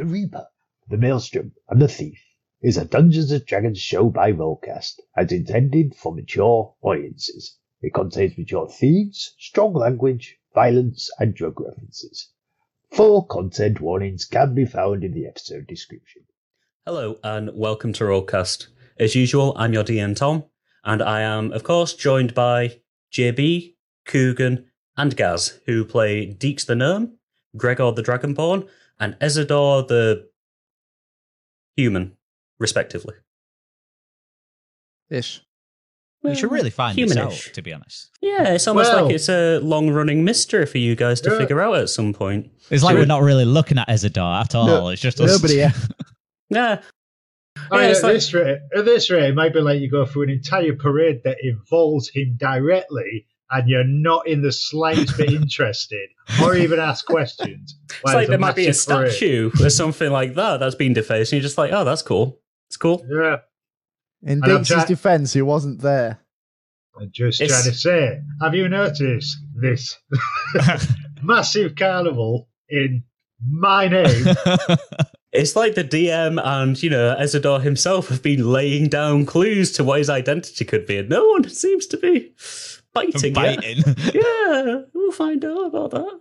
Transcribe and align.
The 0.00 0.06
Reaper, 0.06 0.46
The 0.88 0.96
Maelstrom, 0.96 1.52
and 1.68 1.78
The 1.78 1.86
Thief 1.86 2.18
is 2.62 2.78
a 2.78 2.86
Dungeons 2.86 3.38
Dragons 3.42 3.78
show 3.78 4.08
by 4.08 4.32
Rollcast 4.32 4.98
and 5.14 5.30
intended 5.30 5.94
for 5.94 6.14
mature 6.14 6.74
audiences. 6.80 7.58
It 7.82 7.92
contains 7.92 8.38
mature 8.38 8.66
themes, 8.66 9.34
strong 9.38 9.74
language, 9.74 10.38
violence, 10.54 11.10
and 11.18 11.34
drug 11.34 11.60
references. 11.60 12.30
Full 12.92 13.24
content 13.24 13.82
warnings 13.82 14.24
can 14.24 14.54
be 14.54 14.64
found 14.64 15.04
in 15.04 15.12
the 15.12 15.26
episode 15.26 15.66
description. 15.66 16.22
Hello 16.86 17.18
and 17.22 17.50
welcome 17.52 17.92
to 17.92 18.04
Rollcast. 18.04 18.68
As 18.98 19.14
usual, 19.14 19.52
I'm 19.58 19.74
your 19.74 19.84
DM 19.84 20.16
Tom, 20.16 20.44
and 20.82 21.02
I 21.02 21.20
am, 21.20 21.52
of 21.52 21.62
course, 21.62 21.92
joined 21.92 22.32
by 22.32 22.80
JB, 23.12 23.74
Coogan, 24.06 24.70
and 24.96 25.14
Gaz, 25.14 25.60
who 25.66 25.84
play 25.84 26.26
Deeks 26.26 26.64
the 26.64 26.74
Gnome, 26.74 27.18
Gregor 27.54 27.92
the 27.92 28.02
Dragonborn, 28.02 28.66
and 29.00 29.14
Ezador 29.20 29.88
the 29.88 30.28
human, 31.76 32.16
respectively. 32.58 33.14
Ish. 35.10 35.42
We 36.22 36.34
should 36.34 36.52
really 36.52 36.68
find 36.70 36.98
this 36.98 37.16
out, 37.16 37.30
humanish. 37.32 37.52
to 37.54 37.62
be 37.62 37.72
honest. 37.72 38.10
Yeah, 38.20 38.52
it's 38.52 38.68
almost 38.68 38.92
Well- 38.92 39.06
like 39.06 39.14
it's 39.14 39.30
a 39.30 39.58
long-running 39.60 40.22
mystery 40.22 40.66
for 40.66 40.76
you 40.76 40.94
guys 40.94 41.20
to 41.22 41.30
Yeah. 41.30 41.38
figure 41.38 41.60
out 41.62 41.76
at 41.76 41.88
some 41.88 42.12
point. 42.12 42.50
It's 42.68 42.82
like 42.84 42.94
we're 42.96 43.06
not 43.06 43.22
really 43.22 43.46
looking 43.46 43.78
at 43.78 43.88
Ezador 43.88 44.40
at 44.42 44.54
all. 44.54 44.66
No, 44.66 44.88
it's 44.90 45.00
just 45.00 45.18
us. 45.20 45.30
Nobody. 45.30 45.54
Yeah. 45.56 45.72
Yeah, 46.50 46.82
I 47.70 47.76
mean, 47.76 47.84
Yeah, 47.84 47.88
it's 47.90 47.98
at 48.00 48.02
like- 48.04 48.12
this 48.14 48.34
rate, 48.34 48.58
at 48.76 48.84
this 48.84 49.08
rate, 49.10 49.30
it 49.30 49.34
might 49.34 49.52
be 49.54 49.60
like 49.60 49.80
you 49.80 49.88
go 49.90 50.04
through 50.04 50.24
an 50.24 50.30
entire 50.30 50.74
parade 50.74 51.22
that 51.24 51.38
involves 51.42 52.08
him 52.10 52.34
directly, 52.36 53.26
and 53.52 53.68
you're 53.68 53.84
not 53.84 54.26
in 54.26 54.42
the 54.42 54.52
slightest 54.52 55.16
bit 55.16 55.30
interested, 55.42 56.08
or 56.42 56.54
even 56.56 56.78
ask 56.78 57.04
questions. 57.06 57.76
it's 57.88 58.02
like 58.14 58.28
there 58.28 58.38
might 58.38 58.56
be 58.56 58.66
a 58.68 58.74
statue 58.74 59.50
or 59.60 59.70
something 59.70 60.10
like 60.10 60.34
that 60.34 60.60
that's 60.60 60.74
been 60.74 60.92
defaced, 60.92 61.32
and 61.32 61.38
you're 61.40 61.46
just 61.46 61.58
like, 61.58 61.72
oh, 61.72 61.84
that's 61.84 62.02
cool. 62.02 62.38
It's 62.68 62.76
cool. 62.76 63.04
Yeah, 63.10 63.38
In 64.22 64.40
And 64.44 64.64
try- 64.64 64.84
defense, 64.84 65.32
he 65.32 65.42
wasn't 65.42 65.80
there. 65.80 66.20
I'm 67.00 67.10
just 67.12 67.40
It's- 67.40 67.62
trying 67.62 67.72
to 67.72 67.78
say. 67.78 68.20
Have 68.42 68.54
you 68.54 68.68
noticed 68.68 69.36
this 69.60 69.96
massive 71.22 71.74
carnival 71.76 72.48
in 72.68 73.04
my 73.48 73.88
name? 73.88 74.26
It's 75.32 75.54
like 75.54 75.74
the 75.76 75.84
DM 75.84 76.40
and, 76.44 76.82
you 76.82 76.90
know, 76.90 77.14
Ezador 77.18 77.62
himself 77.62 78.08
have 78.08 78.20
been 78.22 78.50
laying 78.52 78.88
down 78.88 79.26
clues 79.26 79.70
to 79.72 79.84
what 79.84 79.98
his 79.98 80.10
identity 80.10 80.64
could 80.64 80.86
be, 80.86 80.98
and 80.98 81.08
no 81.08 81.24
one 81.28 81.48
seems 81.48 81.86
to 81.86 81.96
be 81.96 82.32
biting, 82.94 83.34
yet. 83.34 83.34
biting. 83.34 83.82
Yeah, 84.14 84.82
we'll 84.92 85.12
find 85.12 85.44
out 85.44 85.66
about 85.66 85.90
that. 85.92 86.20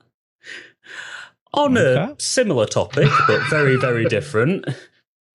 On 1.54 1.78
a 1.78 2.16
similar 2.20 2.66
topic, 2.66 3.10
but 3.28 3.42
very, 3.50 3.76
very 3.76 4.06
different, 4.10 4.68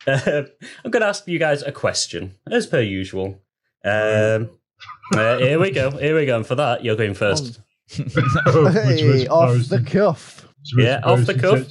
uh, 0.07 0.43
I'm 0.85 0.91
going 0.91 1.01
to 1.01 1.09
ask 1.09 1.27
you 1.27 1.39
guys 1.39 1.63
a 1.63 1.73
question, 1.73 2.35
as 2.51 2.67
per 2.67 2.81
usual. 2.81 3.41
Um, 3.85 4.51
uh, 5.15 5.39
here 5.39 5.59
we 5.59 5.71
go. 5.71 5.91
Here 5.91 6.17
we 6.17 6.27
go. 6.27 6.37
And 6.37 6.47
for 6.47 6.55
that, 6.55 6.85
you're 6.85 6.97
going 6.97 7.15
first. 7.15 7.61
Which 7.99 8.15
Hey, 8.15 9.27
off 9.29 9.69
the 9.69 9.85
cuff. 9.87 10.49
Yeah, 10.77 11.01
off 11.05 11.27
the 11.27 11.35
cuff. 11.35 11.69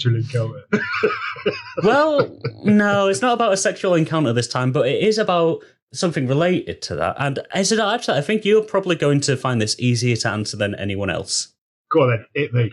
Well, 1.84 2.40
no, 2.64 3.08
it's 3.08 3.22
not 3.22 3.34
about 3.34 3.54
a 3.54 3.58
sexual 3.58 3.96
encounter 3.96 4.34
this 4.34 4.48
time, 4.48 4.72
but 4.72 4.88
it 4.88 5.02
is 5.04 5.18
about 5.18 5.64
something 5.94 6.28
related 6.28 6.82
to 6.84 6.96
that. 6.96 7.16
And 7.20 7.40
Ezador, 7.56 7.94
actually, 7.94 8.18
I 8.18 8.22
think 8.22 8.46
you're 8.46 8.64
probably 8.64 8.96
going 8.96 9.22
to 9.22 9.38
find 9.38 9.62
this 9.62 9.80
easier 9.80 10.16
to 10.18 10.30
answer 10.30 10.58
than 10.58 10.76
anyone 10.76 11.10
else. 11.10 11.54
Go 11.92 12.02
on 12.02 12.10
then, 12.10 12.26
hit 12.34 12.54
me. 12.54 12.72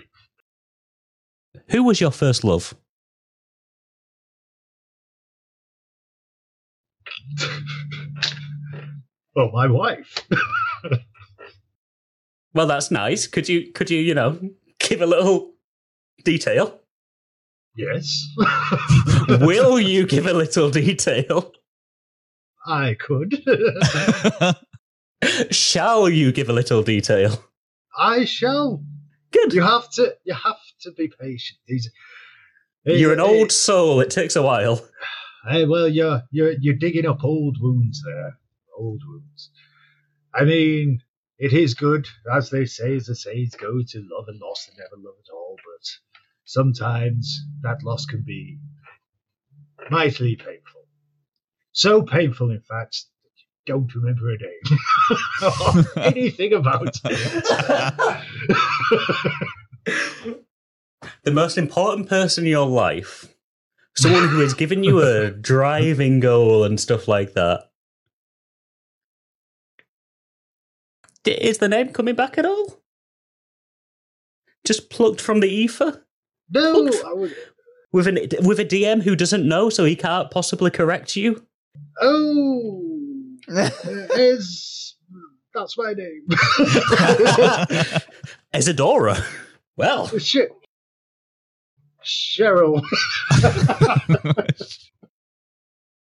Who 1.68 1.84
was 1.84 2.00
your 2.00 2.10
first 2.10 2.42
love? 2.44 2.74
well, 9.36 9.50
my 9.52 9.66
wife. 9.68 10.26
Well, 12.52 12.66
that's 12.66 12.91
nice. 12.91 13.26
Could 13.26 13.48
you, 13.48 13.72
could 13.72 13.91
you, 13.91 14.00
you 14.00 14.14
know, 14.14 14.38
give 14.78 15.02
a 15.02 15.06
little 15.06 15.52
detail? 16.25 16.81
Yes. 17.76 18.26
Will 19.28 19.78
you 19.78 20.06
give 20.06 20.26
a 20.26 20.32
little 20.32 20.70
detail? 20.70 21.52
I 22.66 22.97
could. 22.98 23.43
Shall 25.50 26.09
you 26.09 26.32
give 26.32 26.48
a 26.48 26.53
little 26.53 26.82
detail? 26.82 27.44
I 27.97 28.25
shall. 28.25 28.82
Good. 29.32 29.53
You 29.53 29.62
have 29.62 29.91
to. 29.93 30.15
You 30.25 30.34
have 30.34 30.60
to 30.82 30.93
be 30.93 31.10
patient. 31.20 31.59
These. 31.66 31.91
You're 32.84 33.12
an 33.12 33.20
old 33.20 33.53
soul. 33.53 34.00
It 34.00 34.10
takes 34.10 34.37
a 34.37 34.43
while. 34.43 34.87
eh, 35.50 35.65
well, 35.65 35.88
you're 35.88 36.22
you're 36.31 36.53
you're 36.60 36.75
digging 36.75 37.06
up 37.06 37.22
old 37.22 37.59
wounds 37.60 38.03
there. 38.04 38.38
Old 38.76 39.03
wounds. 39.06 39.50
I 40.34 40.44
mean, 40.44 41.03
it 41.38 41.53
is 41.53 41.75
good, 41.75 42.06
as 42.32 42.50
they 42.50 42.65
say, 42.65 42.97
as 42.97 43.06
the 43.06 43.16
sayings 43.16 43.54
go, 43.56 43.82
to 43.82 43.99
love 44.10 44.26
and 44.28 44.41
loss 44.41 44.69
and 44.69 44.78
never 44.78 45.03
love 45.03 45.16
at 45.19 45.32
all. 45.32 45.56
But 45.56 45.87
sometimes 46.44 47.44
that 47.62 47.82
loss 47.82 48.06
can 48.06 48.22
be 48.22 48.59
mightily 49.91 50.37
painful. 50.37 50.59
So 51.72 52.03
painful, 52.03 52.50
in 52.50 52.60
fact, 52.60 53.04
that 53.22 53.31
you 53.36 53.44
don't 53.66 53.94
remember 53.94 54.31
a 54.31 54.36
name 54.38 54.78
or 55.97 56.00
anything 56.03 56.53
about 56.53 56.98
it. 57.04 57.44
the 61.22 61.31
most 61.31 61.56
important 61.58 62.08
person 62.08 62.44
in 62.44 62.50
your 62.50 62.66
life, 62.66 63.32
someone 63.97 64.28
who 64.28 64.41
has 64.41 64.54
given 64.54 64.82
you 64.84 65.00
a 65.00 65.31
driving 65.31 66.20
goal 66.20 66.64
and 66.64 66.81
stuff 66.81 67.06
like 67.08 67.34
that. 67.34 67.70
Is 71.26 71.58
the 71.58 71.69
name 71.69 71.91
coming 71.92 72.14
back 72.14 72.38
at 72.38 72.47
all? 72.47 72.81
Just 74.64 74.88
plucked 74.91 75.20
from 75.20 75.41
the 75.41 75.48
ether 75.48 76.04
no, 76.50 76.72
Look. 76.72 77.04
I 77.04 77.12
would. 77.12 77.34
with 77.92 78.06
an 78.08 78.19
with 78.42 78.58
a 78.58 78.64
DM 78.64 79.02
who 79.02 79.14
doesn't 79.14 79.47
know, 79.47 79.70
so 79.70 79.84
he 79.84 79.94
can't 79.97 80.31
possibly 80.31 80.70
correct 80.70 81.14
you. 81.16 81.47
Oh, 82.00 82.82
is 84.16 84.96
that's 85.54 85.76
my 85.76 85.92
name. 85.92 86.26
Ezadora. 88.54 89.22
Well, 89.76 90.10
oh, 90.12 90.19
Shit. 90.19 90.50
Cheryl. 92.04 92.82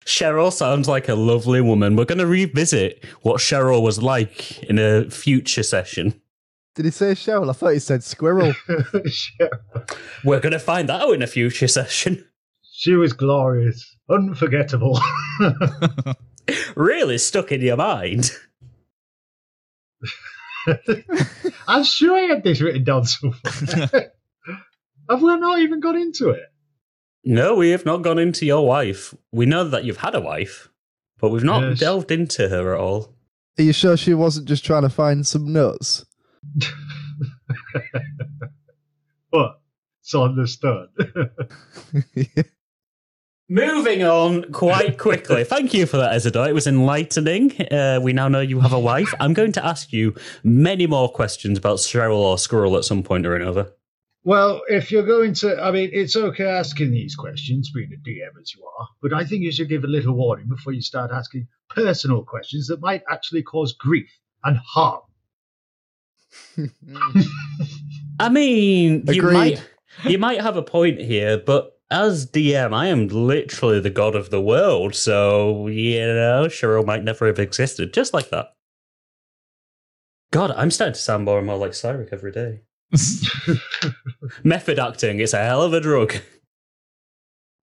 Cheryl 0.06 0.52
sounds 0.52 0.88
like 0.88 1.10
a 1.10 1.16
lovely 1.16 1.62
woman. 1.62 1.96
We're 1.96 2.06
going 2.06 2.20
to 2.20 2.28
revisit 2.28 3.04
what 3.22 3.40
Cheryl 3.40 3.82
was 3.82 4.02
like 4.02 4.62
in 4.64 4.78
a 4.78 5.10
future 5.10 5.64
session. 5.64 6.22
Did 6.76 6.86
he 6.86 6.92
say 6.92 7.14
Cheryl? 7.14 7.50
I 7.50 7.54
thought 7.54 7.74
he 7.74 7.80
said 7.80 8.04
squirrel. 8.04 8.54
We're 10.24 10.40
going 10.40 10.52
to 10.52 10.60
find 10.60 10.90
that 10.90 11.02
out 11.02 11.14
in 11.14 11.22
a 11.22 11.28
future 11.28 11.68
session. 11.68 12.26
She 12.86 12.94
was 12.94 13.14
glorious, 13.14 13.98
unforgettable. 14.12 15.00
Really 16.76 17.18
stuck 17.18 17.52
in 17.52 17.62
your 17.62 17.78
mind. 17.78 18.30
I'm 21.68 21.84
sure 21.84 22.16
I 22.16 22.22
had 22.36 22.44
this 22.44 22.62
written 22.62 22.84
down 22.84 23.06
somewhere. 23.06 23.40
Have 25.10 25.24
we 25.24 25.36
not 25.38 25.58
even 25.62 25.80
got 25.80 25.96
into 25.96 26.30
it? 26.30 26.44
No, 27.24 27.56
we 27.56 27.72
have 27.72 27.84
not 27.84 28.04
gone 28.04 28.20
into 28.20 28.46
your 28.46 28.68
wife. 28.68 29.16
We 29.32 29.48
know 29.48 29.64
that 29.64 29.86
you've 29.86 29.98
had 29.98 30.14
a 30.14 30.22
wife, 30.22 30.70
but 31.20 31.32
we've 31.32 31.44
not 31.44 31.64
Yes. 31.64 31.80
delved 31.80 32.12
into 32.12 32.48
her 32.50 32.76
at 32.76 32.80
all. 32.80 33.16
Are 33.58 33.64
you 33.64 33.74
sure 33.74 33.98
she 33.98 34.14
wasn't 34.14 34.48
just 34.48 34.64
trying 34.64 34.84
to 34.84 34.90
find 34.90 35.26
some 35.26 35.52
nuts? 35.52 36.06
But 39.32 39.60
it's 40.02 40.14
understood. 40.14 40.90
Moving 43.48 44.04
on 44.04 44.52
quite 44.52 44.98
quickly. 45.06 45.44
Thank 45.44 45.74
you 45.74 45.86
for 45.86 45.98
that, 45.98 46.14
Ezador. 46.14 46.48
It 46.50 46.54
was 46.54 46.66
enlightening. 46.66 47.52
Uh, 47.72 48.00
we 48.02 48.12
now 48.12 48.28
know 48.28 48.42
you 48.42 48.60
have 48.62 48.74
a 48.74 48.80
wife. 48.80 49.14
I'm 49.20 49.34
going 49.34 49.52
to 49.54 49.66
ask 49.66 49.94
you 49.94 50.16
many 50.44 50.88
more 50.88 51.10
questions 51.12 51.58
about 51.58 51.78
Cheryl 51.78 52.18
or 52.18 52.38
Squirrel 52.40 52.76
at 52.78 52.86
some 52.86 53.04
point 53.04 53.26
or 53.26 53.36
another. 53.36 53.72
well, 54.24 54.62
if 54.68 54.92
you're 54.92 55.06
going 55.06 55.36
to, 55.36 55.62
I 55.62 55.70
mean, 55.72 55.92
it's 55.94 56.16
okay 56.16 56.46
asking 56.46 56.92
these 56.92 57.16
questions, 57.16 57.72
being 57.72 57.92
a 57.94 57.98
DM 58.10 58.42
as 58.42 58.56
you 58.56 58.64
are, 58.80 58.88
but 59.02 59.14
I 59.14 59.24
think 59.24 59.44
you 59.44 59.52
should 59.52 59.70
give 59.70 59.84
a 59.84 59.88
little 59.88 60.16
warning 60.16 60.48
before 60.48 60.74
you 60.74 60.82
start 60.82 61.12
asking 61.12 61.48
personal 61.70 62.24
questions 62.24 62.68
that 62.68 62.82
might 62.82 63.04
actually 63.12 63.44
cause 63.44 63.74
grief 63.74 64.10
and 64.44 64.58
harm. 64.58 65.02
I 68.20 68.30
mean, 68.30 69.04
you 69.08 69.22
might 69.22 69.64
you 70.04 70.18
might 70.18 70.42
have 70.42 70.58
a 70.58 70.64
point 70.64 71.00
here, 71.00 71.38
but 71.38 71.75
as 71.92 72.26
DM, 72.26 72.74
I 72.74 72.88
am 72.88 73.08
literally 73.08 73.80
the 73.80 73.90
god 73.90 74.16
of 74.16 74.30
the 74.30 74.42
world, 74.42 74.96
so 74.96 75.68
you 75.68 76.00
know, 76.00 76.46
Cheryl 76.48 76.86
might 76.86 77.04
never 77.04 77.28
have 77.28 77.40
existed, 77.40 77.94
just 77.94 78.14
like 78.14 78.30
that. 78.30 78.54
God, 80.32 80.52
I'm 80.52 80.72
starting 80.72 80.94
to 80.94 81.00
sound 81.00 81.26
more 81.26 81.38
and 81.38 81.48
more 81.48 81.58
like 81.58 81.72
Cyric 81.72 82.10
every 82.12 82.32
day. 82.32 82.62
Method 84.44 84.80
acting, 84.80 85.20
it's 85.20 85.34
a 85.34 85.44
hell 85.44 85.62
of 85.62 85.74
a 85.74 85.80
drug. 85.80 86.16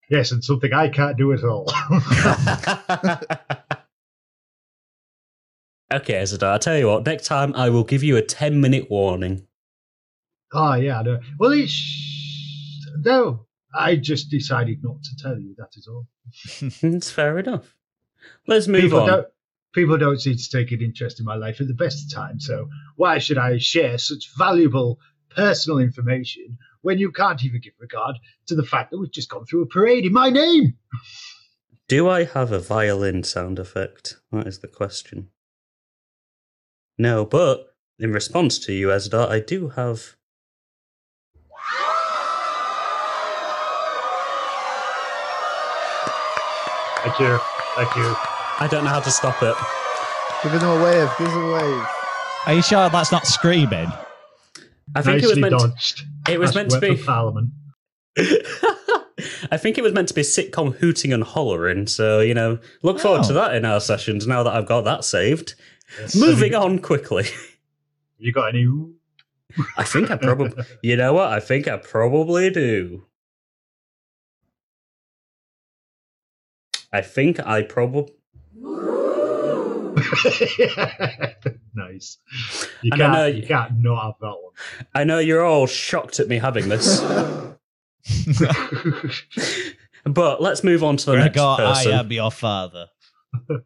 Yes, 0.09 0.31
and 0.31 0.45
something 0.45 0.73
I 0.73 0.89
can't 0.89 1.17
do 1.17 1.33
at 1.33 1.43
all. 1.43 1.65
okay, 5.93 6.15
Ezador, 6.15 6.45
I'll 6.45 6.59
tell 6.59 6.77
you 6.77 6.87
what, 6.89 7.07
next 7.07 7.27
time 7.27 7.55
I 7.55 7.71
will 7.71 7.85
give 7.85 8.03
you 8.03 8.17
a 8.17 8.23
10 8.23 8.61
minute 8.61 8.91
warning. 8.91 9.47
oh, 10.53 10.75
yeah, 10.75 11.01
I 11.01 11.03
know. 11.03 11.21
Well, 11.39 11.53
it's. 11.53 11.99
No, 12.99 13.47
I 13.75 13.97
just 13.97 14.31
decided 14.31 14.83
not 14.83 15.03
to 15.03 15.17
tell 15.17 15.39
you, 15.39 15.55
that 15.59 15.77
is 15.77 15.87
all. 15.89 16.07
It's 16.83 17.11
fair 17.11 17.39
enough. 17.39 17.75
Let's 18.47 18.69
move 18.69 18.83
people 18.83 19.01
on. 19.01 19.09
Don't, 19.09 19.27
people 19.73 19.99
don't 19.99 20.21
seem 20.21 20.37
to 20.37 20.51
take 20.51 20.73
an 20.73 20.83
interest 20.83 21.19
in 21.19 21.27
my 21.27 21.35
life 21.37 21.61
at 21.61 21.69
the 21.69 21.75
best 21.75 22.05
of 22.05 22.15
times, 22.15 22.47
so 22.47 22.69
why 22.97 23.19
should 23.19 23.39
I 23.39 23.59
share 23.59 23.99
such 23.99 24.31
valuable 24.37 24.99
personal 25.31 25.79
information 25.79 26.59
when 26.83 26.99
you 26.99 27.11
can't 27.11 27.43
even 27.45 27.61
give 27.61 27.73
regard 27.79 28.17
to 28.47 28.55
the 28.55 28.63
fact 28.63 28.91
that 28.91 28.99
we've 28.99 29.13
just 29.13 29.31
gone 29.31 29.47
through 29.47 29.63
a 29.63 29.67
parade 29.67 30.05
in 30.05 30.13
my 30.13 30.31
name? 30.31 30.77
Do 31.89 32.09
I 32.09 32.25
have 32.25 32.53
a 32.53 32.59
violin 32.59 33.23
sound 33.23 33.59
effect? 33.59 34.17
That 34.31 34.47
is 34.47 34.61
the 34.61 34.69
question. 34.69 35.29
No, 36.99 37.25
but 37.25 37.75
in 37.99 38.13
response 38.13 38.59
to 38.61 38.73
you, 38.73 38.89
Ezador, 38.89 39.29
I 39.29 39.41
do 39.41 39.71
have. 39.71 40.17
Thank 47.17 47.21
you. 47.31 47.39
Thank 47.77 47.97
you. 47.97 48.15
I 48.61 48.69
don't 48.71 48.85
know 48.85 48.91
how 48.91 49.01
to 49.01 49.11
stop 49.11 49.43
it. 49.43 49.55
Give 50.43 50.53
them 50.61 50.81
a 50.81 50.83
wave. 50.85 51.11
Give 51.19 51.29
him 51.29 51.45
a 51.45 51.53
wave. 51.53 51.87
Are 52.47 52.55
you 52.55 52.63
sure 52.63 52.89
that's 52.89 53.13
not 53.13 53.27
screaming? 53.27 53.91
I 54.95 55.03
think 55.03 55.23
it 55.23 55.27
was 55.29 55.39
meant. 55.39 55.59
To, 55.59 55.69
dodged. 55.69 56.03
it 56.29 56.39
was 56.41 56.53
That's 56.55 56.73
meant 56.73 56.83
to 56.83 56.95
be. 56.97 57.03
Parliament. 57.03 57.51
I 59.51 59.57
think 59.57 59.79
it 59.79 59.83
was 59.83 59.93
meant 59.93 60.09
to 60.09 60.15
be 60.15 60.23
sitcom 60.23 60.75
hooting 60.77 61.13
and 61.13 61.23
hollering. 61.23 61.87
So 61.87 62.21
you 62.21 62.35
know, 62.35 62.59
look 62.83 62.99
forward 62.99 63.21
Oh. 63.25 63.29
to 63.29 63.33
that 63.35 63.55
in 63.55 63.65
our 63.65 63.81
sessions. 63.81 64.27
Now 64.27 64.43
that 64.43 64.55
I've 64.55 64.67
got 64.67 64.83
that 64.83 65.05
saved. 65.05 65.55
Moving 66.17 66.55
on 66.55 66.79
quickly. 66.79 67.27
You 68.19 68.33
got 68.33 68.49
any? 68.55 68.67
I 69.77 69.85
think 69.85 70.11
I 70.11 70.17
probably. 70.17 70.53
You 70.83 70.97
know 70.97 71.13
what? 71.13 71.29
I 71.33 71.41
think 71.41 71.69
I 71.69 71.77
probably 71.77 72.51
do. 72.51 73.05
I 76.93 77.01
think 77.01 77.41
I 77.47 77.63
probably. 77.63 78.13
nice. 81.75 82.19
You 82.83 82.91
And 82.93 83.01
can't, 83.01 83.13
know 83.13 83.27
you 83.27 83.41
you- 83.43 83.47
can't 83.47 83.81
not 83.81 84.03
have 84.05 84.15
that 84.21 84.27
one. 84.29 84.53
I 84.95 85.05
know 85.05 85.19
you're 85.19 85.45
all 85.45 85.67
shocked 85.67 86.21
at 86.21 86.29
me 86.29 86.39
having 86.39 86.69
this, 86.69 87.01
but 90.05 90.41
let's 90.43 90.63
move 90.65 90.83
on 90.85 90.97
to 90.99 91.07
the 91.07 91.17
next 91.17 91.33
Gregor, 91.35 91.47
I 91.47 91.57
person. 91.75 91.93
am 91.93 92.13
your 92.13 92.31
father. 92.31 92.87
well 93.49 93.65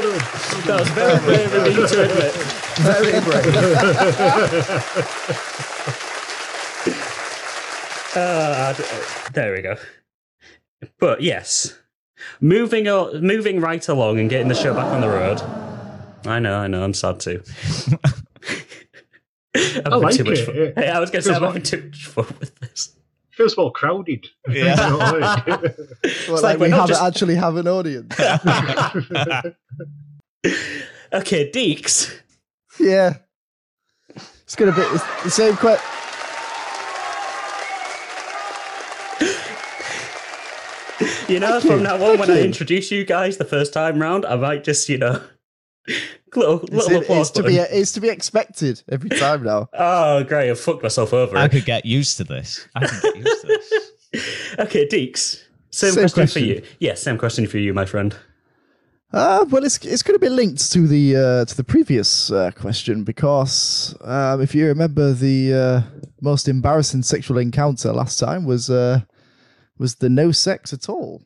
done. 0.00 0.18
That 0.66 0.76
was 0.80 0.88
very 0.90 1.18
brave 1.20 1.54
of 1.54 1.66
you 1.66 1.86
to 1.86 2.02
admit. 2.04 2.32
Very 2.78 3.20
brave. 3.20 3.54
Uh, 8.16 8.72
there 9.32 9.52
we 9.54 9.62
go. 9.62 9.76
But 10.98 11.20
yes, 11.22 11.76
moving 12.40 12.86
o- 12.88 13.12
moving 13.20 13.60
right 13.60 13.86
along 13.88 14.18
and 14.20 14.28
getting 14.30 14.48
the 14.48 14.54
show 14.54 14.72
back 14.74 14.86
on 14.86 15.00
the 15.00 15.08
road. 15.08 15.40
I 16.26 16.38
know, 16.38 16.56
I 16.58 16.66
know, 16.68 16.82
I'm 16.84 16.94
sad 16.94 17.20
too. 17.20 17.42
I'm 19.56 19.84
having 19.84 20.00
like 20.02 20.14
too 20.16 20.24
much 20.24 20.38
it. 20.38 20.46
fun. 20.46 20.56
It 20.56 20.74
Hey, 20.78 20.88
I 20.90 20.98
was 21.00 21.10
going 21.10 21.22
to 21.22 21.28
say 21.28 21.30
feels 21.32 21.42
I'm 21.42 21.46
having 21.48 21.62
too 21.62 21.82
much 21.84 22.06
fun 22.06 22.26
with 22.40 22.54
this. 22.60 22.94
Feels 23.32 23.56
more 23.56 23.72
crowded. 23.72 24.26
Yeah. 24.48 24.74
You 24.84 24.90
know 24.90 24.98
what 24.98 25.22
I 25.22 25.42
mean? 25.46 25.60
Well, 26.28 26.34
like 26.36 26.42
like 26.42 26.58
we're 26.58 26.66
we 26.66 26.70
not 26.70 26.80
have 26.80 26.88
just- 26.88 27.02
actually 27.02 27.34
have 27.36 27.56
an 27.56 27.68
audience. 27.68 28.14
Okay, 31.12 31.50
Deeks. 31.50 32.12
yeah. 32.80 33.14
It's 34.42 34.56
gonna 34.56 34.72
be 34.72 34.82
the 35.22 35.30
same 35.30 35.56
question. 35.56 35.84
You 41.28 41.40
know, 41.40 41.52
Thank 41.60 41.62
from 41.64 41.78
you, 41.78 41.84
now 41.84 41.94
on, 41.94 42.18
when 42.18 42.28
thank 42.28 42.30
I 42.30 42.42
introduce 42.42 42.90
you 42.90 43.04
guys 43.04 43.38
the 43.38 43.44
first 43.44 43.72
time 43.72 44.00
round, 44.00 44.26
I 44.26 44.36
might 44.36 44.62
just, 44.64 44.88
you 44.88 44.98
know, 44.98 45.22
little, 46.36 46.58
little 46.70 46.90
it- 46.92 47.02
applause 47.02 47.28
it's 47.28 47.36
to 47.38 47.42
be 47.42 47.56
it's 47.56 47.92
to 47.92 48.00
be 48.00 48.08
expected 48.08 48.82
every 48.90 49.10
time 49.10 49.42
now. 49.42 49.68
Oh, 49.74 50.22
great! 50.24 50.50
I've 50.50 50.60
fucked 50.60 50.82
myself 50.82 51.12
over. 51.12 51.36
I 51.36 51.48
could 51.48 51.64
get 51.64 51.86
used 51.86 52.16
to 52.18 52.24
this. 52.24 52.68
I 52.74 52.86
can 52.86 53.00
get 53.02 53.16
used 53.16 53.40
to 53.42 53.46
this. 53.46 54.54
okay, 54.58 54.86
Deeks. 54.86 55.42
Same, 55.70 55.92
Same 55.92 56.02
question, 56.02 56.14
question. 56.22 56.42
for 56.42 56.46
you. 56.46 56.62
Yes, 56.78 57.02
same 57.02 57.18
question 57.18 57.46
for 57.46 57.58
you, 57.58 57.72
my 57.74 57.84
friend. 57.84 58.14
Uh, 59.12 59.44
well, 59.50 59.64
it's 59.64 59.78
it's 59.84 60.02
going 60.02 60.14
to 60.14 60.20
be 60.24 60.28
linked 60.28 60.70
to 60.72 60.86
the 60.86 61.16
uh, 61.16 61.44
to 61.46 61.56
the 61.56 61.64
previous 61.64 62.30
uh, 62.30 62.50
question 62.52 63.02
because 63.04 63.94
um, 64.02 64.40
if 64.42 64.54
you 64.54 64.66
remember, 64.66 65.12
the 65.12 65.54
uh, 65.54 65.80
most 66.20 66.48
embarrassing 66.48 67.02
sexual 67.02 67.38
encounter 67.38 67.92
last 67.92 68.18
time 68.18 68.44
was 68.44 68.68
uh, 68.70 69.00
was 69.78 69.96
the 69.96 70.08
no 70.08 70.32
sex 70.32 70.72
at 70.72 70.88
all. 70.88 71.22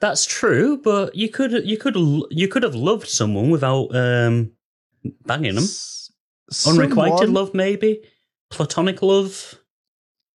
That's 0.00 0.24
true, 0.24 0.80
but 0.82 1.14
you 1.14 1.28
could 1.28 1.66
you 1.66 1.76
could 1.76 1.96
you 2.30 2.48
could 2.48 2.62
have 2.62 2.74
loved 2.74 3.08
someone 3.08 3.50
without 3.50 3.94
um, 3.94 4.52
banging 5.24 5.54
them. 5.56 5.64
S- 5.64 6.10
Unrequited 6.66 7.18
someone- 7.18 7.34
love, 7.34 7.54
maybe 7.54 8.00
platonic 8.50 9.02
love. 9.02 9.54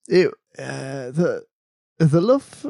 It, 0.10 0.28
uh, 0.60 1.12
the 1.12 1.46
the 1.98 2.20
love 2.20 2.66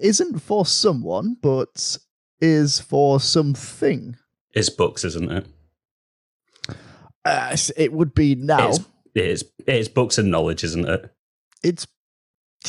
isn't 0.00 0.40
for 0.40 0.66
someone, 0.66 1.36
but 1.40 1.96
is 2.40 2.78
for 2.80 3.18
something. 3.18 4.16
Is 4.54 4.68
books, 4.68 5.04
isn't 5.04 5.30
it? 5.30 5.46
Uh, 7.24 7.56
it 7.76 7.92
would 7.92 8.14
be 8.14 8.34
now. 8.34 8.68
It's, 8.68 8.80
it's 9.14 9.44
it's 9.66 9.88
books 9.88 10.18
and 10.18 10.30
knowledge, 10.30 10.62
isn't 10.64 10.86
it? 10.88 11.10
It's 11.62 11.86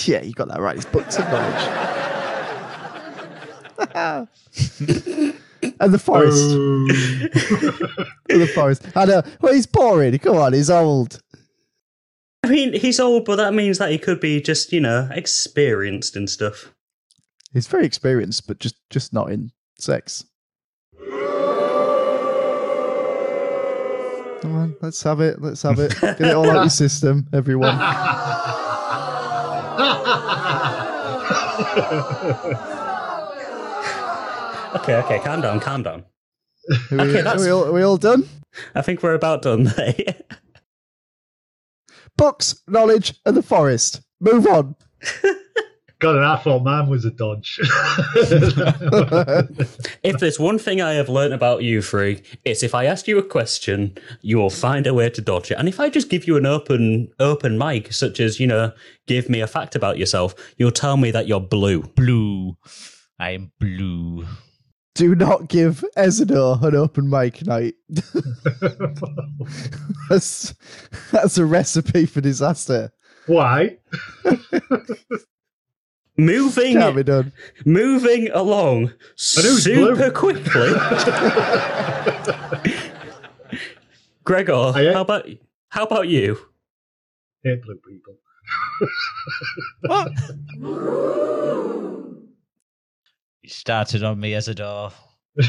yeah, 0.05 0.21
you 0.21 0.33
got 0.33 0.49
that 0.49 0.59
right. 0.59 0.75
It's 0.75 0.85
books 0.85 1.17
of 1.17 1.25
knowledge. 1.25 1.88
and 5.79 5.94
the 5.94 5.99
forest. 5.99 6.44
Oh. 6.44 6.88
and 8.29 8.41
the 8.41 8.51
forest. 8.53 8.83
I 8.95 9.05
know. 9.05 9.21
Well, 9.41 9.53
he's 9.53 9.65
boring. 9.65 10.17
Come 10.19 10.38
on, 10.38 10.53
he's 10.53 10.69
old. 10.69 11.21
I 12.44 12.49
mean, 12.49 12.73
he's 12.73 12.99
old, 12.99 13.25
but 13.25 13.38
that 13.38 13.53
means 13.53 13.77
that 13.77 13.91
he 13.91 13.97
could 13.97 14.19
be 14.19 14.41
just 14.41 14.71
you 14.71 14.79
know 14.79 15.09
experienced 15.11 16.16
and 16.16 16.30
stuff. 16.30 16.73
He's 17.54 17.68
very 17.68 17.85
experienced, 17.85 18.47
but 18.47 18.59
just 18.59 18.75
just 18.89 19.13
not 19.13 19.31
in 19.31 19.51
sex. 19.80 20.25
Come 24.42 24.56
on, 24.56 24.75
let's 24.81 25.01
have 25.04 25.19
it. 25.19 25.42
Let's 25.42 25.63
have 25.63 25.80
it. 25.80 25.99
Get 25.99 26.21
it 26.21 26.35
all 26.35 26.49
out 26.49 26.57
of 26.57 26.63
your 26.63 26.69
system, 26.69 27.27
everyone. 27.33 27.77
Okay, 34.75 34.95
okay, 34.97 35.19
calm 35.19 35.41
down, 35.41 35.59
calm 35.59 35.81
down. 35.83 36.03
Are 36.69 36.77
we, 36.91 36.99
Okay, 36.99 37.19
are 37.19 37.23
that's- 37.23 37.43
we 37.43 37.49
all, 37.51 37.65
are 37.65 37.71
we 37.71 37.81
all 37.83 37.97
done? 37.97 38.27
I 38.75 38.81
think 38.81 39.01
we're 39.01 39.13
about 39.13 39.41
done. 39.41 39.71
Books, 42.17 42.61
knowledge, 42.67 43.13
and 43.25 43.37
the 43.37 43.43
forest. 43.43 44.01
Move 44.19 44.45
on. 44.47 44.75
God, 45.99 46.16
and 46.16 46.25
I 46.25 46.37
thought 46.37 46.63
mine 46.63 46.89
was 46.89 47.06
a 47.06 47.11
dodge. 47.11 47.59
if 50.04 50.19
there's 50.19 50.39
one 50.39 50.59
thing 50.59 50.80
I 50.80 50.94
have 50.94 51.09
learned 51.09 51.33
about 51.33 51.63
you 51.63 51.81
three, 51.81 52.21
it's 52.45 52.61
if 52.61 52.75
I 52.75 52.85
ask 52.85 53.07
you 53.07 53.18
a 53.18 53.23
question, 53.23 53.97
you 54.21 54.37
will 54.37 54.51
find 54.51 54.85
a 54.85 54.94
way 54.94 55.09
to 55.09 55.21
dodge 55.21 55.49
it. 55.49 55.57
And 55.57 55.68
if 55.68 55.80
I 55.80 55.89
just 55.89 56.09
give 56.09 56.27
you 56.27 56.37
an 56.37 56.45
open 56.45 57.09
open 57.19 57.57
mic, 57.57 57.94
such 57.94 58.19
as, 58.19 58.39
you 58.39 58.45
know, 58.45 58.73
give 59.07 59.27
me 59.27 59.42
a 59.42 59.47
fact 59.47 59.75
about 59.75 59.97
yourself, 59.97 60.35
you'll 60.57 60.69
tell 60.69 60.97
me 60.97 61.09
that 61.09 61.27
you're 61.27 61.39
blue. 61.39 61.81
Blue. 61.81 62.57
I 63.19 63.31
am 63.31 63.51
blue. 63.59 64.27
Do 64.94 65.16
not 65.16 65.47
give 65.47 65.83
Ezador 65.97 66.61
an 66.61 66.75
open 66.75 67.09
mic 67.09 67.44
night. 67.45 67.73
that's, 70.09 70.54
that's 71.11 71.39
a 71.39 71.45
recipe 71.45 72.06
for 72.06 72.21
disaster. 72.21 72.92
Why? 73.25 73.77
Moving 76.18 76.74
Can't 76.74 76.95
be 76.95 77.04
done. 77.04 77.31
moving 77.66 78.30
along 78.31 78.88
who's 79.18 79.64
super 79.64 79.95
blue? 79.95 80.12
quickly. 80.12 80.74
Gregor, 84.24 84.52
oh, 84.54 84.71
Hiya. 84.74 84.94
how 84.94 85.02
about 85.02 85.28
how 85.69 85.83
about 85.83 86.07
you? 86.07 86.38
Hate 87.44 87.62
blue 87.64 87.76
people. 87.88 88.16
What? 89.81 90.12
you 93.42 93.50
started 93.50 94.04
on 94.04 94.19
me 94.19 94.33
as 94.33 94.47
a 94.47 94.56
door. 94.56 94.92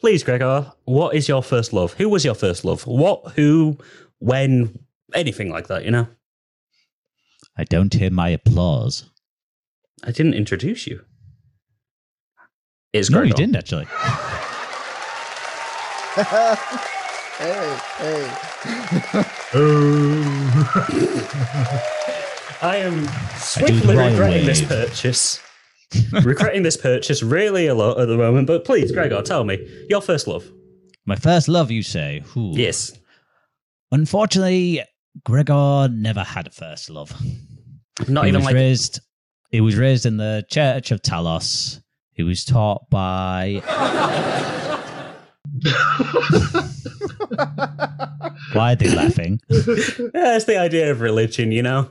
Please, 0.00 0.22
Gregor, 0.22 0.72
what 0.84 1.14
is 1.14 1.28
your 1.28 1.42
first 1.42 1.72
love? 1.72 1.94
Who 1.94 2.08
was 2.08 2.24
your 2.24 2.34
first 2.34 2.64
love? 2.64 2.86
What, 2.86 3.32
who, 3.32 3.78
when, 4.18 4.78
anything 5.14 5.50
like 5.50 5.68
that, 5.68 5.84
you 5.84 5.90
know? 5.90 6.06
I 7.56 7.64
don't 7.64 7.92
hear 7.94 8.10
my 8.10 8.30
applause. 8.30 9.10
I 10.02 10.10
didn't 10.10 10.34
introduce 10.34 10.86
you. 10.86 11.02
It's 12.92 13.10
No, 13.10 13.18
Gregor. 13.18 13.28
you 13.28 13.34
didn't 13.34 13.56
actually. 13.56 13.84
hey, 17.38 17.76
hey. 17.98 18.30
Oh. 19.54 20.20
I 22.62 22.76
am 22.76 23.02
do 23.04 23.08
swiftly 23.36 23.78
the 23.80 23.94
royal 23.96 24.10
regretting 24.10 24.46
this 24.46 24.62
purchase. 24.64 25.40
regretting 26.24 26.62
this 26.62 26.76
purchase 26.76 27.22
really 27.22 27.66
a 27.66 27.74
lot 27.74 28.00
at 28.00 28.08
the 28.08 28.16
moment, 28.16 28.46
but 28.46 28.64
please, 28.64 28.90
Gregor, 28.90 29.22
tell 29.22 29.44
me 29.44 29.58
your 29.88 30.00
first 30.00 30.26
love. 30.26 30.50
My 31.06 31.16
first 31.16 31.48
love, 31.48 31.70
you 31.70 31.82
say? 31.82 32.22
Ooh. 32.36 32.52
Yes. 32.54 32.98
Unfortunately, 33.92 34.82
Gregor 35.22 35.88
never 35.90 36.22
had 36.24 36.46
a 36.48 36.50
first 36.50 36.90
love. 36.90 37.10
Not 38.08 38.24
he 38.24 38.28
even 38.30 38.40
was 38.40 38.46
like 38.46 38.54
raised. 38.54 39.00
He 39.50 39.60
was 39.60 39.76
raised 39.76 40.04
in 40.06 40.16
the 40.16 40.44
Church 40.50 40.90
of 40.90 41.00
Talos. 41.02 41.80
He 42.12 42.22
was 42.24 42.44
taught 42.44 42.90
by. 42.90 43.62
Why 48.52 48.72
are 48.72 48.76
they 48.76 48.88
laughing? 48.94 49.40
Yeah, 49.50 50.36
it's 50.36 50.44
the 50.44 50.58
idea 50.58 50.90
of 50.90 51.00
religion, 51.00 51.52
you 51.52 51.62
know. 51.62 51.90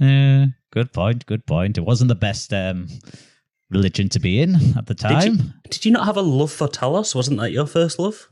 Eh, 0.00 0.46
good 0.72 0.92
point. 0.92 1.24
Good 1.26 1.46
point. 1.46 1.78
It 1.78 1.82
wasn't 1.82 2.08
the 2.08 2.14
best 2.14 2.52
um, 2.52 2.88
religion 3.70 4.08
to 4.10 4.20
be 4.20 4.40
in 4.40 4.54
at 4.76 4.86
the 4.86 4.94
Did 4.94 5.10
you- 5.10 5.36
time. 5.38 5.54
Did 5.70 5.84
you 5.84 5.90
not 5.92 6.06
have 6.06 6.16
a 6.16 6.22
love 6.22 6.52
for 6.52 6.68
Talos? 6.68 7.14
Wasn't 7.14 7.38
that 7.40 7.52
your 7.52 7.66
first 7.66 7.98
love? 7.98 8.28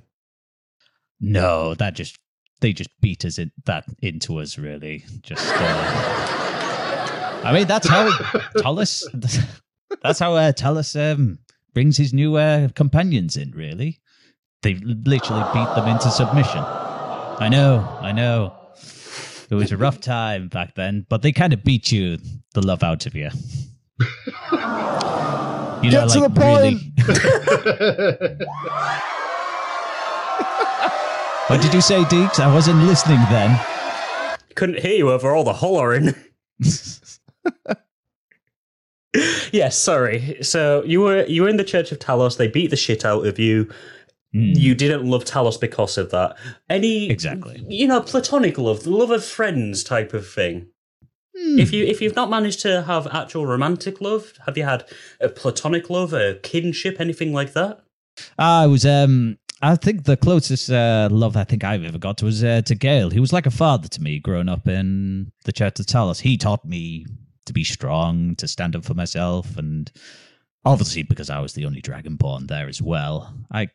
No, 1.21 1.75
that 1.75 1.95
just 1.95 2.19
they 2.65 2.73
just 2.73 2.89
beat 3.03 3.27
us 3.27 3.39
in, 3.39 3.53
that 3.67 3.85
into 4.01 4.41
us. 4.41 4.57
Really, 4.57 5.05
just. 5.21 5.53
Uh, 5.55 7.43
I 7.45 7.53
mean, 7.53 7.67
that's 7.67 7.87
how 7.87 8.11
Talos. 8.57 9.03
That's 10.03 10.19
how 10.19 10.35
uh, 10.35 10.51
Talos 10.53 10.99
um, 10.99 11.39
brings 11.73 11.97
his 11.97 12.13
new 12.13 12.37
uh, 12.37 12.69
companions 12.75 13.37
in. 13.37 13.51
Really, 13.53 14.01
they 14.63 14.75
literally 14.75 15.45
beat 15.53 15.75
them 15.77 15.89
into 15.89 16.11
submission. 16.11 16.65
I 16.65 17.49
know, 17.51 17.99
I 18.01 18.13
know. 18.13 18.57
It 19.51 19.55
was 19.55 19.71
a 19.71 19.77
rough 19.77 20.01
time 20.01 20.49
back 20.49 20.75
then, 20.75 21.07
but 21.09 21.23
they 21.23 21.33
kind 21.33 21.53
of 21.53 21.63
beat 21.65 21.93
you 21.93 22.19
the 22.55 22.67
love 22.67 22.83
out 22.83 23.07
of 23.07 23.15
you. 23.15 23.31
You 24.01 25.91
Get 25.91 26.09
to 26.11 26.21
the 26.21 26.31
really. 26.35 26.81
what 31.49 31.61
did 31.61 31.75
you 31.75 31.81
say, 31.81 32.03
Deeks? 32.05 32.41
I 32.41 32.53
wasn't 32.53 32.83
listening 32.85 33.21
then. 33.31 33.61
Couldn't 34.55 34.81
hear 34.81 34.95
you 34.95 35.11
over 35.11 35.35
all 35.35 35.45
the 35.45 35.53
hollering. 35.53 36.15
yes, 39.53 39.77
sorry. 39.77 40.39
So 40.43 40.83
you 40.85 41.01
were 41.01 41.25
you 41.27 41.43
were 41.43 41.49
in 41.49 41.57
the 41.57 41.65
Church 41.65 41.93
of 41.93 41.99
Talos. 41.99 42.37
They 42.37 42.49
beat 42.49 42.71
the 42.71 42.77
shit 42.77 43.05
out 43.05 43.27
of 43.27 43.39
you. 43.39 43.67
Mm. 44.35 44.57
You 44.57 44.75
didn't 44.75 45.05
love 45.05 45.25
Talos 45.25 45.61
because 45.61 45.99
of 45.99 46.11
that. 46.11 46.37
Any 46.69 47.11
Exactly. 47.11 47.65
you 47.69 47.87
know, 47.87 48.01
platonic 48.01 48.59
love, 48.59 48.83
the 48.83 48.91
love 48.91 49.11
of 49.11 49.25
friends 49.25 49.85
type 49.85 50.13
of 50.13 50.27
thing. 50.29 50.69
Hmm. 51.37 51.59
If 51.59 51.73
you 51.73 51.85
if 51.85 52.01
you've 52.01 52.17
not 52.17 52.31
managed 52.31 52.61
to 52.61 52.83
have 52.83 53.07
actual 53.09 53.47
romantic 53.47 54.01
love, 54.01 54.33
have 54.47 54.57
you 54.57 54.65
had 54.65 54.85
a 55.21 55.29
platonic 55.29 55.91
love, 55.91 56.13
a 56.13 56.35
kinship, 56.43 57.01
anything 57.01 57.33
like 57.33 57.53
that? 57.53 57.81
I 58.39 58.67
was 58.67 58.87
um 58.87 59.39
I 59.65 59.77
think 59.77 60.05
the 60.05 60.19
closest 60.19 60.71
uh, 60.71 61.09
love 61.11 61.39
I 61.39 61.45
think 61.45 61.65
I've 61.65 61.85
ever 61.85 61.97
got 61.97 62.23
was 62.23 62.45
uh, 62.45 62.61
to 62.67 62.75
Gale. 62.75 63.09
He 63.09 63.19
was 63.19 63.33
like 63.33 63.47
a 63.47 63.51
father 63.51 63.89
to 63.89 64.03
me 64.03 64.19
growing 64.19 64.51
up 64.51 64.69
in 64.69 65.33
the 65.45 65.53
Church 65.53 65.81
of 65.81 65.87
Talos. 65.87 66.21
He 66.21 66.37
taught 66.37 66.67
me 66.67 67.07
to 67.47 67.53
be 67.55 67.65
strong, 67.65 68.37
to 68.37 68.47
stand 68.47 68.77
up 68.77 68.85
for 68.85 68.93
myself, 68.93 69.57
and 69.57 69.91
obviously 70.67 71.03
because 71.03 71.31
I 71.31 71.41
was 71.41 71.55
the 71.55 71.65
only 71.65 71.81
dragonborn 71.81 72.47
there 72.47 72.69
as 72.69 72.83
well, 72.83 73.35
I 73.51 73.71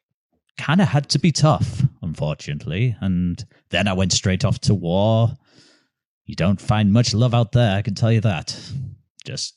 kind 0.60 0.80
of 0.80 0.90
had 0.90 1.10
to 1.10 1.20
be 1.20 1.32
tough, 1.32 1.82
unfortunately. 2.04 2.96
And 3.02 3.44
then 3.70 3.88
I 3.88 3.94
went 3.94 4.14
straight 4.14 4.46
off 4.46 4.60
to 4.62 4.76
war. 4.76 5.36
You 6.26 6.36
don't 6.36 6.62
find 6.62 6.94
much 6.94 7.16
love 7.16 7.34
out 7.34 7.54
there, 7.54 7.76
I 7.76 7.82
can 7.82 7.96
tell 7.96 8.12
you 8.12 8.22
that. 8.22 8.60
Just 9.26 9.56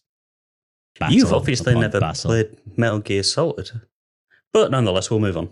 You've 1.10 1.32
obviously 1.32 1.74
never 1.74 2.00
battle. 2.00 2.30
played 2.30 2.56
Metal 2.78 3.00
Gear 3.00 3.22
Solid, 3.22 3.70
but 4.50 4.70
nonetheless, 4.70 5.10
we'll 5.10 5.20
move 5.20 5.36
on. 5.36 5.50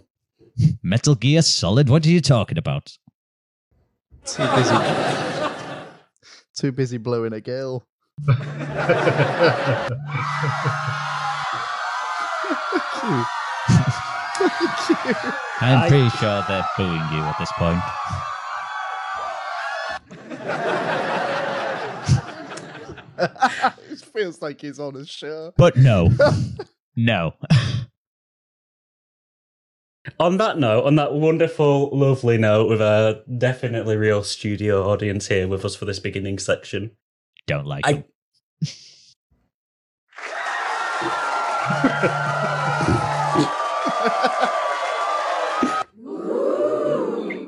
Metal 0.83 1.14
Gear 1.14 1.42
Solid. 1.42 1.88
What 1.88 2.07
are 2.07 2.11
you 2.11 2.21
talking 2.21 2.59
about? 2.59 2.97
Too 4.25 4.47
busy. 4.54 4.76
Too 6.54 6.73
busy 6.73 6.99
blowing 6.99 7.33
a 7.33 7.40
gale. 7.40 7.87
Cute. 8.26 8.37
Cute. 14.87 15.07
I'm 15.62 15.88
pretty 15.88 16.09
sure 16.11 16.45
they're 16.49 16.69
booing 16.76 16.90
you 16.90 17.23
at 17.23 17.37
this 17.38 17.52
point. 17.52 17.83
it 23.90 24.00
feels 24.12 24.40
like 24.42 24.61
he's 24.61 24.78
on 24.78 24.97
a 24.97 25.04
show. 25.07 25.52
But 25.57 25.76
no. 25.76 26.11
no. 26.97 27.35
On 30.19 30.38
that 30.38 30.59
note, 30.59 30.85
on 30.87 30.97
that 30.97 31.12
wonderful, 31.12 31.90
lovely 31.92 32.38
note, 32.38 32.69
with 32.71 32.80
a 32.80 33.23
definitely 33.37 33.97
real 33.97 34.23
studio 34.23 34.88
audience 34.90 35.28
here 35.28 35.47
with 35.47 35.64
us 35.64 35.76
for 35.76 35.85
this 35.85 35.99
beginning 35.99 36.38
section. 36.38 36.92
Don't 37.47 37.66
like 37.66 37.87
I- 37.87 38.04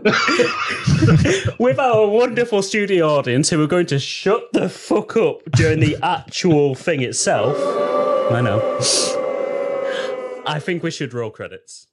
with 1.58 1.78
our 1.78 2.08
wonderful 2.08 2.62
studio 2.62 3.08
audience 3.08 3.50
who 3.50 3.62
are 3.62 3.66
going 3.66 3.86
to 3.86 3.98
shut 3.98 4.52
the 4.52 4.68
fuck 4.68 5.16
up 5.16 5.38
during 5.52 5.80
the 5.80 5.96
actual 6.02 6.74
thing 6.74 7.02
itself. 7.02 7.56
I 8.32 8.40
know. 8.40 8.60
I 10.46 10.58
think 10.58 10.82
we 10.82 10.90
should 10.90 11.14
roll 11.14 11.30
credits. 11.30 11.86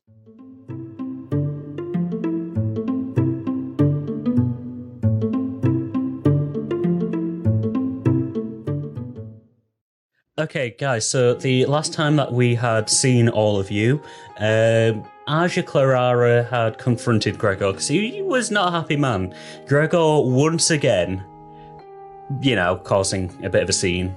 Okay, 10.39 10.69
guys, 10.69 11.05
so 11.05 11.33
the 11.33 11.65
last 11.65 11.91
time 11.91 12.15
that 12.15 12.31
we 12.31 12.55
had 12.55 12.89
seen 12.89 13.27
all 13.27 13.59
of 13.59 13.69
you, 13.69 14.01
um, 14.37 15.03
Aja 15.27 15.61
Clarara 15.61 16.49
had 16.49 16.77
confronted 16.77 17.37
Gregor 17.37 17.73
because 17.73 17.89
he, 17.89 18.21
was 18.21 18.49
not 18.49 18.69
a 18.69 18.71
happy 18.71 18.95
man. 18.95 19.35
Gregor, 19.67 20.21
once 20.21 20.71
again, 20.71 21.21
you 22.39 22.55
know, 22.55 22.77
causing 22.77 23.37
a 23.43 23.49
bit 23.49 23.63
of 23.63 23.67
a 23.67 23.73
scene. 23.73 24.15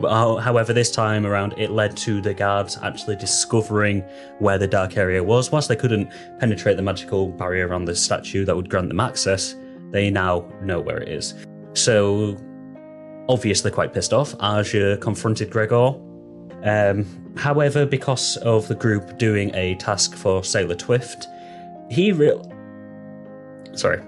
However, 0.00 0.72
this 0.72 0.90
time 0.90 1.26
around, 1.26 1.52
it 1.58 1.72
led 1.72 1.94
to 1.98 2.22
the 2.22 2.32
guards 2.32 2.78
actually 2.82 3.16
discovering 3.16 4.00
where 4.38 4.56
the 4.56 4.66
dark 4.66 4.96
area 4.96 5.22
was. 5.22 5.52
Whilst 5.52 5.68
they 5.68 5.76
couldn't 5.76 6.10
penetrate 6.38 6.78
the 6.78 6.82
magical 6.82 7.28
barrier 7.28 7.68
around 7.68 7.84
the 7.84 7.94
statue 7.94 8.46
that 8.46 8.56
would 8.56 8.70
grant 8.70 8.88
them 8.88 9.00
access, 9.00 9.56
they 9.90 10.08
now 10.08 10.50
know 10.62 10.80
where 10.80 11.02
it 11.02 11.10
is. 11.10 11.34
So, 11.74 12.38
obviously 13.30 13.70
quite 13.70 13.94
pissed 13.94 14.12
off, 14.12 14.34
Aja 14.40 14.96
confronted 14.96 15.50
Gregor. 15.50 15.94
Um, 16.64 17.06
however, 17.36 17.86
because 17.86 18.36
of 18.38 18.66
the 18.66 18.74
group 18.74 19.18
doing 19.18 19.54
a 19.54 19.76
task 19.76 20.16
for 20.16 20.42
Sailor 20.42 20.74
Twift, 20.74 21.28
he 21.88 22.10
real. 22.10 22.44
Sorry, 23.74 24.02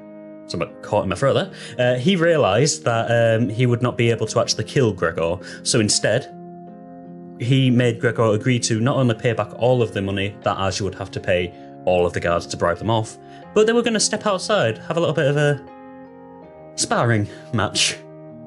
caught 0.83 1.05
in 1.05 1.09
my 1.09 1.15
throat 1.15 1.35
there. 1.35 1.95
Uh, 1.95 1.99
he 1.99 2.17
realised 2.17 2.85
that 2.85 3.07
um, 3.11 3.49
he 3.49 3.65
would 3.65 3.81
not 3.81 3.97
be 3.97 4.11
able 4.11 4.27
to 4.27 4.41
actually 4.41 4.65
kill 4.65 4.93
Gregor, 4.93 5.39
so 5.63 5.79
instead, 5.79 6.35
he 7.39 7.71
made 7.71 8.01
Gregor 8.01 8.35
agree 8.35 8.59
to 8.59 8.81
not 8.81 8.97
only 8.97 9.15
pay 9.15 9.33
back 9.33 9.53
all 9.55 9.83
of 9.83 9.95
the 9.95 10.03
money 10.03 10.37
that 10.43 10.57
Aja 10.57 10.85
would 10.85 10.97
have 10.97 11.13
to 11.13 11.21
pay 11.21 11.55
all 11.85 12.05
of 12.07 12.13
the 12.13 12.21
guards 12.21 12.47
to 12.47 12.57
bribe 12.57 12.79
them 12.79 12.91
off, 12.91 13.19
but 13.55 13.67
they 13.67 13.73
were 13.73 13.83
going 13.83 13.95
to 13.95 14.01
step 14.01 14.27
outside, 14.27 14.79
have 14.79 14.97
a 14.97 15.01
little 15.01 15.15
bit 15.15 15.29
of 15.29 15.37
a 15.37 15.65
sparring 16.75 17.29
match, 17.53 17.97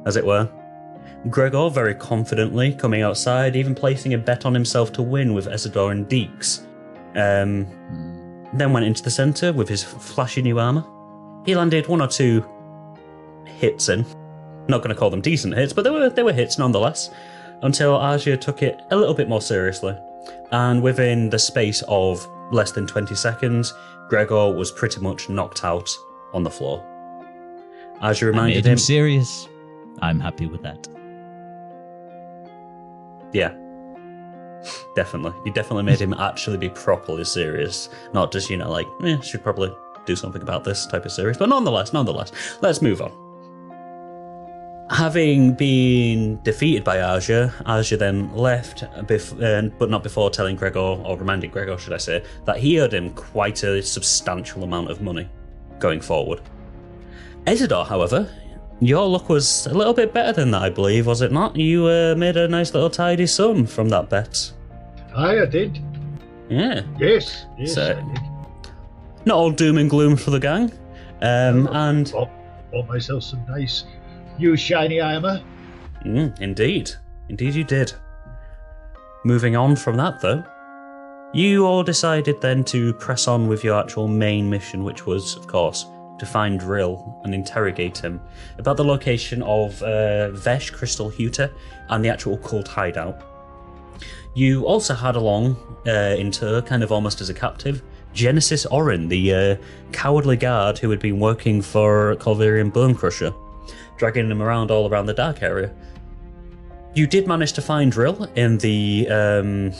as 0.05 0.17
it 0.17 0.25
were. 0.25 0.50
Gregor 1.29 1.70
very 1.70 1.96
confidently 1.96 2.74
coming 2.74 3.01
outside, 3.01 3.55
even 3.55 3.74
placing 3.74 4.13
a 4.13 4.17
bet 4.17 4.46
on 4.46 4.53
himself 4.53 4.94
to 4.94 5.01
win 5.01 5.34
with 5.34 5.48
Ezador 5.48 5.91
and 5.91 6.08
Deeks. 6.08 6.62
Um, 7.15 7.65
then 8.53 8.72
went 8.74 8.86
into 8.86 9.01
the 9.01 9.10
centre 9.10 9.51
with 9.51 9.67
his 9.67 9.84
flashy 9.84 10.41
new 10.41 10.60
armour. 10.60 10.86
He 11.46 11.55
landed 11.55 11.88
one 11.88 12.01
or 12.01 12.08
two 12.08 12.46
hits 13.46 13.89
in. 13.89 14.05
Not 14.67 14.79
going 14.79 14.89
to 14.89 14.96
call 14.96 15.10
them 15.10 15.22
decent 15.22 15.55
hits, 15.55 15.74
but 15.74 15.84
they 15.84 15.89
were 15.89 16.10
they 16.10 16.24
were 16.24 16.34
hits 16.34 16.58
nonetheless. 16.58 17.10
Until 17.62 17.96
Aja 17.96 18.38
took 18.38 18.62
it 18.62 18.82
a 18.91 18.96
little 18.96 19.13
bit 19.13 19.29
more 19.29 19.41
seriously, 19.41 19.96
and 20.51 20.82
within 20.82 21.29
the 21.29 21.39
space 21.39 21.84
of 21.88 22.27
less 22.51 22.72
than 22.72 22.86
20 22.86 23.15
seconds, 23.15 23.74
Gregor 24.10 24.51
was 24.51 24.72
pretty 24.72 25.00
much 25.01 25.29
knocked 25.29 25.63
out 25.63 25.89
on 26.34 26.44
the 26.44 26.50
floor. 26.50 26.84
I 28.01 28.12
reminded 28.12 28.55
made 28.58 28.65
him, 28.65 28.74
him 28.74 28.77
serious. 28.77 29.48
I'm 30.01 30.20
happy 30.20 30.48
with 30.48 30.62
that. 30.63 30.88
Yeah, 33.36 33.54
definitely. 34.96 35.34
You 35.46 35.51
definitely 35.51 35.84
made 35.84 36.00
him 36.00 36.13
actually 36.13 36.56
be 36.56 36.70
properly 36.70 37.25
serious, 37.25 37.89
not 38.13 38.32
just 38.32 38.50
you 38.50 38.56
know 38.56 38.72
like, 38.72 38.88
eh, 39.04 39.20
should 39.20 39.44
probably 39.44 39.75
do 40.06 40.15
something 40.15 40.42
about 40.42 40.63
this 40.63 40.86
type 40.86 41.04
of 41.06 41.12
serious. 41.12 41.38
But 41.38 41.50
nonetheless, 41.50 41.92
nonetheless, 41.92 42.32
let's 42.62 42.82
move 42.82 43.01
on. 43.01 43.12
Having 44.89 45.56
been 45.56 46.39
defeated 46.44 46.86
by 46.86 47.01
Aja, 47.01 47.51
Aja 47.65 47.98
then 47.98 48.34
left, 48.34 48.84
bef- 49.06 49.44
uh, 49.44 49.70
but 49.80 49.89
not 49.89 50.01
before 50.01 50.30
telling 50.30 50.56
Gregor, 50.56 50.80
or 50.80 51.18
reminding 51.18 51.51
Gregor, 51.51 51.77
should 51.77 51.92
I 51.92 51.98
say, 51.98 52.24
that 52.46 52.58
he 52.58 52.80
owed 52.80 52.94
him 52.94 53.10
quite 53.15 53.63
a 53.63 53.84
substantial 53.84 54.63
amount 54.63 54.92
of 54.92 55.01
money 55.01 55.27
going 55.80 56.00
forward. 56.00 56.39
Ezador, 57.48 57.86
however, 57.86 58.30
your 58.79 59.08
luck 59.08 59.29
was 59.29 59.67
a 59.67 59.74
little 59.74 59.94
bit 59.94 60.13
better 60.13 60.34
than 60.34 60.51
that, 60.51 60.62
I 60.62 60.70
believe, 60.70 61.08
was 61.08 61.22
it 61.22 61.32
not? 61.32 61.55
You 61.55 61.86
uh, 61.88 62.15
made 62.17 62.38
a 62.38 62.48
nice 62.48 62.74
little 62.74 62.89
tidy 62.89 63.27
sum 63.27 63.65
from 63.65 63.89
that 63.89 64.10
bet. 64.10 64.51
Aye, 65.15 65.41
I 65.41 65.46
did. 65.46 65.79
Yeah. 66.50 66.84
Yes, 67.00 67.46
yes, 67.58 67.75
So-. 67.75 68.01
Not 69.25 69.38
all 69.38 69.51
doom 69.51 69.77
and 69.77 69.89
gloom 69.89 70.15
for 70.15 70.32
the 70.32 70.39
gang. 70.39 70.72
Um, 71.22 71.67
and 71.72 72.12
Bought, 72.12 72.29
bought 72.72 72.88
myself 72.88 73.24
some 73.24 73.44
nice 73.48 73.86
new 74.38 74.55
shiny 74.55 75.00
armor. 75.00 75.41
Mm, 76.03 76.39
indeed. 76.39 76.91
Indeed, 77.29 77.55
you 77.55 77.63
did. 77.63 77.94
Moving 79.24 79.55
on 79.55 79.75
from 79.75 79.96
that, 79.98 80.22
though, 80.22 80.44
you 81.34 81.65
all 81.65 81.82
decided 81.82 82.39
then 82.41 82.63
to 82.65 82.94
press 82.94 83.27
on 83.27 83.48
with 83.48 83.63
your 83.63 83.79
actual 83.79 84.08
main 84.08 84.48
mission, 84.50 84.84
which 84.84 85.08
was, 85.08 85.36
of 85.36 85.48
course, 85.48 85.86
to 86.19 86.25
find 86.25 86.62
Rill 86.63 87.19
and 87.24 87.34
interrogate 87.34 87.98
him 87.98 88.22
about 88.57 88.77
the 88.77 88.84
location 88.84 89.41
of 89.43 89.81
uh, 89.84 90.31
Vesh, 90.31 90.69
Crystal 90.69 91.10
Huta, 91.10 91.51
and 91.89 92.03
the 92.03 92.10
actual 92.10 92.38
cult 92.38 92.67
hideout. 92.67 93.22
You 94.34 94.65
also 94.65 94.93
had 94.93 95.15
along, 95.15 95.55
uh, 95.88 96.15
in 96.17 96.31
tow, 96.31 96.62
kind 96.62 96.84
of 96.84 96.91
almost 96.91 97.22
as 97.22 97.29
a 97.29 97.34
captive, 97.34 97.81
Genesis 98.13 98.65
Orin, 98.65 99.07
the 99.07 99.34
uh, 99.34 99.55
cowardly 99.91 100.38
guard 100.38 100.77
who 100.77 100.89
had 100.89 101.00
been 101.00 101.19
working 101.19 101.62
for 101.62 102.15
Colverian 102.15 102.72
Bone 102.72 102.95
Crusher 102.95 103.34
dragging 103.98 104.29
him 104.29 104.41
around 104.41 104.72
all 104.72 104.89
around 104.89 105.05
the 105.05 105.13
dark 105.13 105.41
area. 105.41 105.72
You 106.93 107.07
did 107.07 107.27
manage 107.27 107.53
to 107.53 107.62
find 107.62 107.95
Rill 107.95 108.24
in 108.36 108.57
the 108.57 109.07
um, 109.10 109.74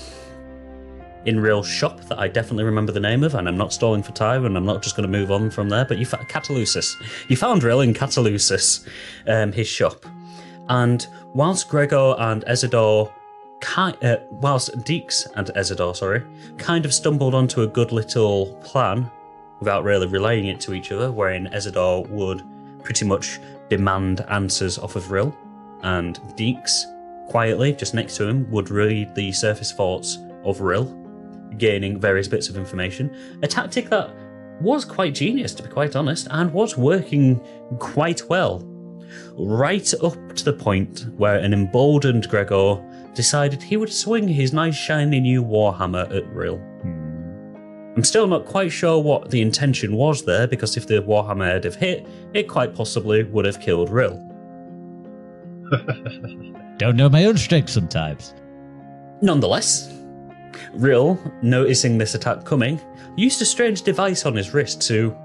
in 1.26 1.40
real 1.40 1.64
shop 1.64 2.00
that 2.02 2.20
I 2.20 2.28
definitely 2.28 2.64
remember 2.64 2.92
the 2.92 3.00
name 3.00 3.24
of, 3.24 3.36
and 3.36 3.48
I'm 3.48 3.58
not 3.58 3.74
stalling 3.74 4.04
for 4.04 4.12
time, 4.12 4.46
and 4.46 4.56
I'm 4.56 4.66
not 4.66 4.84
just 4.84 4.96
going 4.96 5.10
to 5.10 5.18
move 5.18 5.32
on 5.32 5.50
from 5.50 5.70
there. 5.70 5.86
But 5.86 5.98
you 5.98 6.06
found 6.06 6.28
Catalusis. 6.28 6.94
You 7.30 7.36
found 7.36 7.64
Rill 7.64 7.82
in 7.82 7.94
Catalusis, 7.94 8.88
um, 9.28 9.52
his 9.52 9.68
shop, 9.68 10.06
and 10.70 11.06
whilst 11.34 11.70
Gregor 11.70 12.16
and 12.18 12.44
Ezador, 12.46 13.12
ki- 13.62 14.08
uh, 14.08 14.18
whilst 14.32 14.72
Deeks 14.80 15.28
and 15.36 15.48
Ezador, 15.48 15.96
sorry, 15.96 16.24
kind 16.58 16.86
of 16.86 16.94
stumbled 16.94 17.34
onto 17.34 17.62
a 17.62 17.68
good 17.68 17.92
little 17.92 18.56
plan 18.64 19.10
without 19.60 19.84
really 19.84 20.08
relaying 20.08 20.48
it 20.48 20.60
to 20.62 20.74
each 20.74 20.92
other, 20.92 21.12
wherein 21.12 21.48
Ezador 21.48 22.08
would 22.10 22.44
pretty 22.84 23.06
much 23.06 23.40
demand 23.70 24.22
answers 24.30 24.78
off 24.78 24.96
of 24.96 25.12
Rill, 25.12 25.36
and 25.82 26.20
Deeks, 26.36 26.84
quietly, 27.30 27.74
just 27.74 27.94
next 27.94 28.16
to 28.18 28.28
him, 28.28 28.50
would 28.52 28.70
read 28.70 29.16
the 29.16 29.32
surface 29.32 29.72
thoughts 29.72 30.20
of 30.44 30.62
Rill, 30.62 30.86
gaining 31.58 32.00
various 32.00 32.28
bits 32.28 32.50
of 32.50 32.58
information. 32.58 33.16
A 33.42 33.48
tactic 33.48 33.90
that 33.90 34.14
was 34.62 34.86
quite 34.86 35.14
genius, 35.16 35.54
to 35.56 35.64
be 35.64 35.70
quite 35.70 35.96
honest, 35.96 36.28
and 36.32 36.54
was 36.54 36.78
working 36.78 37.40
quite 37.80 38.28
well. 38.30 38.64
Right 39.38 39.94
up 40.02 40.36
to 40.36 40.46
the 40.46 40.54
point 40.54 41.06
where 41.18 41.38
an 41.38 41.54
emboldened 41.54 42.30
Gregor 42.30 42.82
decided 43.14 43.62
he 43.62 43.78
would 43.78 43.92
swing 43.92 44.28
his 44.28 44.54
nice 44.54 44.76
shiny 44.76 45.20
new 45.20 45.44
Warhammer 45.44 46.14
at 46.16 46.26
Rill. 46.28 46.58
Hmm. 46.58 47.06
I'm 47.96 48.04
still 48.04 48.28
not 48.28 48.46
quite 48.46 48.72
sure 48.72 49.02
what 49.02 49.32
the 49.32 49.42
intention 49.42 49.96
was 49.96 50.26
there, 50.26 50.48
because 50.48 50.76
if 50.76 50.88
the 50.88 51.02
Warhammer 51.02 51.46
had 51.46 51.64
have 51.64 51.76
hit, 51.76 52.06
it 52.34 52.50
quite 52.50 52.76
possibly 52.76 53.24
would 53.24 53.46
have 53.46 53.62
killed 53.62 53.90
Rill. 53.90 54.22
Don't 56.78 56.98
know 56.98 57.08
my 57.08 57.26
own 57.26 57.38
strength 57.38 57.70
sometimes. 57.70 58.34
Nonetheless, 59.22 59.95
Rill, 60.74 61.20
noticing 61.42 61.98
this 61.98 62.16
attack 62.16 62.44
coming, 62.46 62.80
used 63.16 63.42
a 63.42 63.46
strange 63.46 63.82
device 63.82 64.26
on 64.26 64.36
his 64.36 64.54
wrist 64.54 64.82
to 64.88 65.16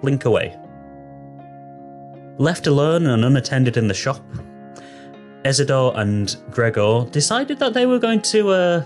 blink 0.00 0.24
away. 0.24 0.56
Left 2.38 2.66
alone 2.66 3.06
and 3.06 3.24
unattended 3.24 3.76
in 3.76 3.88
the 3.88 3.94
shop, 3.94 4.20
Ezador 5.44 5.96
and 5.98 6.36
Gregor 6.50 7.06
decided 7.10 7.58
that 7.58 7.74
they 7.74 7.86
were 7.86 7.98
going 7.98 8.22
to, 8.22 8.50
uh, 8.50 8.84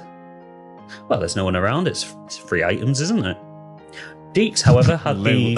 well, 1.08 1.18
there's 1.18 1.36
no 1.36 1.44
one 1.44 1.56
around, 1.56 1.88
it's, 1.88 2.14
it's 2.26 2.36
free 2.36 2.64
items, 2.64 3.00
isn't 3.00 3.24
it? 3.24 3.36
Deeks, 4.32 4.60
however, 4.60 4.96
had 4.96 5.16
the. 5.24 5.56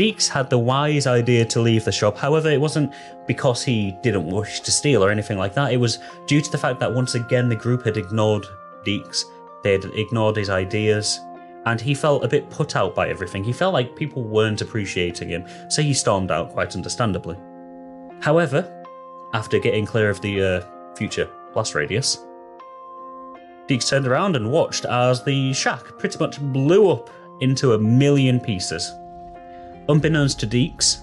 Deeks 0.00 0.28
had 0.28 0.48
the 0.48 0.58
wise 0.58 1.06
idea 1.06 1.44
to 1.44 1.60
leave 1.60 1.84
the 1.84 1.92
shop. 1.92 2.16
However, 2.16 2.48
it 2.48 2.58
wasn't 2.58 2.94
because 3.26 3.62
he 3.62 3.98
didn't 4.02 4.30
wish 4.30 4.60
to 4.60 4.70
steal 4.70 5.04
or 5.04 5.10
anything 5.10 5.36
like 5.36 5.52
that. 5.52 5.74
It 5.74 5.76
was 5.76 5.98
due 6.26 6.40
to 6.40 6.50
the 6.50 6.56
fact 6.56 6.80
that 6.80 6.94
once 6.94 7.14
again 7.14 7.50
the 7.50 7.54
group 7.54 7.84
had 7.84 7.98
ignored 7.98 8.46
Deeks. 8.86 9.26
They 9.62 9.72
had 9.72 9.84
ignored 9.94 10.36
his 10.36 10.48
ideas, 10.48 11.20
and 11.66 11.78
he 11.78 11.92
felt 11.92 12.24
a 12.24 12.28
bit 12.28 12.48
put 12.48 12.76
out 12.76 12.94
by 12.94 13.10
everything. 13.10 13.44
He 13.44 13.52
felt 13.52 13.74
like 13.74 13.94
people 13.94 14.24
weren't 14.24 14.62
appreciating 14.62 15.28
him, 15.28 15.44
so 15.68 15.82
he 15.82 15.92
stormed 15.92 16.30
out 16.30 16.48
quite 16.48 16.74
understandably. 16.74 17.36
However, 18.20 18.82
after 19.34 19.58
getting 19.58 19.84
clear 19.84 20.08
of 20.08 20.22
the 20.22 20.42
uh, 20.42 20.94
future 20.96 21.28
blast 21.52 21.74
radius, 21.74 22.24
Deeks 23.66 23.90
turned 23.90 24.06
around 24.06 24.34
and 24.34 24.50
watched 24.50 24.86
as 24.86 25.22
the 25.22 25.52
shack 25.52 25.98
pretty 25.98 26.18
much 26.18 26.40
blew 26.40 26.90
up 26.90 27.10
into 27.40 27.74
a 27.74 27.78
million 27.78 28.40
pieces. 28.40 28.94
Unbeknownst 29.90 30.38
to 30.38 30.46
Deeks, 30.46 30.98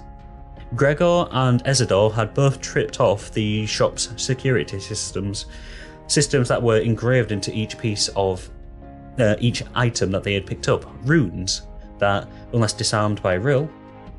Gregor 0.73 1.27
and 1.31 1.61
Ezador 1.65 2.13
had 2.13 2.33
both 2.33 2.61
tripped 2.61 3.01
off 3.01 3.29
the 3.33 3.65
shop's 3.65 4.09
security 4.15 4.79
systems, 4.79 5.47
systems 6.07 6.47
that 6.47 6.63
were 6.63 6.77
engraved 6.77 7.33
into 7.33 7.53
each 7.53 7.77
piece 7.77 8.07
of 8.15 8.49
uh, 9.19 9.35
each 9.39 9.61
item 9.75 10.09
that 10.11 10.23
they 10.23 10.33
had 10.33 10.45
picked 10.45 10.69
up, 10.69 10.85
runes 11.03 11.63
that, 11.99 12.29
unless 12.53 12.71
disarmed 12.71 13.21
by 13.21 13.33
Rill, 13.33 13.69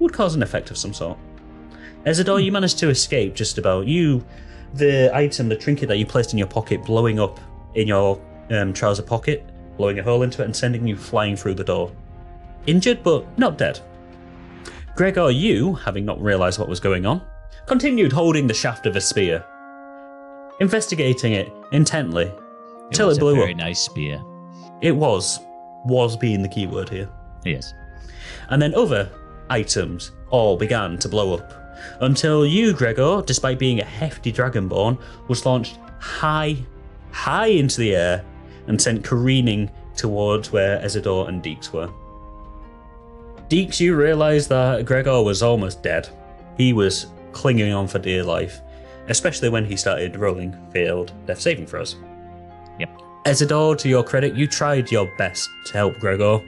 would 0.00 0.12
cause 0.12 0.34
an 0.34 0.42
effect 0.42 0.70
of 0.70 0.76
some 0.76 0.92
sort. 0.92 1.16
Ezador, 2.04 2.44
you 2.44 2.52
managed 2.52 2.78
to 2.80 2.90
escape 2.90 3.34
just 3.34 3.56
about. 3.56 3.86
You, 3.86 4.22
the 4.74 5.10
item, 5.14 5.48
the 5.48 5.56
trinket 5.56 5.88
that 5.88 5.96
you 5.96 6.04
placed 6.04 6.32
in 6.32 6.38
your 6.38 6.46
pocket, 6.48 6.84
blowing 6.84 7.18
up 7.18 7.40
in 7.74 7.88
your 7.88 8.20
um, 8.50 8.74
trouser 8.74 9.02
pocket, 9.02 9.48
blowing 9.78 9.98
a 9.98 10.02
hole 10.02 10.24
into 10.24 10.42
it, 10.42 10.44
and 10.44 10.54
sending 10.54 10.86
you 10.86 10.94
flying 10.94 11.36
through 11.36 11.54
the 11.54 11.64
door. 11.64 11.90
Injured, 12.66 13.02
but 13.02 13.26
not 13.38 13.56
dead. 13.56 13.80
Gregor, 14.98 15.30
you, 15.30 15.74
having 15.74 16.04
not 16.04 16.20
realised 16.20 16.58
what 16.58 16.68
was 16.68 16.80
going 16.80 17.06
on, 17.06 17.22
continued 17.66 18.10
holding 18.10 18.48
the 18.48 18.52
shaft 18.52 18.84
of 18.84 18.96
a 18.96 19.00
spear, 19.00 19.44
investigating 20.58 21.34
it 21.34 21.52
intently 21.70 22.24
It 22.24 22.94
till 22.94 23.06
was 23.06 23.16
it 23.16 23.20
blew 23.20 23.34
a 23.34 23.36
very 23.36 23.52
up. 23.52 23.58
nice 23.58 23.78
spear. 23.80 24.20
It 24.80 24.90
was, 24.90 25.38
was 25.84 26.16
being 26.16 26.42
the 26.42 26.48
key 26.48 26.66
word 26.66 26.88
here. 26.88 27.08
Yes. 27.44 27.74
And 28.50 28.60
then 28.60 28.74
other 28.74 29.08
items 29.50 30.10
all 30.30 30.56
began 30.56 30.98
to 30.98 31.08
blow 31.08 31.32
up. 31.34 31.76
Until 32.00 32.44
you, 32.44 32.72
Gregor, 32.72 33.22
despite 33.24 33.60
being 33.60 33.78
a 33.78 33.84
hefty 33.84 34.32
dragonborn, 34.32 35.00
was 35.28 35.46
launched 35.46 35.78
high, 36.00 36.56
high 37.12 37.46
into 37.46 37.78
the 37.78 37.94
air 37.94 38.24
and 38.66 38.82
sent 38.82 39.04
careening 39.04 39.70
towards 39.94 40.50
where 40.50 40.80
Ezador 40.80 41.28
and 41.28 41.40
Deeks 41.40 41.72
were. 41.72 41.88
Deeks, 43.48 43.80
you 43.80 43.96
realised 43.96 44.50
that 44.50 44.84
Gregor 44.84 45.22
was 45.22 45.42
almost 45.42 45.82
dead. 45.82 46.08
He 46.58 46.74
was 46.74 47.06
clinging 47.32 47.72
on 47.72 47.88
for 47.88 47.98
dear 47.98 48.22
life, 48.22 48.60
especially 49.08 49.48
when 49.48 49.64
he 49.64 49.76
started 49.76 50.16
rolling 50.16 50.54
failed 50.70 51.12
death 51.26 51.40
saving 51.40 51.66
throws. 51.66 51.96
Yep. 52.78 52.90
Ezador, 53.24 53.78
to 53.78 53.88
your 53.88 54.04
credit, 54.04 54.34
you 54.34 54.46
tried 54.46 54.90
your 54.90 55.10
best 55.16 55.48
to 55.66 55.72
help 55.72 55.98
Gregor, 55.98 56.40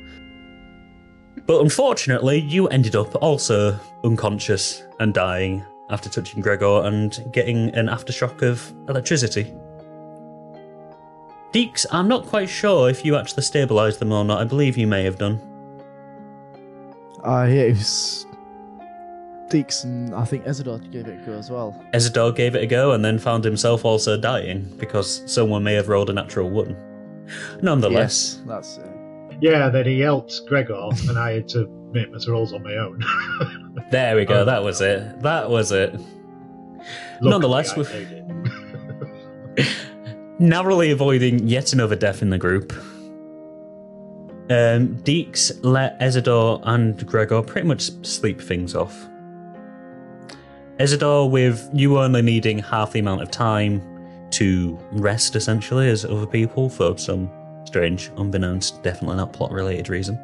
but 1.46 1.62
unfortunately, 1.62 2.40
you 2.40 2.68
ended 2.68 2.94
up 2.96 3.14
also 3.22 3.78
unconscious 4.04 4.84
and 5.00 5.14
dying 5.14 5.64
after 5.88 6.08
touching 6.08 6.40
Gregor 6.40 6.82
and 6.84 7.18
getting 7.32 7.74
an 7.74 7.86
aftershock 7.86 8.42
of 8.42 8.72
electricity. 8.88 9.52
Deeks, 11.52 11.86
I'm 11.90 12.06
not 12.06 12.26
quite 12.26 12.48
sure 12.48 12.88
if 12.90 13.04
you 13.04 13.16
actually 13.16 13.42
stabilised 13.42 13.98
them 13.98 14.12
or 14.12 14.24
not. 14.24 14.40
I 14.40 14.44
believe 14.44 14.76
you 14.76 14.86
may 14.86 15.02
have 15.02 15.18
done. 15.18 15.40
Uh, 17.24 17.46
yeah, 17.48 17.62
it 17.62 17.70
was 17.76 18.26
Deeks 19.50 19.84
and 19.84 20.14
I 20.14 20.24
think 20.24 20.44
Ezador 20.44 20.80
gave 20.92 21.06
it 21.08 21.20
a 21.22 21.26
go 21.26 21.32
as 21.32 21.50
well. 21.50 21.82
Ezador 21.92 22.34
gave 22.34 22.54
it 22.54 22.62
a 22.62 22.66
go 22.66 22.92
and 22.92 23.04
then 23.04 23.18
found 23.18 23.44
himself 23.44 23.84
also 23.84 24.16
dying 24.16 24.72
because 24.78 25.22
someone 25.26 25.62
may 25.62 25.74
have 25.74 25.88
rolled 25.88 26.08
a 26.10 26.12
natural 26.12 26.48
one. 26.48 26.76
Nonetheless, 27.62 28.36
Yes, 28.38 28.42
that's 28.46 28.76
it. 28.78 28.86
Yeah, 29.40 29.68
then 29.70 29.86
he 29.86 30.00
helped 30.00 30.40
Gregor, 30.46 30.88
and 31.08 31.18
I 31.18 31.32
had 31.32 31.48
to 31.48 31.66
make 31.92 32.10
my 32.10 32.18
rolls 32.28 32.52
on 32.52 32.62
my 32.62 32.74
own. 32.76 33.02
There 33.90 34.14
we 34.14 34.24
go. 34.24 34.42
Oh. 34.42 34.44
that 34.44 34.62
was 34.62 34.80
it. 34.80 35.20
That 35.20 35.50
was 35.50 35.72
it. 35.72 35.94
Nonetheless, 37.20 37.76
we've- 37.76 37.92
made 37.92 38.24
it. 39.56 39.66
narrowly 40.38 40.90
avoiding 40.92 41.46
yet 41.48 41.72
another 41.72 41.96
death 41.96 42.22
in 42.22 42.30
the 42.30 42.38
group. 42.38 42.72
Um, 44.50 44.96
Deeks 45.04 45.52
let 45.62 45.98
Ezador 46.00 46.60
and 46.64 47.06
Gregor 47.06 47.40
pretty 47.40 47.68
much 47.68 47.82
sleep 48.04 48.40
things 48.40 48.74
off. 48.74 49.08
Ezador, 50.78 51.30
with 51.30 51.70
you 51.72 51.98
only 51.98 52.20
needing 52.20 52.58
half 52.58 52.90
the 52.92 52.98
amount 52.98 53.22
of 53.22 53.30
time 53.30 53.80
to 54.30 54.76
rest, 54.90 55.36
essentially, 55.36 55.88
as 55.88 56.04
other 56.04 56.26
people, 56.26 56.68
for 56.68 56.98
some 56.98 57.30
strange, 57.64 58.10
unbeknownst, 58.16 58.82
definitely 58.82 59.18
not 59.18 59.32
plot 59.32 59.52
related 59.52 59.88
reason. 59.88 60.16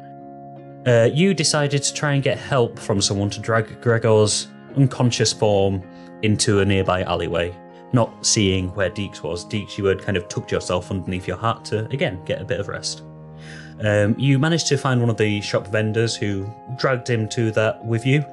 Uh, 0.85 1.09
you 1.13 1.33
decided 1.33 1.81
to 1.83 1.93
try 1.93 2.13
and 2.13 2.21
get 2.21 2.37
help 2.37 2.77
from 2.77 3.01
someone 3.01 3.29
to 3.29 3.39
drag 3.39 3.81
Gregor's 3.81 4.47
unconscious 4.75 5.31
form 5.31 5.81
into 6.21 6.59
a 6.59 6.65
nearby 6.65 7.03
alleyway 7.03 7.55
not 7.93 8.25
seeing 8.25 8.67
where 8.75 8.89
Deeks 8.89 9.23
was. 9.23 9.45
Deeks, 9.45 9.77
you 9.77 9.85
had 9.85 10.01
kind 10.01 10.17
of 10.17 10.27
tucked 10.27 10.51
yourself 10.51 10.91
underneath 10.91 11.27
your 11.27 11.37
hat 11.37 11.63
to, 11.65 11.85
again, 11.85 12.21
get 12.25 12.41
a 12.41 12.45
bit 12.45 12.59
of 12.59 12.67
rest. 12.67 13.03
Um, 13.83 14.15
you 14.17 14.39
managed 14.39 14.67
to 14.67 14.77
find 14.77 14.99
one 14.99 15.09
of 15.09 15.17
the 15.17 15.41
shop 15.41 15.67
vendors 15.67 16.15
who 16.15 16.49
dragged 16.77 17.09
him 17.09 17.29
to 17.29 17.51
that 17.51 17.83
with 17.85 18.05
you, 18.05 18.25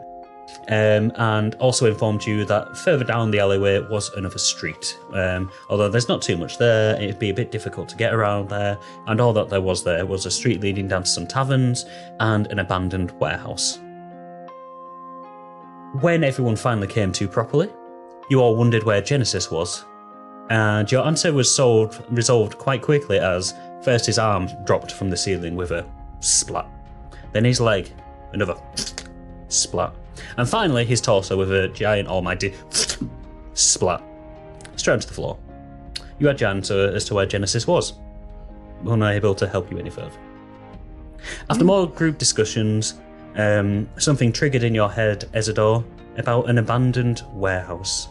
um, 0.68 1.12
and 1.16 1.54
also 1.56 1.86
informed 1.86 2.24
you 2.24 2.44
that 2.46 2.76
further 2.76 3.04
down 3.04 3.30
the 3.30 3.40
alleyway 3.40 3.80
was 3.80 4.08
another 4.10 4.38
street. 4.38 4.98
Um, 5.12 5.50
although 5.68 5.88
there's 5.88 6.08
not 6.08 6.22
too 6.22 6.36
much 6.36 6.58
there, 6.58 6.94
it'd 6.96 7.18
be 7.18 7.30
a 7.30 7.34
bit 7.34 7.50
difficult 7.50 7.88
to 7.90 7.96
get 7.96 8.14
around 8.14 8.48
there, 8.48 8.78
and 9.06 9.20
all 9.20 9.32
that 9.34 9.50
there 9.50 9.60
was 9.60 9.84
there 9.84 10.06
was 10.06 10.26
a 10.26 10.30
street 10.30 10.60
leading 10.60 10.88
down 10.88 11.02
to 11.02 11.08
some 11.08 11.26
taverns 11.26 11.84
and 12.20 12.46
an 12.48 12.58
abandoned 12.58 13.10
warehouse. 13.20 13.78
When 16.00 16.24
everyone 16.24 16.56
finally 16.56 16.88
came 16.88 17.12
to 17.12 17.28
properly, 17.28 17.68
you 18.30 18.40
all 18.40 18.56
wondered 18.56 18.82
where 18.82 19.00
Genesis 19.00 19.50
was. 19.50 19.84
And 20.50 20.90
your 20.90 21.06
answer 21.06 21.32
was 21.32 21.54
solved, 21.54 22.02
resolved 22.10 22.58
quite 22.58 22.82
quickly 22.82 23.18
as 23.18 23.54
first 23.84 24.06
his 24.06 24.18
arm 24.18 24.48
dropped 24.64 24.92
from 24.92 25.10
the 25.10 25.16
ceiling 25.16 25.56
with 25.56 25.70
a 25.70 25.86
splat, 26.20 26.66
then 27.32 27.44
his 27.44 27.60
leg, 27.60 27.92
another 28.32 28.56
splat, 29.48 29.94
and 30.36 30.48
finally 30.48 30.84
his 30.84 31.00
torso 31.00 31.36
with 31.36 31.52
a 31.52 31.68
giant 31.68 32.08
almighty 32.08 32.54
splat, 33.54 34.02
straight 34.76 34.94
onto 34.94 35.06
the 35.06 35.14
floor. 35.14 35.38
You 36.18 36.26
had 36.28 36.40
your 36.40 36.50
answer 36.50 36.92
as 36.94 37.04
to 37.06 37.14
where 37.14 37.26
Genesis 37.26 37.66
was, 37.66 37.94
unable 38.86 39.34
to 39.34 39.48
help 39.48 39.70
you 39.70 39.78
any 39.78 39.90
further. 39.90 40.18
After 41.48 41.64
more 41.64 41.86
group 41.86 42.18
discussions, 42.18 42.94
um, 43.36 43.88
something 43.98 44.32
triggered 44.32 44.62
in 44.62 44.74
your 44.74 44.90
head, 44.90 45.28
Ezador, 45.32 45.84
about 46.16 46.48
an 46.48 46.58
abandoned 46.58 47.22
warehouse 47.32 48.08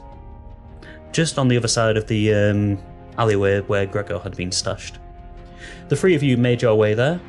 just 1.14 1.38
on 1.38 1.48
the 1.48 1.56
other 1.56 1.68
side 1.68 1.96
of 1.96 2.08
the 2.08 2.34
um, 2.34 2.78
alleyway 3.18 3.62
where 3.62 3.86
Gregor 3.86 4.20
had 4.20 4.36
been 4.36 4.52
stashed. 4.52 4.98
The 5.90 5.96
three 5.96 6.16
of 6.16 6.24
you 6.24 6.38
made 6.38 6.62
your 6.62 6.76
way 6.76 6.94
there, 6.94 7.20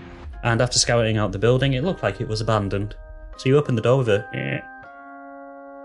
and 0.42 0.60
after 0.60 0.78
scouting 0.78 1.16
out 1.16 1.32
the 1.32 1.38
building, 1.38 1.72
it 1.74 1.84
looked 1.84 2.02
like 2.02 2.20
it 2.20 2.28
was 2.28 2.40
abandoned. 2.40 2.94
So 3.36 3.48
you 3.48 3.58
opened 3.58 3.76
the 3.76 3.82
door 3.82 3.98
with 3.98 4.08
a 4.08 4.24
"Eh," 4.34 4.60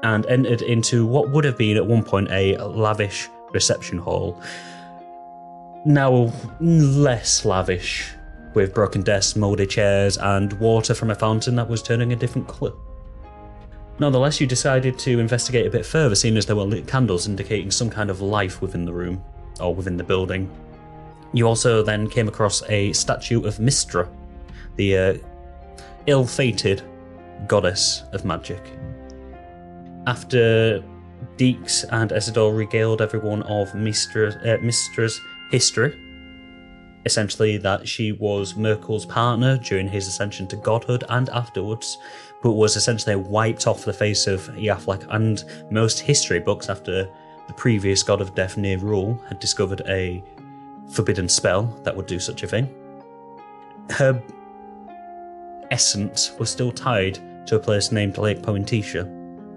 and 0.03 0.25
entered 0.27 0.62
into 0.62 1.05
what 1.05 1.32
would 1.32 1.43
have 1.45 1.58
been 1.58 1.77
at 1.77 1.86
one 1.86 2.03
point 2.03 2.29
a 2.32 2.58
lavish 2.58 3.27
reception 3.51 3.97
hall. 3.97 4.41
Now 5.86 6.32
less 6.60 7.43
lavish, 7.43 8.12
with 8.53 8.73
broken 8.73 9.01
desks, 9.01 9.36
mouldy 9.36 9.65
chairs, 9.65 10.17
and 10.17 10.53
water 10.53 10.93
from 10.93 11.10
a 11.10 11.15
fountain 11.15 11.55
that 11.55 11.69
was 11.69 11.82
turning 11.82 12.13
a 12.13 12.15
different 12.15 12.47
colour. 12.47 12.73
Nonetheless, 13.97 14.39
you 14.39 14.47
decided 14.47 14.97
to 14.99 15.19
investigate 15.19 15.65
a 15.65 15.69
bit 15.69 15.86
further, 15.86 16.15
seeing 16.15 16.38
as 16.38 16.45
there 16.45 16.55
were 16.55 16.63
lit 16.63 16.88
candles 16.88 17.27
indicating 17.27 17.71
some 17.71 17.89
kind 17.89 18.10
of 18.10 18.21
life 18.21 18.62
within 18.62 18.86
the 18.86 18.93
room, 18.93 19.23
or 19.60 19.73
within 19.73 19.97
the 19.97 20.03
building. 20.03 20.49
You 21.34 21.48
also 21.48 21.84
then 21.84 22.10
came 22.10 22.28
across 22.28 22.63
a 22.70 22.92
statue 22.94 23.44
of 23.44 23.58
Mystra, 23.58 24.10
the 24.76 24.98
uh, 24.98 25.13
ill 26.08 26.26
fated 26.26 26.82
goddess 27.48 28.04
of 28.13 28.26
magic. 28.26 28.62
After 30.08 30.84
Deeks 31.38 31.86
and 31.92 32.12
Ezador 32.12 32.56
regaled 32.56 33.02
everyone 33.02 33.44
of 33.44 33.72
Mystra, 33.74 34.36
uh, 34.46 34.58
Mystra's 34.58 35.20
history, 35.52 35.98
essentially 37.06 37.58
that 37.58 37.88
she 37.88 38.12
was 38.13 38.54
Myrkul's 38.54 39.06
partner 39.06 39.58
during 39.58 39.88
his 39.88 40.08
ascension 40.08 40.48
to 40.48 40.56
godhood 40.58 41.04
and 41.10 41.30
afterwards, 41.30 41.98
but 42.42 42.54
was 42.54 42.76
essentially 42.76 43.15
wiped 43.15 43.68
off 43.68 43.86
the 43.86 43.94
face 43.94 44.28
of 44.28 44.42
Yaflak 44.56 45.06
and 45.12 45.44
most 45.72 46.00
history 46.00 46.39
books 46.39 46.70
after 46.70 47.08
the 47.48 47.54
previous 47.54 48.04
god 48.04 48.22
of 48.22 48.36
death 48.36 48.58
Nerul 48.58 49.26
had 49.28 49.39
discovered 49.39 49.82
a 49.88 50.24
forbidden 50.91 51.30
spell 51.30 51.63
that 51.84 51.95
would 51.95 52.08
do 52.08 52.19
such 52.19 52.43
a 52.43 52.47
thing. 52.47 52.73
Her 53.91 54.21
essence 55.71 56.32
was 56.39 56.49
still 56.49 56.71
tied 56.71 57.19
to 57.47 57.56
a 57.56 57.60
place 57.60 57.91
named 57.91 58.17
Lake 58.17 58.41
Poentisha. 58.41 59.08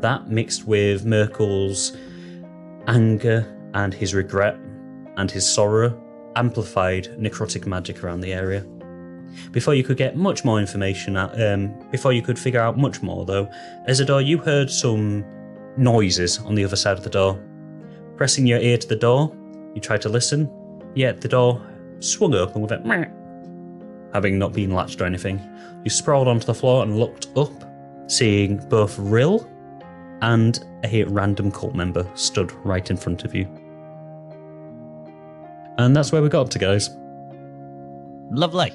That 0.00 0.28
mixed 0.28 0.66
with 0.66 1.04
Myrkul's 1.04 1.96
anger 2.86 3.46
and 3.74 3.94
his 3.94 4.14
regret 4.14 4.56
and 5.16 5.30
his 5.30 5.48
sorrow 5.48 5.98
amplified 6.36 7.04
necrotic 7.18 7.66
magic 7.66 8.02
around 8.02 8.20
the 8.20 8.32
area. 8.32 8.64
Before 9.50 9.74
you 9.74 9.82
could 9.82 9.96
get 9.96 10.16
much 10.16 10.44
more 10.44 10.58
information, 10.58 11.16
out- 11.16 11.40
um, 11.40 11.74
before 11.90 12.12
you 12.12 12.22
could 12.22 12.38
figure 12.38 12.60
out 12.60 12.76
much 12.76 13.02
more, 13.02 13.24
though, 13.24 13.48
Ezador, 13.88 14.24
you 14.24 14.38
heard 14.38 14.70
some 14.70 15.24
noises 15.76 16.38
on 16.40 16.54
the 16.54 16.64
other 16.64 16.76
side 16.76 16.98
of 16.98 17.04
the 17.04 17.10
door. 17.10 17.42
Pressing 18.16 18.46
your 18.46 18.58
ear 18.58 18.76
to 18.76 18.88
the 18.88 18.96
door, 18.96 19.34
you 19.74 19.80
tried 19.80 20.02
to 20.02 20.08
listen, 20.08 20.50
yet 20.94 21.20
the 21.20 21.28
door 21.28 21.60
swung 22.00 22.34
open 22.34 22.62
with 22.62 22.72
a 22.72 22.80
"Meh." 22.80 23.06
having 24.12 24.38
not 24.38 24.52
been 24.52 24.70
latched 24.70 25.00
or 25.00 25.04
anything. 25.04 25.40
You 25.84 25.90
sprawled 25.90 26.28
onto 26.28 26.46
the 26.46 26.54
floor 26.54 26.82
and 26.82 26.98
looked 26.98 27.28
up, 27.36 27.52
seeing 28.08 28.58
both 28.68 28.98
Rill 28.98 29.48
and 30.20 30.64
a 30.84 31.04
random 31.04 31.50
cult 31.50 31.74
member 31.74 32.08
stood 32.14 32.52
right 32.64 32.88
in 32.90 32.96
front 32.96 33.24
of 33.24 33.34
you. 33.34 33.46
And 35.78 35.96
that's 35.96 36.12
where 36.12 36.22
we 36.22 36.28
got 36.28 36.42
up 36.42 36.50
to, 36.50 36.58
guys. 36.58 36.90
Lovely. 38.30 38.72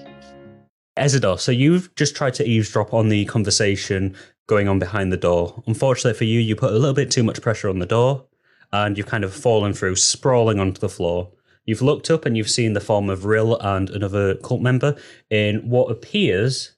Ezador, 0.98 1.40
so 1.40 1.52
you've 1.52 1.94
just 1.96 2.16
tried 2.16 2.34
to 2.36 2.46
eavesdrop 2.46 2.94
on 2.94 3.10
the 3.10 3.26
conversation 3.26 4.16
going 4.48 4.68
on 4.68 4.80
behind 4.80 5.14
the 5.14 5.18
door. 5.18 5.64
Unfortunately 5.68 6.18
for 6.18 6.24
you, 6.24 6.40
you 6.40 6.56
put 6.56 6.72
a 6.72 6.78
little 6.78 6.94
bit 6.94 7.12
too 7.12 7.24
much 7.24 7.42
pressure 7.42 7.70
on 7.70 7.80
the 7.80 7.86
door, 7.86 8.26
and 8.74 8.98
you've 8.98 9.08
kind 9.08 9.24
of 9.24 9.34
fallen 9.34 9.74
through, 9.74 9.96
sprawling 9.96 10.60
onto 10.60 10.80
the 10.80 10.90
floor. 10.90 11.32
You've 11.68 11.82
looked 11.82 12.10
up 12.10 12.26
and 12.26 12.36
you've 12.36 12.50
seen 12.50 12.74
the 12.74 12.80
form 12.80 13.10
of 13.10 13.26
Rill 13.26 13.60
and 13.60 13.90
another 13.90 14.36
cult 14.36 14.62
member 14.62 14.96
in 15.30 15.70
what 15.70 15.92
appears 15.92 16.72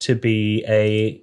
to 0.00 0.16
be 0.16 0.64
a 0.66 1.22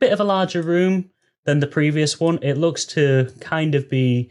bit 0.00 0.12
of 0.12 0.20
a 0.20 0.24
larger 0.24 0.62
room 0.62 1.10
than 1.44 1.60
the 1.60 1.66
previous 1.66 2.18
one. 2.18 2.38
It 2.42 2.56
looks 2.56 2.86
to 2.86 3.30
kind 3.40 3.74
of 3.74 3.90
be 3.90 4.30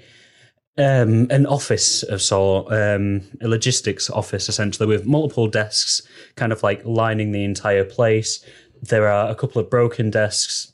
um, 0.76 1.28
an 1.30 1.46
office 1.46 2.02
of 2.02 2.22
sort, 2.22 2.74
um, 2.74 3.22
a 3.42 3.48
logistics 3.48 4.10
office 4.10 4.50
essentially, 4.50 4.88
with 4.88 5.06
multiple 5.06 5.48
desks 5.48 6.02
kind 6.36 6.52
of 6.52 6.64
like 6.64 6.84
lining 6.84 7.32
the 7.32 7.44
entire 7.44 7.86
place. 7.86 8.44
There 8.82 9.08
are 9.08 9.30
a 9.30 9.36
couple 9.36 9.62
of 9.62 9.70
broken 9.70 10.10
desks, 10.10 10.74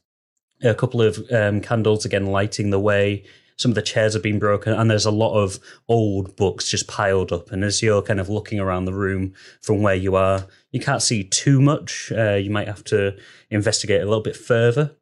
a 0.64 0.74
couple 0.74 1.02
of 1.02 1.20
um, 1.32 1.60
candles 1.60 2.06
again 2.06 2.28
lighting 2.28 2.70
the 2.70 2.80
way. 2.80 3.26
Some 3.60 3.72
of 3.72 3.76
the 3.76 3.82
chairs 3.82 4.14
have 4.14 4.24
been 4.24 4.40
broken, 4.40 4.72
and 4.72 4.90
there's 4.90 5.06
a 5.06 5.12
lot 5.12 5.34
of 5.34 5.60
old 5.90 6.38
books 6.38 6.70
just 6.70 6.88
piled 6.88 7.34
up. 7.34 7.52
And 7.52 7.62
as 7.62 7.82
you're 7.82 8.02
kind 8.02 8.22
of 8.22 8.30
looking 8.30 8.58
around 8.58 8.86
the 8.86 8.94
room 8.94 9.34
from 9.62 9.82
where 9.82 9.96
you 9.96 10.16
are, 10.16 10.48
you 10.72 10.80
can't 10.80 11.02
see 11.02 11.26
too 11.26 11.62
much. 11.62 12.10
Uh, 12.16 12.36
you 12.36 12.50
might 12.50 12.68
have 12.68 12.86
to 12.86 13.18
investigate 13.50 14.02
a 14.02 14.06
little 14.06 14.24
bit 14.24 14.38
further. 14.38 14.96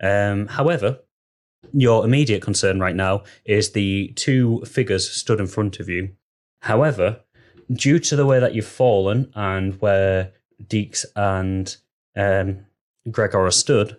Um, 0.00 0.46
however, 0.46 1.00
your 1.72 2.04
immediate 2.04 2.40
concern 2.40 2.78
right 2.78 2.94
now 2.94 3.24
is 3.44 3.72
the 3.72 4.12
two 4.14 4.64
figures 4.64 5.10
stood 5.10 5.40
in 5.40 5.48
front 5.48 5.80
of 5.80 5.88
you. 5.88 6.10
However, 6.60 7.20
due 7.72 7.98
to 7.98 8.14
the 8.14 8.26
way 8.26 8.38
that 8.38 8.54
you've 8.54 8.64
fallen 8.64 9.32
and 9.34 9.80
where 9.80 10.30
Deeks 10.62 11.04
and 11.16 11.76
um, 12.14 12.66
Gregor 13.10 13.44
are 13.44 13.50
stood, 13.50 13.98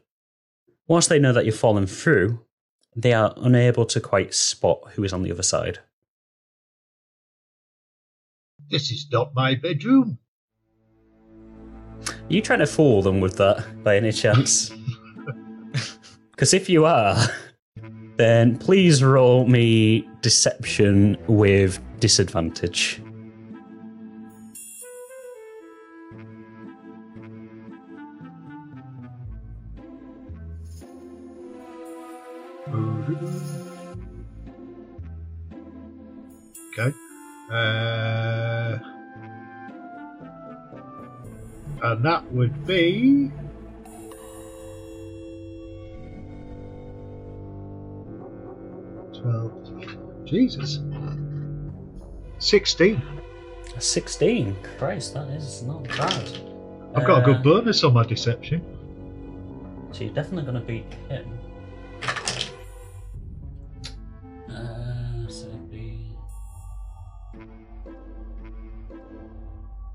once 0.88 1.08
they 1.08 1.20
know 1.20 1.34
that 1.34 1.46
you've 1.46 1.60
fallen 1.60 1.86
through, 1.86 2.45
they 2.96 3.14
are 3.14 3.34
unable 3.38 3.86
to 3.86 4.00
quite 4.00 4.34
spot 4.34 4.82
who 4.94 5.04
is 5.04 5.14
on 5.14 5.24
the 5.24 5.32
other 5.32 5.44
side. 5.44 5.80
This 8.70 8.92
is 8.92 9.08
not 9.12 9.34
my 9.36 9.56
bedroom. 9.56 10.18
Are 12.08 12.14
you 12.30 12.42
trying 12.42 12.60
to 12.60 12.68
fool 12.68 13.02
them 13.02 13.20
with 13.20 13.38
that 13.38 13.84
by 13.84 13.98
any 13.98 14.12
chance? 14.12 14.72
Because 16.32 16.54
if 16.54 16.68
you 16.68 16.84
are, 16.84 17.16
then 18.18 18.58
please 18.58 19.02
roll 19.02 19.46
me 19.46 20.06
deception 20.22 21.18
with 21.28 21.80
disadvantage. 22.02 23.02
Okay. 36.78 36.92
Uh, 37.52 38.80
and 41.84 42.04
that 42.04 42.24
would 42.32 42.66
be. 42.66 43.32
Twelve. 49.14 50.26
Jesus. 50.26 50.80
Sixteen. 52.40 53.02
Sixteen. 53.78 54.56
Christ, 54.78 55.14
that 55.14 55.28
is 55.30 55.62
not 55.64 55.84
bad. 55.90 56.40
I've 56.96 57.06
got 57.06 57.20
uh, 57.20 57.22
a 57.22 57.26
good 57.26 57.38
uh, 57.38 57.44
bonus 57.44 57.84
on 57.84 57.94
my 57.94 58.04
deception. 58.04 58.64
So 59.92 60.04
you're 60.04 60.14
definitely 60.14 60.52
going 60.52 60.60
to 60.60 60.68
beat 60.68 60.92
him. 61.10 61.40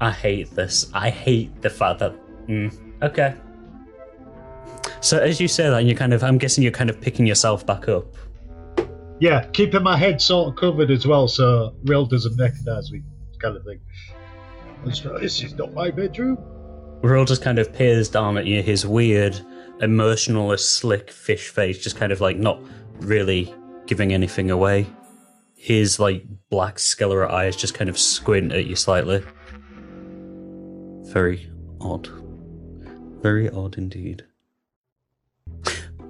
I 0.00 0.10
hate 0.10 0.50
this. 0.54 0.90
I 0.94 1.10
hate 1.10 1.60
the 1.62 1.70
fact 1.70 1.98
that. 2.00 2.14
Mm, 2.46 2.74
okay. 3.02 3.34
So 5.00 5.18
as 5.18 5.40
you 5.40 5.48
say 5.48 5.64
that, 5.64 5.78
and 5.78 5.88
you're 5.88 5.96
kind 5.96 6.12
of, 6.12 6.22
I'm 6.22 6.38
guessing 6.38 6.62
you're 6.62 6.72
kind 6.72 6.90
of 6.90 7.00
picking 7.00 7.26
yourself 7.26 7.64
back 7.66 7.88
up. 7.88 8.16
Yeah, 9.18 9.44
keeping 9.52 9.82
my 9.82 9.96
head 9.96 10.20
sort 10.22 10.48
of 10.48 10.56
covered 10.56 10.90
as 10.90 11.06
well, 11.06 11.28
so 11.28 11.74
Rill 11.84 12.06
doesn't 12.06 12.36
recognise 12.38 12.90
me, 12.90 13.02
kind 13.38 13.56
of 13.56 13.64
thing. 13.64 13.80
This 14.84 15.42
is 15.42 15.54
not 15.54 15.74
my 15.74 15.90
bedroom. 15.90 16.38
Rill 17.02 17.26
just 17.26 17.42
kind 17.42 17.58
of 17.58 17.72
peers 17.72 18.08
down 18.08 18.38
at 18.38 18.46
you, 18.46 18.62
his 18.62 18.86
weird, 18.86 19.38
emotionless, 19.80 20.68
slick 20.68 21.10
fish 21.10 21.48
face, 21.48 21.78
just 21.78 21.96
kind 21.96 22.12
of 22.12 22.20
like 22.22 22.38
not 22.38 22.62
really 23.00 23.54
giving 23.86 24.14
anything 24.14 24.50
away. 24.50 24.86
His 25.54 26.00
like 26.00 26.24
black 26.48 26.78
skeletal 26.78 27.28
eyes 27.30 27.56
just 27.56 27.74
kind 27.74 27.90
of 27.90 27.98
squint 27.98 28.52
at 28.52 28.66
you 28.66 28.76
slightly. 28.76 29.22
Very 31.10 31.50
odd. 31.80 32.08
Very 33.22 33.50
odd 33.50 33.76
indeed. 33.78 34.24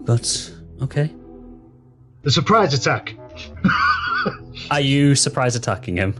But 0.03 0.53
okay. 0.83 1.13
The 2.23 2.31
surprise 2.31 2.75
attack. 2.75 3.15
Are 4.71 4.81
you 4.81 5.15
surprise 5.15 5.57
attacking 5.57 5.97
him? 5.97 6.15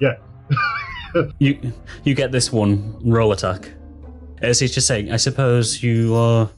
Yeah. 0.00 0.16
You 1.38 1.72
you 2.04 2.14
get 2.14 2.32
this 2.32 2.52
one 2.52 3.00
roll 3.02 3.32
attack. 3.32 3.70
As 4.42 4.60
he's 4.60 4.74
just 4.74 4.86
saying, 4.86 5.10
I 5.10 5.16
suppose 5.16 5.82
you 5.82 6.14
are 6.14 6.50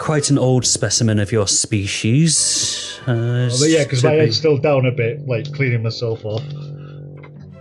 quite 0.00 0.30
an 0.30 0.38
old 0.38 0.66
specimen 0.66 1.20
of 1.20 1.30
your 1.30 1.46
species. 1.46 2.98
Uh, 3.06 3.12
Oh, 3.52 3.56
but 3.60 3.68
yeah, 3.70 3.84
because 3.84 4.02
my 4.02 4.10
be- 4.10 4.18
head's 4.18 4.36
still 4.36 4.58
down 4.58 4.84
a 4.84 4.90
bit, 4.90 5.28
like 5.28 5.50
cleaning 5.54 5.80
myself 5.84 6.24
off. 6.24 6.42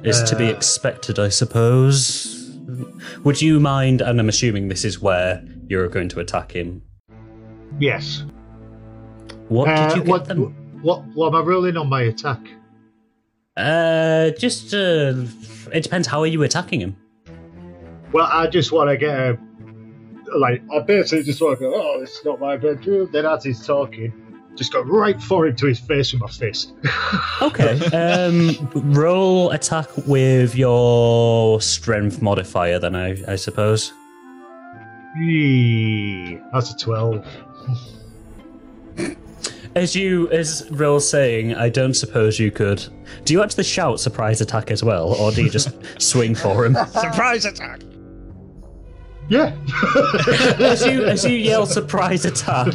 is 0.03 0.23
to 0.23 0.35
be 0.35 0.47
uh, 0.47 0.53
expected, 0.53 1.19
I 1.19 1.29
suppose. 1.29 2.38
Would 3.23 3.41
you 3.41 3.59
mind? 3.59 4.01
And 4.01 4.19
I'm 4.19 4.29
assuming 4.29 4.67
this 4.69 4.85
is 4.85 5.01
where 5.01 5.43
you're 5.67 5.87
going 5.87 6.09
to 6.09 6.19
attack 6.19 6.51
him. 6.53 6.81
Yes. 7.79 8.23
What 9.47 9.67
Uh, 9.69 9.87
did 9.89 9.97
you 9.97 10.03
get 10.03 10.09
what, 10.09 10.25
them? 10.25 10.81
what? 10.81 11.03
What 11.15 11.27
am 11.29 11.35
I 11.35 11.39
rolling 11.41 11.77
on 11.77 11.89
my 11.89 12.01
attack? 12.03 12.39
Uh, 13.57 14.29
just 14.31 14.73
uh, 14.73 15.13
it 15.73 15.83
depends. 15.83 16.07
How 16.07 16.21
are 16.21 16.27
you 16.27 16.43
attacking 16.43 16.81
him? 16.81 16.95
Well, 18.13 18.27
I 18.31 18.47
just 18.47 18.71
want 18.71 18.89
to 18.89 18.97
get 18.97 19.15
a. 19.17 19.37
Like, 20.37 20.61
I 20.71 20.79
basically 20.81 21.23
just 21.23 21.41
want 21.41 21.57
to 21.57 21.65
go, 21.65 21.73
oh, 21.73 21.99
this 21.99 22.11
is 22.19 22.25
not 22.25 22.39
my 22.39 22.55
bedroom. 22.55 23.09
Then 23.11 23.25
as 23.25 23.43
he's 23.43 23.65
talking, 23.65 24.13
just 24.59 24.71
go 24.73 24.81
right 24.81 25.19
for 25.21 25.47
him 25.47 25.55
to 25.55 25.65
his 25.65 25.79
face 25.79 26.13
with 26.13 26.21
my 26.21 26.27
fist. 26.27 26.73
Okay. 27.41 27.79
Um, 27.95 28.69
roll 28.93 29.49
attack 29.51 29.87
with 30.05 30.55
your 30.55 31.61
strength 31.61 32.21
modifier, 32.21 32.77
then 32.79 32.95
I, 32.95 33.23
I 33.31 33.37
suppose. 33.37 33.93
Yee, 35.17 36.37
That's 36.51 36.71
a 36.73 36.77
12. 36.77 37.25
As 39.75 39.95
you, 39.95 40.27
as 40.31 40.67
Rill's 40.71 41.07
saying, 41.07 41.53
I 41.55 41.69
don't 41.69 41.93
suppose 41.93 42.39
you 42.39 42.51
could. 42.51 42.83
Do 43.23 43.33
you 43.33 43.41
actually 43.43 43.63
shout 43.63 43.99
surprise 43.99 44.41
attack 44.41 44.71
as 44.71 44.83
well, 44.83 45.13
or 45.13 45.31
do 45.31 45.43
you 45.43 45.49
just 45.49 45.69
swing 46.01 46.33
for 46.35 46.65
him? 46.65 46.73
Surprise 46.87 47.45
attack! 47.45 47.79
Yeah. 49.29 49.55
As 50.59 50.83
you, 50.83 51.05
as 51.05 51.23
you 51.23 51.33
yell 51.33 51.67
surprise 51.67 52.25
attack, 52.25 52.73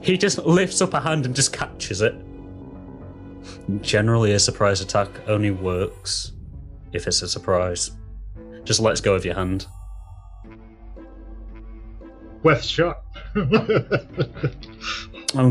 he 0.00 0.18
just 0.18 0.38
lifts 0.38 0.82
up 0.82 0.92
a 0.92 1.00
hand 1.00 1.24
and 1.24 1.36
just 1.36 1.52
catches 1.52 2.02
it. 2.02 2.16
Generally, 3.80 4.32
a 4.32 4.40
surprise 4.40 4.80
attack 4.80 5.08
only 5.28 5.52
works 5.52 6.32
if 6.92 7.06
it's 7.06 7.22
a 7.22 7.28
surprise. 7.28 7.92
Just 8.64 8.80
lets 8.80 9.00
go 9.00 9.14
of 9.14 9.24
your 9.24 9.34
hand. 9.34 9.66
Worth 12.42 12.64
shot. 12.64 13.02
I'm 13.36 13.50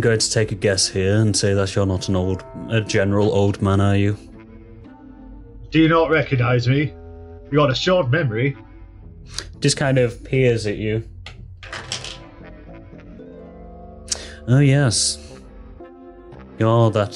going 0.01 0.19
to 0.19 0.31
take 0.31 0.51
a 0.51 0.55
guess 0.55 0.89
here 0.89 1.17
and 1.17 1.35
say 1.35 1.53
that 1.53 1.75
you're 1.75 1.85
not 1.85 2.09
an 2.09 2.15
old, 2.15 2.43
a 2.69 2.81
general 2.81 3.31
old 3.31 3.61
man, 3.61 3.79
are 3.79 3.95
you? 3.95 4.17
Do 5.69 5.79
you 5.79 5.87
not 5.87 6.09
recognise 6.09 6.67
me? 6.67 6.93
You 7.51 7.57
got 7.57 7.69
a 7.69 7.75
short 7.75 8.09
memory. 8.09 8.57
Just 9.59 9.77
kind 9.77 9.97
of 9.97 10.23
peers 10.23 10.65
at 10.67 10.77
you. 10.77 11.03
Oh, 14.47 14.59
yes. 14.59 15.17
You're 16.59 16.89
that 16.91 17.15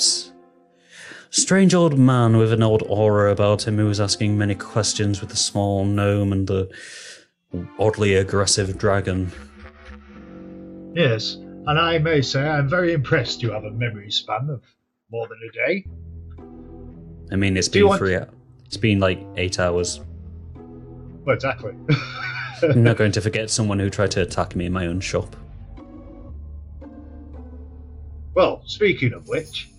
strange 1.30 1.74
old 1.74 1.98
man 1.98 2.38
with 2.38 2.52
an 2.52 2.62
odd 2.62 2.84
aura 2.88 3.32
about 3.32 3.68
him 3.68 3.78
who 3.78 3.86
was 3.86 4.00
asking 4.02 4.38
many 4.38 4.54
questions 4.56 5.22
with 5.22 5.30
the 5.30 5.38
small 5.38 5.86
gnome 5.86 6.32
and 6.34 6.48
the 6.48 6.70
oddly 7.80 8.16
aggressive 8.16 8.78
dragon. 8.78 9.32
Yes. 10.94 11.36
And 11.68 11.80
I 11.80 12.00
may 12.00 12.22
say 12.22 12.42
I'm 12.42 12.68
very 12.68 12.92
impressed 12.94 13.42
you 13.42 13.52
have 13.52 13.64
a 13.64 13.72
memory 13.72 14.12
span 14.12 14.50
of 14.50 14.62
more 15.12 15.28
than 15.28 15.38
a 15.48 15.68
day. 15.68 15.86
I 17.32 17.36
mean, 17.38 17.56
it's 17.56 17.68
Do 17.70 17.80
been 17.82 17.88
want- 17.90 18.00
three. 18.00 18.18
It's 18.66 18.78
been 18.78 19.00
like 19.00 19.20
eight 19.38 19.60
hours. 19.60 20.02
Well, 21.26 21.36
exactly. 21.36 21.74
I'm 22.64 22.84
not 22.84 22.98
going 22.98 23.12
to 23.14 23.22
forget 23.28 23.50
someone 23.50 23.80
who 23.80 23.90
tried 23.90 24.12
to 24.12 24.22
attack 24.22 24.56
me 24.56 24.66
in 24.66 24.74
my 24.74 24.88
own 24.88 25.00
shop. 25.00 25.36
well, 28.34 28.62
speaking 28.66 29.14
of 29.14 29.28
which, 29.28 29.70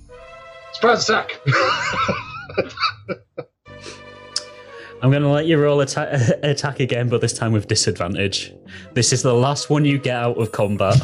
surprise 0.72 1.08
attack. 1.08 1.40
I'm 5.02 5.10
going 5.10 5.22
to 5.22 5.28
let 5.28 5.46
you 5.46 5.58
roll 5.58 5.80
atta- 5.82 6.38
attack 6.48 6.78
again, 6.78 7.08
but 7.08 7.20
this 7.20 7.32
time 7.32 7.52
with 7.52 7.66
disadvantage. 7.66 8.52
This 8.92 9.12
is 9.12 9.22
the 9.22 9.34
last 9.34 9.68
one 9.68 9.84
you 9.84 9.98
get 9.98 10.14
out 10.14 10.36
of 10.38 10.52
combat, 10.52 11.00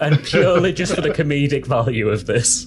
and 0.00 0.22
purely 0.24 0.72
just 0.72 0.94
for 0.94 1.00
the 1.00 1.10
comedic 1.10 1.66
value 1.66 2.08
of 2.08 2.26
this. 2.26 2.66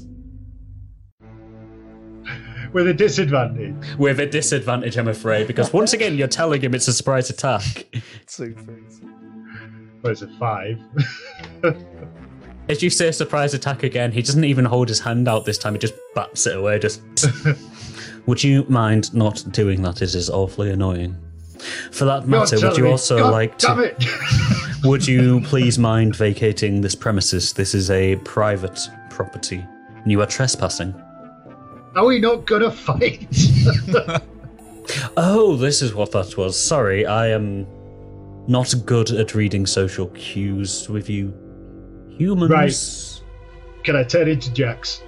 With 2.74 2.88
a 2.88 2.94
disadvantage. 2.94 3.76
With 3.98 4.20
a 4.20 4.26
disadvantage, 4.26 4.98
I'm 4.98 5.08
afraid, 5.08 5.48
because 5.48 5.72
once 5.72 5.94
again, 5.94 6.18
you're 6.18 6.28
telling 6.28 6.62
him 6.62 6.74
it's 6.74 6.88
a 6.88 6.94
surprise 6.94 7.30
attack. 7.30 7.86
Two 8.28 8.54
things. 8.54 9.02
What 10.02 10.14
is 10.14 10.22
it, 10.24 10.32
five? 10.40 10.80
As 12.70 12.82
you 12.82 12.90
say 12.90 13.12
surprise 13.12 13.54
attack 13.54 13.84
again, 13.84 14.12
he 14.12 14.22
doesn't 14.22 14.44
even 14.44 14.66
hold 14.66 14.88
his 14.90 15.00
hand 15.00 15.28
out 15.28 15.46
this 15.46 15.58
time, 15.58 15.74
he 15.74 15.80
just 15.80 15.96
bats 16.16 16.48
it 16.48 16.58
away, 16.58 16.80
just. 16.80 17.02
Would 18.26 18.44
you 18.44 18.66
mind 18.70 19.14
not 19.14 19.44
doing 19.52 19.82
that? 19.84 20.02
It 20.02 20.16
is 20.16 20.30
awfully 20.30 20.72
annoying. 20.72 21.18
For 21.92 22.06
that 22.06 22.28
matter, 22.28 22.60
would 22.60 22.78
you 22.78 22.86
me. 22.86 22.92
also 22.92 23.20
God 23.20 23.32
like 23.32 23.58
to. 23.60 23.80
It! 23.80 24.06
Would 24.84 25.08
you 25.08 25.42
please 25.42 25.78
mind 25.78 26.16
vacating 26.16 26.82
this 26.82 26.96
premises? 26.96 27.54
This 27.54 27.74
is 27.74 27.90
a 27.92 28.16
private 28.18 28.80
property. 29.10 29.66
and 29.96 30.12
You 30.12 30.22
are 30.22 30.26
trespassing. 30.26 30.94
Are 31.96 32.06
we 32.06 32.20
not 32.20 32.46
gonna 32.46 32.72
fight? 32.72 33.28
Oh, 35.16 35.56
this 35.56 35.82
is 35.82 35.94
what 35.94 36.12
that 36.12 36.36
was. 36.38 36.60
Sorry, 36.60 37.06
I 37.06 37.28
am 37.30 37.66
not 38.48 38.74
good 38.86 39.12
at 39.12 39.34
reading 39.34 39.66
social 39.66 40.08
cues 40.08 40.90
with 40.90 41.10
you 41.10 41.34
humans. 42.18 42.52
Right. 42.52 43.84
Can 43.86 43.96
I 43.96 44.04
turn 44.04 44.28
into 44.28 44.52
Jax? 44.54 45.02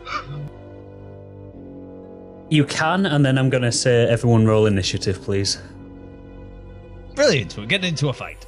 You 2.50 2.63
can, 2.65 3.06
and 3.06 3.26
then 3.26 3.38
I'm 3.38 3.50
going 3.50 3.63
to 3.63 3.71
say 3.71 4.08
everyone 4.08 4.45
roll 4.45 4.65
initiative, 4.65 5.21
please. 5.21 5.60
Brilliant, 7.15 7.58
we're 7.58 7.65
getting 7.65 7.89
into 7.89 8.08
a 8.10 8.13
fight. 8.13 8.45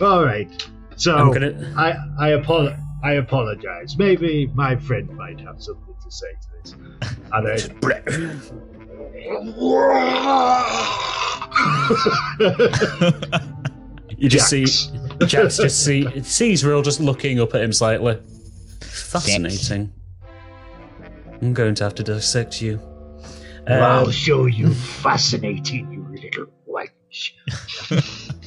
All 0.00 0.24
right. 0.24 0.50
So 0.96 1.16
I'm 1.16 1.32
gonna- 1.32 1.72
I 1.76 1.96
I 2.18 2.28
apol- 2.32 2.76
I 3.02 3.12
apologize. 3.14 3.96
Maybe 3.96 4.48
my 4.54 4.76
friend 4.76 5.08
might 5.16 5.40
have 5.40 5.62
something 5.62 5.94
to 6.10 6.16
say 6.16 6.32
to 6.32 6.48
this. 6.62 6.74
And 7.32 7.48
I, 7.48 7.58
You 14.20 14.28
just 14.28 14.50
Jax. 14.50 14.72
see 14.90 14.98
Jax 15.26 15.56
just 15.58 15.84
see 15.84 16.22
sees 16.22 16.64
Real 16.64 16.82
just 16.82 16.98
looking 17.00 17.38
up 17.40 17.54
at 17.54 17.60
him 17.62 17.72
slightly. 17.72 18.18
Fascinating. 18.80 19.92
I'm 21.40 21.54
going 21.54 21.76
to 21.76 21.84
have 21.84 21.94
to 21.96 22.02
dissect 22.02 22.60
you. 22.60 22.80
I'll 23.68 24.06
Um, 24.06 24.10
show 24.12 24.46
you 24.46 24.74
fascinating, 24.74 25.92
you 25.92 26.04
little 26.20 26.46
wench. 26.68 27.32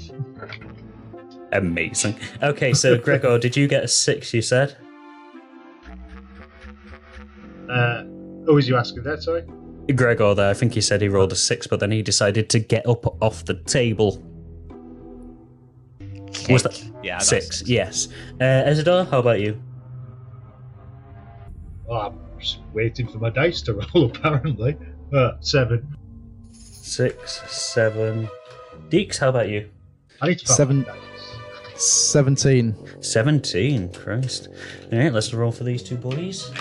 amazing. 1.54 2.16
Okay, 2.44 2.74
so 2.74 2.98
Gregor, 2.98 3.38
did 3.38 3.56
you 3.56 3.68
get 3.70 3.86
a 3.86 3.88
six? 3.88 4.34
You 4.34 4.42
said. 4.42 4.76
Uh, 7.72 8.04
who 8.46 8.54
was 8.56 8.68
you 8.68 8.76
asking 8.78 9.04
that? 9.04 9.24
Sorry. 9.24 9.44
Gregor, 9.96 10.34
there. 10.36 10.50
I 10.50 10.54
think 10.54 10.74
he 10.74 10.82
said 10.82 11.02
he 11.02 11.08
rolled 11.10 11.32
a 11.32 11.36
six, 11.36 11.68
but 11.68 11.80
then 11.80 11.92
he 11.92 12.02
decided 12.02 12.50
to 12.52 12.60
get 12.60 12.86
up 12.88 13.22
off 13.22 13.46
the 13.46 13.56
table. 13.56 14.24
Was 16.50 16.64
that 16.64 16.82
Yeah, 17.04 17.16
I 17.16 17.20
got 17.20 17.24
six? 17.24 17.64
Yes. 17.68 18.08
Uh, 18.40 18.44
Ezador, 18.44 19.10
how 19.10 19.20
about 19.20 19.40
you? 19.42 19.62
Oh, 21.90 21.94
I'm 21.96 22.20
just 22.40 22.60
waiting 22.74 23.08
for 23.08 23.18
my 23.18 23.30
dice 23.30 23.62
to 23.64 23.74
roll. 23.96 24.06
Apparently, 24.06 24.78
uh, 25.14 25.34
seven. 25.42 25.98
Six, 26.52 27.42
seven. 27.52 28.30
Deeks, 28.90 29.18
how 29.18 29.30
about 29.30 29.50
you? 29.50 29.70
I 30.22 30.28
need 30.30 30.40
to 30.40 30.48
Seven. 30.48 30.82
my 30.84 30.98
17. 31.76 32.76
17. 33.02 33.92
Christ. 33.94 34.50
All 34.92 35.00
right, 35.00 35.12
let's 35.12 35.34
roll 35.34 35.52
for 35.52 35.64
these 35.64 35.82
two 35.82 35.96
boys. 35.98 36.52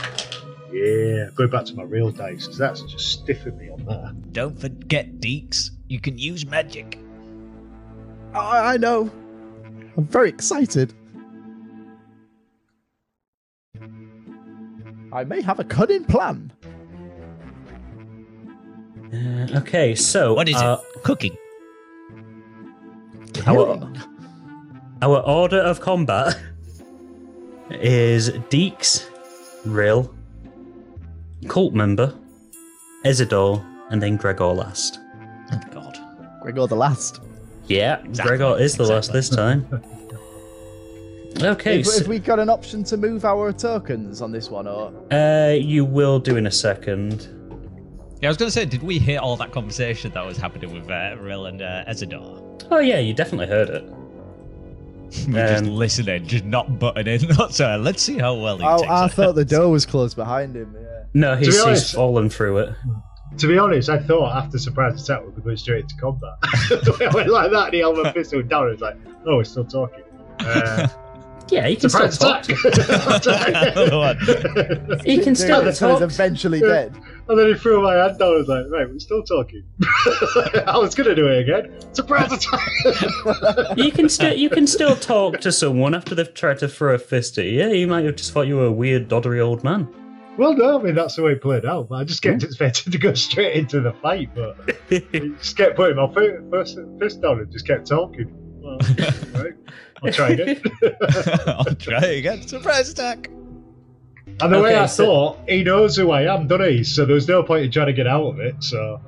Yeah, 0.72 1.30
going 1.35 1.50
back 1.50 1.64
to 1.66 1.74
my 1.74 1.83
real 1.83 2.11
dice 2.11 2.46
because 2.46 2.59
that's 2.59 2.83
just 2.83 3.24
stiffing 3.24 3.59
me 3.59 3.70
on 3.70 3.85
there. 3.85 4.12
Don't 4.33 4.59
forget, 4.59 5.20
Deeks, 5.20 5.70
you 5.88 6.00
can 6.00 6.16
use 6.16 6.46
magic. 6.46 6.98
I, 8.35 8.74
I 8.74 8.76
know. 8.76 9.11
I'm 9.96 10.06
very 10.06 10.28
excited. 10.28 10.94
I 15.12 15.24
may 15.24 15.42
have 15.42 15.59
a 15.59 15.64
cunning 15.64 16.04
plan. 16.04 16.52
Uh, 19.12 19.59
okay, 19.59 19.96
so. 19.96 20.35
What 20.35 20.48
is 20.48 20.54
uh, 20.54 20.78
it? 20.94 21.02
Cooking. 21.02 21.37
Our, 23.46 23.90
our 25.02 25.20
order 25.26 25.61
of 25.61 25.80
combat 25.80 26.38
is 27.70 28.30
Deeks, 28.50 29.09
Rill, 29.64 30.14
Cult 31.48 31.74
member, 31.74 32.14
Ezador, 33.05 33.64
and 33.90 34.03
then 34.03 34.16
Gregor 34.16 34.46
last. 34.46 35.00
Oh, 35.53 35.61
God. 35.72 35.98
Gregor 36.42 36.66
the 36.66 36.76
last. 36.76 37.20
Yeah, 37.66 38.00
Exactly, 38.05 38.37
Gregor 38.37 38.59
is 38.59 38.76
the 38.76 38.85
last 38.85 39.12
this 39.12 39.29
time. 39.29 39.66
Okay, 41.40 41.76
Have, 41.79 41.87
so, 41.87 41.98
have 42.00 42.09
we 42.09 42.18
got 42.18 42.38
an 42.40 42.50
option 42.50 42.83
to 42.85 42.96
move 42.96 43.24
our 43.24 43.53
tokens 43.53 44.20
on 44.20 44.33
this 44.33 44.50
one, 44.50 44.66
or 44.66 44.92
uh, 45.12 45.53
you 45.53 45.85
will 45.85 46.18
do 46.18 46.37
in 46.37 46.46
a 46.46 46.50
second. 46.50 47.29
Yeah, 48.20 48.29
I 48.29 48.31
was 48.31 48.37
going 48.37 48.48
to 48.48 48.53
say, 48.53 48.64
did 48.66 48.83
we 48.83 48.98
hear 48.98 49.20
all 49.20 49.37
that 49.37 49.53
conversation 49.53 50.11
that 50.12 50.26
was 50.26 50.37
happening 50.37 50.74
with 50.74 50.90
uh, 50.90 51.16
Rill 51.20 51.46
and 51.46 51.62
uh, 51.62 51.85
Ezador? 51.88 52.66
Oh 52.70 52.81
yeah, 52.81 52.98
you 52.98 53.14
definitely 53.14 53.46
heard 53.46 53.70
it. 53.70 53.85
We're 55.29 55.46
just 55.48 55.62
Um, 55.64 55.70
listening, 55.70 56.26
just 56.26 56.44
not 56.44 56.79
butting 56.79 57.07
in. 57.07 57.33
so 57.50 57.76
let's 57.81 58.03
see 58.03 58.18
how 58.18 58.35
well 58.35 58.59
he 58.59 58.64
oh, 58.64 58.79
takes 58.79 58.90
I 58.90 59.07
it. 59.07 59.12
thought 59.12 59.35
the 59.37 59.44
door 59.57 59.68
was 59.70 59.87
closed 59.87 60.16
behind 60.16 60.55
him. 60.57 60.74
Yeah. 60.79 60.87
No, 61.14 61.34
he's, 61.36 61.62
be 61.62 61.70
he's 61.70 61.90
fallen 61.92 62.30
through 62.30 62.58
it. 62.58 62.74
To 63.38 63.46
be 63.46 63.58
honest, 63.58 63.88
I 63.88 63.98
thought 63.98 64.36
after 64.36 64.58
surprise 64.58 65.02
attack 65.02 65.24
we'd 65.24 65.36
be 65.36 65.42
going 65.42 65.56
straight 65.56 65.82
into 65.84 65.96
combat. 65.96 66.34
The 66.68 66.96
way 66.98 67.06
I 67.06 67.14
went 67.14 67.28
like 67.30 67.50
that, 67.52 67.66
and 67.66 67.74
he 67.74 67.80
held 67.80 67.96
my 67.98 68.12
pistol 68.12 68.42
down. 68.42 68.62
and 68.64 68.72
was 68.72 68.80
like, 68.80 68.96
"Oh, 69.26 69.36
we're 69.36 69.44
still 69.44 69.64
talking." 69.64 70.02
Uh, 70.40 70.88
Yeah, 71.50 71.66
he 71.66 71.74
can 71.74 71.90
still 71.90 72.08
surprise 72.12 72.46
talk. 72.46 73.16
attack. 73.16 73.76
Another. 73.76 75.00
He 75.04 75.18
can 75.18 75.34
still 75.34 75.58
Dude, 75.60 75.68
this 75.68 75.80
talk. 75.80 76.00
eventually 76.00 76.60
dead. 76.60 76.94
And 77.28 77.36
then 77.38 77.48
he 77.48 77.54
threw 77.54 77.82
my 77.82 77.94
hand 77.94 78.18
down. 78.20 78.28
I 78.28 78.36
was 78.36 78.46
like, 78.46 78.66
right, 78.70 78.88
we're 78.88 79.00
still 79.00 79.24
talking. 79.24 79.64
I 80.66 80.78
was 80.78 80.94
going 80.94 81.08
to 81.08 81.14
do 81.16 81.26
it 81.26 81.40
again. 81.40 81.74
Surprise 81.92 82.30
attack! 82.32 83.76
You 83.76 83.90
can 83.90 84.08
still 84.08 84.32
you 84.32 84.48
can 84.48 84.66
still 84.68 84.94
talk 84.94 85.40
to 85.40 85.50
someone 85.50 85.94
after 85.94 86.14
they've 86.14 86.32
tried 86.32 86.58
to 86.60 86.68
throw 86.68 86.94
a 86.94 86.98
fist 86.98 87.36
at 87.38 87.46
you. 87.46 87.58
Yeah, 87.58 87.68
you 87.68 87.88
might 87.88 88.04
have 88.04 88.14
just 88.16 88.32
thought 88.32 88.46
you 88.46 88.56
were 88.56 88.66
a 88.66 88.72
weird, 88.72 89.08
doddery 89.08 89.40
old 89.40 89.64
man. 89.64 89.88
Well, 90.40 90.55
no, 90.55 90.81
I 90.81 90.83
mean, 90.83 90.94
that's 90.94 91.16
the 91.16 91.22
way 91.22 91.33
it 91.33 91.42
played 91.42 91.66
out. 91.66 91.88
But 91.90 91.96
I 91.96 92.05
just 92.05 92.22
kept 92.22 92.42
expecting 92.42 92.90
to 92.92 92.98
go 92.98 93.12
straight 93.29 93.55
into 93.57 93.81
the 93.81 93.92
fight. 93.92 94.31
But 94.35 94.57
he 94.88 95.00
just 95.38 95.57
kept 95.57 95.76
putting 95.76 95.96
my 95.96 96.07
fi- 96.14 96.38
first 96.50 96.79
fist 96.98 97.20
down 97.20 97.38
and 97.40 97.53
just 97.53 97.66
kept 97.66 97.87
talking. 97.87 98.33
Well, 98.62 98.79
right, 99.35 99.53
I'll 100.03 100.12
try 100.12 100.31
again. 100.31 100.61
I'll 101.46 101.74
try 101.76 102.05
again. 102.07 102.42
Surprise 102.48 102.90
attack. 102.90 103.29
And 104.42 104.55
the 104.55 104.61
way 104.61 104.74
I 104.74 104.87
so- 104.87 105.05
thought, 105.05 105.38
he 105.48 105.62
knows 105.62 105.96
who 105.96 106.11
I 106.11 106.22
am, 106.35 106.46
doesn't 106.46 106.68
he? 106.70 106.85
So 106.85 107.05
there's 107.05 107.29
no 107.29 107.42
point 107.42 107.64
in 107.66 107.70
trying 107.70 107.88
to 107.88 107.92
get 107.92 108.07
out 108.07 108.24
of 108.24 108.40
it. 108.40 108.55
So 108.64 109.00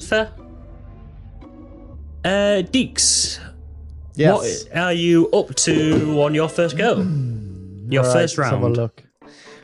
Fair. 0.00 0.32
Uh, 2.24 2.62
Deeks, 2.62 3.38
Yes. 4.14 4.64
what 4.66 4.76
are 4.76 4.92
you 4.92 5.30
up 5.30 5.54
to 5.54 6.20
on 6.22 6.34
your 6.34 6.48
first 6.48 6.76
go? 6.76 6.96
Your 7.88 8.02
Right, 8.02 8.12
first 8.12 8.36
let's 8.38 8.50
have 8.50 8.60
a 8.60 8.62
round. 8.64 8.76
look. 8.76 9.02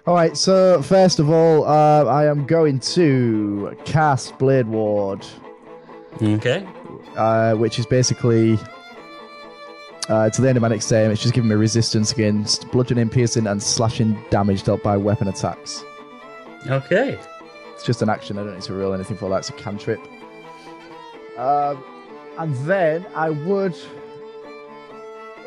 All 0.07 0.15
right. 0.15 0.37
So 0.37 0.83
first 0.83 1.19
of 1.19 1.31
all, 1.31 1.65
uh, 1.67 2.05
I 2.05 2.27
am 2.27 2.47
going 2.47 2.79
to 2.81 3.77
cast 3.85 4.39
Blade 4.39 4.67
Ward, 4.67 5.27
Okay. 6.23 6.67
uh, 7.17 7.55
which 7.55 7.79
is 7.79 7.87
basically 7.87 8.59
uh, 10.09 10.31
to 10.31 10.43
the 10.43 10.49
end 10.49 10.57
of 10.57 10.63
my 10.63 10.69
next 10.69 10.89
turn. 10.89 11.11
It's 11.11 11.21
just 11.23 11.35
giving 11.35 11.51
me 11.51 11.57
resistance 11.57 12.13
against 12.13 12.71
bludgeoning, 12.71 13.09
piercing, 13.09 13.49
and 13.49 13.61
slashing 13.61 14.17
damage 14.31 14.63
dealt 14.63 14.83
by 14.83 14.97
weapon 14.97 15.27
attacks. 15.27 15.85
Okay. 16.69 17.19
It's 17.75 17.85
just 17.85 18.01
an 18.03 18.09
action. 18.09 18.39
I 18.39 18.45
don't 18.45 18.55
need 18.55 18.63
to 18.63 18.75
roll 18.75 18.95
anything 18.95 19.17
for 19.17 19.29
that. 19.31 19.39
It's 19.39 19.51
a 19.51 19.55
cantrip. 19.55 20.01
Um, 21.37 21.83
and 22.39 22.55
then 22.67 23.05
I 23.15 23.31
would 23.31 23.77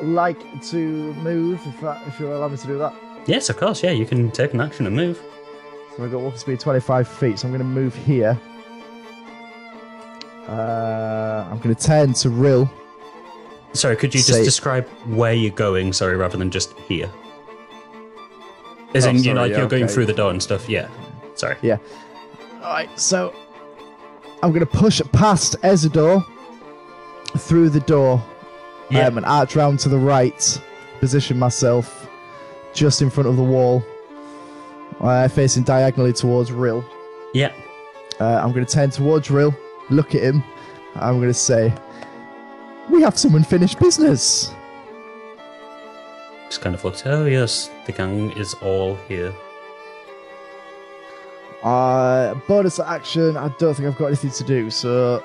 like 0.02 0.40
to 0.70 1.14
move 1.16 1.60
if 1.66 1.82
that, 1.82 2.06
if 2.08 2.20
you'll 2.20 2.36
allow 2.38 2.48
me 2.50 2.58
to 2.58 2.68
do 2.68 2.78
that. 2.78 2.94
Yes, 3.26 3.50
of 3.50 3.58
course. 3.58 3.84
Yeah, 3.84 3.92
you 3.92 4.06
can 4.06 4.32
take 4.32 4.54
an 4.54 4.62
action 4.62 4.88
and 4.88 4.96
move. 4.96 5.22
So 5.96 6.04
I've 6.04 6.12
got 6.12 6.22
walking 6.22 6.40
speed 6.40 6.60
25 6.60 7.08
feet, 7.08 7.40
so 7.40 7.48
I'm 7.48 7.52
going 7.52 7.60
to 7.60 7.66
move 7.66 7.96
here. 7.96 8.40
Uh, 10.48 11.48
I'm 11.52 11.60
going 11.60 11.76
to 11.76 11.84
turn 11.84 12.14
to 12.14 12.30
Rill. 12.30 12.70
Sorry, 13.74 13.96
could 13.96 14.14
you 14.16 14.20
just 14.20 14.30
Say- 14.40 14.44
describe 14.44 14.88
where 15.08 15.34
you're 15.34 15.52
going? 15.52 15.94
Sorry, 15.94 16.16
rather 16.16 16.38
than 16.38 16.50
just 16.50 16.74
here. 16.80 17.10
As 18.96 19.06
Oh, 19.06 19.10
in, 19.12 19.18
you 19.18 19.34
know, 19.34 19.36
sorry, 19.36 19.36
like 19.42 19.52
yeah, 19.52 19.58
you're 19.60 19.68
going 19.68 19.84
okay. 19.84 19.94
through 19.94 20.06
the 20.08 20.14
door 20.14 20.32
and 20.32 20.42
stuff. 20.42 20.68
Yeah. 20.68 20.88
Sorry. 21.36 21.56
Yeah. 21.62 21.78
Alright, 22.56 23.00
so 23.00 23.34
I'm 24.42 24.50
going 24.52 24.62
to 24.62 24.66
push 24.66 25.00
past 25.12 25.56
Ezador 25.62 26.26
through 27.38 27.70
the 27.70 27.80
door 27.82 28.24
Yeah. 28.90 29.06
um, 29.08 29.18
and 29.18 29.26
arch 29.28 29.56
round 29.56 29.80
to 29.82 29.90
the 29.90 30.00
right, 30.00 30.60
position 31.00 31.38
myself 31.38 31.99
just 32.74 33.02
in 33.02 33.10
front 33.10 33.28
of 33.30 33.36
the 33.36 33.44
wall, 33.44 33.84
uh, 35.02 35.28
facing 35.28 35.64
diagonally 35.64 36.14
towards 36.14 36.52
Rill. 36.52 36.84
Yeah. 37.34 37.54
Uh, 38.20 38.40
I'm 38.44 38.52
going 38.52 38.66
to 38.66 38.72
turn 38.72 38.90
towards 38.90 39.30
Rill, 39.32 39.56
look 39.90 40.16
at 40.16 40.22
him. 40.22 40.44
I'm 40.96 41.18
going 41.18 41.30
to 41.30 41.34
say, 41.34 41.74
We 42.90 43.02
have 43.02 43.18
some 43.18 43.36
unfinished 43.36 43.80
business. 43.80 44.52
Just 46.48 46.62
kind 46.62 46.74
of 46.76 46.84
looks. 46.84 47.04
Oh 47.06 47.26
yes, 47.26 47.70
the 47.86 47.92
gang 47.92 48.32
is 48.32 48.56
all 48.56 48.96
here. 49.08 49.32
Uh, 51.62 52.34
bonus 52.48 52.80
action, 52.80 53.38
I 53.38 53.50
don't 53.60 53.76
think 53.76 53.88
I've 53.88 53.98
got 53.98 54.08
anything 54.08 54.32
to 54.32 54.44
do, 54.44 54.70
so 54.72 55.24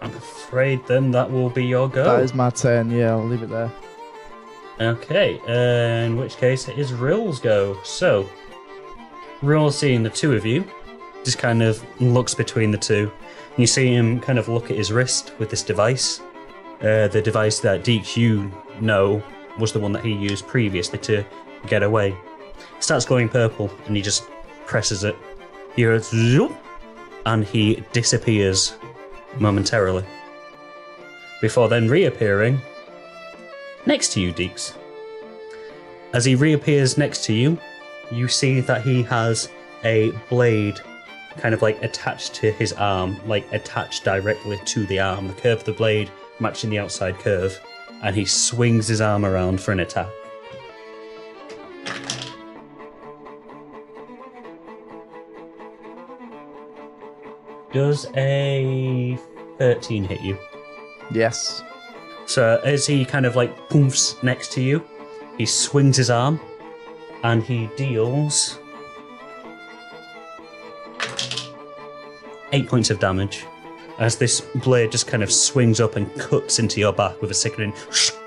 I'm 0.00 0.14
afraid 0.16 0.84
then 0.86 1.10
that 1.12 1.30
will 1.30 1.50
be 1.50 1.64
your 1.64 1.88
go. 1.88 2.04
that 2.04 2.22
is 2.22 2.34
my 2.34 2.50
turn. 2.50 2.90
Yeah, 2.90 3.10
I'll 3.10 3.24
leave 3.24 3.42
it 3.42 3.50
there. 3.50 3.70
Okay, 4.80 5.40
uh, 5.46 6.04
in 6.04 6.16
which 6.16 6.36
case 6.36 6.68
it 6.68 6.78
is 6.78 6.92
Rill's 6.92 7.38
go. 7.38 7.78
So, 7.84 8.28
Rill 9.40 9.70
seeing 9.70 10.02
the 10.02 10.10
two 10.10 10.32
of 10.32 10.44
you, 10.44 10.64
just 11.22 11.38
kind 11.38 11.62
of 11.62 11.84
looks 12.00 12.34
between 12.34 12.72
the 12.72 12.78
two. 12.78 13.10
You 13.56 13.68
see 13.68 13.94
him 13.94 14.18
kind 14.20 14.38
of 14.38 14.48
look 14.48 14.70
at 14.70 14.76
his 14.76 14.90
wrist 14.90 15.32
with 15.38 15.48
this 15.48 15.62
device. 15.62 16.20
Uh, 16.80 17.06
the 17.08 17.22
device 17.22 17.60
that 17.60 17.84
Deeks, 17.84 18.16
you 18.16 18.52
know, 18.80 19.22
was 19.58 19.72
the 19.72 19.78
one 19.78 19.92
that 19.92 20.04
he 20.04 20.12
used 20.12 20.46
previously 20.48 20.98
to 21.00 21.24
get 21.68 21.84
away. 21.84 22.08
It 22.76 22.82
starts 22.82 23.04
glowing 23.04 23.28
purple, 23.28 23.70
and 23.86 23.94
he 23.94 24.02
just 24.02 24.24
presses 24.66 25.04
it. 25.04 25.14
You 25.76 25.90
hear 25.90 26.00
zoop, 26.00 26.52
and 27.26 27.44
he 27.44 27.84
disappears 27.92 28.74
momentarily. 29.38 30.04
Before 31.40 31.68
then 31.68 31.88
reappearing 31.88 32.60
next 33.86 34.12
to 34.12 34.20
you, 34.20 34.32
Deeks. 34.32 34.76
As 36.12 36.24
he 36.24 36.34
reappears 36.34 36.96
next 36.96 37.24
to 37.24 37.32
you, 37.32 37.58
you 38.10 38.28
see 38.28 38.60
that 38.60 38.82
he 38.82 39.02
has 39.02 39.48
a 39.84 40.12
blade 40.28 40.80
kind 41.38 41.54
of 41.54 41.62
like 41.62 41.82
attached 41.82 42.34
to 42.34 42.52
his 42.52 42.72
arm, 42.74 43.16
like 43.26 43.50
attached 43.52 44.04
directly 44.04 44.58
to 44.64 44.86
the 44.86 45.00
arm. 45.00 45.28
The 45.28 45.34
curve 45.34 45.58
of 45.58 45.64
the 45.64 45.72
blade 45.72 46.10
matching 46.38 46.70
the 46.70 46.78
outside 46.78 47.18
curve, 47.18 47.58
and 48.02 48.14
he 48.14 48.24
swings 48.24 48.88
his 48.88 49.00
arm 49.00 49.24
around 49.24 49.60
for 49.60 49.72
an 49.72 49.80
attack. 49.80 50.08
Does 57.72 58.06
a 58.14 59.18
13 59.58 60.04
hit 60.04 60.20
you? 60.20 60.38
Yes. 61.10 61.60
So 62.26 62.60
as 62.64 62.86
he 62.86 63.04
kind 63.04 63.26
of 63.26 63.36
like 63.36 63.56
poofs 63.68 64.22
next 64.22 64.52
to 64.52 64.62
you, 64.62 64.84
he 65.38 65.46
swings 65.46 65.96
his 65.96 66.10
arm 66.10 66.40
and 67.22 67.42
he 67.42 67.68
deals 67.76 68.58
eight 72.52 72.68
points 72.68 72.90
of 72.90 72.98
damage 72.98 73.44
as 73.98 74.16
this 74.16 74.40
blade 74.56 74.90
just 74.92 75.06
kind 75.06 75.22
of 75.22 75.32
swings 75.32 75.80
up 75.80 75.96
and 75.96 76.12
cuts 76.18 76.58
into 76.58 76.80
your 76.80 76.92
back 76.92 77.20
with 77.20 77.30
a 77.30 77.34
sickening. 77.34 77.72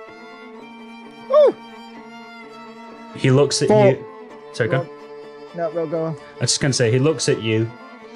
He 3.17 3.31
looks 3.31 3.61
at 3.63 3.67
Four. 3.69 3.87
you. 3.87 4.05
Sorry, 4.53 4.69
go. 4.69 4.87
No, 5.55 5.71
we'll 5.71 5.87
go 5.87 6.05
on. 6.05 6.15
I 6.35 6.41
was 6.41 6.51
just 6.51 6.61
going 6.61 6.71
to 6.71 6.77
say, 6.77 6.91
he 6.91 6.99
looks 6.99 7.27
at 7.27 7.41
you, 7.41 7.69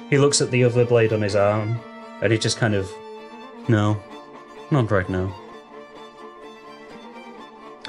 he 0.08 0.16
looks 0.16 0.40
at 0.40 0.50
the 0.52 0.62
other 0.62 0.84
blade 0.84 1.12
on 1.12 1.22
his 1.22 1.34
arm, 1.34 1.80
and 2.22 2.32
he 2.32 2.38
just 2.38 2.56
kind 2.56 2.74
of, 2.74 2.90
no, 3.68 4.00
not 4.70 4.90
right 4.90 5.08
now. 5.08 5.34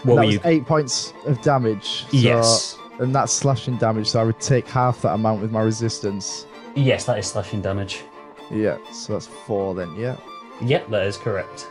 What 0.04 0.16
that 0.16 0.22
were 0.22 0.26
was 0.26 0.36
you? 0.36 0.42
eight 0.46 0.66
points 0.66 1.14
of 1.26 1.42
damage. 1.42 2.04
So, 2.06 2.08
Yes. 2.18 2.78
And 3.00 3.14
that's 3.14 3.34
slashing 3.34 3.78
damage, 3.78 4.10
so 4.10 4.20
I 4.22 4.24
would 4.24 4.40
take 4.40 4.68
half 4.68 5.02
that 5.02 5.14
amount 5.16 5.42
with 5.42 5.52
my 5.52 5.62
resistance. 5.62 6.46
Yes, 6.76 7.06
that 7.06 7.18
is 7.18 7.26
slashing 7.28 7.62
damage. 7.62 8.04
Yeah, 8.52 8.78
so 8.92 9.14
that's 9.14 9.26
four 9.28 9.74
then, 9.74 9.96
yeah. 9.96 10.16
Yep, 10.62 10.90
that 10.90 11.08
is 11.08 11.18
correct. 11.18 11.68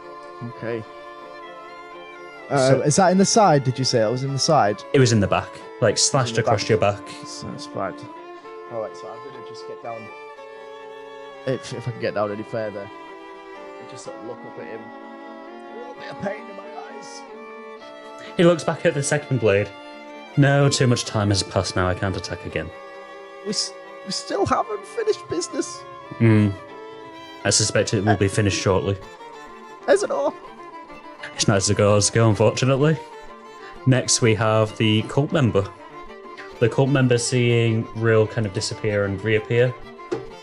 Okay. 0.57 0.83
Uh, 2.51 2.68
So- 2.68 2.80
is 2.80 2.97
that 2.97 3.12
in 3.12 3.18
the 3.18 3.24
side, 3.24 3.62
did 3.64 3.78
you 3.78 3.85
say? 3.85 4.03
It 4.07 4.11
was 4.11 4.24
in 4.24 4.33
the 4.33 4.39
side? 4.39 4.83
It 4.93 4.99
was 4.99 5.12
in 5.12 5.20
the 5.20 5.28
back, 5.28 5.49
like 5.80 5.97
slashed 5.97 6.39
across 6.39 6.62
back. 6.62 6.68
your 6.70 6.78
back. 6.78 7.03
So 7.24 7.47
that's 7.49 7.66
fine. 7.66 7.95
Alright, 8.72 8.97
so 8.97 9.09
I'm 9.09 9.18
going 9.30 9.43
to 9.45 9.49
just 9.49 9.66
get 9.68 9.80
down. 9.83 10.05
If, 11.47 11.72
if 11.72 11.87
I 11.87 11.91
can 11.93 12.01
get 12.01 12.14
down 12.14 12.33
any 12.33 12.43
further. 12.43 12.89
And 13.80 13.91
just 13.91 14.05
sort 14.05 14.16
of 14.16 14.24
look 14.26 14.39
up 14.39 14.59
at 14.59 14.66
him. 14.66 14.80
A 14.80 15.78
little 15.78 15.95
bit 15.95 16.11
of 16.11 16.20
pain 16.20 16.41
in 16.41 16.47
my 16.47 16.51
eyes. 16.51 16.51
He 18.37 18.45
looks 18.45 18.64
back 18.64 18.85
at 18.87 18.95
the 18.95 19.03
second 19.03 19.41
blade. 19.41 19.68
No, 20.37 20.68
too 20.68 20.87
much 20.87 21.05
time 21.05 21.28
has 21.28 21.43
passed 21.43 21.76
now. 21.76 21.87
I 21.87 21.95
can't 21.95 22.16
attack 22.16 22.47
again. 22.47 22.70
We, 23.45 23.51
s- 23.51 23.72
we 24.07 24.12
still 24.12 24.47
haven't 24.47 24.85
finished 24.87 25.28
business. 25.28 25.78
Hmm. 26.18 26.49
I 27.45 27.51
suspect 27.51 27.93
it 27.93 28.05
will 28.05 28.16
be 28.16 28.28
finished 28.28 28.61
shortly. 28.61 28.97
Is 29.89 30.03
it 30.03 30.11
all? 30.11 30.35
It's 31.35 31.49
not 31.49 31.57
as 31.59 31.68
it 31.70 31.76
goes, 31.76 32.09
go, 32.09 32.28
unfortunately. 32.28 32.97
Next, 33.87 34.22
we 34.22 34.35
have 34.37 34.76
the 34.78 35.03
cult 35.03 35.33
member. 35.33 35.66
The 36.61 36.68
cult 36.68 36.89
member 36.91 37.18
seeing 37.18 37.87
Rill 37.97 38.26
kind 38.26 38.47
of 38.47 38.53
disappear 38.53 39.05
and 39.05 39.22
reappear 39.24 39.74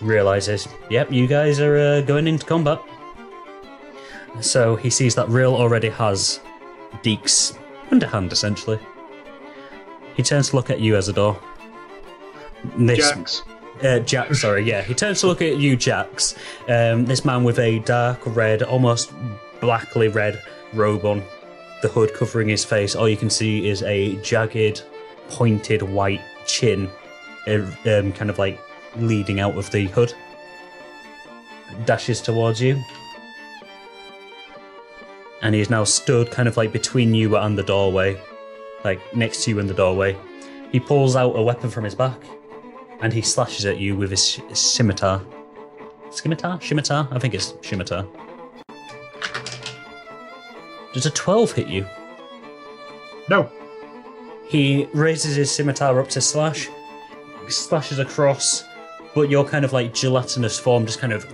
realizes, 0.01 0.67
yep, 0.89 1.11
you 1.11 1.27
guys 1.27 1.59
are 1.59 1.77
uh, 1.77 2.01
going 2.01 2.27
into 2.27 2.45
combat. 2.45 2.81
So 4.41 4.75
he 4.75 4.89
sees 4.89 5.15
that 5.15 5.27
Rill 5.29 5.55
already 5.55 5.89
has 5.89 6.39
Deek's 7.01 7.57
underhand, 7.91 8.31
essentially. 8.31 8.79
He 10.15 10.23
turns 10.23 10.49
to 10.49 10.55
look 10.55 10.69
at 10.69 10.79
you, 10.79 10.93
Ezador. 10.93 11.41
This, 12.77 13.09
Jax. 13.09 13.43
uh, 13.83 13.99
Jack, 13.99 14.33
sorry, 14.33 14.63
yeah. 14.63 14.81
He 14.81 14.93
turns 14.93 15.21
to 15.21 15.27
look 15.27 15.41
at 15.41 15.57
you, 15.57 15.77
Jax. 15.77 16.35
Um, 16.67 17.05
this 17.05 17.23
man 17.23 17.43
with 17.43 17.59
a 17.59 17.79
dark 17.79 18.19
red, 18.25 18.63
almost 18.63 19.13
blackly 19.61 20.07
red 20.09 20.41
robe 20.73 21.05
on, 21.05 21.23
the 21.81 21.87
hood 21.87 22.13
covering 22.13 22.49
his 22.49 22.65
face. 22.65 22.95
All 22.95 23.07
you 23.07 23.17
can 23.17 23.29
see 23.29 23.69
is 23.69 23.81
a 23.83 24.15
jagged, 24.17 24.83
pointed 25.29 25.81
white 25.81 26.21
chin, 26.45 26.89
uh, 27.47 27.65
um, 27.85 28.11
kind 28.11 28.29
of 28.29 28.37
like 28.37 28.59
leading 28.97 29.39
out 29.39 29.57
of 29.57 29.71
the 29.71 29.85
hood. 29.87 30.13
Dashes 31.85 32.19
towards 32.19 32.59
you. 32.59 32.83
And 35.41 35.55
he 35.55 35.61
is 35.61 35.69
now 35.69 35.83
stood 35.83 36.31
kind 36.31 36.47
of 36.47 36.57
like 36.57 36.73
between 36.73 37.13
you 37.13 37.37
and 37.37 37.57
the 37.57 37.63
doorway, 37.63 38.21
like 38.83 38.99
next 39.15 39.43
to 39.43 39.51
you 39.51 39.59
in 39.59 39.67
the 39.67 39.73
doorway. 39.73 40.17
He 40.71 40.79
pulls 40.79 41.15
out 41.15 41.31
a 41.31 41.41
weapon 41.41 41.69
from 41.69 41.83
his 41.83 41.95
back 41.95 42.21
and 43.01 43.13
he 43.13 43.21
slashes 43.21 43.65
at 43.65 43.77
you 43.77 43.95
with 43.95 44.11
his 44.11 44.25
sh- 44.25 44.41
scimitar. 44.53 45.21
Scimitar? 46.11 46.59
Scimitar? 46.61 47.07
I 47.11 47.19
think 47.19 47.33
it's 47.33 47.53
scimitar. 47.61 48.05
Does 50.93 51.05
a 51.05 51.11
12 51.11 51.51
hit 51.53 51.67
you? 51.67 51.85
No. 53.29 53.49
He 54.47 54.87
raises 54.93 55.35
his 55.35 55.51
scimitar 55.51 55.99
up 55.99 56.09
to 56.09 56.21
slash, 56.21 56.67
slashes 57.47 57.99
across, 57.99 58.63
but 59.13 59.29
your 59.29 59.45
kind 59.45 59.63
of 59.63 59.71
like 59.71 59.93
gelatinous 59.93 60.59
form 60.59 60.85
just 60.85 60.99
kind 60.99 61.13
of 61.13 61.25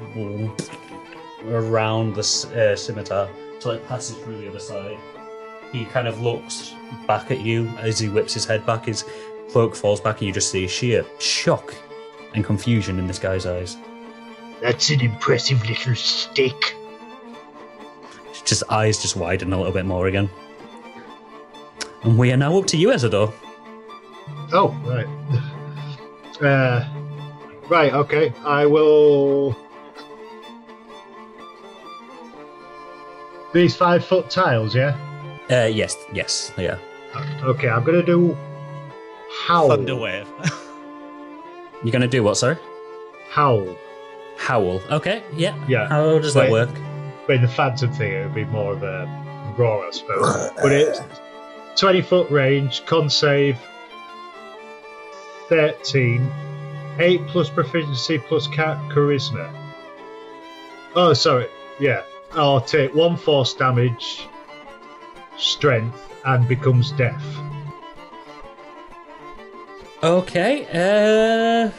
around 1.48 2.16
the 2.16 2.22
uh, 2.22 2.76
scimitar 2.76 3.30
till 3.66 3.74
it 3.74 3.88
passes 3.88 4.16
through 4.18 4.38
the 4.38 4.48
other 4.48 4.60
side. 4.60 4.96
He 5.72 5.86
kind 5.86 6.08
of 6.08 6.22
looks 6.22 6.76
back 7.08 7.32
at 7.32 7.40
you 7.40 7.68
as 7.80 7.98
he 7.98 8.10
whips 8.10 8.32
his 8.32 8.46
head 8.46 8.64
back. 8.64 8.86
His 8.86 9.04
cloak 9.50 9.76
falls 9.76 10.00
back, 10.00 10.20
and 10.20 10.28
you 10.28 10.34
just 10.34 10.52
see 10.52 10.68
sheer 10.68 11.04
shock 11.18 11.74
and 12.36 12.46
confusion 12.46 13.00
in 13.00 13.08
this 13.08 13.18
guy's 13.18 13.48
eyes. 13.48 13.76
That's 14.62 14.92
an 14.92 15.02
impressive 15.02 15.68
little 15.68 15.96
stick. 15.96 16.76
Just 18.46 18.62
eyes 18.70 19.02
just 19.02 19.16
widen 19.16 19.52
a 19.52 19.58
little 19.58 19.74
bit 19.74 19.86
more 19.86 20.06
again. 20.06 20.30
And 22.04 22.20
we 22.20 22.32
are 22.32 22.38
now 22.38 22.60
up 22.60 22.68
to 22.68 22.78
you, 22.78 22.90
Ezador. 22.90 23.34
Oh, 24.54 24.70
right. 24.86 25.08
Uh, 26.42 26.86
right, 27.70 27.94
okay. 27.94 28.34
I 28.44 28.66
will. 28.66 29.56
These 33.56 33.78
five 33.78 34.04
foot 34.04 34.30
tiles, 34.30 34.76
yeah? 34.76 34.98
Uh, 35.50 35.64
yes, 35.72 35.96
yes, 36.12 36.52
yeah. 36.58 36.78
Okay, 37.42 37.70
I'm 37.70 37.86
gonna 37.86 38.04
do. 38.04 38.38
Howl. 39.48 39.70
Thunderwave. 39.70 40.28
You're 41.82 41.94
gonna 41.94 42.06
do 42.10 42.22
what, 42.22 42.36
sorry? 42.36 42.58
Howl. 43.30 43.78
Howl. 44.38 44.82
Okay, 44.92 45.24
yeah. 45.38 45.56
Yeah. 45.70 45.88
How 45.88 46.20
does 46.20 46.34
that 46.34 46.52
work? 46.52 46.70
But 47.28 47.38
in 47.38 47.44
the 47.44 47.48
Phantom 47.48 47.94
thing, 47.94 48.12
it 48.12 48.26
would 48.26 48.36
be 48.36 48.44
more 48.44 48.74
of 48.74 48.84
a 48.84 49.06
roar, 49.58 49.88
I 49.88 49.92
suppose. 49.92 50.52
but 50.62 50.74
it's 50.74 51.00
20 51.78 52.02
foot 52.02 52.30
range, 52.30 52.86
con 52.86 53.10
save 53.10 53.58
13, 55.48 56.30
8 57.00 57.28
plus 57.28 57.50
proficiency 57.50 58.18
plus 58.18 58.48
ca- 58.48 58.82
charisma. 58.90 59.50
Oh, 60.94 61.14
sorry, 61.14 61.48
yeah. 61.80 62.02
I'll 62.36 62.62
take 62.62 62.94
1 62.94 63.18
force 63.18 63.54
damage, 63.54 64.28
strength, 65.38 65.98
and 66.26 66.48
becomes 66.48 66.92
deaf. 66.92 67.24
Okay, 70.04 70.66
uh. 70.74 71.72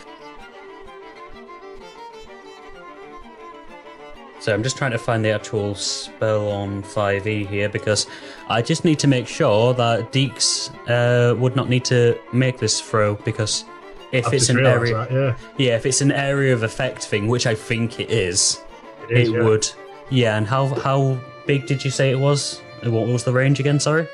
So 4.40 4.54
I'm 4.54 4.62
just 4.62 4.76
trying 4.76 4.92
to 4.92 4.98
find 4.98 5.24
the 5.24 5.30
actual 5.30 5.74
spell 5.74 6.48
on 6.48 6.82
5e 6.84 7.48
here 7.48 7.68
because 7.68 8.07
I 8.48 8.62
just 8.62 8.84
need 8.84 8.98
to 9.00 9.09
make 9.09 9.26
sure 9.26 9.74
that 9.74 10.12
Deeks 10.12 10.70
uh, 10.88 11.34
would 11.36 11.57
not 11.57 11.68
need 11.68 11.84
to 11.86 12.16
make 12.32 12.59
this 12.59 12.80
throw 12.80 13.16
because 13.16 13.64
if 14.12 14.26
I've 14.28 14.34
it's 14.34 14.48
an 14.48 14.64
area, 14.64 14.94
that, 14.94 15.12
yeah. 15.12 15.36
yeah, 15.59 15.74
if 15.76 15.84
it's 15.84 16.00
an 16.00 16.12
area 16.12 16.54
of 16.54 16.62
effect 16.62 17.04
thing, 17.04 17.26
which 17.26 17.46
I 17.46 17.57
think 17.57 17.98
it 17.98 18.11
is, 18.11 18.62
It 19.11 19.18
is, 19.18 19.28
it 19.28 19.32
yeah. 19.34 19.42
would. 19.42 19.68
Yeah, 20.11 20.36
and 20.36 20.46
how 20.46 20.66
how 20.68 21.18
big 21.46 21.66
did 21.66 21.84
you 21.84 21.90
say 21.90 22.11
it 22.11 22.18
was? 22.18 22.61
What 22.82 23.07
was 23.09 23.24
the 23.24 23.32
range 23.32 23.59
again? 23.61 23.80
Sorry, 23.80 24.07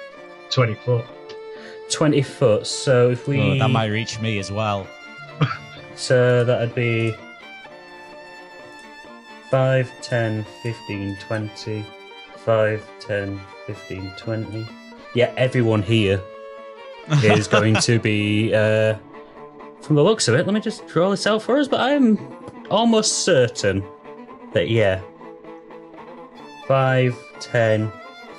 20 0.51 0.75
foot. 0.75 1.05
twenty 1.91 2.23
foot. 2.23 2.67
So 2.67 3.11
if 3.11 3.29
we 3.29 3.41
Oh, 3.41 3.59
that 3.59 3.69
might 3.69 3.87
reach 3.89 4.21
me 4.21 4.39
as 4.39 4.51
well. 4.51 4.87
So 5.95 6.43
that'd 6.43 6.75
be 6.75 7.15
5, 9.51 9.91
10, 10.01 10.45
15, 10.63 11.17
20. 11.21 11.85
5, 12.37 12.89
10, 13.01 13.41
15, 13.67 14.13
20. 14.17 14.67
Yeah, 15.15 15.33
everyone 15.37 15.83
here 15.83 16.21
is 17.23 17.47
going 17.47 17.75
to 17.77 17.99
be, 17.99 18.55
uh, 18.55 18.97
from 19.83 19.97
the 19.97 20.03
looks 20.03 20.29
of 20.29 20.35
it, 20.35 20.47
let 20.47 20.55
me 20.55 20.61
just 20.61 20.87
draw 20.89 21.11
this 21.11 21.27
out 21.27 21.43
for 21.43 21.59
us, 21.59 21.69
but 21.69 21.81
I'm 21.81 22.19
almost 22.71 23.25
certain 23.25 23.85
that, 24.55 24.71
yeah, 24.71 25.03
5, 26.73 27.39
10, 27.39 27.93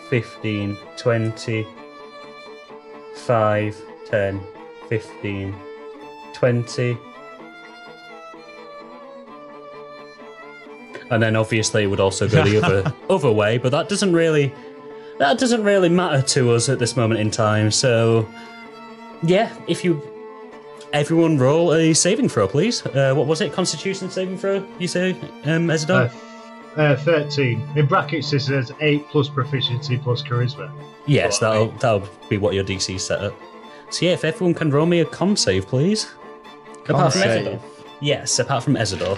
15, 0.09 0.77
20, 0.97 1.67
5, 3.15 3.81
10, 4.09 4.41
15, 4.89 5.55
20. 6.33 6.97
And 11.11 11.21
then 11.21 11.35
obviously 11.35 11.83
it 11.83 11.85
would 11.85 11.99
also 11.99 12.27
go 12.27 12.43
the 12.43 12.57
other 12.63 12.93
other 13.07 13.31
way, 13.31 13.59
but 13.59 13.71
that 13.71 13.87
doesn't 13.87 14.13
really 14.13 14.51
that 15.19 15.37
doesn't 15.37 15.63
really 15.63 15.89
matter 15.89 16.23
to 16.29 16.53
us 16.53 16.69
at 16.69 16.79
this 16.79 16.97
moment 16.97 17.19
in 17.19 17.29
time. 17.29 17.69
So 17.69 18.27
yeah, 19.21 19.55
if 19.67 19.85
you 19.85 20.01
everyone 20.91 21.37
roll 21.37 21.71
a 21.75 21.93
saving 21.93 22.29
throw, 22.29 22.47
please. 22.47 22.83
Uh, 22.83 23.13
what 23.13 23.27
was 23.27 23.41
it? 23.41 23.53
Constitution 23.53 24.09
saving 24.09 24.39
throw? 24.39 24.67
You 24.79 24.87
say, 24.87 25.15
um? 25.45 25.69
Uh, 26.77 26.81
uh, 26.81 26.95
13. 26.97 27.69
In 27.75 27.85
brackets, 27.85 28.31
this 28.31 28.45
says 28.47 28.71
8 28.81 29.07
plus 29.09 29.29
proficiency 29.29 29.97
plus 29.97 30.21
charisma. 30.23 30.71
yes, 31.05 31.39
well, 31.41 31.51
I 31.51 31.53
that'll 31.53 31.67
mean- 31.67 31.77
that'll 31.79 32.09
be 32.29 32.37
what 32.37 32.53
your 32.55 32.63
DC 32.63 32.99
set 32.99 33.21
up. 33.21 33.33
So 33.89 34.05
yeah, 34.07 34.13
if 34.13 34.23
everyone 34.25 34.53
can 34.55 34.71
roll 34.71 34.85
me 34.87 35.01
a 35.01 35.05
con 35.05 35.35
save, 35.37 35.67
please. 35.67 36.11
apart 36.89 37.13
from 37.13 37.21
save. 37.21 37.45
Ezador. 37.47 37.61
Yes, 38.01 38.39
apart 38.39 38.63
from 38.63 38.73
Ezador. 38.75 39.17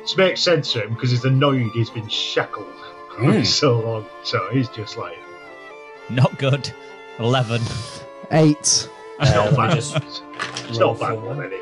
This 0.00 0.16
makes 0.16 0.40
sense 0.42 0.72
to 0.72 0.84
him 0.84 0.94
because 0.94 1.10
he's 1.10 1.24
annoyed 1.24 1.70
he's 1.74 1.90
been 1.90 2.08
shackled 2.08 2.66
for 3.16 3.22
Mm. 3.22 3.46
so 3.46 3.78
long. 3.80 4.06
So 4.22 4.48
he's 4.52 4.68
just 4.70 4.96
like, 4.98 5.16
Not 6.10 6.36
good. 6.38 6.70
11. 7.18 7.60
Eight. 8.32 8.56
it's 8.58 8.88
Uh, 9.20 9.24
not 9.34 9.44
let 9.44 9.50
me 9.52 9.56
bad. 9.56 9.74
just 9.74 9.96
it's 9.96 10.78
roll 10.78 10.94
not 10.94 10.96
a 10.96 11.00
bad 11.00 11.08
for 11.10 11.14
one 11.26 11.36
one. 11.36 11.46
anyway. 11.46 11.60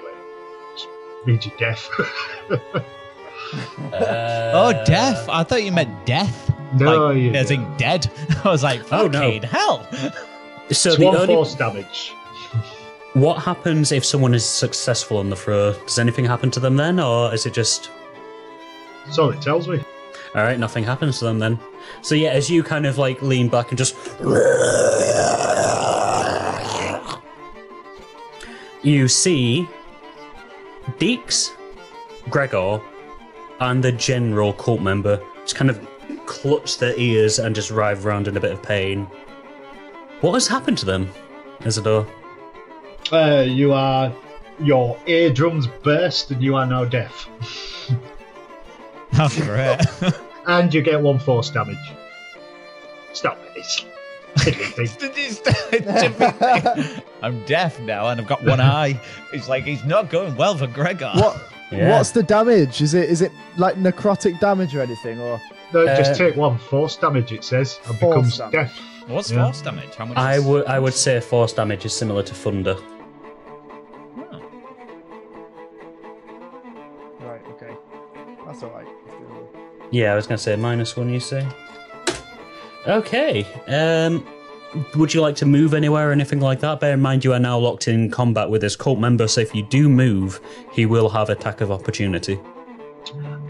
Means 1.27 1.47
you're 1.47 1.57
deaf. 1.59 1.89
Uh, 3.93 4.51
oh, 4.55 4.83
death. 4.87 5.29
I 5.29 5.43
thought 5.45 5.63
you 5.63 5.73
meant 5.73 6.07
death. 6.07 6.51
no, 6.75 7.09
like, 7.09 7.17
you 7.19 7.33
as 7.33 7.51
in 7.51 7.77
dead. 7.77 8.11
I 8.45 8.49
was 8.51 8.63
like, 8.63 8.81
Oh, 8.93 9.07
no. 9.09 9.39
hell. 9.41 9.87
So 9.93 10.11
It's 10.69 10.83
the 10.97 11.05
one 11.05 11.17
only 11.17 11.35
force 11.35 11.55
damage. 11.55 12.13
what 13.13 13.39
happens 13.43 13.93
if 13.93 14.05
someone 14.05 14.33
is 14.35 14.45
successful 14.45 15.19
on 15.19 15.29
the 15.31 15.37
throw? 15.37 15.73
Does 15.73 15.99
anything 15.99 16.25
happen 16.25 16.51
to 16.53 16.61
them 16.61 16.77
then, 16.77 16.99
or 16.99 17.33
is 17.35 17.45
it 17.47 17.53
just 17.53 17.91
That's 19.05 19.19
all 19.19 19.31
it 19.31 19.43
tells 19.43 19.69
me. 19.69 19.85
all 20.35 20.43
right? 20.43 20.59
Nothing 20.59 20.85
happens 20.85 21.19
to 21.19 21.27
them 21.27 21.39
then. 21.39 21.59
So 22.01 22.15
yeah, 22.15 22.31
as 22.31 22.49
you 22.51 22.63
kind 22.63 22.87
of 22.87 22.97
like 22.97 23.21
lean 23.21 23.49
back 23.49 23.71
and 23.71 23.77
just 23.79 23.95
you 28.83 29.09
see 29.09 29.69
Deeks, 30.99 31.51
Gregor, 32.29 32.81
and 33.63 33.83
the 33.83 33.93
general 33.93 34.53
cult 34.53 34.81
member 34.81 35.23
just 35.43 35.55
kind 35.55 35.71
of 35.71 35.87
clutch 36.27 36.79
their 36.79 36.99
ears 36.99 37.39
and 37.39 37.55
just 37.55 37.71
writhe 37.71 38.05
around 38.05 38.29
in 38.29 38.37
a 38.37 38.41
bit 38.41 38.53
of 38.53 38.63
pain. 38.63 39.07
What 40.21 40.33
has 40.33 40.49
happened 40.49 40.79
to 40.79 40.87
them, 40.87 41.13
Ezador? 41.61 42.09
Uh, 43.11 43.45
you 43.47 43.73
are. 43.73 44.13
Your 44.61 44.99
eardrums 45.07 45.67
burst 45.83 46.31
and 46.31 46.43
you 46.43 46.57
are 46.57 46.67
now 46.67 46.85
deaf. 46.85 47.29
That's 49.13 49.41
great. 49.41 49.81
And 50.45 50.75
you 50.75 50.83
get 50.83 51.01
one 51.01 51.21
force 51.21 51.51
damage. 51.51 51.79
Stop 53.13 53.39
it. 53.45 53.53
It's. 53.59 53.85
I'm 57.23 57.45
deaf 57.45 57.79
now 57.79 58.09
and 58.09 58.21
I've 58.21 58.27
got 58.27 58.45
one 58.45 58.61
eye. 58.61 59.01
It's 59.33 59.49
like 59.49 59.63
he's 59.63 59.85
not 59.85 60.11
going 60.11 60.35
well 60.35 60.57
for 60.57 60.67
Gregor. 60.67 61.13
What? 61.15 61.52
Yeah. 61.73 61.91
What's 61.97 62.11
the 62.11 62.23
damage? 62.23 62.81
Is 62.83 62.95
it 62.95 63.09
is 63.09 63.23
it 63.23 63.33
like 63.57 63.77
necrotic 63.77 64.39
damage 64.41 64.75
or 64.77 64.83
anything? 64.83 65.21
Or 65.21 65.41
No, 65.73 65.87
Uh, 65.87 65.97
just 65.97 66.17
take 66.19 66.37
one 66.37 66.59
force 66.59 66.97
damage, 66.97 67.33
it 67.33 67.43
says, 67.45 67.81
and 67.89 67.99
becomes 67.99 68.37
damage. 68.39 68.53
deaf. 68.53 68.79
What's 69.09 69.31
Yeah. 69.31 69.45
force 69.45 69.63
damage? 69.63 69.95
How 69.97 70.05
much? 70.05 70.19
I 70.19 70.35
is- 70.35 70.45
would 70.45 70.67
I 70.67 70.79
would 70.79 70.93
say 70.95 71.19
force 71.21 71.53
damage 71.55 71.85
is 71.87 71.95
similar 71.95 72.23
to 72.23 72.35
thunder. 72.35 72.77
Right? 77.21 77.41
Okay, 77.51 77.75
that's 78.47 78.63
all 78.63 78.71
right. 78.71 78.87
Yeah, 79.91 80.13
I 80.13 80.17
was 80.17 80.27
gonna 80.27 80.39
say 80.39 80.57
minus 80.57 80.97
one. 80.97 81.09
You 81.09 81.21
say. 81.21 81.47
Okay. 82.87 83.47
Um, 83.69 84.27
would 84.97 85.13
you 85.15 85.21
like 85.21 85.37
to 85.37 85.47
move 85.47 85.75
anywhere 85.75 86.09
or 86.09 86.13
anything 86.13 86.41
like 86.41 86.61
that? 86.61 86.81
Bear 86.81 86.95
in 86.95 87.01
mind 87.01 87.25
you 87.25 87.33
are 87.33 87.39
now 87.39 87.59
locked 87.59 87.89
in 87.89 88.11
combat 88.11 88.49
with 88.51 88.61
this 88.63 88.77
cult 88.77 88.99
member, 88.99 89.29
so 89.29 89.41
if 89.41 89.55
you 89.55 89.63
do 89.63 89.89
move, 89.89 90.41
he 90.73 90.87
will 90.87 91.09
have 91.11 91.29
attack 91.31 91.61
of 91.61 91.71
opportunity. 91.71 92.41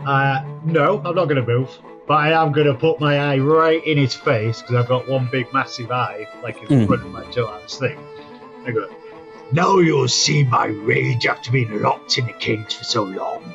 Uh, 0.06 0.42
no, 0.64 0.98
I'm 1.04 1.14
not 1.14 1.26
going 1.26 1.36
to 1.36 1.46
move. 1.46 1.70
But 2.04 2.14
I 2.14 2.32
am 2.42 2.50
going 2.50 2.66
to 2.66 2.74
put 2.74 2.98
my 2.98 3.16
eye 3.32 3.38
right 3.38 3.84
in 3.86 3.96
his 3.96 4.12
face 4.14 4.60
because 4.60 4.74
I've 4.74 4.88
got 4.88 5.08
one 5.08 5.28
big 5.30 5.46
massive 5.52 5.92
eye, 5.92 6.26
like 6.42 6.60
in 6.60 6.66
Mm. 6.68 6.86
front 6.88 7.02
of 7.02 7.12
my 7.12 7.24
Joanne's 7.30 7.76
thing. 7.78 7.96
I 8.66 8.72
go, 8.72 8.88
now 9.52 9.78
you'll 9.78 10.08
see 10.08 10.42
my 10.42 10.66
rage 10.66 11.26
after 11.26 11.52
being 11.52 11.80
locked 11.80 12.18
in 12.18 12.26
the 12.26 12.32
cage 12.32 12.74
for 12.74 12.82
so 12.84 13.04
long. 13.04 13.54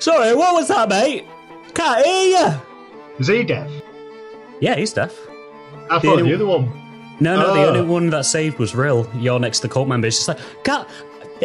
Sorry, 0.00 0.34
what 0.34 0.54
was 0.54 0.66
that, 0.68 0.88
mate? 0.88 1.26
Can't 1.74 2.04
hear 2.04 2.38
you. 2.40 2.60
Is 3.20 3.28
he 3.28 3.44
deaf? 3.44 3.70
Yeah, 4.58 4.74
he's 4.74 4.92
deaf. 4.92 5.16
I 5.90 5.98
The 5.98 6.06
thought 6.06 6.18
only- 6.18 6.30
the 6.30 6.34
other 6.36 6.46
one. 6.46 6.72
No, 7.20 7.36
no, 7.36 7.52
the 7.54 7.60
Oh. 7.62 7.66
only 7.68 7.82
one 7.82 8.08
that 8.10 8.24
saved 8.24 8.58
was 8.58 8.74
Rill. 8.74 9.06
You're 9.14 9.38
next 9.38 9.58
to 9.60 9.68
the 9.68 9.74
cult 9.74 9.88
member. 9.88 10.06
It's 10.06 10.16
just 10.16 10.28
like, 10.28 10.38
can't. 10.64 10.86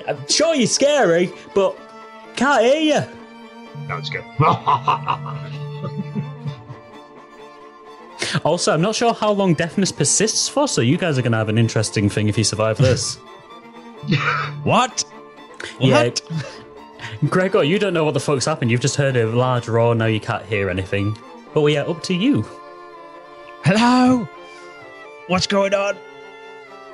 I'm 0.07 0.17
sure 0.29 0.55
you're 0.55 0.67
scary, 0.67 1.31
but 1.53 1.77
can't 2.37 2.63
hear 2.63 2.79
you. 2.79 3.03
No, 3.89 3.97
it's 3.97 4.09
good. 4.09 4.23
Also, 8.43 8.73
I'm 8.73 8.81
not 8.81 8.95
sure 8.95 9.13
how 9.13 9.31
long 9.31 9.53
deafness 9.53 9.91
persists 9.91 10.47
for, 10.49 10.67
so 10.67 10.81
you 10.81 10.97
guys 10.97 11.17
are 11.17 11.21
going 11.21 11.31
to 11.33 11.37
have 11.37 11.49
an 11.49 11.57
interesting 11.57 12.09
thing 12.09 12.27
if 12.27 12.37
you 12.37 12.43
survive 12.43 12.77
this. 12.77 13.17
What? 14.63 15.03
Yeah. 15.79 16.03
What? 16.03 16.21
Gregor, 17.29 17.63
you 17.63 17.79
don't 17.79 17.93
know 17.93 18.03
what 18.03 18.13
the 18.13 18.19
fuck's 18.19 18.45
happened. 18.45 18.69
You've 18.71 18.81
just 18.81 18.95
heard 18.95 19.15
a 19.15 19.25
large 19.27 19.67
roar, 19.67 19.95
now 19.95 20.05
you 20.05 20.19
can't 20.19 20.45
hear 20.45 20.69
anything. 20.69 21.17
But 21.53 21.61
we 21.61 21.75
are 21.77 21.87
up 21.89 22.03
to 22.03 22.13
you. 22.13 22.45
Hello? 23.63 24.27
What's 25.27 25.47
going 25.47 25.73
on? 25.73 25.97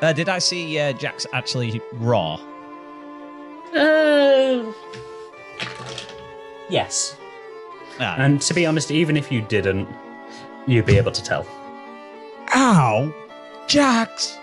Uh, 0.02 0.14
did 0.14 0.30
I 0.30 0.40
see 0.40 0.80
uh, 0.80 0.94
Jax 0.94 1.26
actually 1.34 1.82
raw? 1.94 2.36
Uh, 3.76 4.72
yes. 6.70 7.18
Ah. 8.00 8.16
And 8.18 8.42
to 8.42 8.54
be 8.54 8.66
honest, 8.66 8.90
even 8.92 9.18
if 9.18 9.32
you 9.32 9.42
didn't, 9.42 9.88
you'd 10.66 10.86
be 10.86 10.98
able 10.98 11.12
to 11.12 11.24
tell. 11.24 11.46
Ow! 12.56 13.14
Jax! 13.68 14.38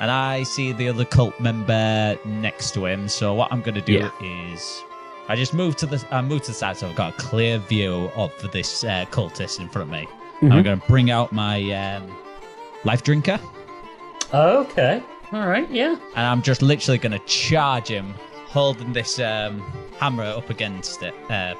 And 0.00 0.10
I 0.10 0.42
see 0.42 0.72
the 0.72 0.88
other 0.88 1.04
cult 1.04 1.38
member 1.40 2.18
next 2.24 2.72
to 2.74 2.84
him. 2.86 3.08
So 3.08 3.32
what 3.34 3.50
I'm 3.52 3.62
going 3.62 3.74
to 3.74 3.80
do 3.80 3.92
Yeah. 3.94 4.10
is, 4.52 4.82
I 5.28 5.36
just 5.36 5.54
move 5.54 5.76
to 5.76 5.86
the 5.86 6.04
I 6.10 6.20
move 6.20 6.42
to 6.42 6.48
the 6.48 6.54
side, 6.54 6.76
so 6.76 6.88
I've 6.88 6.96
got 6.96 7.14
a 7.14 7.16
clear 7.16 7.58
view 7.58 8.10
of 8.16 8.32
this 8.52 8.84
uh, 8.84 9.06
cultist 9.10 9.60
in 9.60 9.68
front 9.68 9.88
of 9.88 9.92
me. 9.92 10.06
And 10.42 10.52
I'm 10.52 10.62
going 10.62 10.78
to 10.80 10.86
bring 10.86 11.10
out 11.10 11.32
my 11.32 11.70
um, 11.72 12.14
life 12.84 13.02
drinker, 13.02 13.38
Okay. 14.32 15.02
All 15.32 15.46
right. 15.46 15.68
Yeah. 15.70 15.96
and 16.16 16.26
I'm 16.26 16.42
just 16.42 16.60
literally 16.62 16.98
going 16.98 17.12
to 17.12 17.24
charge 17.26 17.88
him, 17.88 18.14
holding 18.46 18.92
this 18.92 19.18
um, 19.20 19.60
hammer 19.98 20.24
up 20.24 20.50
against 20.50 21.02
it, 21.02 21.14
uh, 21.30 21.54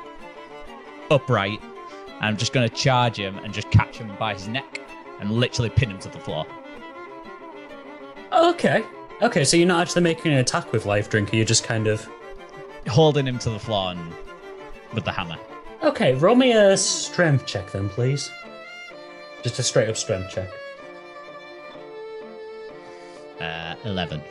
upright. 1.11 1.61
And 1.63 2.25
I'm 2.25 2.37
just 2.37 2.53
going 2.53 2.69
to 2.69 2.75
charge 2.75 3.17
him 3.17 3.37
and 3.39 3.53
just 3.55 3.71
catch 3.71 3.97
him 3.99 4.11
by 4.19 4.35
his 4.35 4.49
neck 4.49 4.81
and 5.21 5.31
literally 5.31 5.71
pin 5.71 5.91
him 5.91 5.99
to 6.01 6.09
the 6.09 6.19
floor. 6.19 6.47
Okay. 8.33 8.85
Okay. 9.23 9.45
So 9.45 9.57
you're 9.57 9.67
not 9.69 9.83
actually 9.83 10.03
making 10.03 10.33
an 10.33 10.39
attack 10.39 10.73
with 10.73 10.87
life 10.87 11.09
drinker. 11.11 11.37
You're 11.37 11.45
just 11.45 11.65
kind 11.65 11.87
of. 11.87 12.09
holding 12.89 13.27
him 13.27 13.39
to 13.39 13.51
the 13.51 13.59
floor 13.59 13.93
and 13.93 14.13
with 14.93 15.05
the 15.05 15.13
hammer. 15.13 15.39
Okay. 15.83 16.15
Roll 16.15 16.35
me 16.37 16.53
a 16.53 16.77
strength 16.77 17.47
check 17.47 17.71
then, 17.73 17.89
please. 17.89 18.31
Just 19.43 19.59
a 19.59 19.63
straight 19.63 19.89
up 19.89 19.97
strength 19.97 20.31
check. 20.31 20.49
Uh, 23.41 23.75
11. 23.85 24.23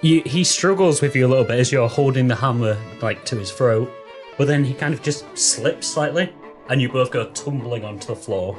You, 0.00 0.22
he 0.24 0.44
struggles 0.44 1.02
with 1.02 1.16
you 1.16 1.26
a 1.26 1.28
little 1.28 1.44
bit 1.44 1.58
as 1.58 1.72
you're 1.72 1.88
holding 1.88 2.28
the 2.28 2.36
hammer 2.36 2.78
like 3.02 3.24
to 3.26 3.36
his 3.36 3.50
throat, 3.50 3.92
but 4.36 4.46
then 4.46 4.64
he 4.64 4.72
kind 4.72 4.94
of 4.94 5.02
just 5.02 5.24
slips 5.36 5.88
slightly, 5.88 6.32
and 6.68 6.80
you 6.80 6.88
both 6.88 7.10
go 7.10 7.28
tumbling 7.30 7.84
onto 7.84 8.06
the 8.06 8.14
floor. 8.14 8.56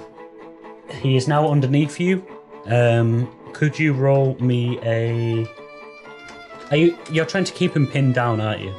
He 0.92 1.16
is 1.16 1.30
now 1.30 1.50
underneath 1.50 1.98
you. 2.00 2.26
Um, 2.66 3.34
could 3.54 3.80
you 3.80 3.94
roll 3.94 4.36
me 4.40 4.80
a? 4.84 5.48
Are 6.72 6.78
you? 6.78 6.98
You're 7.10 7.26
trying 7.26 7.46
to 7.46 7.54
keep 7.54 7.74
him 7.74 7.88
pinned 7.88 8.16
down, 8.16 8.42
aren't 8.42 8.62
you? 8.62 8.74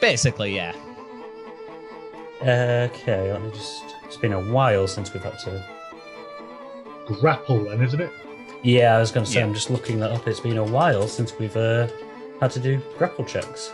Basically, 0.00 0.54
yeah. 0.54 0.74
Okay, 2.42 3.32
let 3.32 3.42
me 3.42 3.50
just. 3.50 3.82
It's 4.04 4.16
been 4.16 4.32
a 4.32 4.40
while 4.40 4.86
since 4.86 5.12
we've 5.12 5.22
had 5.22 5.38
to. 5.40 5.64
Grapple, 7.06 7.64
then, 7.64 7.82
isn't 7.82 8.00
it? 8.00 8.10
Yeah, 8.62 8.96
I 8.96 9.00
was 9.00 9.10
going 9.10 9.24
to 9.24 9.30
say 9.30 9.40
Yeah. 9.40 9.46
I'm 9.46 9.54
just 9.54 9.70
looking 9.70 9.98
that 10.00 10.10
up. 10.10 10.26
It's 10.28 10.40
been 10.40 10.56
a 10.58 10.64
while 10.64 11.06
since 11.08 11.36
we've 11.38 11.56
uh, 11.56 11.88
had 12.40 12.50
to 12.52 12.60
do 12.60 12.80
grapple 12.96 13.24
checks. 13.24 13.72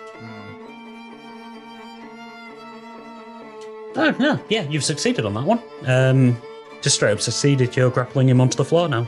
Oh 3.96 4.10
no, 4.18 4.40
yeah, 4.48 4.62
you've 4.68 4.82
succeeded 4.84 5.24
on 5.24 5.34
that 5.34 5.44
one. 5.44 5.60
Um, 5.86 6.36
just 6.82 6.96
straight 6.96 7.12
up 7.12 7.20
succeeded. 7.20 7.76
You're 7.76 7.90
grappling 7.90 8.28
him 8.28 8.40
onto 8.40 8.56
the 8.56 8.64
floor 8.64 8.88
now. 8.88 9.06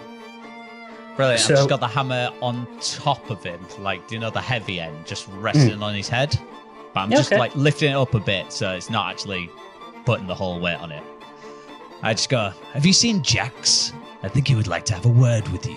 Brilliant. 1.17 1.41
So- 1.41 1.55
I've 1.55 1.59
just 1.59 1.69
got 1.69 1.81
the 1.81 1.89
hammer 1.89 2.31
on 2.41 2.69
top 2.81 3.29
of 3.31 3.43
him, 3.43 3.61
like, 3.81 4.07
do 4.07 4.15
you 4.15 4.21
know, 4.21 4.31
the 4.31 4.41
heavy 4.41 4.79
end, 4.81 5.05
just 5.07 5.27
resting 5.39 5.83
on 5.83 5.95
his 5.95 6.09
head. 6.09 6.39
But 6.97 7.03
I'm 7.03 7.11
just 7.11 7.31
Okay. 7.31 7.39
like 7.39 7.55
lifting 7.55 7.91
it 7.91 7.95
up 7.95 8.15
a 8.15 8.19
bit 8.19 8.51
so 8.51 8.73
it's 8.73 8.89
not 8.89 9.11
actually 9.11 9.51
putting 10.07 10.27
the 10.27 10.35
whole 10.35 10.59
weight 10.59 10.79
on 10.79 10.91
it. 10.91 11.03
I 12.03 12.15
just 12.15 12.31
go, 12.31 12.55
Have 12.73 12.87
you 12.87 12.95
seen 12.95 13.21
Jax? 13.23 13.93
I 14.23 14.29
think 14.29 14.49
he 14.49 14.55
would 14.55 14.67
like 14.67 14.87
to 14.87 14.95
have 14.95 15.05
a 15.05 15.11
word 15.11 15.47
with 15.49 15.67
you. 15.67 15.77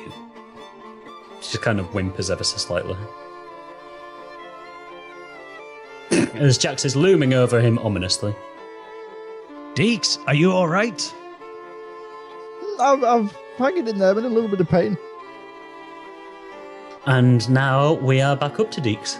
She 1.42 1.52
just 1.52 1.62
kind 1.62 1.78
of 1.78 1.88
whimpers 1.88 2.32
ever 2.32 2.46
so 2.46 2.56
slightly. 2.56 2.96
As 6.36 6.58
Jax 6.58 6.86
is 6.86 6.96
looming 6.96 7.34
over 7.34 7.60
him 7.60 7.80
ominously. 7.80 8.34
Deeks, 9.74 10.20
are 10.26 10.34
you 10.34 10.54
alright? 10.54 11.14
I'm, 12.80 13.04
I'm 13.04 13.30
hanging 13.58 13.90
in 13.90 13.98
there, 13.98 14.12
I'm 14.12 14.20
in 14.20 14.24
a 14.24 14.30
little 14.30 14.50
bit 14.50 14.62
of 14.62 14.70
pain. 14.70 14.98
And 17.08 17.50
now 17.50 17.92
we 17.96 18.22
are 18.22 18.38
back 18.38 18.58
up 18.62 18.72
to 18.72 18.80
Deeks. 18.80 19.20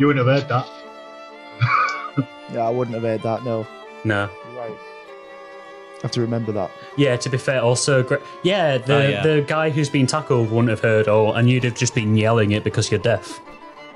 You 0.00 0.08
wouldn't 0.08 0.26
have 0.26 0.40
heard 0.42 0.48
that. 0.48 0.66
Yeah, 2.52 2.66
I 2.66 2.70
wouldn't 2.70 2.94
have 2.94 3.04
heard 3.04 3.22
that. 3.22 3.44
No, 3.44 3.64
No. 4.02 4.28
You're 4.52 4.60
right. 4.60 4.76
have 6.02 6.10
to 6.10 6.20
remember 6.20 6.50
that. 6.50 6.68
Yeah, 6.96 7.14
to 7.16 7.28
be 7.28 7.38
fair, 7.38 7.60
also, 7.62 8.02
Gre- 8.02 8.16
yeah, 8.42 8.78
oh, 8.82 8.86
the, 8.86 8.94
Oh, 8.94 9.08
yeah. 9.08 9.22
the 9.22 9.44
guy 9.46 9.70
who's 9.70 9.88
been 9.88 10.08
tackled 10.08 10.50
wouldn't 10.50 10.70
have 10.70 10.80
heard 10.80 11.06
all, 11.06 11.34
and 11.34 11.48
you'd 11.48 11.62
have 11.62 11.76
just 11.76 11.94
been 11.94 12.16
yelling 12.16 12.50
it 12.50 12.64
because 12.64 12.90
you're 12.90 12.98
deaf. 12.98 13.38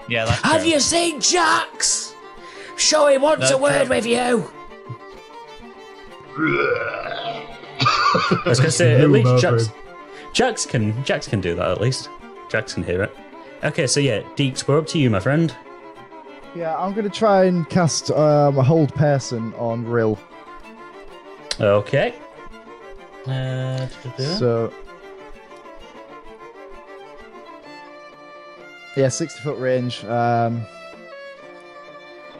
Yeah, 0.09 0.27
that's 0.27 0.41
have 0.43 0.61
true. 0.61 0.71
You 0.71 0.79
seen 0.79 1.21
Jax? 1.21 2.15
Sure, 2.77 3.11
he 3.11 3.19
wants 3.19 3.51
a 3.51 3.59
word 3.59 3.89
with 3.89 4.07
you. 4.07 4.49
I 6.37 8.43
was 8.47 8.61
going 8.61 8.71
to 8.71 8.73
say, 8.77 9.01
at 9.01 9.11
least 9.11 9.43
Jax. 9.43 9.71
Jax 10.33 10.65
can 10.67 11.03
Jax 11.05 11.27
can 11.27 11.41
do 11.41 11.55
that 11.57 11.71
at 11.73 11.81
least. 11.81 12.09
Jax 12.49 12.75
can 12.75 12.85
hear 12.85 13.03
it. 13.03 13.17
Okay, 13.65 13.87
so 13.89 13.99
yeah, 14.01 14.21
Deeks, 14.37 14.67
we're 14.69 14.79
up 14.79 14.87
to 14.89 14.99
you, 14.99 15.11
my 15.11 15.19
friend. 15.21 15.55
Yeah, 16.55 16.77
I'm 16.77 16.93
gonna 16.95 17.09
try 17.09 17.45
and 17.45 17.69
cast 17.69 18.11
um, 18.11 18.59
a 18.59 18.63
hold 18.63 18.95
person 18.95 19.53
on 19.55 19.85
Rill. 19.85 20.19
Okay. 21.61 22.15
Uh. 23.27 23.87
So. 24.19 24.73
Yeah, 28.97 29.09
60 29.09 29.41
foot 29.41 29.59
range. 29.59 30.05
Um, 30.05 30.65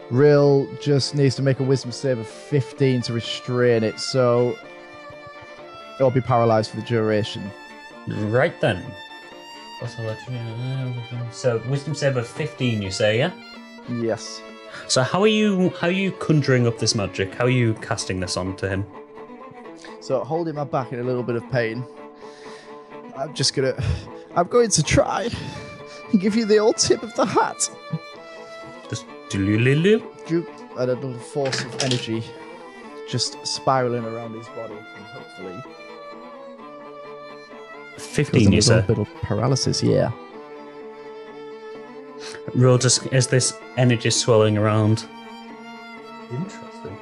Rill 0.09 0.69
just 0.81 1.13
needs 1.13 1.35
to 1.35 1.41
make 1.41 1.59
a 1.59 1.63
wisdom 1.63 1.91
save 1.91 2.17
of 2.17 2.27
15 2.27 3.01
to 3.01 3.13
restrain 3.13 3.83
it, 3.83 3.99
so 3.99 4.57
it'll 5.95 6.11
be 6.11 6.21
paralyzed 6.21 6.71
for 6.71 6.77
the 6.77 6.83
duration. 6.83 7.51
Right 8.07 8.59
then. 8.61 8.85
So 11.31 11.61
wisdom 11.69 11.95
save 11.95 12.17
of 12.17 12.27
fifteen, 12.27 12.81
you 12.81 12.91
say, 12.91 13.17
yeah? 13.17 13.31
Yes. 13.89 14.41
So 14.87 15.03
how 15.03 15.21
are 15.21 15.27
you? 15.27 15.69
How 15.79 15.87
are 15.87 15.91
you 15.91 16.11
conjuring 16.13 16.67
up 16.67 16.79
this 16.79 16.95
magic? 16.95 17.33
How 17.33 17.45
are 17.45 17.49
you 17.49 17.73
casting 17.75 18.19
this 18.19 18.37
onto 18.37 18.67
him? 18.67 18.85
So 20.01 20.23
holding 20.23 20.55
my 20.55 20.63
back 20.63 20.91
in 20.91 20.99
a 20.99 21.03
little 21.03 21.23
bit 21.23 21.35
of 21.35 21.49
pain. 21.51 21.85
I'm 23.17 23.33
just 23.33 23.53
gonna. 23.53 23.75
I'm 24.35 24.47
going 24.47 24.69
to 24.69 24.83
try 24.83 25.29
and 26.11 26.21
give 26.21 26.35
you 26.35 26.45
the 26.45 26.57
old 26.57 26.77
tip 26.77 27.03
of 27.03 27.13
the 27.15 27.25
hat. 27.25 27.69
Just. 28.89 29.05
Droop 29.29 30.49
and 30.77 30.91
a 30.91 30.95
little 30.95 31.13
force 31.13 31.61
of 31.63 31.83
energy 31.83 32.23
just 33.07 33.45
spiraling 33.45 34.05
around 34.05 34.33
his 34.33 34.47
body 34.49 34.73
and 34.73 35.05
hopefully 35.05 35.63
Fifteen, 37.97 38.51
you 38.51 38.57
cause 38.59 38.69
a 38.69 38.75
little 38.77 39.05
bit 39.05 39.07
of 39.07 39.21
paralysis. 39.21 39.81
Yeah. 39.83 40.11
Roll 42.53 42.77
just 42.77 43.05
is 43.13 43.27
this 43.27 43.53
energy 43.77 44.09
swirling 44.09 44.57
around. 44.57 45.05
Interesting. 46.31 46.97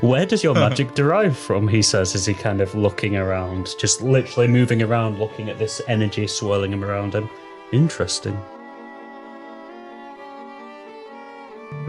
Where 0.00 0.26
does 0.26 0.42
your 0.42 0.54
magic 0.54 0.94
derive 0.94 1.36
from? 1.36 1.68
He 1.68 1.80
says 1.80 2.14
as 2.16 2.26
he 2.26 2.34
kind 2.34 2.60
of 2.60 2.74
looking 2.74 3.16
around, 3.16 3.76
just 3.78 4.02
literally 4.02 4.48
moving 4.48 4.82
around, 4.82 5.20
looking 5.20 5.48
at 5.48 5.58
this 5.58 5.80
energy 5.86 6.26
swirling 6.26 6.72
him 6.72 6.82
around 6.82 7.14
him. 7.14 7.30
Interesting. 7.72 8.36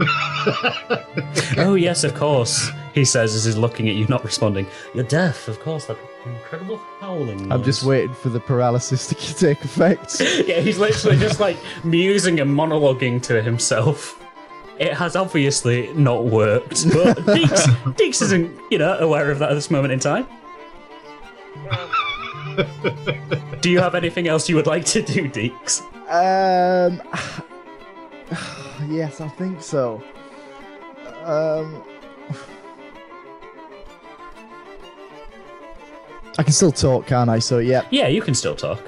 oh 1.58 1.76
yes, 1.78 2.04
of 2.04 2.14
course. 2.14 2.70
He 2.94 3.04
says 3.04 3.34
as 3.34 3.44
he's 3.44 3.56
looking 3.56 3.88
at 3.88 3.94
you, 3.94 4.06
not 4.06 4.24
responding. 4.24 4.66
You're 4.94 5.04
deaf, 5.04 5.48
of 5.48 5.60
course. 5.60 5.86
That 5.86 5.96
incredible 6.26 6.78
howling. 7.00 7.50
I'm 7.52 7.62
just 7.62 7.84
waiting 7.84 8.14
for 8.14 8.28
the 8.28 8.40
paralysis 8.40 9.06
to 9.08 9.14
take 9.38 9.62
effect. 9.64 10.20
yeah, 10.46 10.60
he's 10.60 10.78
literally 10.78 11.18
just 11.18 11.40
like 11.40 11.56
musing 11.84 12.40
and 12.40 12.50
monologuing 12.50 13.22
to 13.22 13.42
himself. 13.42 14.20
It 14.78 14.92
has 14.94 15.14
obviously 15.14 15.92
not 15.92 16.24
worked, 16.24 16.88
but 16.92 17.16
Deeks, 17.18 17.66
Deeks 17.94 18.22
isn't, 18.22 18.58
you 18.72 18.78
know, 18.78 18.98
aware 18.98 19.30
of 19.30 19.38
that 19.38 19.50
at 19.50 19.54
this 19.54 19.70
moment 19.70 19.92
in 19.92 20.00
time. 20.00 20.26
do 23.60 23.70
you 23.70 23.78
have 23.78 23.94
anything 23.94 24.26
else 24.26 24.48
you 24.48 24.56
would 24.56 24.66
like 24.66 24.84
to 24.86 25.02
do, 25.02 25.28
Deeks? 25.28 25.80
Um. 26.10 27.00
Yes, 28.88 29.20
I 29.20 29.28
think 29.28 29.62
so. 29.62 30.02
Um. 31.24 31.82
I 36.36 36.42
can 36.42 36.52
still 36.52 36.72
talk, 36.72 37.06
can't 37.06 37.30
I? 37.30 37.38
So 37.38 37.58
yeah. 37.58 37.86
Yeah, 37.90 38.08
you 38.08 38.20
can 38.20 38.34
still 38.34 38.56
talk. 38.56 38.80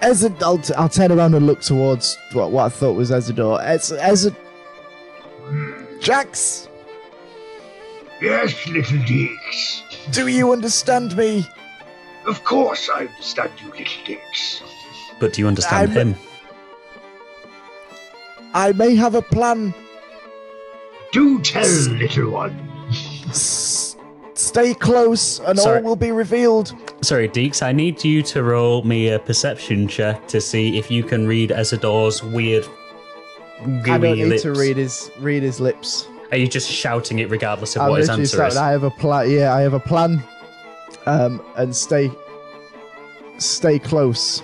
Ezid, 0.00 0.42
I'll, 0.42 0.58
t- 0.58 0.74
I'll 0.74 0.88
turn 0.88 1.12
around 1.12 1.34
and 1.34 1.46
look 1.46 1.60
towards 1.60 2.18
what, 2.32 2.50
what 2.50 2.64
I 2.64 2.68
thought 2.70 2.94
was 2.94 3.10
Ezador. 3.12 3.62
Ez- 3.62 3.92
Ezid. 3.92 4.34
Jax, 6.00 6.68
Yes, 8.20 8.66
little 8.68 8.98
dicks. 9.04 9.82
do 10.10 10.26
you 10.26 10.52
understand 10.52 11.16
me? 11.16 11.46
Of 12.26 12.42
course 12.42 12.88
I 12.92 13.00
understand 13.06 13.50
you, 13.62 13.68
little 13.70 14.04
dicks. 14.04 14.62
But 15.20 15.32
do 15.34 15.40
you 15.42 15.46
understand 15.48 15.92
I'm- 15.96 16.14
him? 16.14 16.16
I 18.54 18.72
may 18.72 18.94
have 18.96 19.14
a 19.14 19.22
plan. 19.22 19.74
Do 21.12 21.40
tell, 21.42 21.66
little 21.90 22.30
one. 22.30 22.68
S- 23.28 23.96
stay 24.34 24.74
close, 24.74 25.40
and 25.40 25.58
Sorry. 25.58 25.78
all 25.78 25.84
will 25.84 25.96
be 25.96 26.10
revealed. 26.12 26.74
Sorry, 27.02 27.28
Deeks, 27.28 27.62
I 27.62 27.72
need 27.72 28.02
you 28.04 28.22
to 28.24 28.42
roll 28.42 28.82
me 28.82 29.08
a 29.08 29.18
perception 29.18 29.88
check 29.88 30.26
to 30.28 30.40
see 30.40 30.78
if 30.78 30.90
you 30.90 31.02
can 31.02 31.26
read 31.26 31.50
Ezador's 31.50 32.22
weird 32.22 32.66
gooey 33.82 33.92
I 33.92 33.98
don't 33.98 34.16
need 34.18 34.24
lips. 34.26 34.42
to 34.42 34.52
read 34.52 34.76
his 34.76 35.10
read 35.20 35.42
his 35.42 35.60
lips. 35.60 36.06
Are 36.30 36.38
you 36.38 36.48
just 36.48 36.70
shouting 36.70 37.18
it 37.18 37.28
regardless 37.30 37.76
of 37.76 37.82
I'm 37.82 37.90
what 37.90 38.00
his 38.00 38.08
answer 38.08 38.36
shouting, 38.38 38.52
is? 38.52 38.56
I 38.56 38.70
have 38.70 38.82
a 38.84 38.90
plan. 38.90 39.30
Yeah, 39.30 39.54
I 39.54 39.60
have 39.60 39.74
a 39.74 39.80
plan. 39.80 40.22
Um, 41.06 41.42
and 41.56 41.74
stay, 41.76 42.10
stay 43.38 43.78
close. 43.78 44.42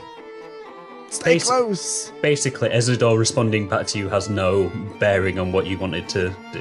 Stay 1.11 1.37
Basi- 1.37 1.47
close. 1.47 2.13
Basically, 2.23 2.69
Ezador 2.69 3.19
responding 3.19 3.69
back 3.69 3.87
to 3.89 3.99
you 3.99 4.09
has 4.09 4.29
no 4.29 4.71
bearing 4.99 5.39
on 5.39 5.53
what 5.53 5.67
you 5.67 5.79
wanted 5.79 6.09
to 6.11 6.35
do. 6.53 6.61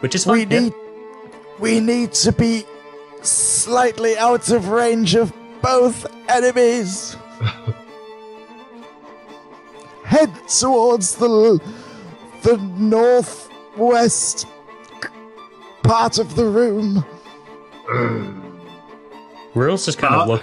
Which 0.00 0.14
is 0.14 0.26
We 0.26 0.40
fine. 0.44 0.50
yeah. 0.50 0.60
need, 0.60 0.74
we 1.58 1.80
need 1.80 2.12
to 2.14 2.32
be 2.32 2.64
slightly 3.22 4.16
out 4.16 4.50
of 4.50 4.68
range 4.68 5.14
of 5.14 5.32
both 5.62 6.06
enemies. 6.28 7.16
Head 10.04 10.30
towards 10.48 11.16
the 11.16 11.60
the 12.42 12.56
northwest 12.78 14.46
part 15.82 16.18
of 16.18 16.34
the 16.34 16.44
room. 16.46 17.04
Rill's 19.54 19.84
just 19.86 19.98
kind 19.98 20.14
of 20.14 20.22
Uh. 20.22 20.26
look. 20.32 20.42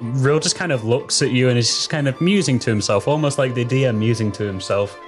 Rill 0.00 0.40
just 0.40 0.56
kind 0.56 0.72
of 0.72 0.84
looks 0.84 1.20
at 1.22 1.30
you 1.30 1.48
and 1.48 1.58
is 1.58 1.66
just 1.68 1.90
kind 1.90 2.08
of 2.08 2.20
musing 2.20 2.58
to 2.60 2.70
himself, 2.70 3.06
almost 3.06 3.38
like 3.38 3.54
the 3.54 3.64
DM 3.64 3.96
musing 3.98 4.32
to 4.32 4.44
himself. 4.44 4.98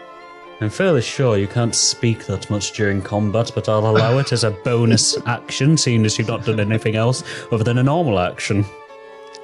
I'm 0.60 0.70
fairly 0.70 1.02
sure 1.02 1.36
you 1.38 1.48
can't 1.48 1.74
speak 1.74 2.26
that 2.26 2.48
much 2.50 2.72
during 2.72 3.02
combat, 3.02 3.50
but 3.54 3.68
I'll 3.68 3.86
allow 3.86 4.18
it 4.18 4.32
as 4.32 4.44
a 4.44 4.50
bonus 4.50 5.16
action, 5.26 5.76
seeing 5.76 6.04
as 6.04 6.18
you've 6.18 6.28
not 6.28 6.44
done 6.44 6.60
anything 6.60 6.94
else 6.94 7.24
other 7.50 7.64
than 7.64 7.78
a 7.78 7.82
normal 7.82 8.18
action. 8.20 8.64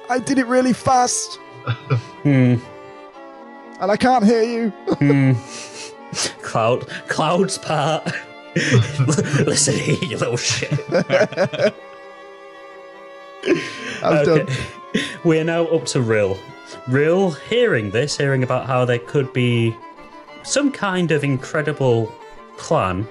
I 0.09 0.19
did 0.19 0.37
it 0.37 0.45
really 0.45 0.73
fast, 0.73 1.35
Hmm. 2.23 2.55
and 3.81 3.91
I 3.91 3.97
can't 3.97 4.23
hear 4.25 4.43
you. 4.43 4.69
Hmm. 4.69 5.33
Cloud, 6.41 6.87
Cloud's 7.07 7.57
part. 7.57 8.09
Listen 8.55 9.75
here, 9.75 9.97
you 10.01 10.17
little 10.17 10.37
shit. 10.37 10.71
I'm 14.03 14.25
done. 14.25 14.47
We 15.23 15.37
are 15.39 15.43
now 15.43 15.65
up 15.65 15.85
to 15.87 16.01
Rill. 16.01 16.37
Rill, 16.87 17.31
hearing 17.31 17.91
this, 17.91 18.17
hearing 18.17 18.43
about 18.43 18.65
how 18.65 18.85
there 18.85 18.99
could 18.99 19.31
be 19.33 19.75
some 20.43 20.71
kind 20.71 21.11
of 21.11 21.23
incredible 21.23 22.13
plan, 22.57 23.07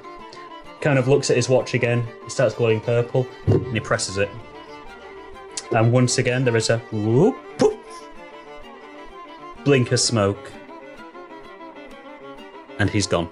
kind 0.80 0.98
of 0.98 1.06
looks 1.06 1.30
at 1.30 1.36
his 1.36 1.48
watch 1.48 1.74
again. 1.74 2.06
It 2.24 2.32
starts 2.32 2.54
glowing 2.54 2.80
purple, 2.80 3.26
and 3.46 3.72
he 3.72 3.80
presses 3.80 4.16
it. 4.16 4.30
And 5.70 5.92
once 5.92 6.18
again, 6.18 6.44
there 6.44 6.56
is 6.56 6.70
a 6.70 6.78
whoop, 6.92 7.36
blink 9.64 9.92
of 9.92 10.00
smoke. 10.00 10.50
and 12.78 12.88
he's 12.88 13.06
gone. 13.06 13.28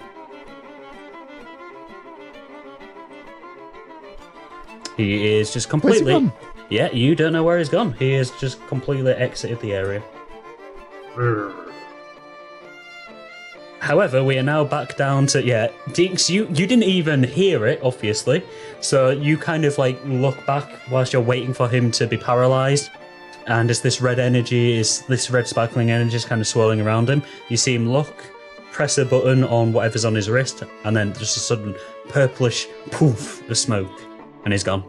He 4.97 5.37
is 5.37 5.53
just 5.53 5.69
completely. 5.69 6.33
Yeah, 6.69 6.91
you 6.91 7.15
don't 7.15 7.33
know 7.33 7.45
where 7.45 7.59
he's 7.59 7.69
gone. 7.69 7.93
He 7.93 8.13
has 8.15 8.31
just 8.33 8.65
completely 8.67 9.13
exited 9.13 9.61
the 9.61 9.73
area. 9.73 10.03
However, 13.79 14.25
we 14.25 14.37
are 14.37 14.43
now 14.43 14.65
back 14.65 14.97
down 14.97 15.27
to 15.29 15.45
yeah, 15.45 15.69
Deeks. 15.91 16.29
You 16.29 16.47
you 16.49 16.67
didn't 16.67 16.83
even 16.83 17.23
hear 17.23 17.67
it, 17.67 17.81
obviously. 17.83 18.43
So 18.81 19.11
you 19.11 19.39
kind 19.39 19.65
of 19.65 19.79
like 19.79 19.99
look 20.05 20.45
back 20.45 20.69
whilst 20.91 21.13
you're 21.13 21.23
waiting 21.23 21.55
for 21.55 21.69
him 21.69 21.93
to 21.93 22.07
be 22.07 22.17
paralyzed, 22.17 22.91
and 23.47 23.71
as 23.71 23.81
this 23.81 24.01
red 24.01 24.19
energy 24.19 24.77
is 24.77 25.03
this 25.03 25.31
red 25.31 25.47
sparkling 25.47 25.93
energy 25.93 26.17
is 26.17 26.25
kind 26.25 26.41
of 26.41 26.49
swirling 26.49 26.81
around 26.81 27.09
him, 27.09 27.23
you 27.49 27.57
see 27.57 27.75
him 27.77 27.89
look, 27.89 28.25
press 28.73 28.99
a 28.99 29.05
button 29.05 29.45
on 29.45 29.73
whatever's 29.73 30.05
on 30.05 30.17
his 30.17 30.29
wrist, 30.29 30.65
and 30.83 30.97
then 30.97 31.15
just 31.15 31.37
a 31.37 31.41
sudden 31.41 31.77
purplish 32.09 32.67
poof 32.91 33.49
of 33.49 33.57
smoke, 33.57 34.03
and 34.45 34.53
he's 34.53 34.65
gone. 34.65 34.83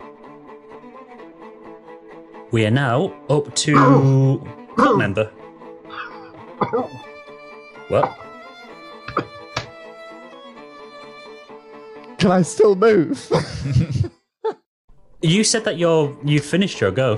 We 2.51 2.65
are 2.65 2.71
now 2.71 3.13
up 3.29 3.53
to 3.55 4.41
cult 4.77 4.97
member. 4.97 5.25
What? 7.89 8.17
Can 12.17 12.31
I 12.31 12.41
still 12.41 12.75
move? 12.75 13.29
You 15.23 15.43
said 15.43 15.65
that 15.65 15.79
you're 15.79 16.15
you 16.23 16.39
finished 16.39 16.79
your 16.79 16.91
go. 16.91 17.17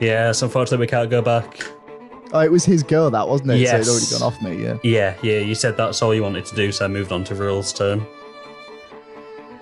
Yes, 0.00 0.40
unfortunately 0.40 0.78
we 0.84 0.86
can't 0.88 1.10
go 1.10 1.20
back. 1.20 1.66
oh, 2.32 2.40
it 2.40 2.50
was 2.50 2.64
his 2.64 2.82
girl, 2.82 3.10
that 3.10 3.28
wasn't 3.28 3.50
it? 3.50 3.58
Yes. 3.58 3.86
So 3.86 3.92
he'd 3.92 3.98
already 3.98 4.10
gone 4.10 4.22
off 4.22 4.42
me, 4.42 4.64
yeah. 4.64 4.78
Yeah, 4.82 5.14
yeah, 5.22 5.38
you 5.40 5.54
said 5.54 5.76
that's 5.76 6.00
all 6.00 6.14
you 6.14 6.22
wanted 6.22 6.46
to 6.46 6.56
do, 6.56 6.72
so 6.72 6.86
I 6.86 6.88
moved 6.88 7.12
on 7.12 7.24
to 7.24 7.34
Rill's 7.34 7.74
turn. 7.74 8.06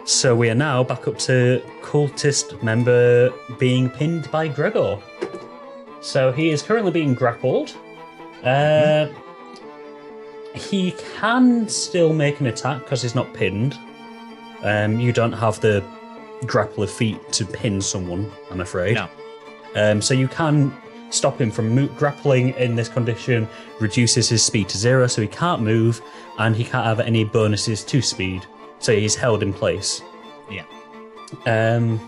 So 0.07 0.37
we 0.37 0.51
are 0.51 0.55
now 0.55 0.85
back 0.85 1.09
up 1.09 1.19
to 1.21 1.63
cultist 1.81 2.63
member 2.63 3.33
being 3.59 3.89
pinned 3.89 4.31
by 4.31 4.49
Gregor. 4.49 4.99
So 6.03 6.31
he 6.31 6.51
is 6.51 6.63
currently 6.63 6.93
being 6.93 7.15
grappled. 7.15 7.75
Uh, 8.43 9.07
he 10.55 10.93
can 11.17 11.67
still 11.69 12.13
make 12.13 12.41
an 12.41 12.47
attack 12.47 12.81
because 12.81 13.01
he's 13.01 13.15
not 13.15 13.33
pinned. 13.33 13.79
Um, 14.63 15.01
you 15.01 15.11
don't 15.11 15.33
have 15.33 15.61
the 15.61 15.83
grappler 16.43 16.89
feat 16.89 17.33
to 17.33 17.47
pin 17.47 17.81
someone, 17.81 18.31
I'm 18.51 18.61
afraid. 18.61 18.95
No. 18.97 19.09
Um, 19.75 20.03
so 20.03 20.13
you 20.13 20.29
can 20.29 20.77
stop 21.09 21.41
him 21.41 21.51
from 21.51 21.75
mo- 21.75 21.89
grappling 21.97 22.51
in 22.51 22.77
this 22.77 22.91
condition, 22.91 23.49
reduces 23.81 24.29
his 24.29 24.43
speed 24.43 24.69
to 24.69 24.77
zero, 24.79 25.07
so 25.07 25.23
he 25.23 25.29
can't 25.29 25.63
move, 25.63 26.03
and 26.39 26.55
he 26.55 26.63
can't 26.63 26.85
have 26.85 27.01
any 27.01 27.25
bonuses 27.25 27.83
to 27.85 28.03
speed. 28.03 28.47
So 28.85 28.95
he's 28.95 29.14
held 29.14 29.43
in 29.43 29.55
place. 29.55 30.03
Yeah. 30.51 30.66
Um, 31.47 31.99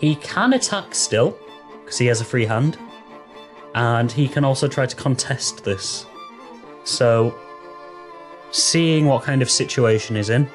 he 0.00 0.16
can 0.16 0.52
attack 0.52 0.96
still, 0.96 1.38
because 1.78 1.96
he 1.96 2.06
has 2.06 2.20
a 2.20 2.24
free 2.24 2.44
hand, 2.44 2.76
and 3.76 4.10
he 4.10 4.26
can 4.26 4.44
also 4.44 4.66
try 4.66 4.86
to 4.86 4.96
contest 4.96 5.62
this. 5.62 6.04
So, 6.82 7.38
seeing 8.50 9.06
what 9.06 9.22
kind 9.22 9.42
of 9.42 9.48
situation 9.48 10.16
he's 10.16 10.28
in, 10.28 10.48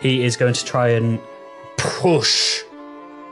he 0.00 0.22
is 0.22 0.36
going 0.36 0.54
to 0.54 0.64
try 0.64 0.90
and 0.90 1.18
push 1.76 2.62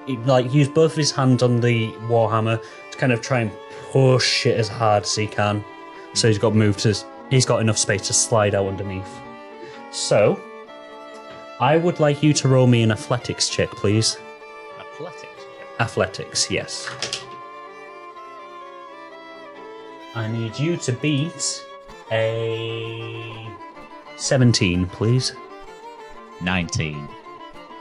he, 0.06 0.16
like 0.16 0.52
use 0.52 0.68
both 0.68 0.90
of 0.90 0.96
his 0.96 1.12
hands 1.12 1.44
on 1.44 1.60
the 1.60 1.92
warhammer 2.08 2.60
to 2.90 2.98
kind 2.98 3.12
of 3.12 3.20
try 3.20 3.38
and 3.38 3.52
push 3.92 4.46
it 4.46 4.58
as 4.58 4.66
hard 4.66 5.04
as 5.04 5.14
he 5.14 5.28
can. 5.28 5.64
So 6.14 6.26
he's 6.26 6.38
got 6.38 6.56
move 6.56 6.76
to 6.78 6.92
he's 7.30 7.46
got 7.46 7.60
enough 7.60 7.78
space 7.78 8.04
to 8.08 8.12
slide 8.12 8.56
out 8.56 8.66
underneath. 8.66 9.16
So 9.92 10.40
I 11.60 11.76
would 11.76 12.00
like 12.00 12.22
you 12.22 12.32
to 12.34 12.48
roll 12.48 12.66
me 12.66 12.82
an 12.82 12.90
athletics 12.90 13.48
check, 13.48 13.70
please. 13.70 14.18
Athletics. 14.78 15.44
Athletics, 15.78 16.50
yes. 16.50 16.90
I 20.14 20.28
need 20.28 20.58
you 20.58 20.76
to 20.78 20.92
beat 20.92 21.64
a 22.10 23.48
17, 24.16 24.86
please. 24.86 25.32
19. 26.42 27.08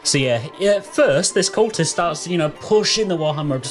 So 0.04 0.18
yeah, 0.18 0.46
yeah, 0.60 0.76
at 0.76 0.86
first 0.86 1.34
this 1.34 1.50
cultist 1.50 1.88
starts, 1.88 2.28
you 2.28 2.38
know, 2.38 2.50
pushing 2.50 3.08
the 3.08 3.18
warhammer, 3.18 3.62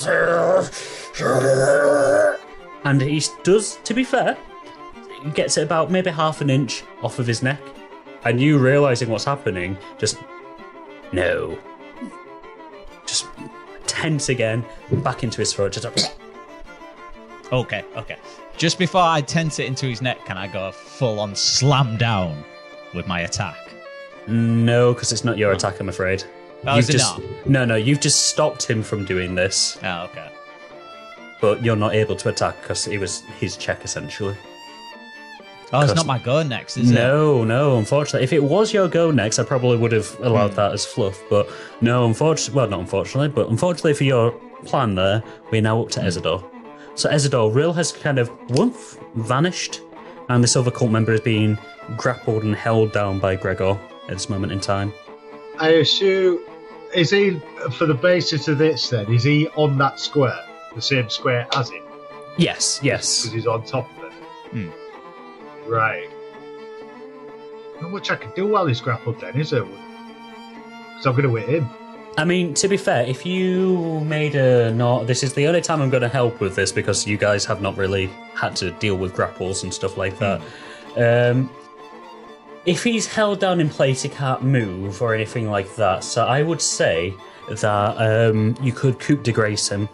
and 2.85 3.03
he 3.03 3.23
does. 3.43 3.79
To 3.85 3.95
be 3.95 4.03
fair, 4.03 4.39
he 5.23 5.31
gets 5.31 5.59
it 5.59 5.63
about 5.63 5.91
maybe 5.91 6.11
half 6.11 6.41
an 6.41 6.49
inch 6.49 6.85
off 7.03 7.19
of 7.19 7.27
his 7.27 7.43
neck, 7.43 7.61
and 8.25 8.41
you 8.41 8.59
realizing 8.59 9.09
what's 9.09 9.25
happening, 9.25 9.77
just 9.99 10.17
no, 11.13 11.59
just 13.07 13.27
tense 13.87 14.29
again, 14.29 14.65
back 14.91 15.23
into 15.25 15.39
his 15.39 15.53
throat, 15.53 15.73
just. 15.73 15.87
Okay, 17.53 17.85
okay. 17.97 18.17
Just 18.57 18.79
before 18.79 19.03
I 19.03 19.21
tense 19.21 19.59
it 19.59 19.67
into 19.67 19.85
his 19.85 20.01
neck, 20.01 20.25
can 20.25 20.39
I 20.39 20.47
go 20.47 20.73
full 20.73 21.21
on 21.21 21.35
slam 21.37 21.99
down 21.99 22.43
with 22.95 23.07
my 23.07 23.21
attack? 23.21 23.59
No, 24.27 24.95
because 24.95 25.13
it's 25.13 25.23
not 25.23 25.37
your 25.37 25.53
attack, 25.53 25.79
I'm 25.79 25.91
afraid. 25.91 26.25
Oh, 26.67 26.77
You've 26.77 26.89
just, 26.89 27.19
not? 27.19 27.47
No, 27.47 27.65
no, 27.67 27.75
you've 27.77 28.01
just 28.01 28.29
stopped 28.29 28.63
him 28.71 28.83
from 28.83 29.05
doing 29.05 29.35
this, 29.35 29.77
Oh, 29.83 30.05
okay. 30.05 30.31
but 31.43 31.63
you're 31.63 31.77
not 31.77 31.95
able 31.95 32.17
to 32.17 32.31
attack 32.31 32.59
because 32.63 32.87
it 32.87 32.97
was 32.97 33.21
his 33.39 33.59
check 33.59 33.85
essentially. 33.85 34.35
Oh, 35.75 35.81
it's 35.81 35.95
not 35.95 36.07
my 36.07 36.19
go 36.19 36.43
next, 36.43 36.77
is 36.77 36.91
it? 36.91 36.95
No, 36.95 37.45
no, 37.45 37.79
unfortunately. 37.79 38.25
If 38.25 38.33
it 38.35 38.43
was 38.43 38.75
your 38.75 38.89
go 38.89 39.11
next, 39.11 39.39
I 39.39 39.45
probably 39.45 39.79
would 39.79 39.93
have 39.93 40.15
allowed 40.21 40.53
that 40.53 40.73
as 40.73 40.85
fluff. 40.85 41.23
But 41.31 41.49
no, 41.81 42.05
unfortunately, 42.05 42.55
well, 42.55 42.69
not 42.69 42.81
unfortunately, 42.81 43.29
but 43.29 43.49
unfortunately 43.49 43.95
for 43.95 44.05
your 44.05 44.33
plan 44.67 44.95
there, 44.95 45.23
we're 45.51 45.63
now 45.63 45.81
up 45.83 45.89
to 45.91 46.01
Ezador. 46.01 46.45
So 46.95 47.09
Ezador, 47.09 47.55
Rill 47.55 47.73
has 47.73 47.91
kind 47.91 48.19
of 48.19 48.31
woof, 48.51 48.99
vanished, 49.15 49.81
and 50.29 50.45
this 50.45 50.57
other 50.57 50.71
cult 50.71 50.91
member 50.91 51.13
is 51.13 51.21
being 51.21 51.59
grappled 51.97 52.43
and 52.43 52.55
held 52.55 52.93
down 52.93 53.19
by 53.19 53.35
Gregor 53.35 53.79
at 54.05 54.09
this 54.09 54.29
moment 54.29 54.53
in 54.53 54.61
time. 54.61 54.93
I 55.59 55.71
assume 55.71 56.41
is 56.95 57.11
he 57.11 57.41
for 57.79 57.87
the 57.87 57.95
basis 57.95 58.49
of 58.49 58.59
this? 58.59 58.91
Then 58.91 59.11
is 59.13 59.25
he 59.25 59.49
on 59.57 59.79
that 59.79 59.99
square, 59.99 60.39
the 60.75 60.83
same 60.83 61.09
square 61.09 61.47
as 61.55 61.71
it, 61.71 61.83
Yes, 62.37 62.81
yes. 62.83 63.23
because 63.23 63.35
he's 63.35 63.47
on 63.47 63.65
top 63.65 63.89
of 63.99 64.05
it? 64.05 64.13
Hmm. 64.51 64.82
Right. 65.67 66.09
Not 67.81 67.91
much 67.91 68.11
I 68.11 68.17
can 68.17 68.33
do 68.35 68.47
while 68.47 68.67
he's 68.67 68.81
grappled, 68.81 69.21
then, 69.21 69.39
is 69.41 69.51
there? 69.51 69.65
Because 69.65 71.07
I'm 71.07 71.13
going 71.17 71.29
to 71.29 71.35
hit 71.35 71.63
him. 71.63 71.69
I 72.19 72.25
mean, 72.25 72.53
to 72.55 72.69
be 72.69 72.77
fair, 72.77 73.07
if 73.07 73.25
you 73.25 74.01
made 74.01 74.35
a 74.35 74.73
not, 74.73 75.07
this 75.07 75.23
is 75.23 75.33
the 75.33 75.47
only 75.47 75.63
time 75.63 75.81
I'm 75.81 75.89
going 75.89 76.03
to 76.03 76.09
help 76.09 76.41
with 76.41 76.55
this 76.55 76.71
because 76.71 77.07
you 77.07 77.17
guys 77.17 77.45
have 77.47 77.63
not 77.63 77.77
really 77.79 78.09
had 78.35 78.55
to 78.57 78.71
deal 78.73 78.97
with 78.97 79.15
grapples 79.15 79.63
and 79.63 79.73
stuff 79.73 79.97
like 79.97 80.19
that. 80.19 80.43
Um, 80.97 81.51
if 82.67 82.85
he's 82.85 83.07
held 83.07 83.41
down 83.41 83.61
in 83.61 83.71
place, 83.71 84.03
he 84.03 84.11
can't 84.11 84.43
move 84.43 85.01
or 85.01 85.15
anything 85.15 85.51
like 85.51 85.75
that. 85.77 86.05
So 86.05 86.27
I 86.27 86.43
would 86.43 86.61
say 86.61 87.15
that 87.49 87.97
um, 87.97 88.57
you 88.63 88.73
could 88.73 89.01
coup 89.01 89.17
de 89.17 89.33
grace 89.33 89.69
him. 89.69 89.89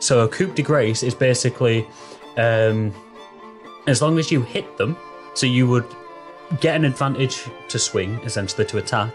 So 0.00 0.20
a 0.20 0.28
coup 0.28 0.52
de 0.52 0.62
grace 0.62 1.02
is 1.02 1.14
basically 1.14 1.86
um, 2.36 2.92
as 3.86 4.00
long 4.02 4.18
as 4.18 4.30
you 4.30 4.42
hit 4.42 4.76
them, 4.76 4.96
so 5.34 5.46
you 5.46 5.66
would 5.66 5.86
get 6.60 6.76
an 6.76 6.84
advantage 6.84 7.48
to 7.68 7.78
swing, 7.78 8.20
essentially 8.24 8.64
to 8.66 8.78
attack, 8.78 9.12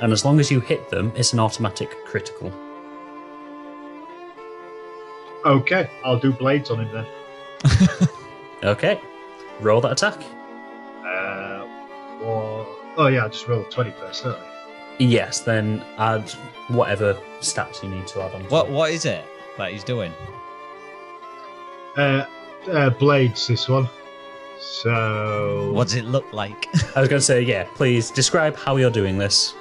and 0.00 0.12
as 0.12 0.24
long 0.24 0.40
as 0.40 0.50
you 0.50 0.60
hit 0.60 0.90
them, 0.90 1.12
it's 1.14 1.32
an 1.32 1.40
automatic 1.40 2.04
critical. 2.04 2.52
Okay, 5.44 5.88
I'll 6.04 6.18
do 6.18 6.32
blades 6.32 6.70
on 6.70 6.84
him 6.84 6.92
then. 6.92 8.08
Okay, 8.62 9.00
roll 9.60 9.80
that 9.80 9.92
attack. 9.92 10.22
Uh, 11.02 11.66
or, 12.22 12.66
oh 12.98 13.06
yeah, 13.06 13.22
I'll 13.22 13.30
just 13.30 13.48
roll 13.48 13.64
20 13.64 13.90
first, 13.92 14.24
don't 14.24 14.36
I? 14.36 14.46
Yes, 14.98 15.40
then 15.40 15.82
add 15.96 16.28
whatever 16.68 17.14
stats 17.40 17.82
you 17.82 17.88
need 17.88 18.06
to 18.08 18.20
add 18.20 18.34
on. 18.34 18.42
to 18.42 18.48
What 18.48 18.68
it. 18.68 18.72
What 18.72 18.90
is 18.90 19.06
it 19.06 19.24
that 19.56 19.72
he's 19.72 19.82
doing? 19.82 20.12
Uh, 21.96 22.26
uh, 22.70 22.90
blades, 22.90 23.46
this 23.46 23.66
one. 23.66 23.88
So. 24.60 25.72
What 25.72 25.84
does 25.88 25.94
it 25.96 26.04
look 26.04 26.30
like? 26.32 26.66
I 26.96 27.00
was 27.00 27.08
going 27.08 27.20
to 27.20 27.24
say, 27.24 27.42
yeah. 27.42 27.64
Please 27.74 28.10
describe 28.10 28.56
how 28.56 28.76
you're 28.76 28.90
doing 28.90 29.18
this. 29.18 29.54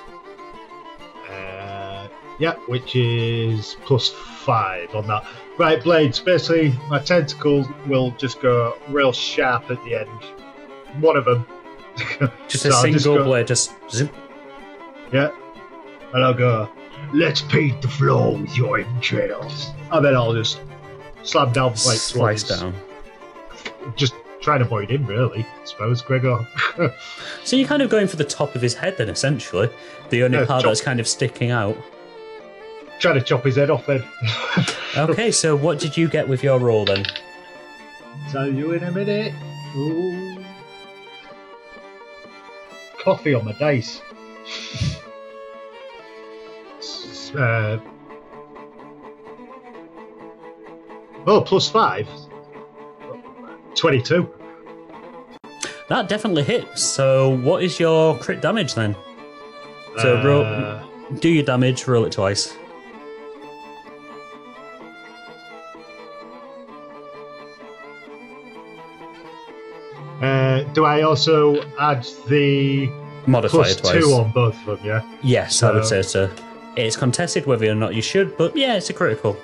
Uh, 1.30 2.08
yeah, 2.40 2.56
which 2.68 2.96
is 2.96 3.78
plus 3.86 4.10
five 4.10 4.94
on 4.94 5.08
that. 5.08 5.26
Right, 5.58 5.82
blades. 5.84 6.20
Basically, 6.20 6.74
my 6.90 7.00
tentacles 7.00 7.68
will 7.88 8.12
just 8.12 8.42
go 8.42 8.78
real 8.90 9.12
sharp 9.12 9.70
at 9.72 9.84
the 9.86 9.96
end. 9.96 11.04
One 11.04 11.18
of 11.18 11.26
them. 11.26 11.46
Just 12.48 12.64
So 12.64 12.70
a 12.70 12.74
I'll 12.74 12.82
single 12.82 12.94
just 12.94 13.06
go- 13.06 13.24
blade, 13.26 13.48
just 13.48 13.74
zoop. 13.92 14.14
Yeah. 15.12 15.32
And 16.14 16.24
I'll 16.24 16.34
go, 16.34 16.70
let's 17.14 17.42
paint 17.42 17.82
the 17.82 17.90
floor 17.90 18.38
with 18.38 18.56
your 18.56 18.80
entrails. 18.80 19.72
And 19.92 20.06
then 20.06 20.16
I'll 20.16 20.34
just 20.34 20.62
slam 21.24 21.52
down 21.52 21.72
like 21.72 21.78
slice 21.78 22.12
twice. 22.12 22.44
down. 22.44 22.74
Just 23.98 24.14
try 24.42 24.56
and 24.56 24.64
avoid 24.64 24.90
him, 24.92 25.06
really. 25.06 25.42
I 25.46 25.66
suppose, 25.66 26.02
Gregor. 26.02 26.48
So 27.44 27.56
you're 27.56 27.68
kind 27.68 27.82
of 27.82 27.90
going 27.90 28.08
for 28.08 28.16
the 28.16 28.24
top 28.24 28.54
of 28.56 28.62
his 28.62 28.74
head 28.76 28.98
then, 28.98 29.10
essentially. 29.10 29.70
The 30.10 30.24
only 30.24 30.38
Yeah, 30.40 30.46
part 30.46 30.62
chop. 30.64 30.70
that's 30.70 30.82
kind 30.82 31.00
of 31.00 31.08
sticking 31.08 31.50
out. 31.52 31.76
try 33.00 33.14
to 33.14 33.22
chop 33.22 33.44
his 33.44 33.56
head 33.56 33.70
off 33.70 33.86
then. 33.86 34.04
Okay, 34.98 35.32
so 35.32 35.56
what 35.56 35.80
did 35.80 35.96
you 35.96 36.08
get 36.08 36.28
with 36.28 36.44
your 36.44 36.60
roll 36.60 36.84
then? 36.86 37.06
Tell 38.32 38.52
you 38.52 38.72
in 38.74 38.84
a 38.84 38.92
minute. 38.92 39.34
Ooh. 39.78 40.44
Coffee 43.00 43.34
on 43.36 43.46
my 43.46 43.54
dice. 43.54 44.02
Uh, 47.36 47.78
oh, 51.28 51.42
plus 51.46 51.70
five. 51.70 52.08
22. 53.76 54.30
That 55.90 56.08
definitely 56.08 56.44
hits. 56.44 56.84
So 56.84 57.30
what 57.30 57.64
is 57.64 57.80
your 57.80 58.18
crit 58.18 58.42
damage 58.42 58.76
then? 58.76 58.96
So 59.98 60.18
Uh, 60.18 60.24
roll, 60.24 61.20
do 61.20 61.30
your 61.30 61.44
damage, 61.44 61.88
roll 61.88 62.06
it 62.06 62.12
twice. 62.12 62.54
uh, 70.22 70.64
do 70.74 70.86
I 70.86 71.02
also 71.02 71.62
add 71.80 72.06
the 72.28 72.88
Modifier 73.26 73.50
plus 73.64 73.76
twice. 73.78 73.94
two 74.04 74.12
on 74.14 74.32
both 74.32 74.56
of 74.68 74.78
them, 74.78 74.86
yeah? 74.86 75.02
Yes, 75.22 75.64
I 75.64 75.72
would 75.72 75.86
say 75.86 76.02
So- 76.02 76.28
so. 76.28 76.34
It's 76.76 76.96
contested 76.96 77.46
whether 77.46 77.70
or 77.70 77.76
not 77.76 77.94
you 77.96 78.02
should, 78.02 78.38
but 78.38 78.56
yeah, 78.56 78.76
it's 78.76 78.90
a 78.90 78.94
critical. 78.94 79.36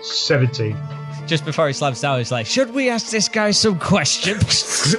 17. 0.00 0.76
Just 1.26 1.44
before 1.44 1.66
he 1.66 1.72
slams 1.72 2.00
down, 2.00 2.18
he's 2.18 2.32
like, 2.32 2.46
"Should 2.46 2.72
we 2.72 2.88
ask 2.88 3.10
this 3.10 3.28
guy 3.28 3.50
some 3.50 3.78
questions?" 3.78 4.96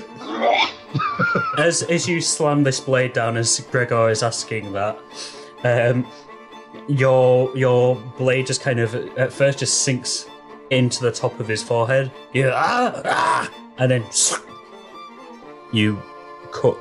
as 1.57 1.83
as 1.83 2.07
you 2.07 2.21
slam 2.21 2.63
this 2.63 2.79
blade 2.79 3.13
down, 3.13 3.37
as 3.37 3.59
Gregor 3.71 4.09
is 4.09 4.23
asking 4.23 4.71
that, 4.73 4.99
um, 5.63 6.05
your 6.87 7.55
your 7.57 7.95
blade 8.17 8.47
just 8.47 8.61
kind 8.61 8.79
of 8.79 8.95
at 9.17 9.33
first 9.33 9.59
just 9.59 9.81
sinks 9.81 10.27
into 10.69 11.01
the 11.01 11.11
top 11.11 11.39
of 11.39 11.47
his 11.47 11.63
forehead. 11.63 12.11
You 12.33 12.51
ah, 12.53 13.01
ah, 13.05 13.51
and 13.77 13.89
then 13.89 14.05
you 15.71 16.01
cut 16.51 16.77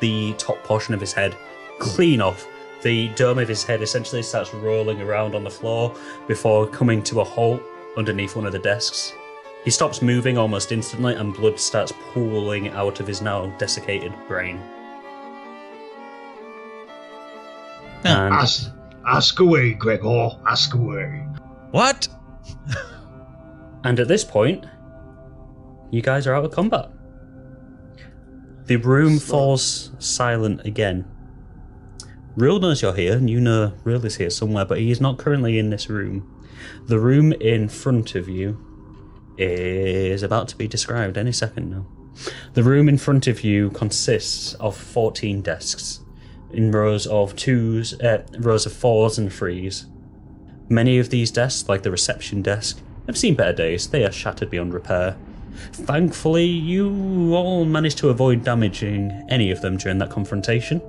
the 0.00 0.32
top 0.34 0.62
portion 0.64 0.94
of 0.94 1.00
his 1.00 1.12
head 1.12 1.36
clean 1.78 2.20
off. 2.20 2.46
The 2.82 3.08
dome 3.10 3.38
of 3.38 3.48
his 3.48 3.64
head 3.64 3.82
essentially 3.82 4.22
starts 4.22 4.54
rolling 4.54 5.00
around 5.00 5.34
on 5.34 5.42
the 5.44 5.50
floor 5.50 5.94
before 6.28 6.66
coming 6.68 7.02
to 7.04 7.20
a 7.20 7.24
halt 7.24 7.60
underneath 7.96 8.36
one 8.36 8.46
of 8.46 8.52
the 8.52 8.58
desks. 8.58 9.12
He 9.64 9.70
stops 9.70 10.00
moving 10.00 10.38
almost 10.38 10.70
instantly, 10.70 11.14
and 11.14 11.34
blood 11.34 11.58
starts 11.58 11.92
pooling 12.12 12.68
out 12.68 13.00
of 13.00 13.06
his 13.06 13.20
now 13.20 13.46
desiccated 13.58 14.12
brain. 14.28 14.60
And 18.04 18.32
Ask, 18.32 18.70
ask 19.06 19.40
away, 19.40 19.74
Gregor. 19.74 20.30
Ask 20.46 20.74
away. 20.74 21.26
what? 21.72 22.06
And 23.84 23.98
at 24.00 24.08
this 24.08 24.24
point, 24.24 24.66
you 25.90 26.02
guys 26.02 26.26
are 26.26 26.34
out 26.34 26.44
of 26.44 26.50
combat. 26.52 26.90
The 28.66 28.76
room 28.76 29.18
falls 29.18 29.92
silent 29.98 30.62
again. 30.66 31.04
Rill 32.38 32.60
knows 32.60 32.82
you're 32.82 32.94
here, 32.94 33.14
and 33.14 33.28
you 33.28 33.40
know 33.40 33.72
Rill 33.82 34.06
is 34.06 34.14
here 34.14 34.30
somewhere, 34.30 34.64
but 34.64 34.78
he 34.78 34.92
is 34.92 35.00
not 35.00 35.18
currently 35.18 35.58
in 35.58 35.70
this 35.70 35.90
room. 35.90 36.24
The 36.86 37.00
room 37.00 37.32
in 37.32 37.68
front 37.68 38.14
of 38.14 38.28
you 38.28 38.64
is 39.36 40.22
about 40.22 40.46
to 40.48 40.56
be 40.56 40.68
described 40.68 41.18
any 41.18 41.32
second 41.32 41.68
now. 41.68 41.86
The 42.54 42.62
room 42.62 42.88
in 42.88 42.96
front 42.96 43.26
of 43.26 43.42
you 43.42 43.70
consists 43.70 44.54
of 44.54 44.76
14 44.76 45.42
desks 45.42 45.98
in 46.52 46.70
rows 46.70 47.08
of 47.08 47.34
twos, 47.34 48.00
uh, 48.00 48.24
rows 48.38 48.66
of 48.66 48.72
fours 48.72 49.18
and 49.18 49.32
threes. 49.32 49.86
Many 50.68 51.00
of 51.00 51.10
these 51.10 51.32
desks, 51.32 51.68
like 51.68 51.82
the 51.82 51.90
reception 51.90 52.40
desk, 52.40 52.80
have 53.08 53.18
seen 53.18 53.34
better 53.34 53.52
days. 53.52 53.88
They 53.88 54.04
are 54.04 54.12
shattered 54.12 54.50
beyond 54.50 54.74
repair. 54.74 55.16
Thankfully, 55.72 56.46
you 56.46 57.34
all 57.34 57.64
managed 57.64 57.98
to 57.98 58.10
avoid 58.10 58.44
damaging 58.44 59.26
any 59.28 59.50
of 59.50 59.60
them 59.60 59.76
during 59.76 59.98
that 59.98 60.10
confrontation. 60.10 60.80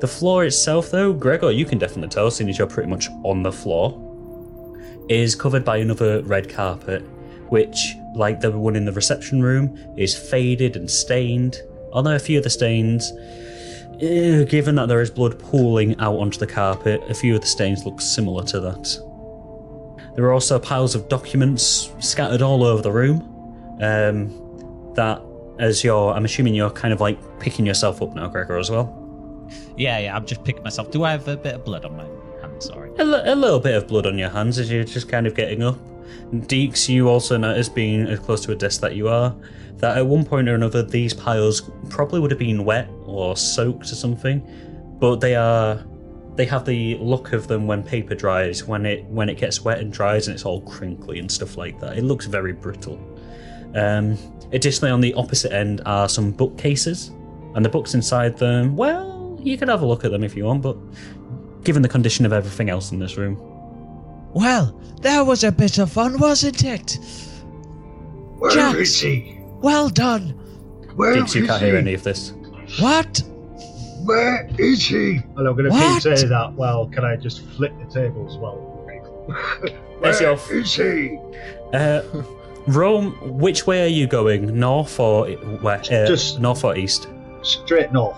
The 0.00 0.06
floor 0.06 0.44
itself, 0.44 0.90
though, 0.90 1.12
Gregor, 1.12 1.50
you 1.50 1.64
can 1.64 1.78
definitely 1.78 2.10
tell, 2.10 2.30
seeing 2.30 2.48
as 2.48 2.58
you're 2.58 2.68
pretty 2.68 2.88
much 2.88 3.08
on 3.24 3.42
the 3.42 3.50
floor, 3.50 4.04
is 5.08 5.34
covered 5.34 5.64
by 5.64 5.78
another 5.78 6.22
red 6.22 6.48
carpet, 6.48 7.02
which, 7.48 7.96
like 8.14 8.40
the 8.40 8.50
one 8.52 8.76
in 8.76 8.84
the 8.84 8.92
reception 8.92 9.42
room, 9.42 9.76
is 9.96 10.16
faded 10.16 10.76
and 10.76 10.88
stained. 10.88 11.62
Although 11.92 12.14
a 12.14 12.18
few 12.18 12.38
of 12.38 12.44
the 12.44 12.50
stains, 12.50 13.12
eh, 14.00 14.44
given 14.44 14.76
that 14.76 14.86
there 14.86 15.00
is 15.00 15.10
blood 15.10 15.38
pooling 15.38 15.98
out 15.98 16.16
onto 16.16 16.38
the 16.38 16.46
carpet, 16.46 17.02
a 17.08 17.14
few 17.14 17.34
of 17.34 17.40
the 17.40 17.46
stains 17.46 17.84
look 17.84 18.00
similar 18.00 18.44
to 18.44 18.60
that. 18.60 19.04
There 20.14 20.24
are 20.26 20.32
also 20.32 20.58
piles 20.58 20.94
of 20.94 21.08
documents 21.08 21.92
scattered 22.00 22.42
all 22.42 22.62
over 22.62 22.82
the 22.82 22.92
room. 22.92 23.22
Um, 23.80 24.92
that, 24.94 25.22
as 25.58 25.82
you're, 25.82 26.12
I'm 26.12 26.24
assuming 26.24 26.54
you're 26.54 26.70
kind 26.70 26.92
of 26.92 27.00
like 27.00 27.18
picking 27.40 27.66
yourself 27.66 28.02
up 28.02 28.14
now, 28.14 28.28
Gregor, 28.28 28.58
as 28.58 28.70
well. 28.70 29.07
Yeah, 29.76 29.98
yeah. 29.98 30.16
I'm 30.16 30.26
just 30.26 30.44
picking 30.44 30.62
myself. 30.62 30.90
Do 30.90 31.04
I 31.04 31.12
have 31.12 31.28
a 31.28 31.36
bit 31.36 31.54
of 31.54 31.64
blood 31.64 31.84
on 31.84 31.96
my 31.96 32.04
hand? 32.40 32.62
Sorry. 32.62 32.90
A, 32.98 33.04
little 33.04 33.60
bit 33.60 33.74
of 33.74 33.86
blood 33.86 34.06
on 34.06 34.18
your 34.18 34.30
hands 34.30 34.58
as 34.58 34.70
you're 34.70 34.84
just 34.84 35.08
kind 35.08 35.26
of 35.26 35.34
getting 35.34 35.62
up. 35.62 35.78
Deeks, 36.32 36.88
you 36.88 37.08
also 37.08 37.36
notice, 37.36 37.68
being 37.68 38.06
as 38.06 38.18
close 38.18 38.44
to 38.44 38.52
a 38.52 38.56
desk 38.56 38.80
that 38.80 38.96
you 38.96 39.08
are, 39.08 39.34
that 39.76 39.96
at 39.96 40.06
one 40.06 40.24
point 40.24 40.48
or 40.48 40.54
another 40.54 40.82
these 40.82 41.14
piles 41.14 41.70
probably 41.88 42.20
would 42.20 42.30
have 42.30 42.38
been 42.38 42.64
wet 42.64 42.88
or 43.04 43.36
soaked 43.36 43.84
or 43.84 43.94
something, 43.94 44.42
but 44.98 45.20
they 45.20 45.36
are 45.36 45.84
they 46.34 46.46
have 46.46 46.64
the 46.64 46.96
look 46.98 47.32
of 47.32 47.48
them 47.48 47.66
when 47.66 47.82
paper 47.82 48.14
dries, 48.14 48.64
when 48.64 48.86
it 48.86 49.04
when 49.06 49.28
it 49.28 49.38
gets 49.38 49.62
wet 49.62 49.78
and 49.78 49.92
dries 49.92 50.28
and 50.28 50.34
it's 50.34 50.44
all 50.44 50.60
crinkly 50.62 51.18
and 51.18 51.30
stuff 51.30 51.56
like 51.56 51.80
that. 51.80 51.98
It 51.98 52.04
looks 52.04 52.26
very 52.26 52.52
brittle. 52.52 52.98
Um, 53.74 54.16
additionally, 54.52 54.92
on 54.92 55.00
the 55.00 55.14
opposite 55.14 55.52
end 55.52 55.82
are 55.84 56.08
some 56.08 56.30
bookcases, 56.30 57.10
and 57.54 57.64
the 57.64 57.68
books 57.68 57.94
inside 57.94 58.36
them. 58.36 58.76
Well, 58.76 59.17
you 59.38 59.56
can 59.58 59.68
have 59.68 59.82
a 59.82 59.86
look 59.86 60.04
at 60.04 60.10
them 60.10 60.24
if 60.24 60.36
you 60.36 60.44
want, 60.44 60.62
but 60.62 60.76
given 61.64 61.82
the 61.82 61.88
condition 61.88 62.24
of 62.26 62.32
everything 62.32 62.68
else 62.70 62.92
in 62.92 62.98
this 62.98 63.16
room, 63.16 63.36
Well, 64.34 64.78
that 65.02 65.22
was 65.22 65.44
a 65.44 65.52
bit 65.52 65.78
of 65.78 65.90
fun, 65.90 66.18
wasn't 66.18 66.64
it? 66.64 66.98
Where 68.38 68.50
Jax. 68.50 68.78
is 68.78 69.00
he? 69.00 69.38
Well 69.60 69.88
done. 69.88 70.30
Where 70.94 71.16
Deeks, 71.16 71.34
you 71.34 71.42
is 71.42 71.48
can't 71.48 71.60
he? 71.62 71.68
hear 71.68 71.76
any 71.76 71.94
of 71.94 72.02
this. 72.02 72.32
What? 72.80 73.22
Where 74.04 74.48
is 74.58 74.84
he? 74.86 75.20
Well, 75.34 75.46
I'm 75.46 75.52
going 75.56 75.64
to 75.64 75.70
What? 75.70 76.02
keep 76.02 76.16
saying 76.16 76.28
that. 76.30 76.52
Well, 76.54 76.86
can 76.88 77.04
I 77.04 77.16
just 77.16 77.44
flip 77.56 77.72
the 77.78 77.92
table 77.92 78.26
as 78.28 78.36
well? 78.36 78.74
That's 80.02 80.20
Where 80.20 80.30
your- 80.34 80.60
is 80.62 80.74
he? 80.74 81.18
Uh, 81.72 82.02
Rome, 82.68 83.12
which 83.38 83.66
way 83.66 83.82
are 83.84 83.88
you 83.88 84.06
going? 84.06 84.58
North 84.58 84.98
or 85.00 85.28
west? 85.62 85.90
Uh, 85.90 86.06
Just- 86.06 86.38
north 86.40 86.64
or 86.64 86.76
east? 86.76 87.08
Straight 87.42 87.92
north. 87.92 88.16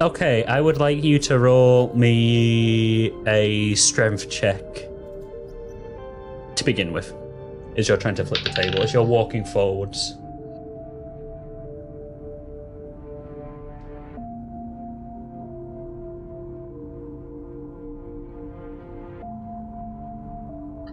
Okay, 0.00 0.44
I 0.44 0.60
would 0.60 0.78
like 0.78 1.02
you 1.04 1.18
to 1.20 1.38
roll 1.38 1.94
me 1.94 3.12
a 3.26 3.74
strength 3.76 4.28
check 4.28 4.60
to 6.56 6.64
begin 6.64 6.92
with. 6.92 7.14
As 7.76 7.88
you're 7.88 7.96
trying 7.96 8.16
to 8.16 8.24
flip 8.24 8.42
the 8.44 8.50
table, 8.50 8.82
as 8.82 8.92
you're 8.92 9.04
walking 9.04 9.44
forwards. 9.44 10.16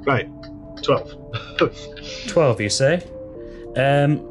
Right. 0.05 0.29
12. 0.83 1.13
12 2.27 2.61
you 2.61 2.69
say 2.69 3.03
um 3.77 4.30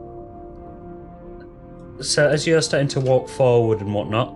so 2.03 2.29
as 2.29 2.47
you're 2.47 2.63
starting 2.63 2.89
to 2.89 3.01
walk 3.01 3.29
forward 3.29 3.81
and 3.81 3.95
whatnot 3.95 4.29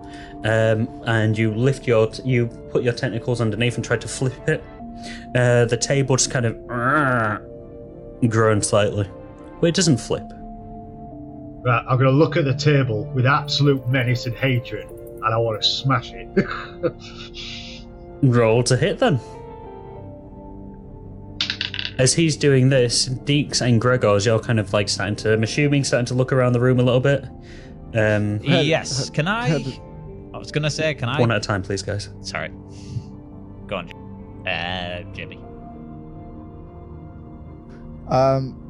um 0.45 0.87
and 1.05 1.37
you 1.37 1.53
lift 1.53 1.87
your 1.87 2.09
you 2.23 2.47
put 2.71 2.83
your 2.83 2.93
tentacles 2.93 3.41
underneath 3.41 3.75
and 3.75 3.85
try 3.85 3.97
to 3.97 4.07
flip 4.07 4.47
it 4.47 4.63
uh 5.35 5.65
the 5.65 5.77
table 5.77 6.15
just 6.15 6.31
kind 6.31 6.45
of 6.45 6.55
groans 8.29 8.67
slightly. 8.67 9.09
But 9.59 9.67
it 9.67 9.75
doesn't 9.75 9.97
flip. 9.97 10.23
Right, 11.63 11.83
I'm 11.87 11.97
going 11.97 12.11
to 12.11 12.17
look 12.17 12.37
at 12.37 12.45
the 12.45 12.53
table 12.53 13.05
with 13.05 13.25
absolute 13.25 13.87
menace 13.87 14.25
and 14.25 14.35
hatred, 14.35 14.87
and 14.89 15.25
I 15.25 15.37
want 15.37 15.61
to 15.61 15.67
smash 15.67 16.11
it. 16.13 16.27
roll 18.21 18.63
to 18.63 18.77
hit 18.77 18.97
then 18.99 19.19
as 21.97 22.13
he's 22.13 22.35
doing 22.37 22.69
this, 22.69 23.07
Deeks 23.09 23.61
and 23.61 23.81
Gregors, 23.81 24.25
you're 24.25 24.39
kind 24.39 24.59
of 24.59 24.73
like 24.73 24.89
starting 24.89 25.15
to, 25.17 25.33
I'm 25.33 25.43
assuming, 25.43 25.83
starting 25.83 26.05
to 26.07 26.13
look 26.13 26.31
around 26.33 26.53
the 26.53 26.59
room 26.59 26.79
a 26.79 26.83
little 26.83 26.99
bit. 26.99 27.25
Um, 27.93 28.39
yes. 28.43 29.09
Can 29.09 29.27
I? 29.27 29.55
I 30.33 30.37
was 30.37 30.51
gonna 30.51 30.69
say, 30.69 30.93
can 30.93 31.07
I? 31.07 31.19
one 31.19 31.31
at 31.31 31.37
a 31.37 31.39
time, 31.39 31.61
please, 31.63 31.81
guys. 31.81 32.09
Sorry. 32.21 32.49
Go 33.67 33.77
on. 33.77 33.91
Uh, 34.45 35.03
Jimmy. 35.13 35.37
Um, 38.09 38.61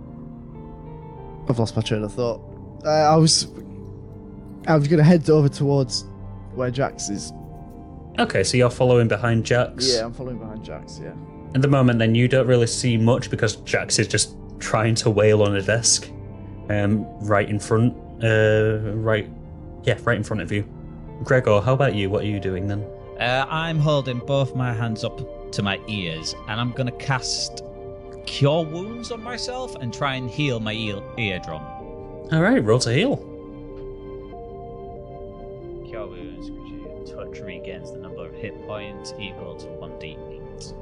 I've 1.50 1.60
lost 1.60 1.76
my 1.76 1.82
train 1.82 2.04
of 2.04 2.14
thought. 2.14 2.42
uh, 2.86 2.90
I 2.90 3.16
was, 3.16 3.48
I 4.68 4.76
was 4.76 4.88
gonna 4.88 5.04
head 5.04 5.30
over 5.30 5.50
towards 5.50 6.06
where 6.54 6.72
Jax 6.72 7.10
is. 7.10 7.34
Okay, 8.20 8.44
so 8.44 8.56
you're 8.58 8.70
following 8.70 9.08
behind 9.08 9.44
Jax. 9.44 9.92
Yeah, 9.94 10.06
I'm 10.06 10.14
following 10.14 10.38
behind 10.38 10.64
Jax. 10.64 11.02
Yeah. 11.04 11.14
At 11.56 11.62
the 11.62 11.70
moment, 11.70 12.00
then 12.00 12.14
you 12.16 12.28
don't 12.28 12.48
really 12.48 12.68
see 12.68 12.98
much 12.98 13.30
because 13.30 13.56
Jax 13.56 13.98
is 13.98 14.10
just 14.10 14.36
trying 14.60 14.94
to 14.96 15.10
wail 15.10 15.42
on 15.42 15.56
a 15.56 15.62
desk, 15.62 16.12
um, 16.70 17.06
right 17.26 17.50
in 17.50 17.60
front, 17.60 17.96
uh, 18.22 18.92
right, 18.94 19.30
yeah, 19.84 19.98
right 20.04 20.18
in 20.18 20.24
front 20.24 20.42
of 20.42 20.52
you. 20.52 20.68
Gregor, 21.24 21.62
how 21.62 21.74
about 21.74 21.96
you? 21.96 22.10
What 22.10 22.24
are 22.24 22.28
you 22.28 22.42
doing 22.42 22.68
then? 22.68 22.86
Uh, 23.22 23.46
I'm 23.50 23.80
holding 23.80 24.20
both 24.20 24.54
my 24.54 24.74
hands 24.74 25.06
up 25.06 25.52
to 25.54 25.64
my 25.64 25.80
ears, 25.88 26.36
and 26.50 26.60
I'm 26.60 26.74
gonna 26.74 26.92
cast 26.92 27.64
Cure 28.26 28.66
Wounds 28.66 29.12
on 29.12 29.24
myself 29.24 29.76
and 29.76 29.94
try 29.94 30.16
and 30.16 30.30
heal 30.30 30.60
my 30.60 30.74
ear- 30.74 31.02
eardrum. 31.18 31.62
All 32.34 32.42
right, 32.42 32.62
roll 32.62 32.80
to 32.80 32.92
heal. 32.92 33.16
Cure 35.88 36.08
Wounds, 36.08 37.10
touch 37.10 37.40
regains 37.40 37.94
the 37.94 38.00
number 38.00 38.26
of 38.26 38.34
hit 38.34 38.62
points 38.68 39.14
equal 39.18 39.56
to 39.56 39.68
1d8. 39.68 40.74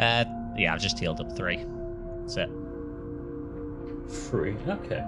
Uh, 0.00 0.24
yeah, 0.56 0.74
I've 0.74 0.80
just 0.80 0.98
healed 0.98 1.20
up 1.20 1.36
three. 1.36 1.64
That's 2.20 2.36
it. 2.36 2.48
Three. 4.08 4.56
Okay. 4.68 5.04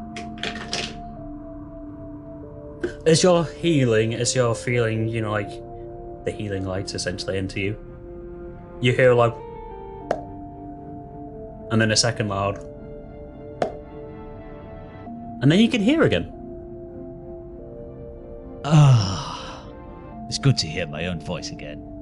As 3.07 3.23
you're 3.23 3.45
healing, 3.45 4.15
as 4.15 4.35
you're 4.35 4.55
feeling, 4.55 5.09
you 5.09 5.21
know, 5.21 5.31
like 5.31 5.51
the 6.25 6.31
healing 6.31 6.65
lights 6.65 6.95
essentially 6.95 7.37
into 7.37 7.61
you, 7.61 7.77
you 8.81 8.93
hear 8.93 9.15
like, 9.15 9.35
and 11.71 11.81
then 11.81 11.91
a 11.91 11.97
second 11.97 12.29
loud, 12.29 12.59
and 15.43 15.53
then 15.53 15.59
you 15.59 15.69
can 15.69 15.83
hear 15.83 16.03
again. 16.03 16.31
Ah, 18.65 19.67
it's 20.29 20.39
good 20.39 20.57
to 20.59 20.67
hear 20.67 20.87
my 20.87 21.07
own 21.07 21.21
voice 21.21 21.51
again. 21.51 21.94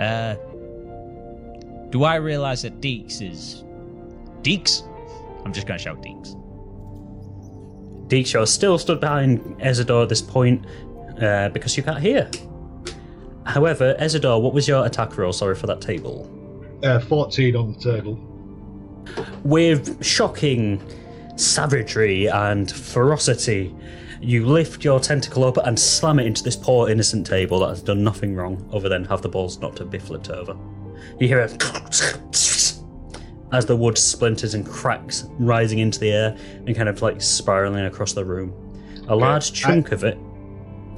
Uh, 0.00 0.34
do 1.90 2.04
I 2.04 2.14
realize 2.14 2.62
that 2.62 2.80
Deeks 2.80 3.20
is 3.20 3.64
Deeks? 4.42 4.82
I'm 5.44 5.52
just 5.52 5.66
gonna 5.66 5.78
shout 5.78 6.02
Deeks. 6.02 6.36
Deeks, 8.08 8.32
you're 8.32 8.46
still 8.46 8.78
stood 8.78 8.98
behind 8.98 9.40
Ezador 9.60 10.02
at 10.02 10.08
this 10.08 10.22
point 10.22 10.64
uh, 11.20 11.50
because 11.50 11.76
you 11.76 11.82
can't 11.82 12.00
hear. 12.00 12.30
However, 13.44 13.94
Ezador, 14.00 14.40
what 14.40 14.54
was 14.54 14.66
your 14.66 14.86
attack 14.86 15.18
roll? 15.18 15.32
Sorry 15.32 15.54
for 15.54 15.66
that 15.66 15.82
table. 15.82 16.28
Uh, 16.82 16.98
14 17.00 17.56
on 17.56 17.72
the 17.74 17.78
table. 17.78 18.18
With 19.44 20.02
shocking 20.04 20.80
savagery 21.36 22.26
and 22.26 22.70
ferocity, 22.70 23.74
you 24.20 24.46
lift 24.46 24.84
your 24.84 25.00
tentacle 25.00 25.44
up 25.44 25.56
and 25.56 25.78
slam 25.78 26.18
it 26.18 26.26
into 26.26 26.42
this 26.42 26.56
poor 26.56 26.90
innocent 26.90 27.26
table 27.26 27.60
that 27.60 27.68
has 27.68 27.82
done 27.82 28.04
nothing 28.04 28.34
wrong 28.34 28.68
other 28.72 28.88
than 28.88 29.04
have 29.04 29.22
the 29.22 29.28
balls 29.28 29.58
not 29.60 29.74
to 29.76 29.84
be 29.84 29.98
flipped 29.98 30.30
over. 30.30 30.56
You 31.18 31.26
hear 31.26 31.40
a 31.40 31.48
as 33.52 33.66
the 33.66 33.76
wood 33.76 33.98
splinters 33.98 34.54
and 34.54 34.64
cracks 34.66 35.24
rising 35.38 35.80
into 35.80 35.98
the 35.98 36.12
air 36.12 36.36
and 36.66 36.76
kind 36.76 36.88
of 36.88 37.02
like 37.02 37.20
spiraling 37.20 37.84
across 37.86 38.12
the 38.12 38.24
room. 38.24 38.54
A 39.08 39.16
large 39.16 39.52
chunk 39.52 39.92
of 39.92 40.04
it, 40.04 40.16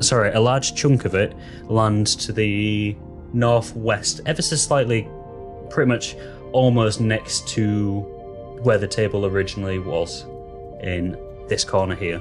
sorry, 0.00 0.32
a 0.32 0.40
large 0.40 0.74
chunk 0.74 1.04
of 1.04 1.14
it 1.14 1.34
lands 1.64 2.14
to 2.16 2.32
the 2.32 2.94
northwest, 3.32 4.20
ever 4.26 4.42
so 4.42 4.56
slightly, 4.56 5.08
pretty 5.70 5.88
much 5.88 6.14
almost 6.52 7.00
next 7.00 7.48
to 7.48 8.00
where 8.62 8.76
the 8.76 8.88
table 8.88 9.24
originally 9.24 9.78
was, 9.78 10.26
in 10.82 11.16
this 11.48 11.64
corner 11.64 11.94
here. 11.94 12.20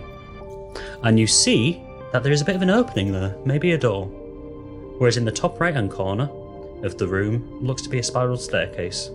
And 1.03 1.19
you 1.19 1.27
see 1.27 1.83
that 2.11 2.23
there 2.23 2.31
is 2.31 2.41
a 2.41 2.45
bit 2.45 2.55
of 2.55 2.61
an 2.61 2.69
opening 2.69 3.11
there, 3.11 3.35
maybe 3.45 3.71
a 3.71 3.77
door. 3.77 4.05
Whereas 4.97 5.17
in 5.17 5.25
the 5.25 5.31
top 5.31 5.59
right 5.59 5.73
hand 5.73 5.91
corner 5.91 6.29
of 6.83 6.97
the 6.97 7.07
room 7.07 7.59
looks 7.61 7.81
to 7.83 7.89
be 7.89 7.99
a 7.99 8.03
spiral 8.03 8.37
staircase. 8.37 9.09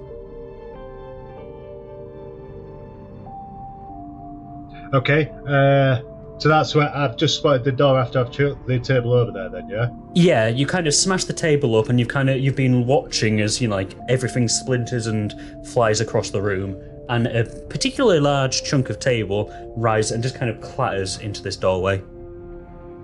Okay, 4.95 5.33
uh, 5.49 6.01
so 6.39 6.49
that's 6.49 6.75
where 6.75 6.95
I've 6.95 7.17
just 7.17 7.39
spotted 7.39 7.65
the 7.65 7.73
door 7.73 7.99
after 7.99 8.21
I've 8.21 8.31
chucked 8.31 8.67
the 8.67 8.79
table 8.79 9.13
over 9.13 9.33
there, 9.33 9.49
then, 9.49 9.69
yeah? 9.69 9.89
Yeah, 10.15 10.49
you 10.49 10.67
kind 10.67 10.87
of 10.87 10.95
smash 10.95 11.25
the 11.25 11.33
table 11.33 11.77
up, 11.77 11.89
and 11.89 11.99
you've 11.99 12.09
kind 12.09 12.31
of 12.31 12.39
you've 12.39 12.57
been 12.57 12.87
watching 12.87 13.41
as 13.41 13.61
you 13.61 13.69
know, 13.69 13.77
like 13.77 13.97
everything 14.09 14.49
splinters 14.49 15.07
and 15.07 15.35
flies 15.67 16.01
across 16.01 16.31
the 16.31 16.41
room, 16.41 16.81
and 17.09 17.27
a 17.27 17.45
particularly 17.69 18.21
large 18.21 18.63
chunk 18.65 18.91
of 18.91 18.99
table 18.99 19.53
rises 19.77 20.13
and 20.13 20.23
just 20.23 20.35
kind 20.35 20.51
of 20.51 20.61
clatters 20.61 21.19
into 21.19 21.43
this 21.43 21.57
doorway. 21.57 22.03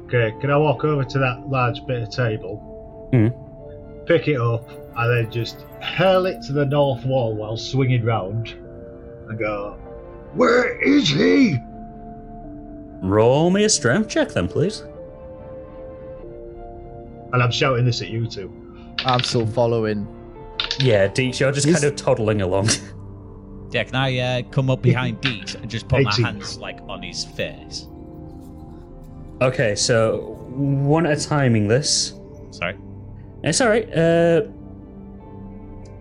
Okay, 0.07 0.35
can 0.41 0.51
I 0.51 0.57
walk 0.59 0.85
over 0.85 1.05
to 1.05 1.19
that 1.21 1.49
large 1.49 1.85
bit 1.87 2.03
of 2.03 2.11
table, 2.11 3.09
Hmm. 3.13 3.29
pick 4.07 4.29
it 4.29 4.41
up, 4.41 4.69
and 4.97 5.11
then 5.27 5.31
just 5.33 5.63
hurl 5.81 6.27
it 6.27 6.43
to 6.43 6.53
the 6.53 6.67
north 6.67 7.05
wall 7.07 7.35
while 7.35 7.57
swinging 7.57 8.05
round, 8.05 8.49
and 9.29 9.39
go, 9.39 9.77
Where 10.35 10.81
is 10.83 11.09
he? 11.09 11.59
Roll 13.03 13.51
me 13.51 13.65
a 13.65 13.69
strength 13.69 14.09
check, 14.09 14.31
then, 14.31 14.49
please. 14.49 14.83
And 17.33 17.43
I'm 17.43 17.51
shouting 17.51 17.85
this 17.85 18.03
at 18.03 18.09
you 18.09 18.27
two. 18.27 18.51
I'm 19.05 19.23
still 19.23 19.47
following. 19.47 20.07
Yeah, 20.79 21.09
Deeks, 21.09 21.41
you're 21.41 21.53
just 21.53 21.67
He's- 21.67 21.81
kind 21.81 21.91
of 21.93 21.97
toddling 21.99 22.43
along. 22.43 22.69
Yeah, 23.73 23.85
can 23.85 23.95
I 23.95 24.19
uh, 24.19 24.43
come 24.51 24.71
up 24.71 24.83
behind 24.83 25.21
Deeks 25.23 25.55
and 25.55 25.71
just 25.71 25.89
put 25.89 26.03
my 26.03 26.11
18. 26.11 26.25
hands 26.25 26.59
like 26.59 26.81
on 26.89 27.03
his 27.03 27.25
face? 27.25 27.87
okay, 29.41 29.75
so 29.75 30.37
one 30.51 31.07
at 31.07 31.19
a 31.19 31.21
timing 31.21 31.69
this. 31.69 32.15
Sorry. 32.51 32.77
It's 33.43 33.61
alright. 33.61 33.89
Uh, 33.93 34.43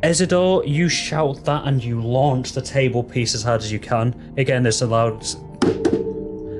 Ezador, 0.03 0.67
you 0.67 0.89
shout 0.89 1.43
that 1.45 1.65
and 1.65 1.84
you 1.84 2.01
launch 2.01 2.53
the 2.53 2.61
table 2.61 3.03
piece 3.03 3.34
as 3.36 3.43
hard 3.43 3.61
as 3.61 3.72
you 3.72 3.80
can. 3.80 4.34
Again, 4.38 4.63
this 4.63 4.82
allows 4.82 5.38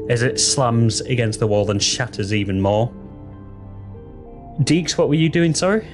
as 0.10 0.22
it 0.22 0.40
slams 0.40 1.02
against 1.02 1.40
the 1.40 1.48
wall 1.48 1.70
and 1.72 1.82
shatters 1.82 2.34
even 2.34 2.62
more. 2.62 2.92
Deeks, 4.62 4.98
what 4.98 5.08
were 5.08 5.16
you 5.16 5.30
doing? 5.30 5.54
Sorry. 5.54 5.88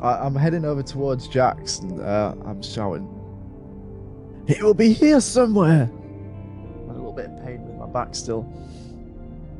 I, 0.00 0.16
I'm 0.18 0.34
heading 0.34 0.64
over 0.64 0.82
towards 0.82 1.28
Jax, 1.28 1.80
and 1.80 2.00
uh, 2.00 2.34
I'm 2.46 2.62
shouting. 2.62 3.19
He 4.56 4.62
will 4.62 4.74
be 4.74 4.92
here 4.92 5.20
somewhere. 5.20 5.88
I'm 5.92 6.90
a 6.90 6.92
little 6.94 7.12
bit 7.12 7.26
in 7.26 7.38
pain 7.44 7.64
with 7.66 7.76
my 7.76 7.86
back 7.86 8.14
still. 8.14 8.46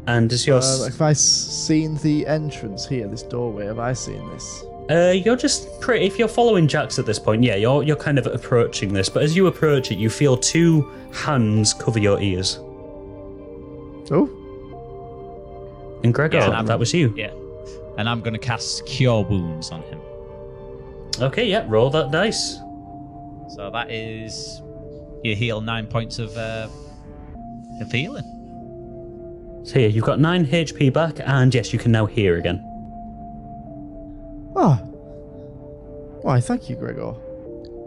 And 0.06 0.32
as 0.32 0.46
you're 0.46 0.58
Uh, 0.58 0.84
have 0.84 1.00
I 1.02 1.10
s- 1.10 1.20
seen 1.20 1.96
the 1.98 2.26
entrance 2.26 2.86
here? 2.86 3.06
This 3.06 3.22
doorway? 3.22 3.66
Have 3.66 3.78
I 3.78 3.92
seen 3.92 4.26
this? 4.30 4.64
Uh, 4.90 5.12
you're 5.12 5.36
just 5.36 5.80
pretty. 5.80 6.04
If 6.06 6.18
you're 6.18 6.26
following 6.26 6.66
Jax 6.66 6.98
at 6.98 7.06
this 7.06 7.18
point, 7.18 7.44
yeah, 7.44 7.54
you're 7.54 7.82
you're 7.84 7.96
kind 7.96 8.18
of 8.18 8.26
approaching 8.26 8.92
this. 8.92 9.08
But 9.08 9.22
as 9.22 9.36
you 9.36 9.46
approach 9.46 9.92
it, 9.92 9.98
you 9.98 10.10
feel 10.10 10.36
two 10.36 10.90
hands 11.12 11.72
cover 11.74 11.98
your 12.00 12.20
ears. 12.20 12.58
Oh, 14.10 14.28
And 16.02 16.12
Gregor, 16.14 16.38
Yeah, 16.38 16.58
and 16.58 16.66
that 16.66 16.78
was 16.78 16.92
you. 16.94 17.12
Yeah. 17.16 17.30
And 17.98 18.08
I'm 18.08 18.20
gonna 18.22 18.38
cast 18.38 18.86
Cure 18.86 19.22
Wounds 19.22 19.70
on 19.70 19.82
him. 19.82 20.00
Okay, 21.20 21.46
yeah, 21.46 21.64
roll 21.68 21.90
that 21.90 22.10
dice. 22.10 22.56
So 23.54 23.70
that 23.70 23.90
is 23.90 24.62
you 25.22 25.34
heal 25.36 25.60
nine 25.60 25.86
points 25.86 26.18
of 26.18 26.36
uh, 26.36 26.68
of 27.80 27.90
healing. 27.92 28.24
So 29.64 29.78
yeah, 29.78 29.88
you've 29.88 30.04
got 30.04 30.18
nine 30.20 30.46
HP 30.46 30.92
back, 30.92 31.20
and 31.24 31.54
yes, 31.54 31.72
you 31.72 31.78
can 31.78 31.92
now 31.92 32.06
hear 32.06 32.36
again. 32.38 32.64
ah. 34.56 34.76
Why? 36.22 36.40
Thank 36.40 36.68
you, 36.68 36.76
Gregor. 36.76 37.14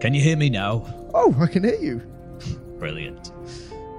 Can 0.01 0.13
you 0.13 0.21
hear 0.21 0.35
me 0.37 0.49
now? 0.49 0.85
Oh, 1.13 1.35
I 1.39 1.45
can 1.47 1.63
hear 1.63 1.75
you. 1.79 1.99
Brilliant. 2.79 3.31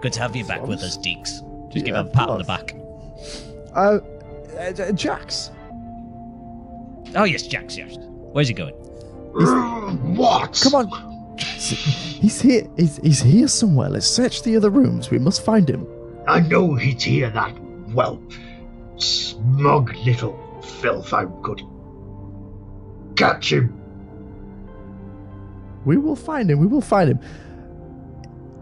Good 0.02 0.12
to 0.14 0.20
have 0.20 0.34
you 0.36 0.44
back 0.44 0.66
with 0.66 0.82
us, 0.82 0.98
Deeks. 0.98 1.40
Just 1.72 1.84
give 1.86 1.94
Yeah, 1.94 2.00
him 2.00 2.08
a 2.08 2.10
pat 2.10 2.28
on 2.28 2.38
the 2.38 2.40
of 2.42 2.46
back. 2.46 2.74
Uh, 3.74 3.98
uh, 4.58 4.72
J- 4.72 4.92
Jax. 4.92 5.50
Oh 7.16 7.24
yes, 7.24 7.46
Jax. 7.46 7.76
Yes. 7.76 7.96
Where's 8.00 8.48
he 8.48 8.54
going? 8.54 8.74
what? 10.16 10.60
Come 10.62 10.74
on. 10.74 11.13
He's 11.38 12.40
here. 12.40 12.68
He's, 12.76 12.98
he's 12.98 13.22
here 13.22 13.48
somewhere. 13.48 13.88
Let's 13.88 14.06
search 14.06 14.42
the 14.42 14.56
other 14.56 14.70
rooms. 14.70 15.10
We 15.10 15.18
must 15.18 15.44
find 15.44 15.68
him. 15.68 15.86
I 16.26 16.40
know 16.40 16.74
he's 16.74 17.02
here, 17.02 17.30
that 17.30 17.50
whelp. 17.92 18.32
Smug 18.96 19.94
little 19.96 20.38
filth, 20.62 21.12
I'm 21.12 21.42
good. 21.42 21.62
Catch 23.16 23.52
him. 23.52 23.80
We 25.84 25.96
will 25.98 26.16
find 26.16 26.50
him. 26.50 26.58
We 26.58 26.66
will 26.66 26.80
find 26.80 27.10
him. 27.10 27.20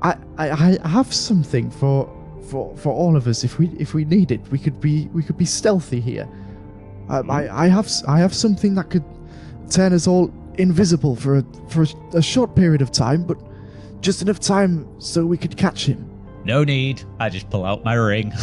I, 0.03 0.17
I, 0.39 0.79
I 0.83 0.89
have 0.89 1.13
something 1.15 1.71
for, 1.71 2.11
for, 2.51 2.77
for 2.77 2.93
all 2.93 3.17
of 3.17 3.29
us. 3.29 3.45
If 3.45 3.59
we, 3.59 3.69
if 3.79 3.95
we 3.95 4.05
need 4.05 4.33
it, 4.33 4.41
we 4.51 4.59
could 4.59 4.81
be, 4.81 5.07
we 5.13 5.23
could 5.23 5.39
be 5.39 5.45
stealthy 5.45 6.01
here. 6.01 6.29
Um, 7.09 7.31
I, 7.31 7.65
I 7.65 7.69
have, 7.69 7.89
I 8.09 8.19
have 8.19 8.35
something 8.35 8.75
that 8.75 8.91
could 8.91 9.05
turn 9.71 9.93
us 9.93 10.09
all 10.09 10.33
invisible 10.59 11.17
for 11.17 11.37
a, 11.39 11.45
for 11.69 11.83
a, 11.83 12.17
a 12.19 12.23
short 12.23 12.55
period 12.57 12.83
of 12.83 12.91
time, 12.91 13.25
but 13.25 13.39
just 14.01 14.23
enough 14.23 14.41
time 14.41 14.89
so 15.01 15.25
we 15.27 15.37
could 15.39 15.57
catch 15.57 15.87
him. 15.87 16.09
No 16.45 16.65
need. 16.65 17.03
I 17.21 17.29
just 17.29 17.49
pull 17.51 17.65
out 17.65 17.85
my 17.85 17.95
ring. 17.95 18.33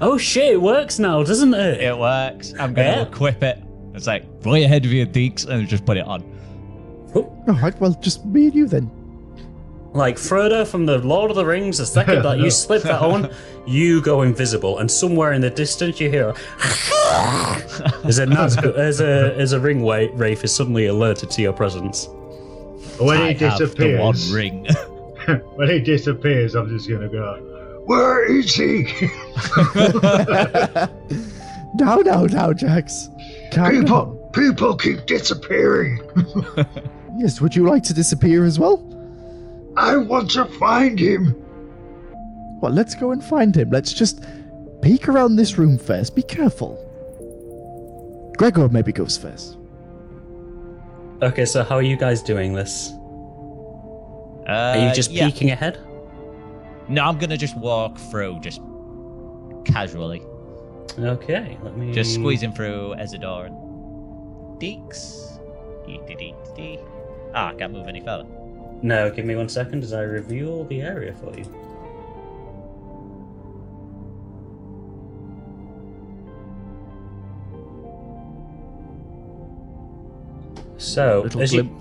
Oh 0.00 0.16
shit, 0.18 0.54
it 0.54 0.60
works 0.62 0.98
now, 0.98 1.22
doesn't 1.22 1.52
it? 1.54 1.80
it 1.80 1.96
works. 1.96 2.52
I'm 2.58 2.72
gonna 2.74 2.88
Yeah. 2.88 3.02
equip 3.02 3.42
it. 3.42 3.62
It's 3.94 4.06
like 4.06 4.24
way 4.44 4.64
ahead 4.64 4.84
of 4.84 4.92
your 4.92 5.06
deeks 5.06 5.46
and 5.46 5.66
just 5.68 5.84
put 5.84 5.96
it 5.96 6.06
on. 6.06 6.22
Oh. 7.14 7.22
All 7.48 7.54
right, 7.54 7.78
well, 7.80 7.92
just 8.00 8.24
me 8.24 8.46
and 8.46 8.54
you 8.54 8.66
then. 8.66 8.90
Like 9.96 10.16
Frodo 10.16 10.66
from 10.66 10.84
the 10.84 10.98
Lord 10.98 11.30
of 11.30 11.36
the 11.36 11.44
Rings, 11.46 11.78
the 11.78 11.86
second 11.86 12.22
that 12.22 12.38
you 12.38 12.50
slip 12.62 12.82
that 12.82 13.00
on, 13.00 13.30
you 13.66 14.02
go 14.02 14.22
invisible, 14.22 14.78
and 14.78 14.90
somewhere 14.90 15.32
in 15.32 15.40
the 15.40 15.48
distance 15.48 15.98
you 15.98 16.10
hear 16.10 16.34
as 18.04 18.18
a 18.18 18.26
Nazgul, 18.26 18.74
as 18.76 19.00
a 19.00 19.34
as 19.36 19.52
a 19.52 19.60
ring 19.60 19.80
wa- 19.80 20.08
wraith 20.12 20.44
is 20.44 20.54
suddenly 20.54 20.86
alerted 20.86 21.30
to 21.30 21.40
your 21.42 21.54
presence. 21.54 22.08
When 23.00 23.20
I 23.22 23.32
he 23.32 23.44
have 23.44 23.58
the 23.58 23.96
one 23.96 24.12
disappears, 24.12 24.32
ring. 24.32 24.66
when 25.54 25.70
he 25.70 25.80
disappears, 25.80 26.54
I'm 26.54 26.68
just 26.68 26.88
gonna 26.90 27.08
go. 27.08 27.82
Where 27.86 28.24
is 28.30 28.54
he? 28.54 28.86
Now, 31.74 31.96
now, 31.96 32.24
now, 32.24 32.52
Jax. 32.52 33.08
Calm 33.52 33.72
down. 33.72 33.82
people, 33.82 34.30
people 34.32 34.76
keep 34.76 35.06
disappearing. 35.06 36.00
Yes, 37.18 37.40
would 37.40 37.54
you 37.54 37.66
like 37.68 37.82
to 37.84 37.94
disappear 37.94 38.44
as 38.44 38.58
well? 38.58 38.78
I 39.76 39.96
want 39.96 40.30
to 40.32 40.44
find 40.44 40.98
him. 40.98 41.34
Well, 42.60 42.72
let's 42.72 42.94
go 42.94 43.10
and 43.12 43.22
find 43.22 43.54
him. 43.54 43.70
Let's 43.70 43.92
just 43.92 44.24
peek 44.82 45.08
around 45.08 45.36
this 45.36 45.58
room 45.58 45.78
first. 45.78 46.16
Be 46.16 46.22
careful. 46.22 46.82
Gregor 48.38 48.68
maybe 48.68 48.92
goes 48.92 49.16
first. 49.16 49.58
Okay, 51.22 51.44
so 51.44 51.62
how 51.64 51.76
are 51.76 51.82
you 51.82 51.96
guys 51.96 52.22
doing 52.22 52.52
this? 52.52 52.92
Uh, 54.46 54.52
Are 54.76 54.88
you 54.88 54.94
just 54.94 55.10
yeah. 55.10 55.26
peeking 55.26 55.50
ahead? 55.50 55.78
No, 56.88 57.04
I'm 57.04 57.18
gonna 57.18 57.36
just 57.36 57.56
walk 57.56 57.98
through, 57.98 58.38
just 58.40 58.60
casually, 59.64 60.22
Okay, 60.98 61.58
let 61.62 61.76
me 61.76 61.92
just 61.92 62.14
squeezing 62.14 62.52
through 62.52 62.94
Ezador 62.98 63.46
and 63.46 63.56
Deeks. 64.60 65.38
Dee, 65.84 66.00
dee, 66.06 66.14
dee, 66.14 66.34
dee. 66.54 66.78
Ah, 67.34 67.52
can't 67.52 67.72
move 67.72 67.86
any 67.86 68.00
further. 68.00 68.24
No, 68.82 69.10
give 69.10 69.24
me 69.24 69.34
one 69.34 69.48
second 69.48 69.82
as 69.82 69.92
I 69.92 70.02
reveal 70.02 70.64
the 70.64 70.82
area 70.82 71.14
for 71.14 71.36
you. 71.36 71.44
So, 80.78 81.22
Little 81.24 81.42
as 81.42 81.52
you, 81.52 81.78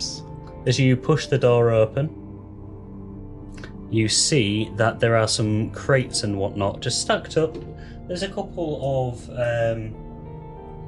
as 0.66 0.80
you 0.80 0.96
push 0.96 1.28
the 1.28 1.38
door 1.38 1.72
open, 1.72 2.10
you 3.91 4.10
see 4.10 4.72
that 4.76 5.00
there 5.00 5.16
are 5.16 5.28
some 5.28 5.70
crates 5.72 6.24
and 6.24 6.38
whatnot 6.38 6.82
just 6.82 7.02
stacked 7.02 7.38
up. 7.38 7.56
There's 8.08 8.24
a 8.24 8.30
couple 8.30 9.10
of 9.10 9.30
um, 9.30 9.93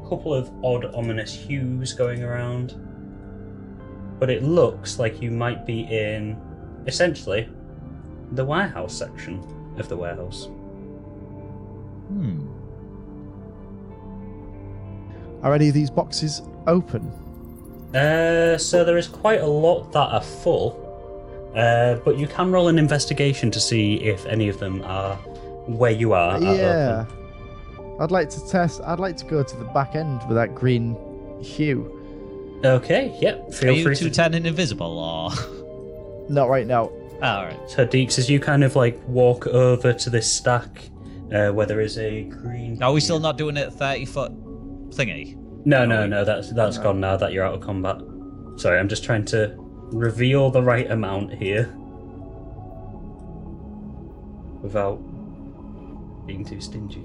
couple 0.10 0.34
of 0.34 0.52
odd, 0.64 0.94
ominous 0.96 1.34
hues 1.34 1.94
going 1.94 2.24
around, 2.24 2.76
but 4.20 4.30
it 4.30 4.44
looks 4.44 5.00
like 5.00 5.22
you 5.22 5.32
might 5.32 5.66
be 5.66 5.82
in 5.82 6.40
essentially 6.88 7.50
the 8.32 8.44
warehouse 8.44 8.94
section 8.94 9.44
of 9.78 9.90
the 9.90 9.98
warehouse. 9.98 10.46
Hmm. 12.08 12.48
Are 15.44 15.54
any 15.54 15.68
of 15.68 15.74
these 15.74 15.90
boxes 15.90 16.42
open? 16.66 17.12
Uh, 17.94 18.58
so 18.58 18.84
there 18.84 18.98
is 18.98 19.08
quite 19.08 19.42
a 19.42 19.46
lot 19.46 19.92
that 19.94 20.12
are 20.12 20.22
full, 20.22 20.84
uh, 21.56 21.96
but 22.04 22.18
you 22.18 22.28
can 22.28 22.52
roll 22.52 22.68
an 22.68 22.80
investigation 22.80 23.52
to 23.52 23.60
see 23.60 23.96
if 23.96 24.26
any 24.26 24.50
of 24.50 24.60
them 24.60 24.82
are 24.84 25.16
where 25.68 25.92
you 25.92 26.14
are. 26.14 26.40
yeah. 26.42 27.06
open. 27.08 27.18
I'd 28.00 28.12
like 28.12 28.30
to 28.32 28.48
test. 28.48 28.82
I'd 28.82 29.00
like 29.00 29.18
to 29.18 29.26
go 29.26 29.44
to 29.44 29.58
the 29.58 29.66
back 29.66 29.96
end 29.96 30.22
with 30.28 30.36
that 30.36 30.54
green 30.54 30.96
hue. 31.42 31.97
Okay. 32.64 33.16
Yep. 33.22 33.48
Are 33.48 33.52
Feel 33.52 33.74
you 33.74 33.84
free 33.84 33.96
two 33.96 34.10
to. 34.10 34.16
turning 34.16 34.46
invisible 34.46 35.00
or? 35.00 35.32
Not 36.30 36.50
right 36.50 36.68
now. 36.68 36.90
All 37.22 37.46
right. 37.46 37.60
So 37.70 37.86
Deeks, 37.86 38.18
as 38.20 38.30
you 38.30 38.40
kind 38.40 38.64
of 38.64 38.76
like 38.76 39.00
walk 39.08 39.48
over 39.48 39.94
to 39.94 40.10
this 40.10 40.32
stack, 40.32 40.84
uh, 41.34 41.50
where 41.52 41.66
there 41.66 41.82
is 41.82 41.98
a 41.98 42.24
green. 42.24 42.82
Are 42.82 42.92
we 42.94 43.00
still 43.00 43.20
not 43.20 43.38
doing 43.38 43.58
it 43.58 43.72
thirty 43.74 44.06
foot 44.06 44.32
thingy? 44.92 45.36
No, 45.66 45.86
no, 45.86 46.06
no. 46.08 46.24
That's 46.24 46.52
that's 46.52 46.78
gone 46.78 47.00
now 47.00 47.18
that 47.18 47.34
you're 47.34 47.44
out 47.46 47.56
of 47.56 47.62
combat. 47.62 47.98
Sorry, 48.58 48.80
I'm 48.80 48.88
just 48.88 49.04
trying 49.04 49.26
to 49.26 49.54
reveal 49.58 50.50
the 50.52 50.62
right 50.62 50.90
amount 50.92 51.34
here, 51.34 51.74
without 54.62 54.98
being 56.26 56.44
too 56.46 56.62
stingy. 56.62 57.04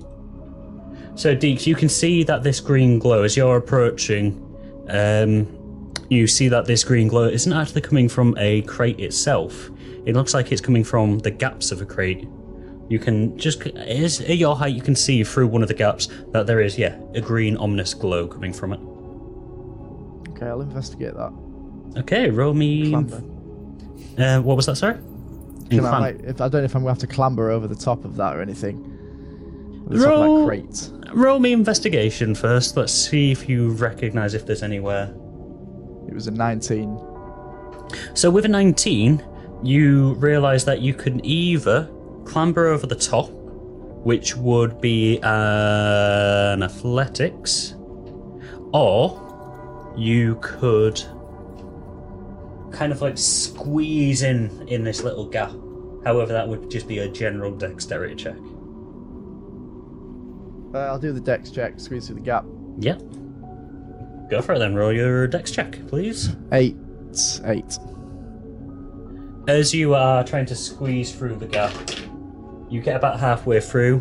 So, 1.14 1.34
Deeks, 1.36 1.66
you 1.66 1.74
can 1.74 1.88
see 1.88 2.22
that 2.24 2.42
this 2.42 2.60
green 2.60 2.98
glow 2.98 3.22
as 3.22 3.36
you're 3.36 3.56
approaching. 3.56 4.48
Um, 4.88 5.92
you 6.08 6.26
see 6.26 6.48
that 6.48 6.66
this 6.66 6.84
green 6.84 7.08
glow 7.08 7.24
isn't 7.24 7.52
actually 7.52 7.80
coming 7.80 8.08
from 8.08 8.36
a 8.38 8.62
crate 8.62 9.00
itself. 9.00 9.70
It 10.04 10.14
looks 10.14 10.34
like 10.34 10.52
it's 10.52 10.60
coming 10.60 10.84
from 10.84 11.20
the 11.20 11.30
gaps 11.30 11.72
of 11.72 11.80
a 11.80 11.86
crate. 11.86 12.28
You 12.88 12.98
can 12.98 13.38
just 13.38 13.66
is 13.66 14.20
at 14.20 14.36
your 14.36 14.56
height. 14.56 14.74
You 14.74 14.82
can 14.82 14.94
see 14.94 15.24
through 15.24 15.46
one 15.46 15.62
of 15.62 15.68
the 15.68 15.74
gaps 15.74 16.08
that 16.32 16.46
there 16.46 16.60
is, 16.60 16.76
yeah, 16.76 16.98
a 17.14 17.20
green 17.20 17.56
ominous 17.56 17.94
glow 17.94 18.26
coming 18.26 18.52
from 18.52 18.72
it. 18.72 18.80
Okay, 20.32 20.46
I'll 20.46 20.60
investigate 20.60 21.14
that. 21.14 21.32
Okay, 22.00 22.28
roll 22.30 22.52
me. 22.52 22.90
Clamber. 22.90 23.22
Uh, 24.18 24.40
what 24.42 24.56
was 24.56 24.66
that, 24.66 24.76
sorry? 24.76 24.98
Can 25.70 25.86
I, 25.86 25.98
like, 25.98 26.20
if 26.24 26.40
I 26.40 26.48
don't 26.48 26.60
know 26.60 26.64
if 26.64 26.74
I'm 26.74 26.82
going 26.82 26.94
to 26.94 27.00
have 27.00 27.08
to 27.08 27.14
clamber 27.14 27.50
over 27.50 27.66
the 27.66 27.76
top 27.76 28.04
of 28.04 28.16
that 28.16 28.36
or 28.36 28.42
anything. 28.42 28.98
The 29.92 30.04
top 30.04 30.12
of 30.14 30.18
Roll- 30.20 30.38
that 30.40 30.46
crate. 30.46 30.90
Roll 31.12 31.38
me 31.38 31.52
investigation 31.52 32.34
first. 32.34 32.76
Let's 32.76 32.92
see 32.92 33.30
if 33.30 33.48
you 33.48 33.70
recognise 33.70 34.34
if 34.34 34.46
there's 34.46 34.62
anywhere. 34.62 35.14
It 36.08 36.14
was 36.14 36.26
a 36.26 36.30
19. 36.30 36.98
So 38.14 38.30
with 38.30 38.44
a 38.44 38.48
19, 38.48 39.22
you 39.62 40.14
realise 40.14 40.64
that 40.64 40.80
you 40.80 40.94
can 40.94 41.24
either 41.24 41.90
clamber 42.24 42.66
over 42.66 42.86
the 42.86 42.94
top, 42.96 43.28
which 43.30 44.36
would 44.36 44.80
be 44.80 45.20
uh, 45.22 46.52
an 46.54 46.62
athletics, 46.62 47.74
or 48.72 49.18
you 49.96 50.38
could 50.40 51.02
kind 52.72 52.90
of 52.90 53.02
like 53.02 53.18
squeeze 53.18 54.22
in 54.22 54.66
in 54.68 54.82
this 54.82 55.02
little 55.02 55.26
gap. 55.26 55.52
However, 56.04 56.32
that 56.32 56.48
would 56.48 56.70
just 56.70 56.88
be 56.88 56.98
a 56.98 57.08
general 57.08 57.52
dexterity 57.52 58.14
check. 58.14 58.36
Uh, 60.74 60.78
I'll 60.78 60.98
do 60.98 61.12
the 61.12 61.20
dex 61.20 61.50
check, 61.50 61.78
squeeze 61.78 62.06
through 62.06 62.16
the 62.16 62.22
gap. 62.22 62.44
Yeah. 62.78 62.96
Go 64.30 64.40
for 64.40 64.54
it 64.54 64.58
then. 64.58 64.74
Roll 64.74 64.92
your 64.92 65.26
dex 65.26 65.50
check, 65.50 65.78
please. 65.88 66.34
Eight. 66.52 66.76
Eight. 67.44 67.78
As 69.48 69.74
you 69.74 69.94
are 69.94 70.24
trying 70.24 70.46
to 70.46 70.54
squeeze 70.56 71.14
through 71.14 71.36
the 71.36 71.46
gap, 71.46 71.72
you 72.70 72.80
get 72.80 72.96
about 72.96 73.20
halfway 73.20 73.60
through, 73.60 73.98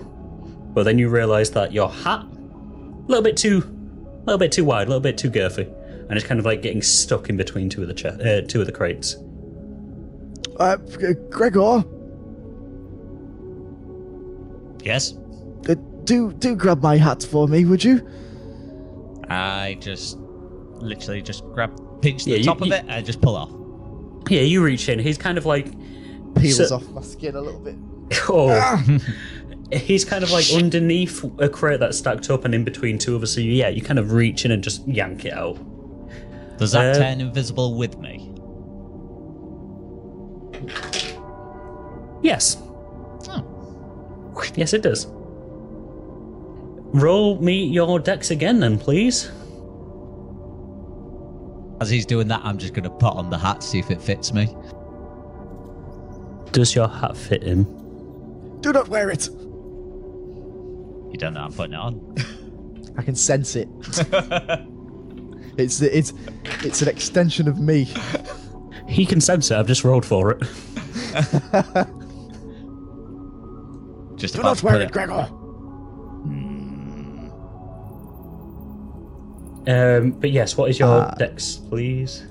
but 0.73 0.83
then 0.83 0.97
you 0.97 1.09
realise 1.09 1.49
that 1.49 1.73
your 1.73 1.89
hat 1.89 2.21
a 2.23 3.05
little 3.07 3.23
bit 3.23 3.35
too, 3.35 3.57
a 4.21 4.25
little 4.25 4.37
bit 4.37 4.51
too 4.51 4.63
wide, 4.63 4.87
a 4.87 4.89
little 4.89 5.01
bit 5.01 5.17
too 5.17 5.29
girthy, 5.31 5.67
and 6.07 6.13
it's 6.13 6.25
kind 6.25 6.39
of 6.39 6.45
like 6.45 6.61
getting 6.61 6.81
stuck 6.81 7.27
in 7.29 7.35
between 7.35 7.67
two 7.69 7.81
of 7.81 7.87
the 7.89 7.93
che- 7.93 8.07
uh, 8.09 8.47
two 8.47 8.61
of 8.61 8.67
the 8.67 8.71
crates. 8.71 9.17
Uh, 10.57 10.77
G- 10.77 11.15
Gregor, 11.29 11.83
Yes. 14.83 15.13
uh, 15.69 15.75
do 16.03 16.31
do 16.33 16.55
grab 16.55 16.81
my 16.81 16.97
hat 16.97 17.23
for 17.23 17.47
me, 17.47 17.65
would 17.65 17.83
you? 17.83 18.07
I 19.29 19.77
just 19.79 20.17
literally 20.17 21.21
just 21.21 21.43
grab, 21.53 21.71
pinch 22.01 22.25
the 22.25 22.31
Yeah, 22.31 22.37
you- 22.37 22.43
top 22.43 22.59
you- 22.61 22.73
of 22.73 22.79
it, 22.79 22.85
and 22.87 23.05
just 23.05 23.21
pull 23.21 23.35
off. 23.35 23.51
Yeah, 24.29 24.41
you 24.41 24.63
reach 24.63 24.89
in. 24.89 24.99
He's 24.99 25.17
kind 25.17 25.37
of 25.37 25.45
like, 25.45 25.67
Peels 26.35 26.67
So- 26.69 26.75
off 26.75 26.87
my 26.89 27.01
skin 27.01 27.35
a 27.35 27.41
little 27.41 27.59
bit. 27.59 27.75
oh. 28.29 28.83
He's 29.73 30.03
kind 30.03 30.21
of 30.21 30.31
like 30.31 30.45
underneath 30.53 31.23
a 31.39 31.47
crate 31.47 31.79
that's 31.79 31.97
stacked 31.97 32.29
up 32.29 32.43
and 32.43 32.53
in 32.53 32.65
between 32.65 32.97
two 32.97 33.15
of 33.15 33.23
us. 33.23 33.33
So 33.35 33.39
yeah, 33.39 33.69
you 33.69 33.81
kind 33.81 33.99
of 33.99 34.11
reach 34.11 34.43
in 34.43 34.51
and 34.51 34.61
just 34.61 34.85
yank 34.85 35.23
it 35.23 35.31
out. 35.33 35.57
Does 36.57 36.73
that 36.73 36.95
Uh, 36.97 36.99
turn 36.99 37.21
invisible 37.21 37.75
with 37.77 37.97
me? 37.97 38.27
Yes. 42.21 42.57
Oh. 43.29 44.43
Yes, 44.55 44.73
it 44.73 44.81
does. 44.83 45.07
Roll 46.93 47.39
me 47.41 47.63
your 47.65 47.99
dex 47.99 48.31
again, 48.31 48.59
then, 48.59 48.77
please. 48.77 49.31
As 51.79 51.89
he's 51.89 52.05
doing 52.05 52.27
that, 52.27 52.41
I'm 52.43 52.57
just 52.57 52.73
going 52.73 52.83
to 52.83 52.89
put 52.89 53.13
on 53.13 53.29
the 53.29 53.37
hat, 53.37 53.61
to 53.61 53.67
see 53.67 53.79
if 53.79 53.89
it 53.89 54.01
fits 54.01 54.33
me. 54.33 54.53
Does 56.51 56.75
your 56.75 56.87
hat 56.87 57.15
fit 57.15 57.43
him? 57.43 57.63
Do 58.61 58.73
not 58.73 58.89
wear 58.89 59.09
it. 59.09 59.27
You 61.11 61.17
don't 61.17 61.33
know 61.33 61.41
I'm 61.41 61.53
putting 61.53 61.73
it 61.73 61.79
on. 61.79 62.15
I 62.97 63.03
can 63.03 63.15
sense 63.15 63.55
it. 63.55 63.67
It's 65.57 65.81
it's 65.81 66.13
it's 66.63 66.81
an 66.81 66.87
extension 66.87 67.47
of 67.47 67.59
me. 67.59 67.87
He 68.87 69.05
can 69.05 69.19
sense 69.21 69.51
it. 69.51 69.57
I've 69.57 69.67
just 69.67 69.83
rolled 69.83 70.05
for 70.05 70.31
it. 70.31 70.39
Just 74.15 74.35
Do 74.35 74.41
about 74.41 74.49
not 74.49 74.57
to 74.57 74.65
wear 74.65 74.73
put 74.75 74.81
it, 74.83 74.91
Gregor. 74.91 75.29
Um, 79.67 80.11
but 80.11 80.31
yes, 80.31 80.57
what 80.57 80.69
is 80.69 80.79
your 80.79 80.89
Ah. 80.89 81.15
dex, 81.17 81.57
please? 81.69 82.23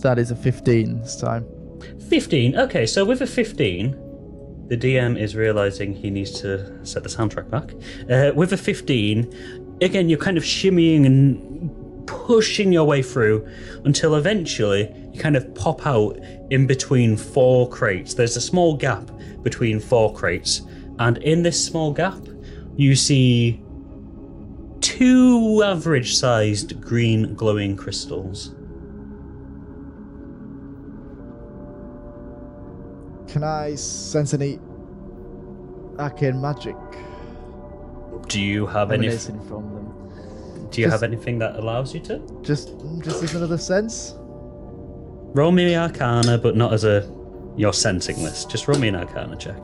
That 0.00 0.18
is 0.18 0.30
a 0.30 0.36
15 0.36 1.00
this 1.00 1.16
time. 1.16 1.44
15. 2.08 2.56
Okay, 2.56 2.86
so 2.86 3.04
with 3.04 3.20
a 3.20 3.26
15, 3.26 3.94
the 4.68 4.76
DM 4.76 5.16
is 5.18 5.34
realizing 5.36 5.92
he 5.94 6.10
needs 6.10 6.40
to 6.40 6.84
set 6.86 7.02
the 7.02 7.08
soundtrack 7.08 7.50
back. 7.50 7.74
Uh, 8.10 8.32
with 8.34 8.52
a 8.52 8.56
15, 8.56 9.26
again, 9.80 10.08
you're 10.08 10.18
kind 10.18 10.36
of 10.36 10.44
shimmying 10.44 11.04
and 11.06 11.70
pushing 12.06 12.72
your 12.72 12.84
way 12.84 13.02
through 13.02 13.46
until 13.84 14.14
eventually 14.14 14.90
you 15.12 15.20
kind 15.20 15.36
of 15.36 15.54
pop 15.54 15.86
out 15.86 16.18
in 16.50 16.66
between 16.66 17.16
four 17.16 17.68
crates. 17.68 18.14
There's 18.14 18.36
a 18.36 18.40
small 18.40 18.76
gap 18.76 19.10
between 19.42 19.78
four 19.80 20.12
crates, 20.14 20.62
and 20.98 21.18
in 21.18 21.42
this 21.42 21.62
small 21.62 21.92
gap, 21.92 22.18
you 22.76 22.94
see 22.96 23.60
two 24.88 25.62
average 25.62 26.14
sized 26.16 26.80
green 26.80 27.34
glowing 27.34 27.76
crystals. 27.76 28.54
Can 33.28 33.44
I 33.44 33.74
sense 33.74 34.32
any 34.32 34.58
arcane 35.98 36.40
magic 36.40 36.76
Do 38.28 38.40
you 38.40 38.66
have 38.66 38.90
any? 38.90 39.10
from 39.10 39.46
them? 39.74 40.68
Do 40.70 40.80
you 40.80 40.86
Just- 40.86 40.92
have 40.92 41.02
anything 41.02 41.38
that 41.40 41.56
allows 41.56 41.92
you 41.94 42.00
to? 42.00 42.20
Just, 42.42 42.72
just 43.02 43.22
as 43.22 43.34
another 43.34 43.58
sense. 43.58 44.14
Roll 45.34 45.52
me 45.52 45.76
Arcana, 45.76 46.38
but 46.38 46.56
not 46.56 46.72
as 46.72 46.84
a 46.84 47.06
your 47.56 47.74
sensing 47.74 48.22
list. 48.22 48.48
Just 48.50 48.66
roll 48.68 48.78
me 48.78 48.88
an 48.88 48.96
Arcana 48.96 49.36
check. 49.36 49.62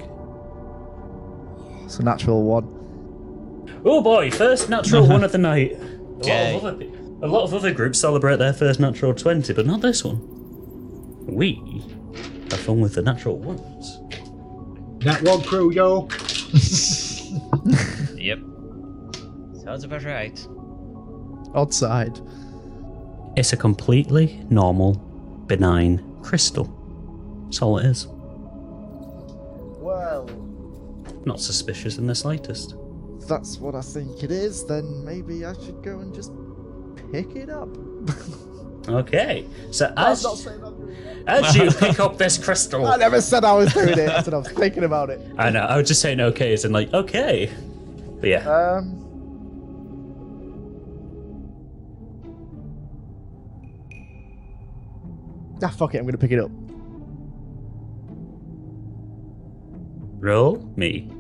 It's 1.84 1.98
a 1.98 2.02
natural 2.02 2.42
one. 2.42 2.68
Oh 3.84 4.00
boy, 4.02 4.30
first 4.30 4.68
natural 4.70 5.06
one 5.06 5.24
of 5.24 5.32
the 5.32 5.38
night. 5.38 5.72
A 6.24 6.24
lot, 6.24 6.54
of 6.54 6.64
other, 6.64 6.84
a 7.22 7.26
lot 7.28 7.42
of 7.44 7.52
other 7.54 7.72
groups 7.74 8.00
celebrate 8.00 8.36
their 8.36 8.52
first 8.54 8.80
natural 8.80 9.12
20, 9.12 9.52
but 9.52 9.66
not 9.66 9.82
this 9.82 10.02
one. 10.04 10.20
We 11.26 11.60
have 12.50 12.60
fun 12.60 12.80
with 12.80 12.94
the 12.94 13.02
natural 13.02 13.36
ones. 13.36 13.98
That 15.04 15.20
one 15.22 15.42
crew, 15.42 15.70
yo. 15.72 16.08
Yep. 18.16 18.38
Sounds 19.64 19.84
about 19.84 20.04
right. 20.04 20.46
Outside. 21.54 22.18
It's 23.36 23.52
a 23.52 23.56
completely 23.56 24.40
normal, 24.48 24.94
benign 25.46 26.00
crystal. 26.22 26.70
That's 27.46 27.60
all 27.60 27.76
it 27.78 27.86
is. 27.86 28.06
Well, 29.82 30.26
Not 31.26 31.40
suspicious 31.40 31.98
in 31.98 32.06
the 32.06 32.14
slightest. 32.14 32.76
If 33.24 33.28
that's 33.28 33.56
what 33.56 33.74
I 33.74 33.80
think 33.80 34.22
it 34.22 34.30
is, 34.30 34.66
then 34.66 35.02
maybe 35.02 35.46
I 35.46 35.54
should 35.54 35.82
go 35.82 36.00
and 36.00 36.14
just 36.14 36.30
pick 37.10 37.34
it 37.36 37.50
up. 37.50 37.68
Okay, 38.86 39.46
so 39.70 39.90
as, 39.96 40.22
not 40.22 40.36
saying 40.36 40.62
I'm 40.62 41.26
as 41.26 41.56
you 41.56 41.70
pick 41.78 41.98
up 42.00 42.18
this 42.18 42.36
crystal, 42.36 42.86
I 42.86 42.98
never 42.98 43.22
said 43.22 43.42
I 43.42 43.54
was 43.54 43.72
doing 43.72 43.98
it. 43.98 44.10
I 44.10 44.20
said 44.20 44.34
I 44.34 44.36
was 44.36 44.48
thinking 44.48 44.84
about 44.84 45.08
it. 45.08 45.22
I 45.38 45.48
know. 45.48 45.60
I 45.60 45.78
was 45.78 45.88
just 45.88 46.02
saying 46.02 46.20
okay 46.20 46.52
as 46.52 46.66
in 46.66 46.72
like 46.72 46.92
okay, 46.92 47.50
but 48.20 48.28
yeah. 48.28 48.46
Um. 48.46 49.00
Ah, 55.62 55.68
fuck 55.68 55.94
it. 55.94 55.98
I'm 56.00 56.04
gonna 56.04 56.18
pick 56.18 56.32
it 56.32 56.40
up. 56.40 56.50
Roll 60.20 60.58
me 60.76 61.10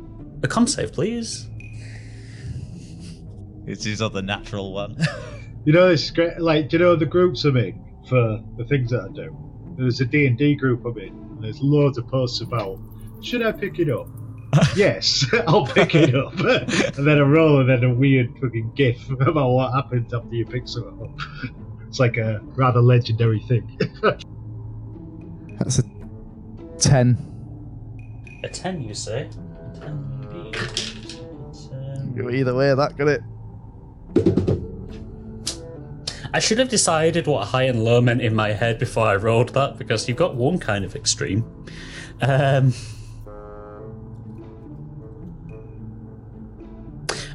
a 0.42 0.48
con 0.48 0.66
save, 0.66 0.92
please. 0.92 1.48
It's 3.66 3.84
his 3.84 4.02
other 4.02 4.22
natural 4.22 4.72
one. 4.72 4.96
You 5.64 5.72
know, 5.72 5.88
it's 5.88 6.10
great. 6.10 6.38
Like, 6.38 6.68
do 6.68 6.76
you 6.76 6.82
know 6.82 6.96
the 6.96 7.06
groups 7.06 7.44
I'm 7.44 7.56
in 7.56 7.82
for 8.08 8.42
the 8.58 8.64
things 8.64 8.90
that 8.90 9.04
I 9.04 9.08
do? 9.08 9.36
There's 9.78 10.00
a 10.00 10.04
D&D 10.04 10.56
group 10.56 10.84
I'm 10.84 10.98
in, 10.98 11.08
and 11.08 11.42
there's 11.42 11.60
loads 11.60 11.96
of 11.96 12.06
posts 12.06 12.42
about, 12.42 12.78
should 13.22 13.42
I 13.42 13.52
pick 13.52 13.78
it 13.78 13.90
up? 13.90 14.08
yes, 14.76 15.24
I'll 15.46 15.66
pick 15.66 15.94
it 15.94 16.14
up. 16.14 16.34
and 16.38 17.06
then 17.06 17.18
a 17.18 17.24
roll, 17.24 17.60
and 17.60 17.68
then 17.68 17.82
a 17.82 17.94
weird 17.94 18.34
fucking 18.40 18.72
gif 18.74 19.08
about 19.10 19.50
what 19.50 19.72
happens 19.72 20.12
after 20.12 20.34
you 20.34 20.44
pick 20.44 20.68
something 20.68 21.02
up. 21.02 21.54
It's 21.88 21.98
like 21.98 22.18
a 22.18 22.40
rather 22.56 22.80
legendary 22.80 23.40
thing. 23.40 23.78
That's 25.58 25.78
a 25.78 25.84
ten. 26.78 27.16
A 28.44 28.48
ten, 28.48 28.82
you 28.82 28.94
say? 28.94 29.30
A 29.30 29.78
ten 29.78 30.28
indeed. 30.32 30.54
Ten. 31.70 32.14
Go 32.14 32.30
either 32.30 32.54
way. 32.54 32.74
That 32.74 32.96
got 32.96 33.08
it. 33.08 33.22
I 36.34 36.40
should 36.40 36.58
have 36.58 36.68
decided 36.68 37.28
what 37.28 37.46
high 37.46 37.62
and 37.62 37.84
low 37.84 38.00
meant 38.00 38.20
in 38.20 38.34
my 38.34 38.52
head 38.52 38.80
before 38.80 39.06
I 39.06 39.14
rolled 39.14 39.50
that 39.50 39.78
because 39.78 40.08
you've 40.08 40.16
got 40.16 40.34
one 40.34 40.58
kind 40.58 40.84
of 40.84 40.96
extreme. 40.96 41.44
Um, 42.20 42.74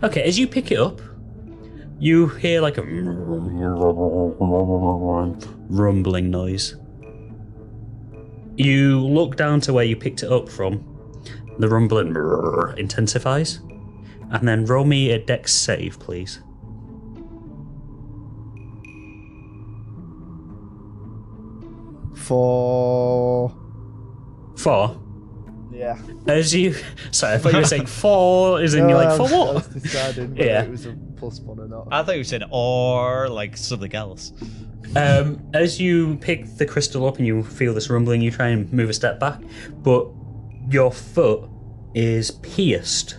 okay, 0.04 0.22
as 0.24 0.38
you 0.38 0.48
pick 0.48 0.70
it 0.72 0.80
up, 0.80 1.02
you 1.98 2.28
hear 2.28 2.60
like 2.60 2.78
a 2.78 2.84
rumbling 5.70 6.30
noise. 6.30 6.76
You 8.58 9.00
look 9.00 9.38
down 9.38 9.62
to 9.62 9.72
where 9.72 9.86
you 9.86 9.96
picked 9.96 10.24
it 10.24 10.32
up 10.32 10.50
from. 10.50 10.84
The 11.58 11.70
rumbling 11.70 12.18
intensifies. 12.78 13.62
And 14.32 14.46
then 14.46 14.66
roll 14.66 14.84
me 14.84 15.12
a 15.12 15.20
dex 15.20 15.54
save, 15.54 16.00
please. 16.00 16.42
For 22.30 23.50
Four. 24.56 25.02
yeah. 25.74 25.98
As 26.28 26.54
you, 26.54 26.76
sorry, 27.10 27.34
I 27.34 27.38
thought 27.40 27.54
you 27.54 27.60
were 27.60 27.66
saying 27.66 27.88
four. 27.88 28.62
Is 28.62 28.76
in 28.76 28.82
No, 28.84 28.90
you're 28.90 28.98
like 29.04 29.18
for 29.18 29.24
was- 29.24 29.32
I 29.34 29.54
was 29.54 29.68
what? 29.74 29.82
deciding 29.82 30.30
whether 30.36 30.44
Yeah. 30.46 30.64
it 30.64 30.70
was 30.70 30.86
a 30.86 30.96
plus 31.18 31.40
one 31.40 31.60
or 31.60 31.68
not. 31.68 31.88
I 31.92 32.04
thought 32.04 32.18
you 32.18 32.24
said 32.24 32.44
or 32.52 33.30
like 33.30 33.58
something 33.58 33.96
else. 33.96 34.32
Um, 34.96 35.42
as 35.56 35.82
you 35.82 36.18
pick 36.18 36.46
the 36.58 36.68
crystal 36.68 37.08
up 37.08 37.18
and 37.18 37.26
you 37.26 37.42
feel 37.42 37.74
this 37.74 37.90
rumbling, 37.90 38.22
you 38.22 38.30
try 38.30 38.50
and 38.50 38.72
move 38.72 38.90
a 38.92 38.94
step 38.94 39.20
back, 39.20 39.42
but 39.82 40.08
your 40.70 40.92
foot 40.92 41.50
is 41.96 42.30
pierced 42.30 43.18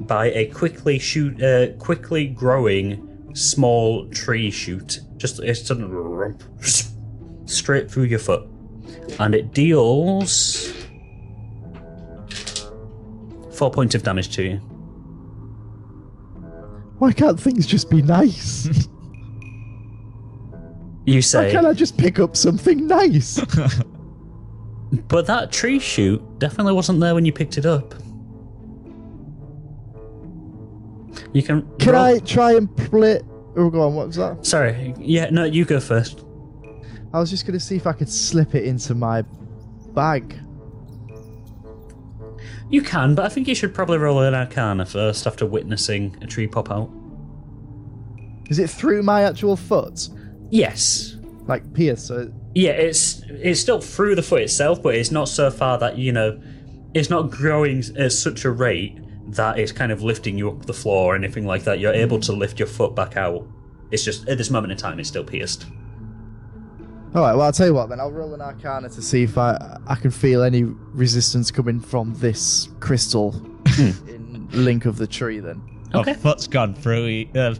by 0.00 0.32
a 0.32 0.46
quickly 0.46 0.98
shoot, 0.98 1.40
uh, 1.40 1.68
quickly 1.78 2.26
growing 2.26 3.08
small 3.34 4.08
tree 4.10 4.50
shoot. 4.50 4.98
Just 5.16 5.38
it's 5.40 5.64
sudden 5.64 5.88
rump, 5.92 6.42
straight 7.52 7.90
through 7.90 8.04
your 8.04 8.18
foot, 8.18 8.46
and 9.18 9.34
it 9.34 9.52
deals 9.52 10.72
four 13.52 13.70
points 13.70 13.94
of 13.94 14.02
damage 14.02 14.34
to 14.36 14.42
you. 14.42 14.56
Why 16.98 17.12
can't 17.12 17.38
things 17.38 17.66
just 17.66 17.90
be 17.90 18.02
nice? 18.02 18.88
You 21.04 21.20
say. 21.20 21.46
Why 21.46 21.52
can't 21.52 21.66
I 21.66 21.72
just 21.72 21.98
pick 21.98 22.18
up 22.18 22.36
something 22.36 22.86
nice? 22.86 23.40
but 25.08 25.26
that 25.26 25.50
tree 25.50 25.78
shoot 25.80 26.22
definitely 26.38 26.74
wasn't 26.74 27.00
there 27.00 27.14
when 27.14 27.24
you 27.24 27.32
picked 27.32 27.58
it 27.58 27.66
up. 27.66 27.94
You 31.32 31.42
can. 31.42 31.68
Can 31.78 31.94
roll- 31.94 32.02
I 32.02 32.18
try 32.20 32.52
and 32.52 32.74
play? 32.76 33.20
Oh, 33.56 33.68
go 33.68 33.82
on. 33.82 33.94
What 33.94 34.06
was 34.08 34.16
that? 34.16 34.46
Sorry. 34.46 34.94
Yeah, 34.98 35.28
no, 35.30 35.44
you 35.44 35.64
go 35.64 35.80
first. 35.80 36.24
I 37.12 37.20
was 37.20 37.30
just 37.30 37.46
gonna 37.46 37.60
see 37.60 37.76
if 37.76 37.86
I 37.86 37.92
could 37.92 38.08
slip 38.08 38.54
it 38.54 38.64
into 38.64 38.94
my 38.94 39.22
bag. 39.94 40.34
You 42.70 42.80
can, 42.80 43.14
but 43.14 43.26
I 43.26 43.28
think 43.28 43.48
you 43.48 43.54
should 43.54 43.74
probably 43.74 43.98
roll 43.98 44.22
an 44.22 44.34
arcana 44.34 44.86
first 44.86 45.26
after 45.26 45.44
witnessing 45.44 46.16
a 46.22 46.26
tree 46.26 46.46
pop 46.46 46.70
out. 46.70 46.90
Is 48.48 48.58
it 48.58 48.70
through 48.70 49.02
my 49.02 49.24
actual 49.24 49.56
foot? 49.56 50.08
Yes. 50.50 51.16
Like 51.46 51.72
pierce? 51.74 52.04
So 52.04 52.32
Yeah, 52.54 52.72
it's 52.72 53.22
it's 53.28 53.60
still 53.60 53.80
through 53.80 54.14
the 54.14 54.22
foot 54.22 54.42
itself, 54.42 54.82
but 54.82 54.94
it's 54.94 55.10
not 55.10 55.28
so 55.28 55.50
far 55.50 55.78
that 55.78 55.98
you 55.98 56.12
know, 56.12 56.40
it's 56.94 57.10
not 57.10 57.30
growing 57.30 57.82
at 57.98 58.12
such 58.12 58.44
a 58.44 58.50
rate 58.50 58.98
that 59.34 59.58
it's 59.58 59.72
kind 59.72 59.92
of 59.92 60.02
lifting 60.02 60.38
you 60.38 60.50
up 60.50 60.66
the 60.66 60.74
floor 60.74 61.12
or 61.12 61.16
anything 61.16 61.46
like 61.46 61.64
that. 61.64 61.78
You're 61.78 61.92
able 61.94 62.20
to 62.20 62.32
lift 62.32 62.58
your 62.58 62.68
foot 62.68 62.94
back 62.94 63.16
out. 63.16 63.46
It's 63.90 64.04
just 64.04 64.28
at 64.28 64.38
this 64.38 64.50
moment 64.50 64.72
in 64.72 64.78
time, 64.78 64.98
it's 64.98 65.08
still 65.08 65.24
pierced. 65.24 65.66
All 67.14 67.22
right. 67.22 67.34
Well, 67.34 67.42
I'll 67.42 67.52
tell 67.52 67.66
you 67.66 67.74
what. 67.74 67.88
Then 67.88 68.00
I'll 68.00 68.10
roll 68.10 68.32
an 68.34 68.40
Arcana 68.40 68.88
to 68.88 69.02
see 69.02 69.22
if 69.22 69.36
I 69.36 69.78
I 69.86 69.94
can 69.96 70.10
feel 70.10 70.42
any 70.42 70.62
resistance 70.64 71.50
coming 71.50 71.80
from 71.80 72.14
this 72.14 72.68
crystal 72.80 73.34
in 73.78 74.48
link 74.52 74.86
of 74.86 74.96
the 74.96 75.06
tree. 75.06 75.40
Then 75.40 75.62
Okay. 75.94 76.12
My 76.12 76.16
foot's 76.16 76.46
gone 76.46 76.74
through. 76.74 77.26
Uh, 77.34 77.54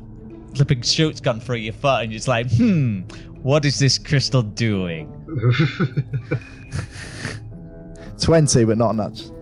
flipping 0.55 0.83
shoot's 0.83 1.21
gone 1.21 1.41
through 1.41 1.57
your 1.57 1.75
foot, 1.75 2.03
and 2.03 2.13
you're 2.13 2.19
just 2.19 2.29
like, 2.29 2.51
hmm, 2.51 3.01
what 3.43 3.65
is 3.65 3.79
this 3.79 3.99
crystal 3.99 4.43
doing? 4.43 5.09
20, 8.21 8.65
but 8.65 8.79
not 8.79 8.95
nuts. 8.95 9.33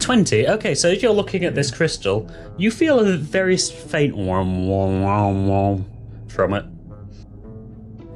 20. 0.00 0.48
Okay, 0.48 0.74
so 0.74 0.90
as 0.90 1.02
you're 1.02 1.12
looking 1.12 1.44
at 1.44 1.54
this 1.54 1.70
crystal, 1.70 2.28
you 2.56 2.70
feel 2.70 2.98
a 3.00 3.16
very 3.16 3.56
faint 3.56 4.16
wom 4.16 4.66
wom 4.66 5.02
wom 5.02 5.46
wom 5.48 5.84
from 6.28 6.54
it. 6.54 6.64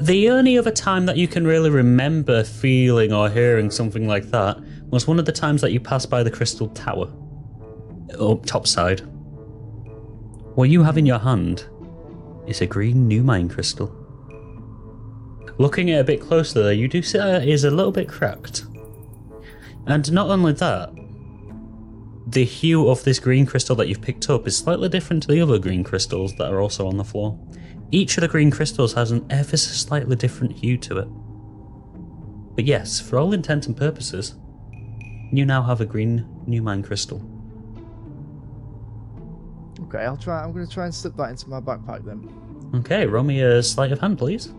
The 0.00 0.30
only 0.30 0.56
other 0.56 0.70
time 0.70 1.04
that 1.06 1.18
you 1.18 1.28
can 1.28 1.46
really 1.46 1.68
remember 1.68 2.42
feeling 2.42 3.12
or 3.12 3.28
hearing 3.28 3.70
something 3.70 4.08
like 4.08 4.30
that 4.30 4.58
was 4.88 5.06
one 5.06 5.18
of 5.18 5.26
the 5.26 5.32
times 5.32 5.60
that 5.60 5.72
you 5.72 5.80
passed 5.80 6.08
by 6.08 6.22
the 6.22 6.30
crystal 6.30 6.68
tower. 6.68 7.12
Up 8.18 8.46
top 8.46 8.66
side. 8.66 9.02
What 10.54 10.70
you 10.70 10.82
have 10.82 10.96
in 10.96 11.04
your 11.04 11.18
hand 11.18 11.66
is 12.46 12.62
a 12.62 12.66
green 12.66 13.08
new 13.08 13.22
mine 13.22 13.50
crystal. 13.50 13.94
Looking 15.58 15.90
at 15.90 15.98
it 15.98 16.00
a 16.00 16.04
bit 16.04 16.20
closer 16.22 16.72
you 16.72 16.88
do 16.88 17.02
see 17.02 17.18
that 17.18 17.42
it 17.42 17.48
is 17.50 17.64
a 17.64 17.70
little 17.70 17.92
bit 17.92 18.08
cracked. 18.08 18.64
And 19.86 20.10
not 20.10 20.30
only 20.30 20.54
that, 20.54 20.94
the 22.26 22.44
hue 22.44 22.88
of 22.88 23.04
this 23.04 23.18
green 23.18 23.44
crystal 23.44 23.76
that 23.76 23.88
you've 23.88 24.00
picked 24.00 24.30
up 24.30 24.46
is 24.46 24.56
slightly 24.56 24.88
different 24.88 25.24
to 25.24 25.28
the 25.28 25.42
other 25.42 25.58
green 25.58 25.84
crystals 25.84 26.34
that 26.36 26.50
are 26.50 26.60
also 26.60 26.86
on 26.86 26.96
the 26.96 27.04
floor. 27.04 27.38
Each 27.92 28.16
of 28.16 28.20
the 28.20 28.28
green 28.28 28.50
crystals 28.50 28.92
has 28.94 29.10
an 29.10 29.26
ever 29.30 29.56
so 29.56 29.72
slightly 29.72 30.14
different 30.14 30.56
hue 30.56 30.76
to 30.78 30.98
it. 30.98 31.08
But 32.54 32.64
yes, 32.64 33.00
for 33.00 33.18
all 33.18 33.32
intents 33.32 33.66
and 33.66 33.76
purposes, 33.76 34.34
you 35.32 35.44
now 35.44 35.62
have 35.62 35.80
a 35.80 35.86
green 35.86 36.26
new 36.46 36.62
mine 36.62 36.82
crystal. 36.82 37.20
Okay, 39.82 40.04
I'll 40.04 40.16
try. 40.16 40.42
I'm 40.42 40.52
going 40.52 40.66
to 40.66 40.72
try 40.72 40.84
and 40.84 40.94
slip 40.94 41.16
that 41.16 41.30
into 41.30 41.48
my 41.48 41.60
backpack 41.60 42.04
then. 42.04 42.28
Okay, 42.76 43.06
roll 43.06 43.24
me 43.24 43.40
a 43.40 43.62
sleight 43.62 43.90
of 43.90 43.98
hand, 43.98 44.18
please. 44.18 44.52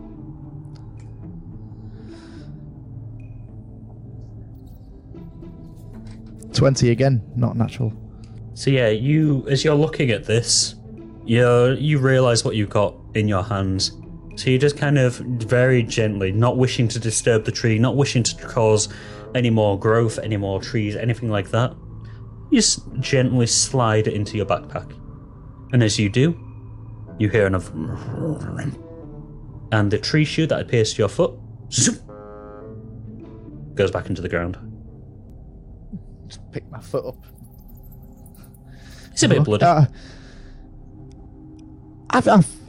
Twenty 6.53 6.91
again, 6.91 7.23
not 7.35 7.55
natural. 7.55 7.93
So 8.55 8.69
yeah, 8.69 8.89
you 8.89 9.47
as 9.47 9.63
you're 9.63 9.73
looking 9.73 10.11
at 10.11 10.25
this, 10.25 10.75
you 11.23 11.71
you 11.71 11.97
realize 11.97 12.43
what 12.43 12.55
you've 12.55 12.69
got 12.69 12.95
in 13.13 13.27
your 13.27 13.43
hands. 13.43 13.97
So 14.35 14.49
you 14.49 14.57
just 14.57 14.77
kind 14.77 14.97
of 14.97 15.15
very 15.17 15.83
gently, 15.83 16.31
not 16.31 16.57
wishing 16.57 16.87
to 16.89 16.99
disturb 16.99 17.45
the 17.45 17.51
tree, 17.51 17.77
not 17.77 17.95
wishing 17.95 18.23
to 18.23 18.35
cause 18.47 18.89
any 19.35 19.49
more 19.49 19.77
growth, 19.77 20.19
any 20.19 20.37
more 20.37 20.61
trees, 20.61 20.95
anything 20.95 21.29
like 21.29 21.51
that. 21.51 21.75
You 22.49 22.57
just 22.57 22.81
gently 22.99 23.47
slide 23.47 24.07
it 24.07 24.13
into 24.13 24.37
your 24.37 24.45
backpack. 24.45 24.97
And 25.73 25.83
as 25.83 25.99
you 25.99 26.09
do, 26.09 26.37
you 27.17 27.29
hear 27.29 27.45
another 27.45 27.71
and 29.71 29.89
the 29.89 29.97
tree 29.97 30.25
shoe 30.25 30.47
that 30.47 30.59
appears 30.59 30.93
to 30.93 30.99
your 30.99 31.07
foot 31.07 31.31
zoom, 31.71 31.97
goes 33.75 33.91
back 33.91 34.09
into 34.09 34.21
the 34.21 34.29
ground. 34.29 34.57
Just 36.27 36.51
pick 36.51 36.69
my 36.69 36.79
foot 36.79 37.05
up. 37.05 37.25
It's 39.11 39.23
a 39.23 39.29
bit 39.29 39.43
bloody. 39.43 39.63
Uh, 39.63 39.85
I've, 42.09 42.27
I've, 42.27 42.60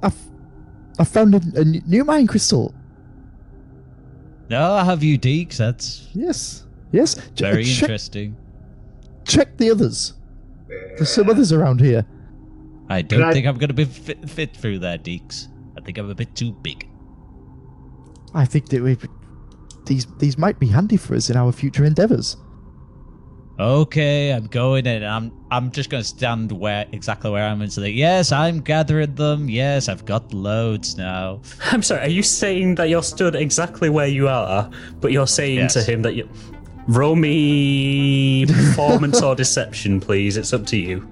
I've, 0.94 1.00
I've 1.00 1.08
found 1.08 1.34
a, 1.34 1.40
a 1.60 1.64
new 1.64 2.04
mine 2.04 2.26
crystal. 2.26 2.74
No, 4.48 4.72
I 4.72 4.84
have 4.84 5.02
you, 5.02 5.18
Deeks. 5.18 5.56
That's 5.56 6.08
Yes, 6.14 6.64
yes. 6.90 7.14
Ch- 7.34 7.40
very 7.40 7.64
check, 7.64 7.82
interesting. 7.82 8.36
Check 9.24 9.56
the 9.56 9.70
others. 9.70 10.14
There's 10.68 11.10
some 11.10 11.28
others 11.30 11.52
around 11.52 11.80
here. 11.80 12.04
I 12.88 13.02
don't 13.02 13.22
I- 13.22 13.32
think 13.32 13.46
I'm 13.46 13.56
going 13.58 13.68
to 13.68 13.74
be 13.74 13.84
fit, 13.84 14.28
fit 14.28 14.56
through 14.56 14.80
there, 14.80 14.98
Deeks. 14.98 15.48
I 15.76 15.80
think 15.80 15.96
I'm 15.98 16.10
a 16.10 16.14
bit 16.14 16.34
too 16.36 16.52
big. 16.52 16.86
I 18.34 18.44
think 18.44 18.68
that 18.70 18.82
we, 18.82 18.96
these 19.86 20.06
these 20.18 20.36
might 20.38 20.58
be 20.58 20.66
handy 20.68 20.96
for 20.96 21.14
us 21.14 21.28
in 21.30 21.36
our 21.36 21.52
future 21.52 21.84
endeavors. 21.84 22.36
Okay, 23.58 24.30
I'm 24.32 24.46
going 24.46 24.86
in. 24.86 25.04
I'm 25.04 25.30
I'm 25.50 25.70
just 25.70 25.90
going 25.90 26.02
to 26.02 26.08
stand 26.08 26.50
where 26.50 26.86
exactly 26.92 27.30
where 27.30 27.46
I'm 27.46 27.60
and 27.60 27.70
say, 27.72 27.90
yes, 27.90 28.32
I'm 28.32 28.60
gathering 28.60 29.14
them. 29.14 29.48
Yes, 29.50 29.88
I've 29.88 30.04
got 30.06 30.32
loads 30.32 30.96
now. 30.96 31.42
I'm 31.70 31.82
sorry, 31.82 32.00
are 32.02 32.08
you 32.08 32.22
saying 32.22 32.76
that 32.76 32.88
you're 32.88 33.02
stood 33.02 33.34
exactly 33.36 33.90
where 33.90 34.06
you 34.06 34.26
are, 34.28 34.70
but 35.00 35.12
you're 35.12 35.26
saying 35.26 35.58
Yes. 35.58 35.74
to 35.74 35.82
him 35.82 36.02
that 36.02 36.14
you. 36.14 36.28
Roll 36.88 37.14
me 37.14 38.44
performance 38.48 39.22
or 39.22 39.36
deception, 39.36 40.00
please. 40.00 40.36
It's 40.36 40.52
up 40.52 40.66
to 40.66 40.76
you. 40.76 41.08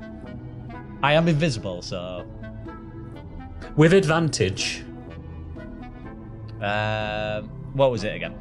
I 1.02 1.12
am 1.12 1.28
invisible, 1.28 1.82
so 1.82 2.26
With 3.76 3.92
advantage, 3.92 4.82
um, 6.60 7.48
what 7.74 7.90
was 7.90 8.02
it 8.04 8.14
again? 8.16 8.34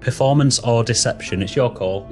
performance 0.00 0.58
or 0.60 0.84
deception. 0.84 1.42
It's 1.42 1.56
your 1.56 1.72
call. 1.72 2.08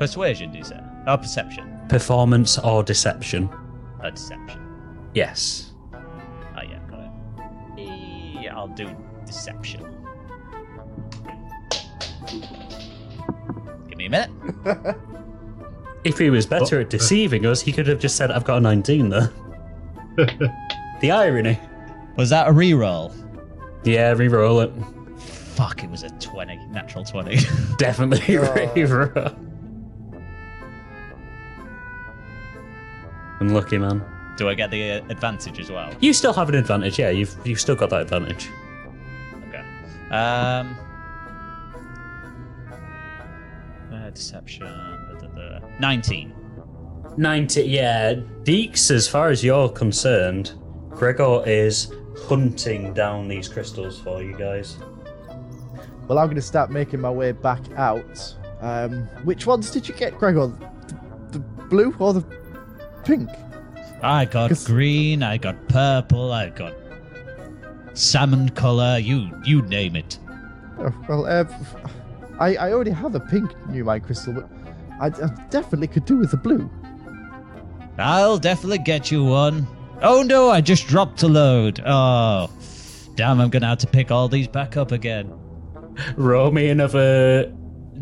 Persuasion, 0.00 0.50
do 0.50 0.56
you 0.56 0.64
say? 0.64 0.80
Oh, 1.06 1.18
perception. 1.18 1.78
Performance 1.90 2.58
or 2.58 2.82
deception. 2.82 3.50
Uh, 4.02 4.08
deception. 4.08 4.58
Yes. 5.12 5.72
Oh 5.94 6.62
yeah, 6.66 6.78
got 6.88 7.00
it. 7.78 8.40
Yeah, 8.42 8.56
I'll 8.56 8.68
do 8.68 8.88
deception. 9.26 9.82
Give 13.88 13.98
me 13.98 14.06
a 14.06 14.10
minute. 14.10 14.30
If 16.02 16.16
he 16.16 16.30
was 16.30 16.46
better 16.46 16.80
at 16.80 16.88
deceiving 16.88 17.44
us, 17.44 17.60
he 17.60 17.72
could 17.72 17.86
have 17.86 17.98
just 18.00 18.16
said, 18.16 18.30
I've 18.30 18.44
got 18.44 18.56
a 18.56 18.60
19 18.62 19.10
there. 19.10 19.30
the 21.02 21.10
irony. 21.10 21.60
Was 22.16 22.30
that 22.30 22.48
a 22.48 22.50
reroll? 22.52 23.12
Yeah, 23.84 24.12
re-roll 24.12 24.60
it. 24.60 24.72
Fuck, 25.18 25.84
it 25.84 25.90
was 25.90 26.02
a 26.02 26.08
20, 26.08 26.56
natural 26.68 27.04
20. 27.04 27.36
Definitely 27.76 28.38
Oh. 28.38 28.70
re-roll. 28.74 29.49
Unlucky 33.40 33.78
man. 33.78 34.02
do 34.36 34.48
I 34.48 34.54
get 34.54 34.70
the 34.70 34.92
uh, 34.92 35.04
advantage 35.08 35.58
as 35.58 35.70
well? 35.70 35.92
You 36.00 36.12
still 36.12 36.32
have 36.32 36.48
an 36.48 36.54
advantage, 36.54 36.98
yeah. 36.98 37.10
You've 37.10 37.34
you've 37.44 37.60
still 37.60 37.76
got 37.76 37.90
that 37.90 38.02
advantage. 38.02 38.48
Okay. 39.48 39.64
Um. 40.10 40.76
Uh, 43.92 44.10
deception. 44.10 44.66
da, 44.66 45.26
da, 45.26 45.58
da. 45.58 45.66
19. 45.80 46.34
90, 47.16 47.62
yeah. 47.62 48.14
Deeks, 48.44 48.90
as 48.90 49.08
far 49.08 49.30
as 49.30 49.42
you're 49.42 49.68
concerned, 49.68 50.52
Gregor 50.90 51.42
is 51.46 51.92
hunting 52.28 52.94
down 52.94 53.26
these 53.28 53.48
crystals 53.48 53.98
for 53.98 54.22
you 54.22 54.36
guys. 54.36 54.76
Well, 56.06 56.18
I'm 56.18 56.26
going 56.26 56.36
to 56.36 56.42
start 56.42 56.70
making 56.70 57.00
my 57.00 57.10
way 57.10 57.32
back 57.32 57.60
out. 57.76 58.34
Um, 58.60 59.08
which 59.24 59.46
ones 59.46 59.70
did 59.70 59.88
you 59.88 59.94
get, 59.94 60.18
Gregor? 60.18 60.46
The, 60.48 60.98
the 61.32 61.38
blue 61.38 61.94
or 61.98 62.12
the 62.12 62.20
pink? 63.04 63.28
I 64.02 64.24
got 64.24 64.48
'Cause- 64.48 64.66
green, 64.66 65.22
I 65.22 65.36
got 65.36 65.68
purple, 65.68 66.32
I 66.32 66.48
got 66.50 66.72
salmon 67.94 68.48
color, 68.50 68.98
you 68.98 69.30
you 69.44 69.62
name 69.62 69.96
it. 69.96 70.18
Oh, 70.78 70.94
well, 71.08 71.26
uh, 71.26 71.44
I, 72.38 72.56
I 72.56 72.72
already 72.72 72.90
have 72.92 73.14
a 73.14 73.20
pink 73.20 73.50
new 73.68 73.84
mine 73.84 74.00
crystal, 74.00 74.32
but 74.32 74.48
I, 75.00 75.06
I 75.08 75.28
definitely 75.50 75.88
could 75.88 76.06
do 76.06 76.16
with 76.16 76.32
a 76.32 76.36
blue. 76.38 76.70
I'll 77.98 78.38
definitely 78.38 78.78
get 78.78 79.10
you 79.10 79.24
one. 79.24 79.66
Oh 80.02 80.22
no, 80.22 80.48
I 80.50 80.62
just 80.62 80.86
dropped 80.86 81.22
a 81.22 81.28
load. 81.28 81.82
Oh, 81.84 82.48
damn, 83.16 83.40
I'm 83.40 83.50
gonna 83.50 83.66
have 83.66 83.78
to 83.78 83.86
pick 83.86 84.10
all 84.10 84.28
these 84.28 84.48
back 84.48 84.78
up 84.78 84.92
again. 84.92 85.30
Roll 86.16 86.50
me 86.50 86.70
another. 86.70 87.52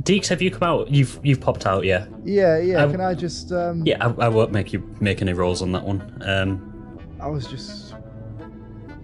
Deeks, 0.02 0.28
have 0.28 0.40
you 0.40 0.50
come 0.50 0.62
out? 0.62 0.90
You've 0.90 1.18
you've 1.22 1.40
popped 1.40 1.66
out, 1.66 1.84
yeah. 1.84 2.06
Yeah, 2.24 2.58
yeah. 2.58 2.82
Um, 2.84 2.92
can 2.92 3.00
I 3.00 3.14
just? 3.14 3.52
Um, 3.52 3.84
Yeah, 3.84 4.06
I, 4.06 4.26
I 4.26 4.28
won't 4.28 4.52
make 4.52 4.72
you 4.72 4.88
make 5.00 5.22
any 5.22 5.32
rolls 5.32 5.60
on 5.62 5.72
that 5.72 5.82
one. 5.84 6.22
Um, 6.24 6.98
I 7.20 7.26
was 7.26 7.46
just 7.46 7.94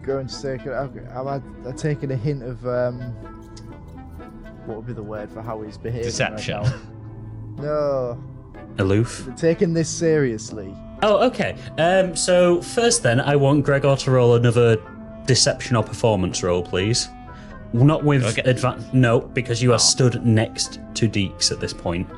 going 0.03 0.27
to 0.27 0.33
say, 0.33 0.59
could 0.59 0.73
I, 0.73 0.85
am 1.19 1.29
I, 1.29 1.41
I 1.69 1.73
taking 1.73 2.13
a 2.13 2.17
hint 2.17 2.43
of 2.43 2.65
um, 2.67 3.01
what 4.67 4.77
would 4.77 4.87
be 4.87 4.93
the 4.93 5.03
word 5.03 5.31
for 5.31 5.43
how 5.43 5.61
he's 5.63 5.79
behaving? 5.79 6.03
right 6.03 6.37
Deception. 6.37 6.63
now? 6.63 6.75
No, 7.57 8.25
aloof. 8.79 9.29
taking 9.37 9.75
this 9.75 9.89
seriously. 9.89 10.75
Oh, 11.03 11.27
okay. 11.27 11.57
Um, 11.79 12.15
so 12.17 12.63
first, 12.63 13.03
then, 13.03 13.21
I 13.21 13.37
want 13.37 13.65
Gregor 13.65 13.97
to 13.97 14.11
roll 14.11 14.37
another 14.37 14.77
deception 15.27 15.77
or 15.77 15.83
performance 15.83 16.43
roll, 16.43 16.63
please. 16.63 17.09
Not 17.75 18.05
with 18.05 18.25
Okay. 18.25 18.49
advantage. 18.49 18.87
No, 18.93 19.21
because 19.21 19.61
you 19.63 19.73
are 19.73 19.79
stood 19.79 20.25
next 20.25 20.79
to 20.95 21.09
Deeks 21.09 21.51
at 21.51 21.59
this 21.61 21.73
point. 21.73 22.09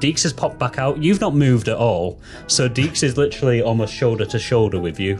Deeks 0.00 0.22
has 0.22 0.32
popped 0.32 0.58
back 0.58 0.78
out. 0.78 1.02
You've 1.02 1.20
not 1.20 1.34
moved 1.34 1.68
at 1.68 1.76
all, 1.76 2.20
so 2.46 2.68
Deeks 2.68 3.02
is 3.02 3.16
literally 3.16 3.62
almost 3.62 3.92
shoulder 3.92 4.24
to 4.26 4.38
shoulder 4.38 4.78
with 4.78 5.00
you. 5.00 5.14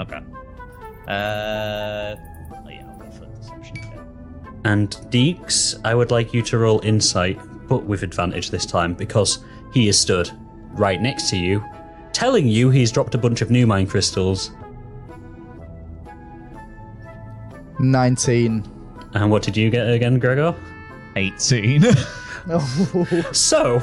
Okay. 0.00 0.18
Uh, 1.06 2.16
oh 2.16 2.68
yeah, 2.68 2.84
I'll 2.88 2.98
go 2.98 3.10
for 3.10 3.26
deception. 3.38 3.76
yeah. 3.76 4.00
And 4.64 4.90
Deeks, 5.10 5.78
I 5.84 5.94
would 5.94 6.10
like 6.10 6.32
you 6.34 6.42
to 6.42 6.58
roll 6.58 6.80
insight 6.82 7.38
but 7.68 7.84
with 7.84 8.02
advantage 8.02 8.50
this 8.50 8.64
time 8.66 8.94
because 8.94 9.44
he 9.72 9.88
is 9.88 9.98
stood 9.98 10.30
right 10.72 11.00
next 11.02 11.30
to 11.30 11.36
you, 11.36 11.62
telling 12.12 12.46
you 12.48 12.70
he's 12.70 12.90
dropped 12.90 13.14
a 13.14 13.18
bunch 13.18 13.42
of 13.42 13.50
new 13.50 13.66
mine 13.66 13.86
crystals. 13.86 14.50
19. 17.78 18.64
And 19.16 19.30
what 19.30 19.42
did 19.42 19.56
you 19.56 19.70
get 19.70 19.88
again, 19.88 20.18
Gregor? 20.18 20.54
18. 21.16 21.84
So, 23.32 23.82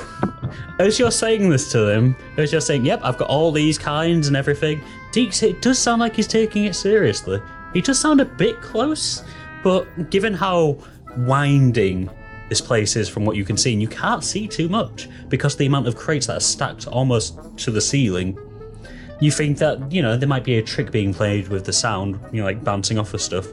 as 0.79 0.97
you're 0.97 1.11
saying 1.11 1.49
this 1.49 1.69
to 1.73 1.81
them, 1.81 2.15
as 2.37 2.51
you're 2.51 2.61
saying, 2.61 2.85
"Yep, 2.85 3.01
I've 3.03 3.17
got 3.17 3.27
all 3.27 3.51
these 3.51 3.77
kinds 3.77 4.27
and 4.27 4.37
everything," 4.37 4.81
Deeks, 5.11 5.43
it 5.43 5.61
does 5.61 5.77
sound 5.77 5.99
like 5.99 6.15
he's 6.15 6.27
taking 6.27 6.63
it 6.63 6.75
seriously. 6.75 7.41
He 7.73 7.81
does 7.81 7.99
sound 7.99 8.21
a 8.21 8.25
bit 8.25 8.61
close, 8.61 9.23
but 9.63 10.09
given 10.09 10.33
how 10.33 10.77
winding 11.17 12.09
this 12.47 12.61
place 12.61 12.95
is 12.95 13.09
from 13.09 13.25
what 13.25 13.35
you 13.35 13.43
can 13.43 13.57
see, 13.57 13.73
and 13.73 13.81
you 13.81 13.87
can't 13.87 14.23
see 14.23 14.47
too 14.47 14.69
much 14.69 15.09
because 15.27 15.57
the 15.57 15.65
amount 15.65 15.87
of 15.87 15.95
crates 15.97 16.27
that 16.27 16.37
are 16.37 16.39
stacked 16.39 16.87
almost 16.87 17.37
to 17.57 17.71
the 17.71 17.81
ceiling, 17.81 18.37
you 19.23 19.31
think 19.31 19.57
that 19.57 19.89
you 19.89 20.01
know 20.01 20.17
there 20.17 20.27
might 20.27 20.43
be 20.43 20.57
a 20.57 20.61
trick 20.61 20.91
being 20.91 21.13
played 21.13 21.47
with 21.47 21.63
the 21.63 21.71
sound, 21.71 22.19
you 22.33 22.41
know, 22.41 22.45
like 22.45 22.61
bouncing 22.61 22.99
off 22.99 23.13
of 23.13 23.21
stuff. 23.21 23.47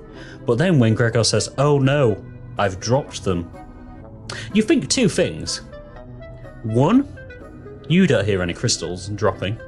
But 0.45 0.59
then 0.59 0.81
when 0.81 0.95
Gregor 0.95 1.23
says, 1.23 1.49
"Oh 1.59 1.79
no, 1.79 2.21
I've 2.59 2.81
dropped 2.81 3.23
them," 3.23 3.49
you 4.53 4.63
think 4.63 4.89
two 4.89 5.09
things. 5.09 5.61
One, 6.65 7.07
you 7.89 8.09
don't 8.09 8.25
hear 8.25 8.43
any 8.43 8.53
crystals 8.53 9.09
dropping. 9.11 9.61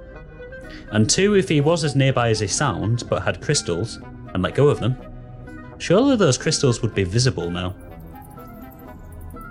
And 0.91 1.09
two, 1.09 1.37
if 1.37 1.49
he 1.49 1.61
was 1.61 1.85
as 1.85 1.95
nearby 1.95 2.31
as 2.31 2.41
he 2.41 2.49
sounds, 2.49 3.05
but 3.05 3.23
had 3.23 3.41
crystals, 3.41 4.01
and 4.35 4.43
let 4.43 4.57
go 4.57 4.69
of 4.69 4.81
them, 4.81 4.97
surely 5.79 6.17
those 6.17 6.37
crystals 6.37 6.83
would 6.83 6.97
be 6.97 7.05
visible 7.05 7.49
now. 7.49 7.77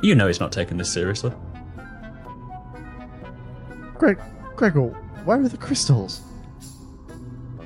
You 0.03 0.15
know 0.15 0.27
he's 0.27 0.41
not 0.41 0.51
taking 0.51 0.75
this 0.75 0.91
seriously. 0.91 1.31
Greg, 3.97 4.19
Gregor, 4.57 4.89
where 5.23 5.39
are 5.39 5.47
the 5.47 5.57
crystals? 5.57 6.21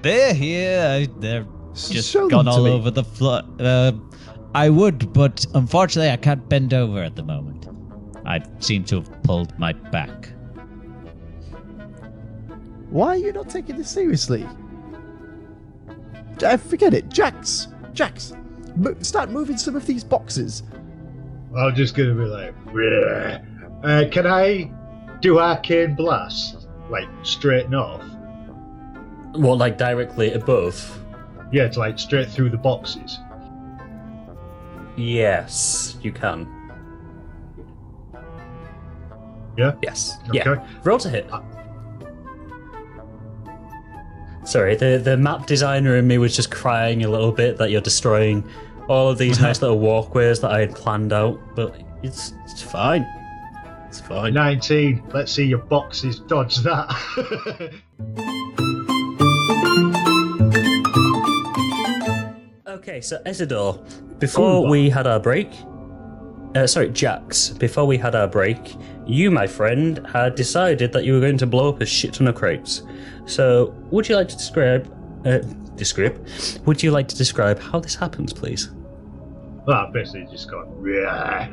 They're 0.06 0.36
here. 0.36 1.08
They're 1.18 1.48
just 1.74 2.12
show 2.12 2.30
gone 2.30 2.48
all 2.48 2.66
me. 2.66 2.70
over 2.70 2.92
the 2.92 3.04
floor. 3.04 3.42
Uh, 3.60 3.92
I 4.54 4.70
would, 4.70 5.12
but 5.14 5.44
unfortunately, 5.56 6.12
I 6.12 6.18
can't 6.18 6.48
bend 6.48 6.76
over 6.76 7.02
at 7.02 7.16
the 7.16 7.24
moment. 7.24 7.68
I 8.24 8.44
seem 8.60 8.84
to 8.84 8.98
have 8.98 9.24
pulled 9.24 9.58
my 9.58 9.74
back. 9.74 10.30
Why 12.92 13.08
are 13.08 13.18
you 13.18 13.34
not 13.34 13.50
taking 13.50 13.78
this 13.78 13.90
seriously? 13.90 14.48
Uh, 16.44 16.58
forget 16.58 16.94
it. 16.94 17.10
Jax! 17.10 17.70
Jax! 17.94 18.34
Mo- 18.76 18.96
start 19.02 19.32
moving 19.32 19.58
some 19.58 19.76
of 19.76 19.88
these 19.88 20.04
boxes. 20.04 20.62
I'm 21.58 21.74
just 21.74 21.96
gonna 21.96 22.14
be 22.14 22.26
like, 22.26 22.54
uh, 23.84 24.08
can 24.12 24.28
I 24.28 24.72
do 25.22 25.40
arcane 25.40 25.96
blast 25.96 26.68
like 26.92 27.08
straight 27.24 27.72
north? 27.72 28.06
What, 29.38 29.58
like 29.58 29.78
directly 29.78 30.34
above? 30.34 31.00
Yeah, 31.52 31.64
it's 31.64 31.78
like 31.78 32.00
straight 32.00 32.30
through 32.30 32.50
the 32.50 32.58
boxes. 32.58 33.20
Yes, 34.98 35.98
you 36.02 36.12
can. 36.12 36.48
Yeah. 39.58 39.74
Yes. 39.82 40.18
Okay. 40.30 40.40
Yeah. 40.40 40.68
Roll 40.84 41.00
to 41.00 41.10
hit. 41.10 41.30
Sorry, 44.44 44.76
the 44.76 45.02
the 45.04 45.18
map 45.18 45.48
designer 45.48 45.98
in 45.98 46.08
me 46.08 46.18
was 46.18 46.36
just 46.36 46.52
crying 46.52 47.04
a 47.04 47.10
little 47.10 47.32
bit 47.32 47.58
that 47.58 47.72
you're 47.72 47.82
destroying 47.82 48.48
all 48.88 49.10
of 49.10 49.18
these 49.18 49.40
nice 49.42 49.62
little 49.62 49.80
walkways 49.80 50.40
that 50.42 50.52
I 50.52 50.60
had 50.60 50.76
planned 50.76 51.14
out, 51.14 51.40
but 51.56 51.76
it's 52.04 52.34
it's 52.46 52.62
fine. 52.62 53.08
It's 53.88 54.02
fine. 54.02 54.34
19. 54.34 55.04
Let's 55.14 55.32
see 55.32 55.46
your 55.46 55.60
boxes 55.60 56.20
dodge 56.20 56.58
that. 56.58 57.74
Okay, 62.88 63.02
so 63.02 63.18
Ezador, 63.26 63.80
before 64.20 64.64
Ooh. 64.64 64.70
we 64.70 64.92
had 64.92 65.08
our 65.08 65.20
break, 65.20 65.50
uh, 66.54 66.68
sorry, 66.68 66.90
Jax, 66.90 67.50
before 67.50 67.88
we 67.88 67.98
had 67.98 68.14
our 68.14 68.28
break, 68.28 68.76
you, 69.08 69.32
my 69.32 69.48
friend, 69.48 70.06
had 70.06 70.36
decided 70.36 70.92
that 70.92 71.04
you 71.04 71.14
were 71.14 71.20
going 71.20 71.40
to 71.40 71.48
blow 71.48 71.70
up 71.70 71.82
a 71.82 71.86
shit 71.88 72.14
ton 72.14 72.28
of 72.28 72.36
crates. 72.36 72.84
So, 73.26 73.74
would 73.90 74.08
you 74.08 74.16
like 74.16 74.28
to 74.28 74.38
describe, 74.38 74.86
uh, 75.26 75.40
describe, 75.76 76.28
would 76.68 76.84
you 76.84 76.92
like 76.92 77.08
to 77.08 77.18
describe 77.18 77.60
how 77.60 77.80
this 77.80 77.96
happens, 77.96 78.34
please? 78.34 78.70
well, 79.66 79.88
I 79.88 79.92
basically 79.92 80.28
just 80.30 80.52
got, 80.52 80.68
"Bleh." 80.68 81.48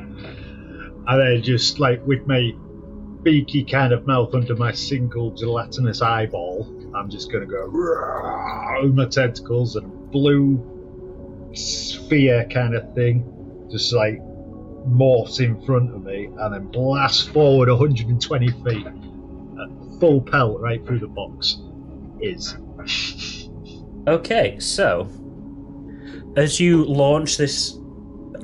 and 1.07 1.19
then 1.19 1.41
just 1.41 1.79
like 1.79 2.05
with 2.05 2.27
my 2.27 2.51
beaky 3.23 3.63
kind 3.63 3.91
of 3.91 4.05
mouth 4.05 4.35
under 4.35 4.55
my 4.55 4.71
single 4.71 5.31
gelatinous 5.31 6.03
eyeball, 6.03 6.71
I'm 6.93 7.09
just 7.09 7.31
gonna 7.31 7.47
go 7.47 7.65
"Rah," 7.65 8.83
with 8.83 8.93
my 8.93 9.07
tentacles 9.07 9.75
and 9.77 10.11
blue 10.11 10.72
sphere 11.53 12.45
kind 12.49 12.75
of 12.75 12.93
thing, 12.93 13.67
just 13.71 13.93
like 13.93 14.19
morphs 14.87 15.39
in 15.39 15.59
front 15.65 15.93
of 15.93 16.03
me 16.03 16.25
and 16.25 16.53
then 16.53 16.67
blast 16.67 17.29
forward 17.29 17.69
120 17.69 18.51
feet 18.63 18.87
full 20.03 20.19
pelt 20.19 20.59
right 20.59 20.85
through 20.85 20.99
the 20.99 21.07
box. 21.07 21.59
Is 22.19 22.57
Okay, 24.05 24.59
so 24.59 25.07
as 26.35 26.59
you 26.59 26.83
launch 26.83 27.37
this 27.37 27.77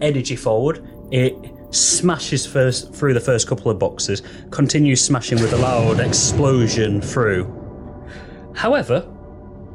energy 0.01 0.37
forward, 0.37 0.87
it 1.11 1.35
smashes 1.71 2.45
first 2.45 2.93
through 2.93 3.13
the 3.13 3.19
first 3.19 3.45
couple 3.47 3.69
of 3.69 3.77
boxes, 3.77 4.21
continues 4.51 5.03
smashing 5.03 5.41
with 5.41 5.51
a 5.51 5.57
loud 5.57 5.99
explosion 5.99 7.01
through. 7.01 7.43
However, 8.55 9.05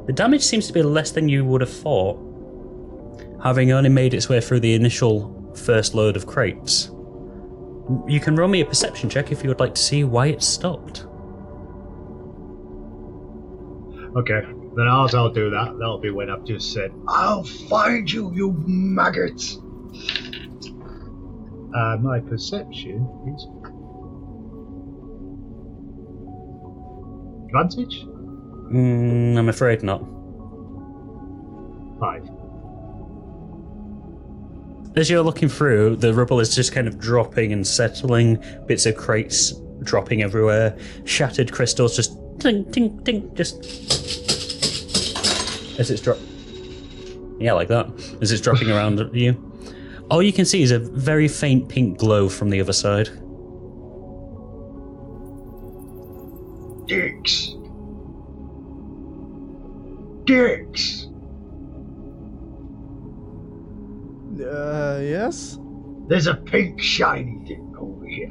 the 0.06 0.12
damage 0.14 0.42
seems 0.42 0.66
to 0.66 0.72
be 0.72 0.82
less 0.82 1.10
than 1.10 1.28
you 1.28 1.44
would 1.44 1.60
have 1.60 1.72
thought, 1.72 2.18
having 3.44 3.70
only 3.70 3.90
made 3.90 4.14
its 4.14 4.28
way 4.28 4.40
through 4.40 4.60
the 4.60 4.74
initial 4.74 5.52
first 5.54 5.94
load 5.94 6.16
of 6.16 6.26
crates. 6.26 6.90
You 8.08 8.18
can 8.18 8.34
roll 8.34 8.48
me 8.48 8.62
a 8.62 8.64
perception 8.64 9.10
check 9.10 9.30
if 9.30 9.42
you 9.44 9.50
would 9.50 9.60
like 9.60 9.74
to 9.74 9.80
see 9.82 10.02
why 10.02 10.28
it 10.28 10.42
stopped. 10.42 11.06
okay. 14.16 14.40
Then 14.76 14.88
as 14.88 15.14
I'll 15.14 15.30
do 15.32 15.50
that, 15.50 15.76
that'll 15.78 15.98
be 15.98 16.10
when 16.10 16.30
I've 16.30 16.44
just 16.44 16.72
said, 16.72 16.90
"I'll 17.06 17.44
find 17.44 18.10
you, 18.10 18.32
you 18.34 18.52
maggot." 18.66 19.40
Uh, 21.76 21.96
my 22.00 22.18
perception 22.20 23.06
is 23.34 23.46
advantage 27.46 28.04
Mm, 28.72 29.36
I'm 29.36 29.48
afraid 29.48 29.82
not. 29.84 30.00
five. 32.00 32.28
As 34.96 35.10
you're 35.10 35.22
looking 35.22 35.48
through, 35.48 35.96
the 35.96 36.14
rubble 36.14 36.38
is 36.40 36.54
just 36.54 36.72
kind 36.72 36.86
of 36.86 36.98
dropping 36.98 37.52
and 37.52 37.66
settling, 37.66 38.42
bits 38.66 38.86
of 38.86 38.96
crates 38.96 39.52
dropping 39.82 40.22
everywhere, 40.22 40.76
shattered 41.04 41.52
crystals 41.52 41.96
just 41.96 42.16
ding, 42.38 42.64
ding, 42.70 42.96
ding, 42.98 43.34
just 43.34 43.64
as 45.78 45.90
it's 45.90 46.00
drop. 46.00 46.18
Yeah, 47.38 47.52
like 47.52 47.68
that. 47.68 47.86
As 48.20 48.32
it's 48.32 48.40
dropping 48.40 48.70
around 48.72 49.00
you. 49.14 49.52
All 50.10 50.22
you 50.22 50.32
can 50.32 50.44
see 50.44 50.62
is 50.62 50.70
a 50.70 50.78
very 50.78 51.28
faint 51.28 51.68
pink 51.68 51.98
glow 51.98 52.28
from 52.28 52.50
the 52.50 52.60
other 52.60 52.72
side. 52.72 53.08
Dix. 56.86 57.54
Dix. 60.24 61.03
Uh, 64.54 65.00
yes? 65.02 65.58
There's 66.08 66.26
a 66.26 66.34
pink 66.34 66.80
shiny 66.80 67.44
thing 67.46 67.74
over 67.78 68.06
here, 68.06 68.30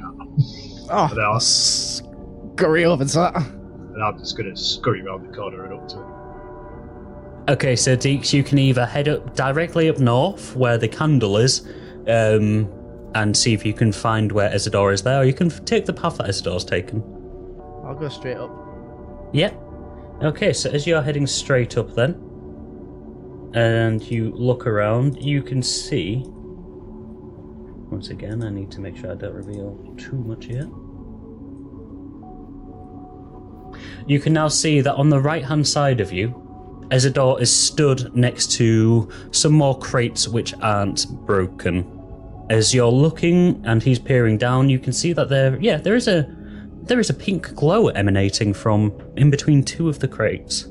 Oh, 0.90 1.10
No. 1.14 1.22
I'll 1.22 1.40
scurry 1.40 2.84
over 2.84 3.04
to 3.04 3.14
that. 3.18 3.36
and 3.36 4.02
I'm 4.02 4.18
just 4.18 4.36
gonna 4.36 4.56
scurry 4.56 5.02
around 5.02 5.28
the 5.30 5.36
corner 5.36 5.64
and 5.64 5.74
up 5.74 5.88
to 5.88 5.98
it. 6.00 7.52
Okay, 7.52 7.76
so 7.76 7.96
Deeks, 7.96 8.32
you 8.32 8.42
can 8.42 8.58
either 8.58 8.86
head 8.86 9.06
up 9.08 9.34
directly 9.36 9.88
up 9.88 9.98
north 9.98 10.56
where 10.56 10.78
the 10.78 10.88
candle 10.88 11.36
is, 11.36 11.66
um, 12.08 12.68
and 13.14 13.36
see 13.36 13.52
if 13.52 13.64
you 13.66 13.72
can 13.74 13.92
find 13.92 14.32
where 14.32 14.48
Ezador 14.50 14.92
is 14.92 15.02
there, 15.02 15.20
or 15.20 15.24
you 15.24 15.34
can 15.34 15.48
f- 15.48 15.64
take 15.64 15.84
the 15.84 15.92
path 15.92 16.16
that 16.18 16.26
Ezador's 16.28 16.64
taken. 16.64 17.02
I'll 17.84 17.94
go 17.94 18.08
straight 18.08 18.36
up. 18.38 18.50
Yeah. 19.32 19.52
Okay, 20.22 20.52
so 20.52 20.70
as 20.70 20.86
you're 20.86 21.02
heading 21.02 21.26
straight 21.26 21.76
up 21.76 21.94
then, 21.94 22.14
and 23.54 24.02
you 24.10 24.32
look 24.32 24.66
around, 24.66 25.22
you 25.22 25.42
can 25.42 25.62
see. 25.62 26.22
Once 27.90 28.10
again, 28.10 28.42
I 28.42 28.50
need 28.50 28.70
to 28.72 28.80
make 28.80 28.96
sure 28.96 29.12
I 29.12 29.14
don't 29.14 29.34
reveal 29.34 29.94
too 29.96 30.16
much 30.16 30.46
yet. 30.46 30.66
You 34.06 34.20
can 34.20 34.32
now 34.32 34.48
see 34.48 34.80
that 34.80 34.94
on 34.96 35.08
the 35.08 35.20
right 35.20 35.44
hand 35.44 35.66
side 35.66 36.00
of 36.00 36.12
you, 36.12 36.40
Ezador 36.90 37.40
is 37.40 37.54
stood 37.54 38.14
next 38.14 38.50
to 38.52 39.08
some 39.30 39.52
more 39.52 39.78
crates 39.78 40.28
which 40.28 40.52
aren't 40.60 41.08
broken. 41.24 41.90
as 42.50 42.74
you're 42.74 42.86
looking 42.86 43.62
and 43.64 43.82
he's 43.82 43.98
peering 43.98 44.36
down, 44.36 44.68
you 44.68 44.78
can 44.78 44.92
see 44.92 45.12
that 45.14 45.28
there, 45.28 45.58
yeah, 45.60 45.78
there 45.78 45.94
is 45.94 46.08
a 46.08 46.28
there 46.82 47.00
is 47.00 47.08
a 47.08 47.14
pink 47.14 47.54
glow 47.54 47.88
emanating 47.88 48.52
from 48.52 48.92
in 49.16 49.30
between 49.30 49.62
two 49.62 49.88
of 49.88 50.00
the 50.00 50.08
crates. 50.08 50.68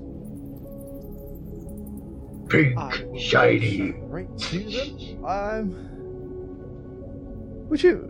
Pink, 2.53 3.19
shiny. 3.19 3.93
Right 4.03 4.37
to 4.37 4.59
them. 4.59 5.25
Um, 5.25 5.75
would 7.67 7.81
you 7.81 8.07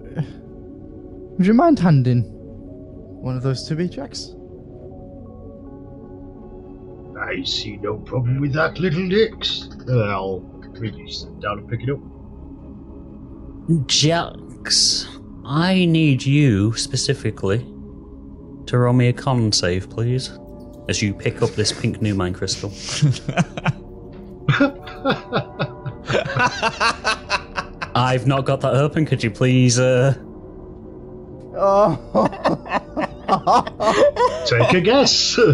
would 1.38 1.48
you 1.48 1.54
mind 1.54 1.80
handing 1.80 2.24
one 2.24 3.38
of 3.38 3.44
those 3.44 3.64
to 3.70 3.76
me, 3.76 3.88
Jax? 3.88 4.36
I 7.18 7.42
see 7.44 7.78
no 7.78 7.98
problem 8.00 8.42
with 8.42 8.52
that, 8.54 8.80
little 8.80 9.08
Dix. 9.08 9.70
Uh, 9.88 10.10
I'll 10.10 10.42
really 10.74 11.10
sit 11.10 11.40
down 11.40 11.60
and 11.60 11.70
pick 11.70 11.84
it 11.84 11.90
up. 11.90 12.00
Jax, 13.88 15.08
I 15.46 15.86
need 15.86 16.26
you 16.26 16.74
specifically 16.74 17.60
to 18.66 18.78
roll 18.78 18.94
me 18.94 19.08
a 19.08 19.14
con 19.14 19.54
save, 19.54 19.90
please, 19.90 20.38
as 20.90 21.02
you 21.02 21.14
pick 21.14 21.42
up 21.42 21.52
this 21.52 21.72
pink 21.72 22.02
new 22.02 22.14
mine 22.14 22.34
crystal. 22.34 22.74
I've 27.96 28.28
not 28.28 28.46
got 28.46 28.62
that 28.62 28.74
open. 28.76 29.06
Could 29.06 29.24
you 29.24 29.32
please? 29.32 29.80
Uh... 29.80 30.16
Oh, 31.56 32.00
Take 34.48 34.74
a 34.74 34.82
guess. 34.82 35.38
oh 35.40 35.54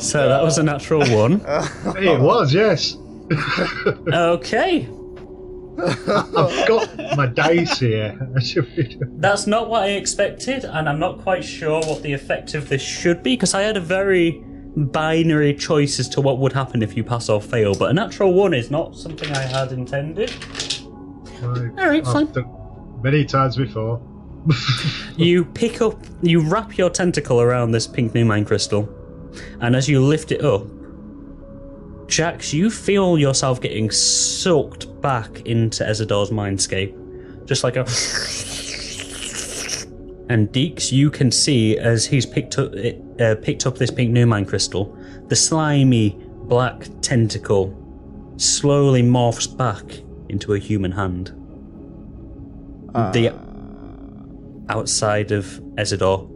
So 0.00 0.28
that 0.28 0.42
was 0.42 0.58
a 0.58 0.62
natural 0.62 1.00
one. 1.14 1.42
it 1.98 2.20
was, 2.20 2.54
yes. 2.54 2.96
Okay, 4.12 4.88
I've 5.78 6.68
got 6.68 7.16
my 7.16 7.26
dice 7.26 7.78
here. 7.78 8.18
I 8.36 8.40
should 8.40 8.74
be 8.74 8.84
doing- 8.84 9.20
that's 9.20 9.46
not 9.46 9.68
what 9.68 9.82
I 9.82 9.90
expected, 9.90 10.64
and 10.64 10.88
I'm 10.88 10.98
not 10.98 11.20
quite 11.22 11.44
sure 11.44 11.80
what 11.82 12.02
the 12.02 12.12
effect 12.12 12.54
of 12.54 12.68
this 12.68 12.82
should 12.82 13.22
be 13.22 13.34
because 13.34 13.54
I 13.54 13.62
had 13.62 13.76
a 13.76 13.80
very 13.80 14.42
binary 14.86 15.54
choice 15.54 15.98
as 15.98 16.08
to 16.10 16.20
what 16.20 16.38
would 16.38 16.52
happen 16.52 16.82
if 16.82 16.96
you 16.96 17.04
pass 17.04 17.28
or 17.28 17.40
fail. 17.40 17.74
But 17.74 17.90
a 17.90 17.92
natural 17.92 18.32
one 18.32 18.54
is 18.54 18.70
not 18.70 18.96
something 18.96 19.30
I 19.32 19.42
had 19.42 19.72
intended. 19.72 20.32
All 21.42 21.50
right, 21.50 22.06
I've 22.06 22.32
fine. 22.32 23.00
Many 23.02 23.24
times 23.24 23.56
before. 23.56 24.00
You 25.16 25.44
pick 25.44 25.82
up, 25.82 25.98
you 26.22 26.38
wrap 26.40 26.78
your 26.78 26.90
tentacle 26.90 27.40
around 27.40 27.72
this 27.72 27.88
pink 27.88 28.14
new 28.14 28.24
mine 28.24 28.44
crystal, 28.44 28.88
and 29.60 29.74
as 29.74 29.88
you 29.88 30.00
lift 30.00 30.30
it 30.30 30.44
up, 30.44 30.64
Jax, 32.06 32.54
you 32.54 32.70
feel 32.70 33.18
yourself 33.18 33.60
getting 33.60 33.90
sucked 33.90 35.00
back 35.02 35.40
into 35.40 35.82
Ezador's 35.82 36.30
mindscape, 36.30 37.46
just 37.46 37.64
like 37.64 37.74
a. 37.74 37.84
And 40.28 40.48
Deeks, 40.52 40.92
you 40.92 41.10
can 41.10 41.30
see 41.30 41.78
as 41.78 42.04
he's 42.06 42.26
picked 42.26 42.58
up 42.58 42.72
uh, 43.20 43.34
picked 43.36 43.66
up 43.66 43.78
this 43.78 43.90
pink 43.90 44.10
new 44.10 44.26
mine 44.26 44.44
crystal, 44.44 44.96
the 45.28 45.36
slimy 45.36 46.18
black 46.44 46.86
tentacle 47.00 47.74
slowly 48.36 49.02
morphs 49.02 49.54
back 49.56 49.84
into 50.28 50.54
a 50.54 50.58
human 50.58 50.92
hand. 50.92 51.28
the 53.12 53.30
outside 54.68 55.32
of 55.32 55.46
Ezador. 55.76 56.28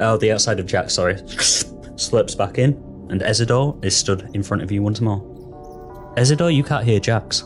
Oh, 0.00 0.16
the 0.16 0.32
outside 0.32 0.58
of 0.60 0.66
Jack, 0.66 0.90
sorry. 0.90 1.16
Slips 1.96 2.34
back 2.34 2.58
in, 2.58 2.72
and 3.10 3.20
Ezador 3.20 3.84
is 3.84 3.96
stood 3.96 4.28
in 4.34 4.42
front 4.42 4.62
of 4.62 4.72
you 4.72 4.82
once 4.82 5.00
more. 5.00 5.20
Ezador, 6.16 6.54
you 6.54 6.64
can't 6.64 6.84
hear 6.84 7.00
Jax. 7.00 7.44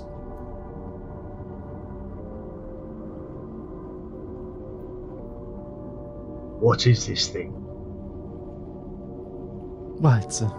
What 6.61 6.87
is 6.87 7.07
this 7.07 7.29
thing? 7.29 7.53
Well, 10.01 10.21
it's 10.23 10.41
a, 10.43 10.51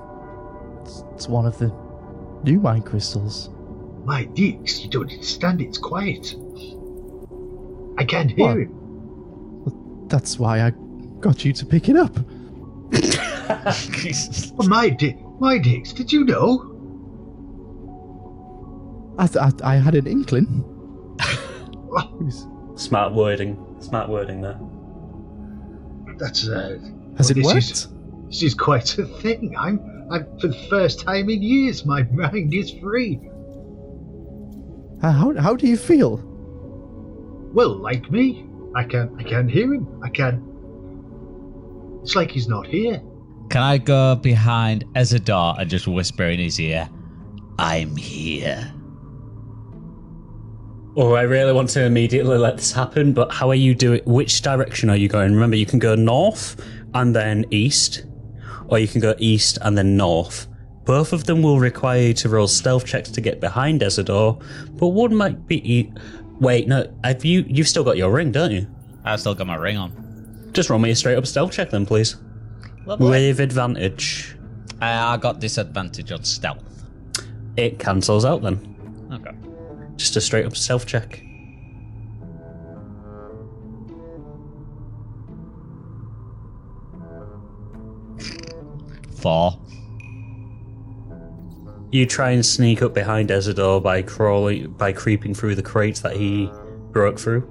it's, 0.81 1.03
it's 1.13 1.27
one 1.27 1.45
of 1.45 1.57
the 1.57 1.73
new 2.43 2.59
mine 2.59 2.81
crystals. 2.81 3.49
My 4.05 4.23
Dix, 4.25 4.81
you 4.81 4.89
don't 4.89 5.11
understand. 5.11 5.61
It's 5.61 5.77
quiet. 5.77 6.35
I 7.97 8.05
can't 8.05 8.31
hear 8.31 8.47
What? 8.47 8.57
him. 8.57 10.07
That's 10.07 10.39
why 10.39 10.61
I 10.61 10.71
got 11.19 11.43
you 11.45 11.53
to 11.53 11.65
pick 11.65 11.89
it 11.89 11.95
up. 11.95 12.17
Oh, 13.51 14.63
my 14.67 14.89
dick, 14.89 15.17
my 15.39 15.57
Dix. 15.57 15.91
Did 15.93 16.11
you 16.11 16.23
know? 16.25 16.65
I, 19.17 19.27
th- 19.27 19.37
I, 19.37 19.51
I 19.63 19.75
had 19.75 19.95
an 19.95 20.07
inkling. 20.07 20.63
It 21.91 22.23
was- 22.23 22.47
Smart 22.75 23.13
wording. 23.13 23.57
Smart 23.79 24.07
wording 24.09 24.41
there. 24.41 24.59
That's 26.19 26.47
uh, 26.47 26.77
Has 27.17 27.27
well, 27.27 27.31
it 27.31 27.33
this 27.35 27.45
worked? 27.45 27.71
Is, 27.71 27.87
this 28.27 28.43
is 28.43 28.53
quite 28.53 28.97
a 28.97 29.05
thing. 29.05 29.55
I'm, 29.57 30.07
I'm 30.11 30.25
for 30.39 30.47
the 30.47 30.67
first 30.69 30.99
time 30.99 31.29
in 31.29 31.41
years. 31.41 31.85
My 31.85 32.03
mind 32.11 32.53
is 32.53 32.71
free. 32.71 33.19
Uh, 35.01 35.11
how, 35.11 35.33
how 35.35 35.55
do 35.55 35.67
you 35.67 35.77
feel? 35.77 36.21
Well, 37.53 37.75
like 37.75 38.11
me, 38.11 38.45
I 38.75 38.83
can, 38.83 39.15
I 39.17 39.23
can 39.23 39.47
hear 39.47 39.73
him. 39.73 40.01
I 40.03 40.09
can. 40.09 40.45
It's 42.03 42.15
like 42.15 42.31
he's 42.31 42.47
not 42.47 42.67
here. 42.67 43.01
Can 43.49 43.63
I 43.63 43.77
go 43.79 44.15
behind 44.15 44.85
Ezador 44.93 45.59
and 45.59 45.69
just 45.69 45.87
whisper 45.87 46.25
in 46.25 46.39
his 46.39 46.59
ear, 46.59 46.87
I'm 47.57 47.95
here? 47.95 48.71
Oh, 51.01 51.13
I 51.13 51.21
really 51.21 51.53
want 51.53 51.69
to 51.69 51.85
immediately 51.85 52.37
let 52.37 52.57
this 52.57 52.73
happen, 52.73 53.13
but 53.13 53.31
how 53.31 53.47
are 53.49 53.55
you 53.55 53.73
doing? 53.73 54.01
Which 54.03 54.41
direction 54.41 54.89
are 54.89 54.97
you 54.97 55.07
going? 55.07 55.33
Remember, 55.33 55.55
you 55.55 55.65
can 55.65 55.79
go 55.79 55.95
north 55.95 56.61
and 56.93 57.15
then 57.15 57.45
east, 57.51 58.03
or 58.67 58.79
you 58.79 58.87
can 58.89 58.99
go 58.99 59.15
east 59.17 59.57
and 59.61 59.77
then 59.77 59.95
north. 59.95 60.47
Both 60.83 61.13
of 61.13 61.23
them 61.23 61.41
will 61.41 61.57
require 61.57 62.01
you 62.01 62.13
to 62.15 62.27
roll 62.27 62.49
stealth 62.49 62.85
checks 62.85 63.09
to 63.11 63.21
get 63.21 63.39
behind 63.39 63.79
Ezador, 63.79 64.43
but 64.73 64.89
one 64.89 65.15
might 65.15 65.47
be. 65.47 65.73
E- 65.73 65.93
Wait, 66.41 66.67
no, 66.67 66.91
have 67.05 67.23
you? 67.23 67.45
You've 67.47 67.69
still 67.69 67.85
got 67.85 67.95
your 67.95 68.11
ring, 68.11 68.33
don't 68.33 68.51
you? 68.51 68.67
I've 69.05 69.21
still 69.21 69.35
got 69.35 69.47
my 69.47 69.55
ring 69.55 69.77
on. 69.77 70.49
Just 70.51 70.69
roll 70.69 70.79
me 70.79 70.91
a 70.91 70.95
straight 70.97 71.15
up 71.15 71.25
stealth 71.25 71.53
check 71.53 71.69
then, 71.69 71.85
please. 71.85 72.17
With 72.85 73.39
advantage. 73.39 74.35
Uh, 74.81 74.85
I 74.85 75.15
got 75.15 75.39
disadvantage 75.39 76.11
on 76.11 76.25
stealth. 76.25 76.83
It 77.55 77.79
cancels 77.79 78.25
out 78.25 78.41
then. 78.41 78.75
Okay. 79.99 80.03
Just 80.05 80.15
a 80.15 80.21
straight 80.21 80.45
up 80.45 80.55
self 80.55 80.85
check. 80.85 81.21
Four. 89.17 89.59
You 91.91 92.05
try 92.05 92.29
and 92.31 92.45
sneak 92.45 92.81
up 92.81 92.93
behind 92.93 93.29
Ezador 93.29 93.83
by 93.83 94.01
crawling, 94.03 94.71
by 94.73 94.93
creeping 94.93 95.33
through 95.33 95.55
the 95.55 95.63
crates 95.63 95.99
that 96.01 96.15
he 96.15 96.49
broke 96.91 97.19
through. 97.19 97.41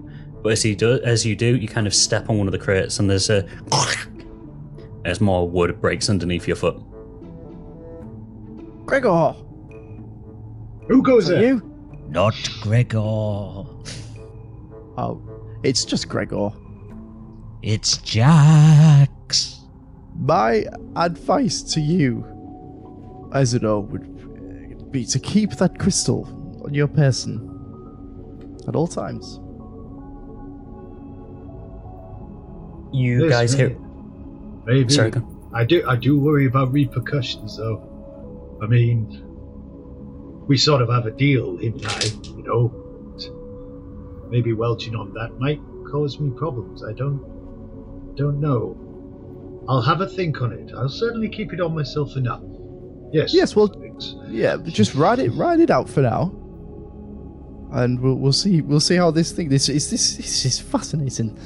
But 0.43 0.53
as 0.53 0.62
he 0.62 0.75
do, 0.75 1.01
as 1.05 1.27
you 1.27 1.37
do, 1.37 1.57
you 1.57 1.69
kind 1.69 1.87
of 1.87 1.95
step 1.95 2.31
on 2.31 2.39
one 2.39 2.47
of 2.47 2.53
the 2.53 2.59
crates, 2.59 2.99
and 2.99 3.11
there's 3.11 3.29
a 3.29 3.47
as 5.05 5.20
more 5.20 5.49
wood 5.49 5.81
breaks 5.81 6.09
underneath 6.09 6.47
your 6.47 6.57
foot. 6.57 6.77
Gregor! 8.87 9.35
Who 10.89 11.03
goes 11.03 11.27
there? 11.27 11.43
you? 11.43 11.77
Not 12.09 12.35
Gregor. 12.62 12.98
Oh, 13.01 13.66
it's 15.62 15.85
just 15.85 16.09
Gregor. 16.09 16.51
It's 17.62 17.98
Jax. 17.98 19.60
My 20.18 20.64
advice 20.97 21.62
to 21.74 21.80
you, 21.80 22.24
Ezador, 23.35 23.86
would 23.89 24.90
be 24.90 25.05
to 25.05 25.18
keep 25.18 25.52
that 25.56 25.78
crystal 25.78 26.26
on 26.64 26.72
your 26.74 26.89
person 26.89 27.44
at 28.66 28.74
all 28.74 28.86
times. 28.89 29.39
You 32.93 33.24
Yes, 33.24 33.30
guys 33.30 33.56
maybe. 33.56 33.74
hear? 33.74 33.80
Maybe. 34.66 34.93
Sorry, 34.93 35.12
I 35.52 35.64
do. 35.64 35.86
I 35.86 35.97
do 35.97 36.18
worry 36.18 36.47
about 36.47 36.72
repercussions, 36.72 37.56
though. 37.59 37.82
I 38.62 38.66
mean, 38.66 39.22
we 40.49 40.57
sort 40.57 40.83
of 40.83 40.89
have 40.89 41.07
a 41.07 41.11
deal, 41.12 41.57
him 41.59 41.75
and 41.75 41.87
I. 41.87 42.05
You 42.37 42.43
know, 42.43 44.29
maybe 44.31 44.53
welching 44.53 44.95
on 44.97 45.12
that 45.15 45.39
might 45.39 45.61
cause 45.91 46.19
me 46.19 46.31
problems. 46.37 46.83
I 46.83 46.93
don't, 46.93 48.15
don't 48.16 48.41
know. 48.41 49.65
I'll 49.69 49.83
have 49.83 50.01
a 50.01 50.07
think 50.09 50.41
on 50.41 50.53
it. 50.53 50.73
I'll 50.77 50.89
certainly 50.89 51.29
keep 51.29 51.53
it 51.53 51.61
on 51.61 51.75
myself 51.75 52.12
for 52.15 52.20
now. 52.20 52.43
Yes. 53.12 53.33
Yes, 53.35 53.55
well- 53.55 53.69
thanks. 53.69 54.15
Yeah, 54.29 54.57
but 54.57 54.73
just 54.73 54.95
ride 54.95 55.19
it, 55.19 55.31
ride 55.31 55.61
it 55.61 55.70
out 55.70 55.89
for 55.89 56.03
now, 56.03 56.31
and 57.73 57.99
we'll 58.01 58.15
we'll 58.15 58.33
see 58.33 58.61
we'll 58.61 58.81
see 58.81 58.95
how 58.97 59.11
this 59.11 59.33
thing 59.33 59.49
this 59.49 59.69
is 59.69 59.91
this 59.91 60.16
this 60.16 60.45
is 60.45 60.61
fascinating. 60.61 61.37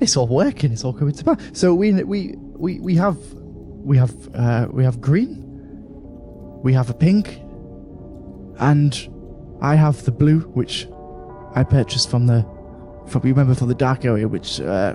It's 0.00 0.16
all 0.16 0.26
working. 0.26 0.72
It's 0.72 0.84
all 0.84 0.92
coming 0.92 1.14
to 1.14 1.24
pass. 1.24 1.40
So 1.52 1.74
we 1.74 1.92
we 2.04 2.34
we 2.36 2.80
we 2.80 2.94
have 2.96 3.16
we 3.32 3.96
have 3.96 4.12
uh, 4.34 4.66
we 4.70 4.84
have 4.84 5.00
green, 5.00 5.42
we 6.62 6.72
have 6.74 6.90
a 6.90 6.94
pink, 6.94 7.40
and 8.60 9.08
I 9.60 9.74
have 9.74 10.04
the 10.04 10.12
blue, 10.12 10.40
which 10.40 10.86
I 11.54 11.64
purchased 11.64 12.10
from 12.10 12.26
the 12.26 12.46
from 13.06 13.22
you 13.24 13.32
remember 13.32 13.54
from 13.54 13.68
the 13.68 13.74
dark 13.74 14.04
area, 14.04 14.28
which 14.28 14.60
uh, 14.60 14.94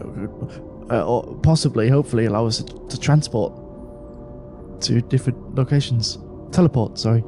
uh, 0.90 1.06
or 1.06 1.36
possibly, 1.42 1.90
hopefully, 1.90 2.26
allow 2.26 2.46
us 2.46 2.64
to, 2.64 2.88
to 2.88 3.00
transport 3.00 3.54
to 4.82 5.02
different 5.02 5.56
locations. 5.56 6.18
Teleport, 6.52 6.98
sorry. 6.98 7.24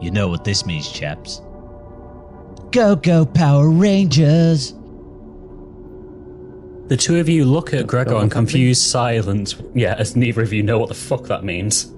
You 0.00 0.10
know 0.10 0.28
what 0.28 0.44
this 0.44 0.66
means, 0.66 0.90
chaps. 0.90 1.40
Go, 2.72 2.96
go, 2.96 3.24
Power 3.24 3.70
Rangers! 3.70 4.74
The 6.88 6.96
two 6.96 7.18
of 7.18 7.28
you 7.28 7.44
look 7.44 7.72
at 7.72 7.86
Gregor 7.86 8.10
know 8.12 8.20
in 8.20 8.30
confused 8.30 8.82
silence. 8.82 9.56
Yeah, 9.74 9.94
as 9.98 10.14
neither 10.14 10.42
of 10.42 10.52
you 10.52 10.62
know 10.62 10.78
what 10.78 10.88
the 10.88 10.94
fuck 10.94 11.24
that 11.24 11.42
means. 11.44 11.92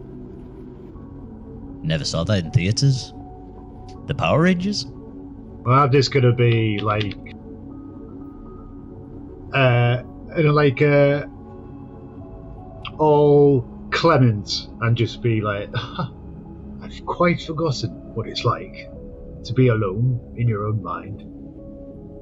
Never 1.82 2.04
saw 2.04 2.24
that 2.24 2.44
in 2.44 2.50
theaters. 2.52 3.12
The 4.08 4.14
Power 4.14 4.42
Rangers? 4.42 4.86
Well, 4.88 5.88
this 5.88 6.08
gonna 6.08 6.32
be 6.34 6.78
like, 6.78 7.14
uh, 9.54 10.02
you 10.36 10.42
know, 10.44 10.52
like, 10.52 10.80
uh, 10.82 11.26
all 12.98 13.62
Clement, 13.90 14.68
and 14.80 14.96
just 14.96 15.22
be 15.22 15.40
like, 15.40 15.68
I've 16.82 17.04
quite 17.06 17.40
forgotten 17.42 17.90
what 18.14 18.26
it's 18.26 18.44
like 18.44 18.90
to 19.44 19.52
be 19.52 19.68
alone 19.68 20.20
in 20.36 20.48
your 20.48 20.66
own 20.66 20.82
mind. 20.82 21.22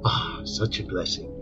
Ah, 0.04 0.40
such 0.44 0.80
a 0.80 0.82
blessing. 0.84 1.32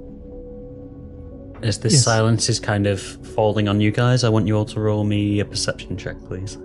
As 1.62 1.78
this 1.78 1.94
Yes. 1.94 2.04
silence 2.04 2.48
is 2.48 2.60
kind 2.60 2.86
of 2.86 3.00
falling 3.00 3.68
on 3.68 3.80
you 3.80 3.90
guys, 3.90 4.24
I 4.24 4.28
want 4.28 4.46
you 4.46 4.56
all 4.56 4.64
to 4.66 4.80
roll 4.80 5.04
me 5.04 5.40
a 5.40 5.44
perception 5.44 5.96
check, 5.96 6.16
please. 6.26 6.58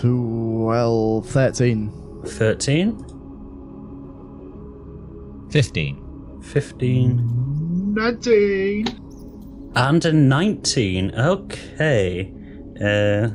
12, 0.00 1.26
13. 1.26 1.92
13, 2.24 3.04
15. 5.50 6.42
15, 6.42 7.94
19! 7.94 8.86
and 9.76 10.04
a 10.04 10.12
19. 10.12 11.14
Okay. 11.14 12.32
Uh, 12.80 13.28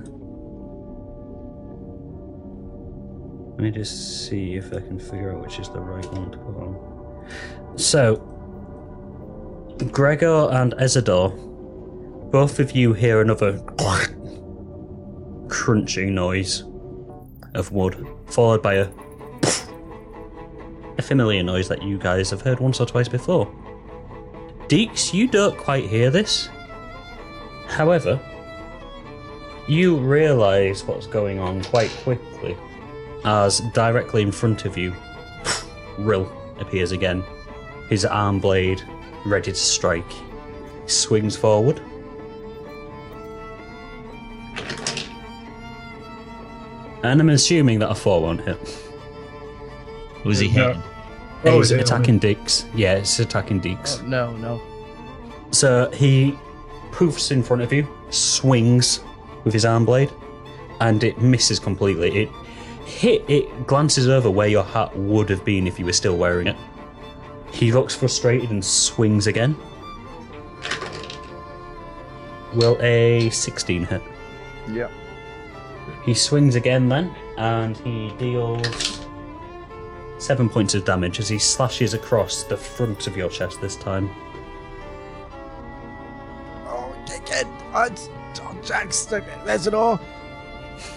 let 3.52 3.60
me 3.60 3.70
just 3.72 4.28
see 4.28 4.56
if 4.56 4.74
I 4.74 4.80
can 4.80 5.00
figure 5.00 5.36
out 5.36 5.44
which 5.44 5.60
is 5.60 5.70
the 5.70 5.80
right 5.80 6.06
one 6.14 6.32
to 6.32 6.38
put 6.40 6.56
on. 6.58 7.78
So, 7.78 8.16
Gregor 9.92 10.50
and 10.52 10.74
Ezador, 10.74 11.32
both 12.32 12.60
of 12.60 12.72
you 12.72 12.94
hear 12.94 13.22
another 13.22 13.60
crunching 15.66 16.14
noise 16.14 16.64
of 17.56 17.72
wood, 17.72 18.08
followed 18.28 18.62
by 18.62 18.76
a 18.76 18.88
a 21.00 21.02
familiar 21.02 21.42
noise 21.42 21.68
that 21.68 21.82
you 21.82 21.98
guys 21.98 22.30
have 22.30 22.40
heard 22.40 22.60
once 22.60 22.80
or 22.80 22.86
twice 22.86 23.08
before. 23.08 23.52
Deeks, 24.68 25.12
you 25.12 25.28
don't 25.28 25.58
quite 25.58 25.90
hear 25.90 26.12
this. 26.12 26.50
However, 27.66 28.20
you 29.68 29.98
realise 29.98 30.84
what's 30.84 31.08
going 31.08 31.40
on 31.40 31.64
quite 31.64 31.90
quickly 32.04 32.56
as 33.24 33.62
directly 33.74 34.22
in 34.22 34.32
front 34.32 34.66
of 34.66 34.78
you, 34.78 34.94
Rill 35.98 36.32
appears 36.60 36.92
again, 36.92 37.24
his 37.90 38.06
arm 38.06 38.40
blade 38.40 38.84
ready 39.26 39.52
to 39.52 39.58
strike. 39.58 40.12
He 40.84 40.90
swings 40.90 41.36
forward. 41.36 41.82
And 47.06 47.22
I'm 47.22 47.30
assuming 47.30 47.80
that 47.80 47.92
a 47.92 47.96
4 47.96 48.22
won't 48.22 48.42
hit. 48.42 48.58
Was 50.24 50.40
he 50.40 50.48
No. 50.50 50.68
hitting? 50.70 50.84
Oh, 51.46 51.58
He's 51.60 51.72
is 51.72 51.80
attacking 51.80 52.20
Deeks. 52.20 52.66
Yeah, 52.74 52.96
it's 52.96 53.20
attacking 53.20 53.62
Deeks. 53.62 54.02
Oh, 54.02 54.08
no, 54.08 54.32
no. 54.38 54.62
So 55.52 55.90
he 55.92 56.36
poofs 56.92 57.32
in 57.32 57.44
front 57.44 57.62
of 57.62 57.72
you, 57.72 57.88
swings 58.10 59.02
with 59.44 59.54
his 59.54 59.66
arm 59.66 59.86
blade, 59.86 60.10
and 60.82 61.04
it 61.04 61.22
misses 61.22 61.60
completely. 61.60 62.24
It 62.24 62.30
hit, 62.86 63.24
it 63.28 63.68
glances 63.68 64.10
over 64.10 64.32
where 64.32 64.48
your 64.48 64.64
hat 64.64 64.98
would 64.98 65.30
have 65.30 65.46
been 65.46 65.68
if 65.68 65.78
you 65.78 65.86
were 65.86 65.94
still 65.94 66.18
wearing 66.18 66.48
it. 66.48 66.56
He 67.52 67.72
looks 67.72 67.94
frustrated 67.96 68.50
and 68.50 68.66
swings 68.66 69.28
again. 69.28 69.56
Will 72.56 72.78
a 72.82 73.30
16 73.30 73.86
hit? 73.86 74.02
Yeah. 74.72 74.88
He 76.06 76.14
swings 76.14 76.56
again 76.56 76.88
then, 76.88 77.14
and 77.38 77.76
he 77.78 78.12
deals 78.18 79.06
seven 80.20 80.48
points 80.48 80.76
of 80.76 80.86
damage 80.86 81.20
as 81.20 81.28
he 81.28 81.40
slashes 81.40 81.94
across 81.94 82.44
the 82.44 82.56
front 82.56 83.08
of 83.08 83.18
your 83.18 83.30
chest 83.30 83.60
this 83.60 83.76
time. 83.76 84.10
Oh, 86.68 86.96
again. 87.06 87.48
Uh, 87.74 87.90
Jax, 88.64 89.06
there's 89.06 89.68
an 89.68 89.74
door. 89.74 90.00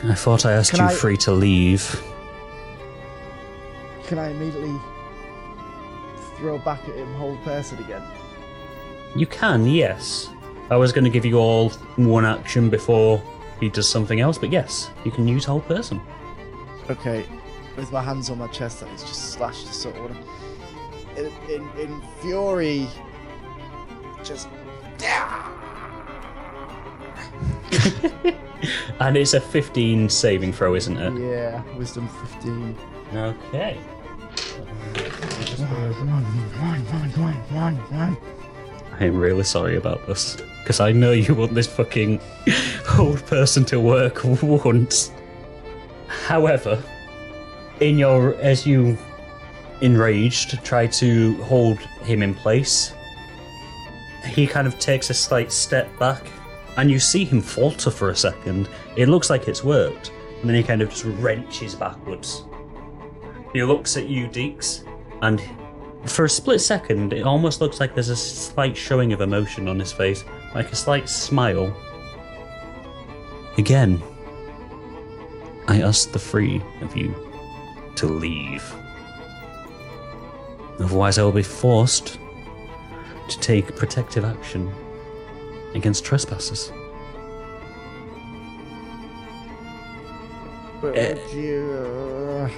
I 0.04 0.14
thought 0.14 0.46
I 0.46 0.52
asked 0.52 0.70
Can 0.70 0.80
you 0.80 0.86
I- 0.86 0.94
free 0.94 1.16
to 1.18 1.32
leave. 1.32 2.02
Can 4.06 4.18
I 4.18 4.30
immediately 4.30 4.74
throw 6.36 6.58
back 6.58 6.80
at 6.88 6.94
him 6.94 7.12
hold 7.14 7.42
person 7.44 7.78
again? 7.78 8.02
You 9.14 9.26
can, 9.26 9.66
yes. 9.66 10.30
I 10.70 10.76
was 10.76 10.92
going 10.92 11.04
to 11.04 11.10
give 11.10 11.26
you 11.26 11.36
all 11.36 11.70
one 11.96 12.24
action 12.24 12.70
before 12.70 13.22
he 13.60 13.68
does 13.68 13.88
something 13.88 14.20
else, 14.20 14.38
but 14.38 14.50
yes, 14.50 14.90
you 15.04 15.10
can 15.10 15.26
use 15.28 15.44
hold 15.44 15.66
person. 15.66 16.00
Okay, 16.90 17.24
with 17.76 17.90
my 17.92 18.02
hands 18.02 18.30
on 18.30 18.38
my 18.38 18.46
chest, 18.48 18.80
that 18.80 18.88
is 18.90 19.02
just 19.02 19.32
slashed 19.32 19.66
to 19.66 19.72
sort 19.72 19.96
of 19.96 20.16
in, 21.16 21.26
in, 21.50 21.68
in 21.78 22.02
fury. 22.20 22.88
Just 24.24 24.48
And 29.00 29.16
it's 29.16 29.34
a 29.34 29.40
15 29.40 30.08
saving 30.08 30.52
throw, 30.52 30.74
isn't 30.74 30.96
it? 30.96 31.20
yeah, 31.20 31.62
wisdom 31.76 32.08
fifteen. 32.08 32.76
Okay. 33.14 33.78
I 39.00 39.04
am 39.04 39.16
really 39.16 39.44
sorry 39.44 39.76
about 39.76 40.04
this. 40.06 40.36
Because 40.60 40.80
I 40.80 40.92
know 40.92 41.12
you 41.12 41.34
want 41.34 41.54
this 41.54 41.66
fucking 41.66 42.20
hold 42.84 43.24
person 43.26 43.64
to 43.66 43.80
work 43.80 44.20
once. 44.24 45.12
However, 46.06 46.82
in 47.80 47.98
your 47.98 48.34
as 48.36 48.66
you 48.66 48.98
enraged 49.80 50.62
try 50.64 50.86
to 50.86 51.36
hold 51.44 51.78
him 51.78 52.22
in 52.22 52.34
place, 52.34 52.92
he 54.26 54.46
kind 54.46 54.66
of 54.66 54.78
takes 54.78 55.10
a 55.10 55.14
slight 55.14 55.52
step 55.52 55.96
back, 55.98 56.26
and 56.76 56.90
you 56.90 56.98
see 56.98 57.24
him 57.24 57.40
falter 57.40 57.90
for 57.90 58.10
a 58.10 58.16
second. 58.16 58.68
It 58.96 59.08
looks 59.08 59.30
like 59.30 59.48
it's 59.48 59.64
worked, 59.64 60.10
and 60.40 60.48
then 60.48 60.56
he 60.56 60.62
kind 60.62 60.82
of 60.82 60.90
just 60.90 61.04
wrenches 61.04 61.74
backwards. 61.74 62.44
He 63.52 63.62
looks 63.62 63.96
at 63.96 64.08
you, 64.08 64.28
Deeks, 64.28 64.84
and 65.22 65.42
for 66.04 66.24
a 66.24 66.28
split 66.30 66.60
second, 66.60 67.12
it 67.12 67.22
almost 67.22 67.60
looks 67.60 67.80
like 67.80 67.94
there's 67.94 68.08
a 68.08 68.16
slight 68.16 68.76
showing 68.76 69.12
of 69.12 69.20
emotion 69.20 69.68
on 69.68 69.78
his 69.78 69.92
face, 69.92 70.24
like 70.54 70.72
a 70.72 70.76
slight 70.76 71.08
smile. 71.08 71.74
Again, 73.58 74.02
I 75.66 75.82
ask 75.82 76.12
the 76.12 76.18
three 76.18 76.62
of 76.80 76.96
you 76.96 77.14
to 77.96 78.06
leave. 78.06 78.64
Otherwise, 80.80 81.18
I 81.18 81.22
will 81.24 81.32
be 81.32 81.42
forced 81.42 82.18
to 83.28 83.38
take 83.40 83.76
protective 83.76 84.24
action 84.24 84.72
against 85.74 86.04
trespassers. 86.04 86.72
But 90.80 90.94
would 90.94 91.32
you 91.34 91.72
uh, 91.72 92.48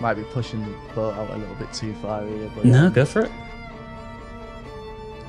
might 0.00 0.14
be 0.14 0.22
pushing 0.24 0.64
the 0.64 0.72
boat 0.94 1.14
out 1.14 1.30
a 1.30 1.36
little 1.36 1.54
bit 1.56 1.72
too 1.74 1.92
far 1.94 2.26
here? 2.26 2.50
But 2.54 2.64
No, 2.64 2.88
go 2.88 3.04
for 3.04 3.20
it. 3.22 3.30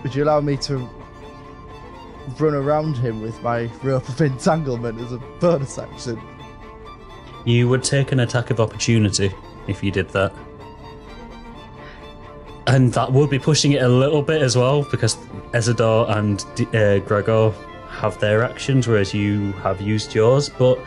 would 0.01 0.15
you 0.15 0.23
allow 0.23 0.39
me 0.39 0.55
to 0.57 0.89
run 2.39 2.53
around 2.53 2.97
him 2.97 3.21
with 3.21 3.41
my 3.41 3.69
rope 3.83 4.07
of 4.09 4.19
entanglement 4.21 4.99
as 5.01 5.11
a 5.13 5.17
bonus 5.39 5.77
action? 5.77 6.19
You 7.45 7.69
would 7.69 7.83
take 7.83 8.11
an 8.11 8.19
attack 8.21 8.49
of 8.49 8.59
opportunity 8.59 9.31
if 9.67 9.83
you 9.83 9.91
did 9.91 10.09
that. 10.09 10.33
And 12.67 12.91
that 12.93 13.11
would 13.11 13.29
be 13.29 13.37
pushing 13.37 13.73
it 13.73 13.83
a 13.83 13.87
little 13.87 14.21
bit 14.23 14.41
as 14.41 14.57
well, 14.57 14.83
because 14.89 15.15
Ezador 15.53 16.09
and 16.17 16.43
uh, 16.75 16.99
Gregor 17.05 17.51
have 17.89 18.19
their 18.19 18.43
actions, 18.43 18.87
whereas 18.87 19.13
you 19.13 19.51
have 19.53 19.79
used 19.81 20.15
yours. 20.15 20.49
But 20.49 20.79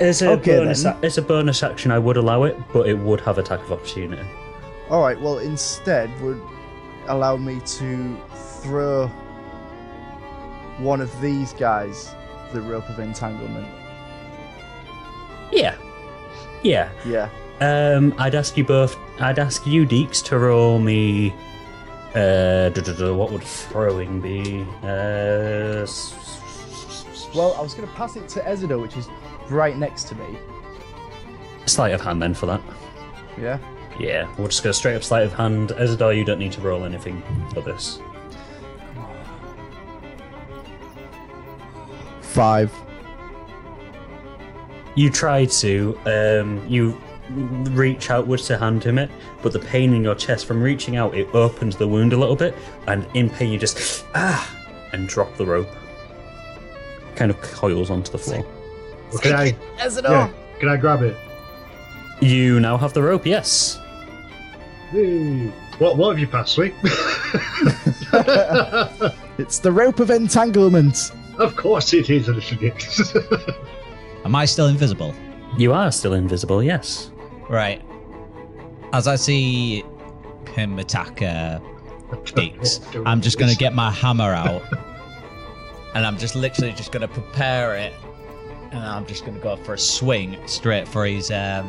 as 0.00 0.22
a, 0.22 0.30
Okay, 0.32 0.56
bonus, 0.56 0.84
a- 0.86 0.98
as 1.02 1.18
a 1.18 1.22
bonus 1.22 1.62
action, 1.62 1.90
I 1.90 1.98
would 1.98 2.16
allow 2.16 2.44
it, 2.44 2.56
but 2.72 2.88
it 2.88 2.94
would 2.98 3.20
have 3.20 3.36
attack 3.36 3.60
of 3.60 3.72
opportunity. 3.72 4.26
All 4.88 5.02
right. 5.02 5.20
Well, 5.20 5.38
instead, 5.38 6.08
would 6.22 6.40
allow 7.08 7.36
me 7.36 7.60
to 7.60 8.16
throw 8.62 9.10
one 10.78 11.00
of 11.00 11.20
these 11.20 11.52
guys 11.52 12.14
the 12.52 12.60
rope 12.60 12.88
of 12.88 12.98
entanglement. 12.98 13.66
Yeah. 15.52 15.76
Yeah. 16.62 16.90
Yeah. 17.04 17.28
Um, 17.60 18.14
I'd 18.18 18.34
ask 18.34 18.56
you 18.56 18.64
both. 18.64 18.96
I'd 19.20 19.38
ask 19.38 19.66
you, 19.66 19.86
Deeks, 19.86 20.22
to 20.24 20.38
roll 20.38 20.78
me. 20.78 21.32
Uh, 22.14 22.70
what 23.14 23.32
would 23.32 23.42
throwing 23.42 24.20
be? 24.20 24.62
Uh, 24.82 25.84
Well, 27.34 27.54
I 27.54 27.60
was 27.60 27.74
going 27.74 27.88
to 27.88 27.94
pass 27.94 28.14
it 28.16 28.28
to 28.30 28.40
Ezador, 28.40 28.80
which 28.80 28.96
is 28.96 29.08
right 29.50 29.76
next 29.76 30.04
to 30.08 30.14
me. 30.14 30.38
sleight 31.66 31.92
of 31.92 32.00
hand 32.00 32.22
then 32.22 32.34
for 32.34 32.46
that. 32.46 32.60
Yeah. 33.38 33.58
Yeah, 33.98 34.32
we'll 34.38 34.48
just 34.48 34.62
go 34.62 34.72
straight 34.72 34.96
up 34.96 35.02
sleight 35.02 35.24
of 35.24 35.32
hand. 35.32 35.70
Ezador, 35.70 36.16
you 36.16 36.24
don't 36.24 36.38
need 36.38 36.52
to 36.52 36.60
roll 36.60 36.84
anything 36.84 37.22
for 37.52 37.60
this. 37.60 37.98
Five. 42.34 42.72
You 44.96 45.08
try 45.08 45.44
to, 45.44 45.98
um, 46.04 46.66
you 46.68 47.00
reach 47.30 48.10
outwards 48.10 48.48
to 48.48 48.58
hand 48.58 48.82
him 48.82 48.98
it, 48.98 49.08
but 49.40 49.52
the 49.52 49.60
pain 49.60 49.94
in 49.94 50.02
your 50.02 50.16
chest 50.16 50.46
from 50.46 50.60
reaching 50.60 50.96
out, 50.96 51.14
it 51.14 51.32
opens 51.32 51.76
the 51.76 51.86
wound 51.86 52.12
a 52.12 52.16
little 52.16 52.34
bit, 52.34 52.56
and 52.88 53.06
in 53.14 53.30
pain 53.30 53.52
you 53.52 53.58
just, 53.58 54.04
ah, 54.16 54.52
and 54.92 55.08
drop 55.08 55.36
the 55.36 55.46
rope. 55.46 55.68
Kind 57.14 57.30
of 57.30 57.40
coils 57.40 57.88
onto 57.88 58.10
the 58.10 58.18
floor. 58.18 58.44
Well, 59.12 59.20
can 59.20 59.32
I? 59.32 59.52
Ezador! 59.78 60.10
Yeah. 60.10 60.30
Can 60.58 60.68
I 60.68 60.76
grab 60.76 61.02
it? 61.02 61.16
You 62.20 62.58
now 62.58 62.76
have 62.76 62.94
the 62.94 63.02
rope, 63.02 63.26
yes. 63.26 63.78
Hey. 64.90 65.52
What? 65.78 65.96
What 65.96 66.10
have 66.10 66.18
you 66.18 66.26
passed 66.26 66.58
me? 66.58 66.72
It's 69.36 69.58
the 69.58 69.72
rope 69.72 69.98
of 69.98 70.10
entanglement. 70.10 71.10
Of 71.38 71.56
course 71.56 71.92
it 71.92 72.10
is, 72.10 72.28
a 72.28 72.32
little 72.32 72.58
dick. 72.58 72.84
Am 74.24 74.34
I 74.34 74.44
still 74.44 74.66
invisible? 74.66 75.14
You 75.56 75.72
are 75.72 75.92
still 75.92 76.14
invisible, 76.14 76.62
yes. 76.62 77.10
Right. 77.48 77.82
As 78.92 79.06
I 79.06 79.16
see 79.16 79.84
him 80.54 80.78
attack 80.78 81.22
uh, 81.22 81.60
Deeks, 82.10 82.80
I'm 83.06 83.20
just 83.20 83.38
going 83.38 83.50
to 83.50 83.56
get 83.56 83.74
my 83.74 83.90
hammer 83.90 84.32
out. 84.32 84.62
And 85.94 86.04
I'm 86.04 86.18
just 86.18 86.34
literally 86.34 86.72
just 86.72 86.90
going 86.90 87.02
to 87.02 87.14
prepare 87.14 87.76
it. 87.76 87.92
And 88.72 88.80
I'm 88.80 89.06
just 89.06 89.24
going 89.24 89.36
to 89.36 89.40
go 89.40 89.54
for 89.54 89.74
a 89.74 89.78
swing 89.78 90.36
straight 90.48 90.88
for 90.88 91.06
his. 91.06 91.30
Um, 91.30 91.66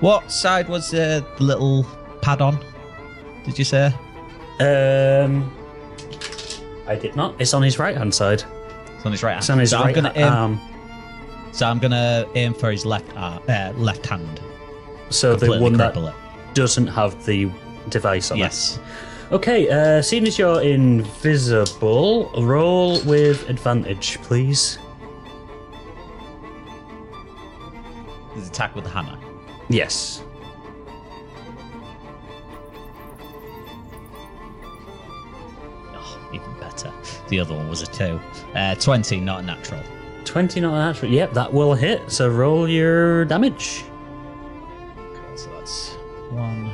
what 0.00 0.30
side 0.30 0.68
was 0.68 0.92
uh, 0.92 1.22
the 1.38 1.42
little 1.42 1.86
pad 2.20 2.42
on? 2.42 2.62
Did 3.46 3.58
you 3.58 3.64
say? 3.64 3.86
Um, 4.60 5.50
I 6.86 6.94
did 6.96 7.16
not. 7.16 7.34
It's 7.40 7.54
on 7.54 7.62
his 7.62 7.78
right 7.78 7.96
hand 7.96 8.14
side. 8.14 8.42
It's 8.96 9.04
on 9.06 9.12
his 9.12 9.22
right 9.22 9.32
hand. 9.32 9.42
It's 9.42 9.50
on 9.50 9.58
his 9.58 9.70
so 9.70 9.78
right 9.80 9.88
I'm 9.88 9.94
gonna 9.94 10.12
aim. 10.16 10.32
arm. 10.32 10.60
So 11.52 11.66
I'm 11.66 11.78
gonna 11.78 12.26
aim 12.34 12.54
for 12.54 12.70
his 12.70 12.84
left 12.86 13.10
arm, 13.16 13.42
uh, 13.48 13.72
left 13.76 14.06
hand. 14.06 14.40
So 15.10 15.34
the 15.36 15.58
one 15.60 15.72
that 15.74 15.96
it. 15.96 16.14
doesn't 16.54 16.86
have 16.88 17.24
the 17.26 17.50
device 17.88 18.30
on 18.30 18.38
Yes. 18.38 18.76
it. 18.76 18.80
Yes. 18.80 19.32
Okay, 19.32 19.68
uh, 19.68 20.02
seeing 20.02 20.24
as 20.26 20.38
you're 20.38 20.60
invisible, 20.62 22.30
roll 22.36 23.00
with 23.02 23.48
advantage, 23.48 24.18
please. 24.22 24.78
His 28.34 28.48
attack 28.48 28.74
with 28.74 28.84
the 28.84 28.90
hammer. 28.90 29.18
Yes. 29.68 30.22
The 37.28 37.40
other 37.40 37.54
one 37.54 37.68
was 37.68 37.82
a 37.82 37.86
two. 37.86 38.20
Uh, 38.54 38.74
Twenty, 38.76 39.20
not 39.20 39.40
a 39.40 39.46
natural. 39.46 39.82
20 40.24 40.60
not 40.60 40.74
natural. 40.74 41.10
Yep, 41.10 41.32
that 41.34 41.52
will 41.52 41.74
hit. 41.74 42.10
So 42.10 42.28
roll 42.28 42.68
your 42.68 43.24
damage. 43.24 43.84
Okay, 44.98 45.36
so 45.36 45.48
that's 45.50 45.94
one. 46.30 46.70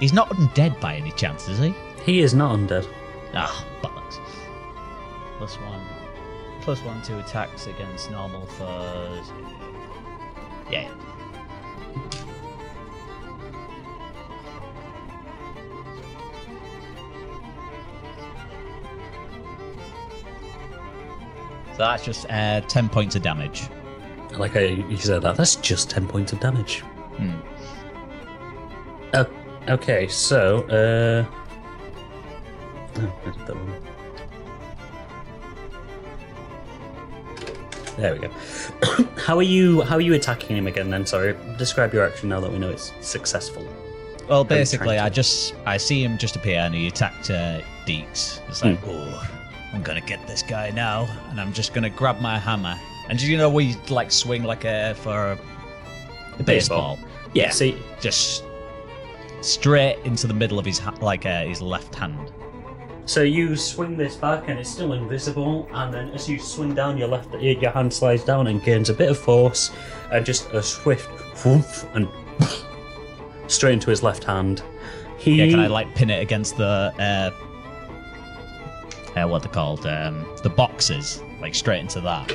He's 0.00 0.14
not 0.14 0.30
undead 0.30 0.80
by 0.80 0.96
any 0.96 1.12
chance, 1.12 1.46
is 1.48 1.58
he? 1.58 1.74
He 2.04 2.20
is 2.20 2.32
not 2.32 2.56
undead. 2.58 2.88
Ah, 3.34 3.64
bollocks. 3.82 4.18
Plus 5.36 5.56
one. 5.56 5.86
Plus 6.62 6.80
one 6.82 7.02
to 7.02 7.18
attacks 7.18 7.66
against 7.66 8.10
normal 8.10 8.46
foes. 8.46 9.30
Yeah. 10.70 10.88
So 21.72 21.86
that's 21.86 22.04
just 22.04 22.26
uh, 22.30 22.60
10 22.60 22.88
points 22.90 23.16
of 23.16 23.22
damage. 23.22 23.68
I 24.32 24.36
like 24.36 24.52
how 24.52 24.60
you 24.60 24.96
said 24.98 25.22
that. 25.22 25.36
That's 25.36 25.56
just 25.56 25.88
10 25.90 26.06
points 26.06 26.32
of 26.32 26.40
damage. 26.40 26.80
Hmm. 27.16 27.40
Oh, 29.14 29.26
okay, 29.68 30.06
so, 30.06 30.62
uh. 30.64 31.24
Oh, 32.96 33.20
I 33.24 33.30
did 33.30 33.46
that 33.46 33.56
one. 33.56 33.89
There 38.00 38.14
we 38.14 38.18
go. 38.18 38.30
how 39.26 39.36
are 39.36 39.42
you? 39.42 39.82
How 39.82 39.96
are 39.96 40.00
you 40.00 40.14
attacking 40.14 40.56
him 40.56 40.66
again? 40.66 40.88
Then, 40.88 41.04
sorry. 41.04 41.36
Describe 41.58 41.92
your 41.92 42.06
action 42.06 42.30
now 42.30 42.40
that 42.40 42.50
we 42.50 42.58
know 42.58 42.70
it's 42.70 42.92
successful. 43.02 43.62
Well, 44.26 44.40
Are 44.40 44.42
you 44.42 44.48
trying 44.48 44.60
basically, 44.60 44.98
I 44.98 45.08
just 45.10 45.54
I 45.66 45.76
see 45.76 46.02
him 46.02 46.16
just 46.16 46.34
appear 46.36 46.60
and 46.60 46.74
he 46.74 46.86
attacked 46.86 47.30
uh, 47.30 47.60
Deeks. 47.84 48.40
It's 48.48 48.64
like, 48.64 48.78
oh, 48.86 49.28
I'm 49.74 49.82
gonna 49.82 50.00
get 50.00 50.26
this 50.26 50.42
guy 50.42 50.70
now, 50.70 51.08
and 51.28 51.40
I'm 51.40 51.52
just 51.52 51.74
gonna 51.74 51.90
grab 51.90 52.20
my 52.20 52.38
hammer. 52.38 52.78
And 53.10 53.20
you 53.20 53.36
know, 53.36 53.50
we 53.50 53.76
like 53.90 54.10
swing 54.10 54.44
like 54.44 54.64
a 54.64 54.94
for 54.94 55.36
a 56.38 56.42
baseball, 56.42 56.98
Yeah. 57.34 57.50
See, 57.50 57.76
just 58.00 58.44
straight 59.42 59.98
into 60.04 60.26
the 60.26 60.34
middle 60.34 60.58
of 60.58 60.64
his 60.64 60.78
ha- 60.78 60.96
like 61.02 61.26
uh, 61.26 61.44
his 61.44 61.60
left 61.60 61.94
hand. 61.94 62.32
So 63.10 63.22
you 63.22 63.56
swing 63.56 63.96
this 63.96 64.14
back 64.14 64.46
and 64.46 64.56
it's 64.56 64.70
still 64.70 64.92
invisible, 64.92 65.68
and 65.72 65.92
then 65.92 66.10
as 66.10 66.28
you 66.28 66.38
swing 66.38 66.76
down, 66.76 66.96
your 66.96 67.08
left 67.08 67.34
your 67.34 67.72
hand 67.72 67.92
slides 67.92 68.22
down 68.22 68.46
and 68.46 68.62
gains 68.62 68.88
a 68.88 68.94
bit 68.94 69.10
of 69.10 69.18
force, 69.18 69.72
and 70.12 70.24
just 70.24 70.48
a 70.52 70.62
swift 70.62 71.08
whoof 71.44 71.84
and 71.94 72.06
straight 73.48 73.72
into 73.72 73.90
his 73.90 74.04
left 74.04 74.22
hand. 74.22 74.62
He 75.18 75.42
Yeah, 75.42 75.50
can 75.50 75.58
I 75.58 75.66
like 75.66 75.92
pin 75.96 76.08
it 76.08 76.22
against 76.22 76.56
the 76.56 76.94
uh, 77.00 77.30
uh 79.18 79.26
what 79.26 79.42
they're 79.42 79.50
called 79.50 79.84
um 79.86 80.24
the 80.44 80.50
boxes 80.50 81.20
like 81.40 81.56
straight 81.56 81.80
into 81.80 82.00
that. 82.02 82.32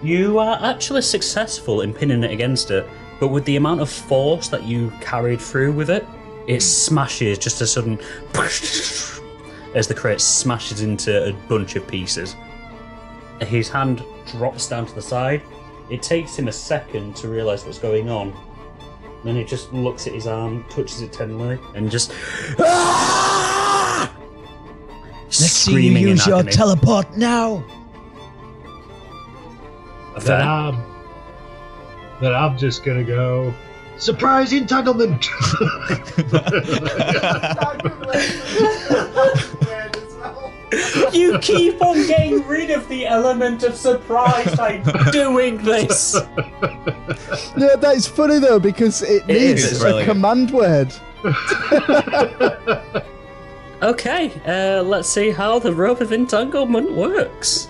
You 0.00 0.38
are 0.38 0.60
actually 0.62 1.02
successful 1.02 1.80
in 1.80 1.92
pinning 1.92 2.22
it 2.22 2.30
against 2.30 2.70
it, 2.70 2.88
but 3.18 3.28
with 3.28 3.44
the 3.46 3.56
amount 3.56 3.80
of 3.80 3.90
force 3.90 4.46
that 4.46 4.62
you 4.62 4.92
carried 5.00 5.40
through 5.40 5.72
with 5.72 5.90
it, 5.90 6.06
it 6.48 6.62
smashes 6.62 7.38
just 7.38 7.60
a 7.60 7.66
sudden 7.66 8.00
as 9.74 9.86
the 9.86 9.94
crate 9.94 10.20
smashes 10.20 10.80
into 10.80 11.28
a 11.28 11.32
bunch 11.46 11.76
of 11.76 11.86
pieces. 11.86 12.34
His 13.40 13.68
hand 13.68 14.02
drops 14.26 14.66
down 14.66 14.86
to 14.86 14.94
the 14.94 15.02
side. 15.02 15.42
It 15.90 16.02
takes 16.02 16.36
him 16.36 16.48
a 16.48 16.52
second 16.52 17.14
to 17.16 17.28
realise 17.28 17.64
what's 17.64 17.78
going 17.78 18.08
on. 18.08 18.34
Then 19.24 19.36
he 19.36 19.44
just 19.44 19.72
looks 19.74 20.06
at 20.06 20.14
his 20.14 20.26
arm, 20.26 20.64
touches 20.70 21.02
it 21.02 21.12
tenderly, 21.12 21.58
and 21.74 21.90
just 21.90 22.12
ah! 22.58 24.10
screaming 25.28 26.08
in 26.08 26.18
agony. 26.18 26.50
teleport 26.50 27.16
now. 27.16 27.62
Fair. 30.14 30.38
then 30.38 30.48
I'm, 30.48 30.82
then 32.20 32.34
I'm 32.34 32.56
just 32.56 32.84
gonna 32.84 33.04
go. 33.04 33.52
Surprise 33.98 34.52
entanglement! 34.52 35.28
You 41.12 41.38
keep 41.38 41.80
on 41.80 42.06
getting 42.06 42.46
rid 42.46 42.70
of 42.70 42.86
the 42.88 43.06
element 43.06 43.62
of 43.62 43.74
surprise 43.74 44.54
by 44.54 44.78
doing 45.10 45.56
this. 45.58 46.14
Yeah, 47.56 47.76
that 47.76 47.94
is 47.96 48.06
funny 48.06 48.38
though 48.38 48.58
because 48.58 49.02
it, 49.02 49.22
It 49.28 49.40
needs 49.40 49.64
is, 49.64 49.82
a 49.82 49.84
really 49.86 50.04
command 50.04 50.50
word. 50.50 50.92
Okay, 53.80 54.32
uh, 54.44 54.82
let's 54.82 55.08
see 55.08 55.30
how 55.30 55.60
the 55.60 55.72
rope 55.72 56.00
of 56.00 56.10
entanglement 56.10 56.90
works. 56.90 57.68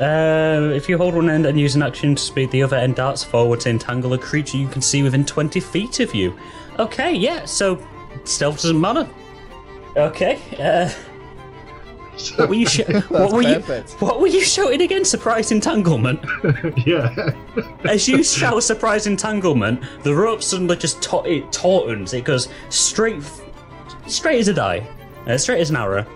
Uh, 0.00 0.72
if 0.74 0.88
you 0.88 0.98
hold 0.98 1.14
one 1.14 1.30
end 1.30 1.46
and 1.46 1.58
use 1.58 1.76
an 1.76 1.82
action 1.82 2.16
to 2.16 2.22
speed 2.22 2.50
the 2.50 2.62
other 2.62 2.76
end 2.76 2.96
darts 2.96 3.22
forward 3.22 3.60
to 3.60 3.70
entangle 3.70 4.12
a 4.12 4.18
creature 4.18 4.56
you 4.56 4.66
can 4.66 4.82
see 4.82 5.04
within 5.04 5.24
20 5.24 5.60
feet 5.60 6.00
of 6.00 6.14
you. 6.14 6.36
Okay, 6.78 7.14
yeah, 7.14 7.44
so 7.44 7.80
stealth 8.24 8.56
doesn't 8.56 8.80
matter. 8.80 9.08
Okay, 9.96 10.40
uh, 10.58 10.90
What 12.36 12.48
were 12.48 12.54
you? 12.54 12.66
Sh- 12.66 12.80
what 13.08 13.32
were 13.32 13.42
you? 13.42 13.60
What 13.98 14.20
were 14.20 14.28
you 14.28 14.40
shouting 14.40 14.82
again? 14.82 15.04
Surprise 15.04 15.50
entanglement. 15.50 16.20
yeah. 16.86 17.32
As 17.84 18.06
you 18.08 18.22
shout 18.22 18.62
surprise 18.62 19.06
entanglement, 19.06 19.82
the 20.02 20.14
rope 20.14 20.42
suddenly 20.42 20.76
just 20.76 21.02
ta- 21.02 21.22
it 21.22 21.50
tautens. 21.50 22.14
It 22.14 22.24
goes 22.24 22.48
straight, 22.68 23.22
straight 24.06 24.38
as 24.38 24.48
a 24.48 24.54
die, 24.54 24.86
uh, 25.26 25.36
straight 25.36 25.60
as 25.60 25.70
an 25.70 25.76
arrow, 25.76 26.06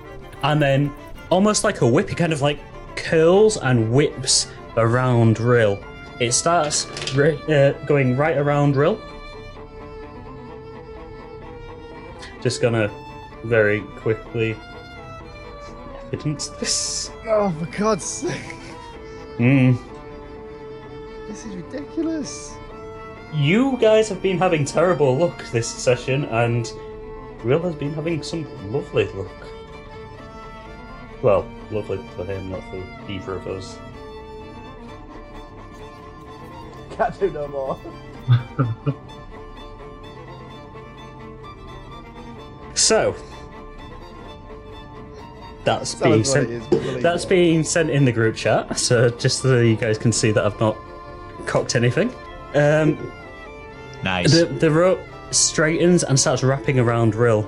and 0.45 0.63
then 0.63 0.93
almost 1.31 1.65
like 1.65 1.81
a 1.81 1.87
whip, 1.87 2.11
it 2.13 2.17
kind 2.17 2.33
of 2.33 2.43
like 2.43 2.61
curls 2.99 3.57
and 3.57 3.91
whips 3.93 4.49
around 4.77 5.41
Rill. 5.41 5.79
It 6.21 6.33
starts 6.33 6.87
ri- 7.15 7.41
uh, 7.49 7.73
going 7.87 8.17
right 8.17 8.37
around 8.37 8.77
Rill. 8.77 9.01
Just 12.43 12.61
gonna 12.61 12.91
very 13.45 13.81
quickly 13.97 14.57
evidence 16.07 16.49
this. 16.49 17.11
Oh, 17.27 17.51
for 17.59 17.67
God's 17.67 18.05
sake. 18.05 18.55
Hmm. 19.37 19.77
This 21.29 21.45
is 21.47 21.55
ridiculous. 21.55 22.55
You 23.35 23.77
guys 23.79 24.09
have 24.09 24.23
been 24.23 24.39
having 24.39 24.65
terrible 24.65 25.17
luck 25.17 25.45
this 25.53 25.69
session, 25.69 26.25
and 26.25 26.73
Rill 27.45 27.61
has 27.61 27.75
been 27.75 27.93
having 27.93 28.23
some 28.23 28.47
lovely 28.73 29.07
luck. 29.09 29.47
Well, 31.23 31.47
lovely 31.71 31.99
for 32.17 32.25
him, 32.25 32.51
not 32.51 32.63
for 32.71 32.83
either 33.11 33.35
of 33.35 33.47
us. 33.47 33.79
Can't 36.91 37.19
do 37.21 37.31
no 37.31 37.49
more. 37.49 37.79
So, 42.75 43.15
that's 45.65 45.95
That 45.95 46.05
being 46.05 46.19
was 46.21 46.29
what 46.31 46.43
it 46.45 46.63
sent. 46.63 46.75
is, 46.97 47.03
That's 47.03 47.25
me. 47.25 47.29
being 47.31 47.65
sent 47.65 47.91
in 47.91 48.05
the 48.05 48.13
group 48.13 48.37
chat. 48.37 48.79
So 48.79 49.11
just 49.11 49.43
so 49.43 49.59
you 49.61 49.77
guys 49.77 49.99
can 49.99 50.13
see 50.13 50.31
that 50.31 50.47
I've 50.47 50.59
not 50.61 50.77
cocked 51.47 51.75
anything. 51.75 52.15
Um, 52.55 53.13
Nice. 54.05 54.31
The, 54.33 54.45
the 54.47 54.71
rope 54.71 55.01
straightens 55.33 56.05
and 56.05 56.19
starts 56.19 56.45
wrapping 56.45 56.79
around 56.79 57.17
Rill. 57.17 57.43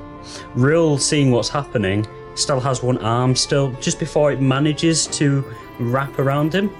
Rill, 0.56 0.98
seeing 0.98 1.30
what's 1.30 1.48
happening, 1.48 2.04
still 2.34 2.60
has 2.60 2.82
one 2.82 2.98
arm 2.98 3.34
still. 3.34 3.72
Just 3.80 3.98
before 3.98 4.32
it 4.32 4.40
manages 4.40 5.06
to 5.08 5.44
wrap 5.78 6.18
around 6.18 6.54
him, 6.54 6.70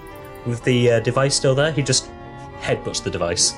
with 0.47 0.63
the 0.65 0.93
uh, 0.93 1.01
device 1.01 1.35
still 1.35 1.55
there, 1.55 1.73
he 1.73 1.83
just 1.83 2.11
headbutts 2.61 3.03
the 3.03 3.11
device. 3.11 3.55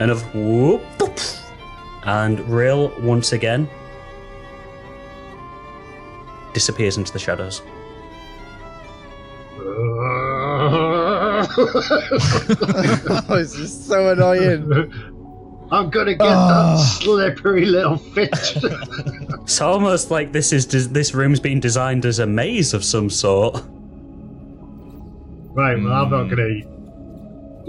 And 0.00 0.10
of 0.10 0.22
whoop, 0.34 0.82
boop, 0.98 1.40
and 2.04 2.40
Rill 2.48 2.92
once 3.00 3.32
again 3.32 3.68
disappears 6.52 6.96
into 6.96 7.12
the 7.12 7.18
shadows. 7.18 7.62
oh, 9.58 11.46
this 13.28 13.54
is 13.54 13.86
so 13.86 14.12
annoying. 14.12 14.92
I'm 15.72 15.88
gonna 15.90 16.14
get 16.14 16.26
Ah. 16.28 16.76
that 16.76 16.82
slippery 17.02 17.64
little 17.64 17.96
fish. 17.96 18.56
It's 19.42 19.60
almost 19.60 20.10
like 20.12 20.30
this 20.32 20.52
is 20.52 20.66
des- 20.66 20.86
this 20.92 21.14
room's 21.14 21.40
been 21.40 21.58
designed 21.58 22.06
as 22.06 22.20
a 22.20 22.26
maze 22.26 22.74
of 22.74 22.84
some 22.84 23.10
sort. 23.10 23.54
right, 25.54 25.74
well, 25.82 25.92
I'm 25.92 26.10
not 26.10 26.28
gonna. 26.30 26.60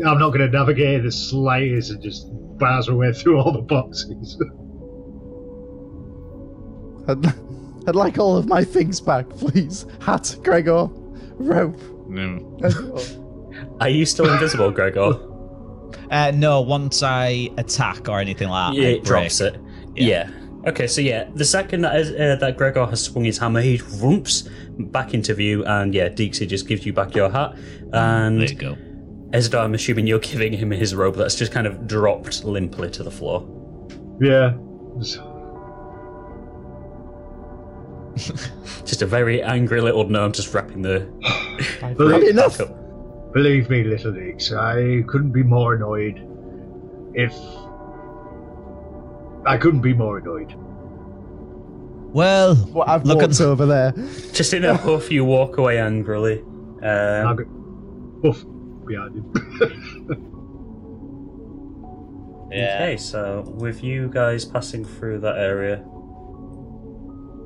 I'm 0.07 0.19
not 0.19 0.30
gonna 0.31 0.49
navigate 0.49 1.01
the 1.03 1.11
slightest 1.11 1.89
and 1.91 2.01
just 2.03 2.27
bars 2.59 2.88
my 2.89 2.95
way 2.95 3.11
through 3.13 3.39
all 3.39 3.51
the 3.51 3.61
boxes. 3.61 4.38
I'd, 7.07 7.25
I'd 7.89 7.95
like 7.95 8.17
all 8.19 8.38
of 8.38 8.47
my 8.47 8.63
things 8.63 9.01
back, 9.01 9.27
please. 9.30 9.85
Hat, 10.01 10.35
Gregor, 10.43 10.88
rope. 11.39 11.80
No. 12.07 12.59
Are 13.81 13.89
you 13.89 14.05
still 14.05 14.31
invisible, 14.31 14.71
Gregor? 14.71 15.13
Uh, 16.10 16.32
no, 16.32 16.61
once 16.61 17.03
I 17.03 17.49
attack 17.57 18.07
or 18.10 18.20
anything 18.20 18.49
like 18.49 18.74
that, 18.76 18.82
yeah, 18.82 18.88
I 18.88 18.91
it 18.91 19.03
drops 19.03 19.41
it. 19.41 19.57
Yeah. 19.95 20.30
Okay, 20.65 20.88
so 20.88 21.02
yeah, 21.02 21.30
the 21.36 21.44
second 21.44 21.82
that, 21.82 21.95
is, 21.99 22.11
uh, 22.11 22.38
that 22.40 22.56
Gregor 22.57 22.86
has 22.86 23.03
swung 23.03 23.26
his 23.26 23.38
hammer, 23.38 23.61
he 23.61 23.82
rumps 23.99 24.48
back 24.78 25.14
into 25.14 25.34
view, 25.34 25.65
and 25.65 25.94
yeah, 25.94 26.07
Deexy 26.07 26.48
just 26.48 26.68
gives 26.68 26.86
you 26.86 26.94
back 26.94 27.15
your 27.15 27.30
hat. 27.30 27.56
And 27.91 28.40
There 28.40 28.48
you 28.48 28.56
go. 28.56 28.78
Ezra, 29.34 29.61
I'm 29.61 29.74
assuming 29.74 30.07
you're 30.07 30.20
giving 30.20 30.53
him 30.53 30.72
his 30.72 30.95
robe 30.95 31.15
that's 31.15 31.36
just 31.36 31.52
kind 31.52 31.68
of 31.68 31.88
dropped 31.88 32.44
limply 32.45 32.90
to 32.91 33.03
the 33.03 33.11
floor. 33.11 33.45
yeah. 34.22 34.53
Just 38.86 39.02
a 39.02 39.06
very 39.07 39.41
angry 39.41 39.82
little 39.82 40.07
gnome 40.07 40.32
just 40.32 40.53
wrapping 40.53 40.82
the. 40.84 41.07
Had 41.82 41.98
Believe, 41.98 42.24
enough. 42.30 42.61
Believe 43.34 43.69
me, 43.69 43.84
little 43.84 44.11
Dix, 44.11 44.51
I 44.51 45.03
couldn't 45.07 45.31
be 45.31 45.43
more 45.43 45.76
annoyed 45.76 46.22
if. 47.14 47.34
I 49.45 49.57
couldn't 49.57 49.81
be 49.81 49.93
more 49.93 50.18
annoyed. 50.19 50.53
Well, 52.14 52.55
What 52.55 52.88
I've 52.88 53.05
look 53.05 53.22
at 53.23 53.30
walked 53.30 53.41
over 53.41 53.65
there. 53.65 53.91
Just 54.31 54.53
in 54.53 54.64
a 54.64 54.77
huff, 54.85 55.11
you 55.11 55.26
walk 55.26 55.57
away 55.57 55.80
angrily. 55.80 56.43
I'll 56.84 57.27
Um, 57.27 57.35
go. 58.22 58.30
Oof, 58.30 58.45
behind 58.85 59.15
him. 59.15 60.30
Okay, 62.53 62.97
so 62.97 63.41
with 63.57 63.84
you 63.84 64.10
guys 64.10 64.45
passing 64.45 64.85
through 64.85 65.18
that 65.22 65.38
area, 65.39 65.84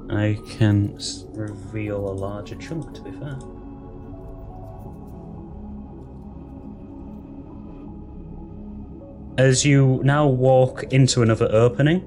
I 0.10 0.38
can 0.58 1.00
reveal 1.34 2.10
a 2.10 2.12
larger 2.12 2.56
chunk, 2.56 2.94
to 2.96 3.02
be 3.04 3.12
fair. 3.12 3.38
As 9.38 9.64
you 9.64 10.02
now 10.04 10.28
walk 10.28 10.84
into 10.92 11.22
another 11.22 11.48
opening, 11.52 12.02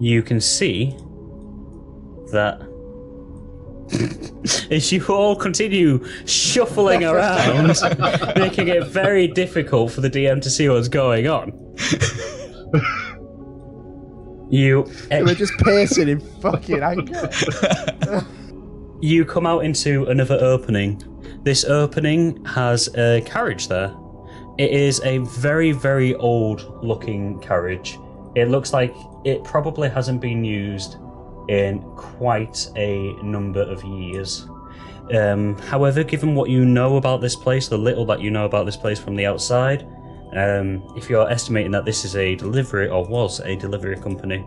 you 0.00 0.22
can 0.22 0.40
see 0.40 0.96
that 2.32 2.60
as 4.70 4.90
you 4.90 5.04
all 5.06 5.36
continue 5.36 6.04
shuffling 6.26 7.04
around, 7.12 7.76
making 8.36 8.68
it 8.68 8.86
very 8.86 9.28
difficult 9.28 9.92
for 9.92 10.00
the 10.00 10.10
DM 10.10 10.40
to 10.42 10.50
see 10.50 10.68
what's 10.68 10.88
going 10.88 11.28
on. 11.28 11.52
you 14.50 14.90
We're 15.10 15.34
just 15.34 15.56
pacing 15.58 16.08
in 16.08 16.20
fucking 16.40 16.82
anger. 16.82 17.30
you 19.00 19.24
come 19.24 19.46
out 19.46 19.64
into 19.64 20.06
another 20.06 20.38
opening. 20.40 21.02
This 21.42 21.64
opening 21.64 22.44
has 22.44 22.88
a 22.96 23.22
carriage 23.24 23.68
there. 23.68 23.94
It 24.58 24.70
is 24.70 25.00
a 25.04 25.18
very, 25.18 25.72
very 25.72 26.14
old 26.14 26.82
looking 26.82 27.38
carriage. 27.40 27.98
It 28.34 28.48
looks 28.48 28.72
like 28.72 28.94
it 29.24 29.44
probably 29.44 29.88
hasn't 29.88 30.20
been 30.20 30.44
used 30.44 30.96
in 31.48 31.80
quite 31.96 32.68
a 32.76 33.12
number 33.22 33.62
of 33.62 33.84
years. 33.84 34.46
Um, 35.14 35.56
however, 35.58 36.02
given 36.02 36.34
what 36.34 36.50
you 36.50 36.64
know 36.64 36.96
about 36.96 37.20
this 37.20 37.36
place, 37.36 37.68
the 37.68 37.78
little 37.78 38.04
that 38.06 38.20
you 38.20 38.30
know 38.30 38.44
about 38.44 38.66
this 38.66 38.76
place 38.76 38.98
from 38.98 39.14
the 39.14 39.26
outside, 39.26 39.86
um, 40.34 40.82
if 40.96 41.08
you're 41.08 41.30
estimating 41.30 41.70
that 41.72 41.84
this 41.84 42.04
is 42.04 42.16
a 42.16 42.34
delivery 42.34 42.88
or 42.88 43.04
was 43.06 43.40
a 43.40 43.56
delivery 43.56 43.96
company, 43.96 44.44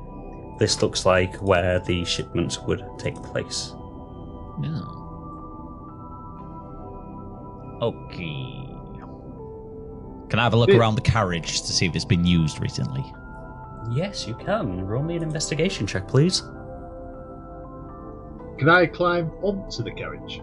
this 0.59 0.81
looks 0.81 1.05
like 1.05 1.35
where 1.37 1.79
the 1.79 2.03
shipments 2.03 2.59
would 2.59 2.83
take 2.97 3.15
place. 3.15 3.73
Yeah. 4.61 4.81
Okay. 7.81 8.58
Can 10.29 10.39
I 10.39 10.43
have 10.43 10.53
a 10.53 10.57
look 10.57 10.69
Yeah. 10.69 10.77
around 10.77 10.95
the 10.95 11.01
carriage 11.01 11.61
to 11.61 11.67
see 11.73 11.85
if 11.87 11.95
it's 11.95 12.05
been 12.05 12.23
used 12.25 12.61
recently? 12.61 13.03
Yes, 13.91 14.27
you 14.27 14.35
can. 14.35 14.85
Roll 14.85 15.01
me 15.03 15.15
an 15.15 15.23
investigation 15.23 15.87
check, 15.87 16.07
please. 16.07 16.41
Can 18.59 18.69
I 18.69 18.85
climb 18.85 19.31
onto 19.41 19.81
the 19.83 19.91
carriage? 19.91 20.41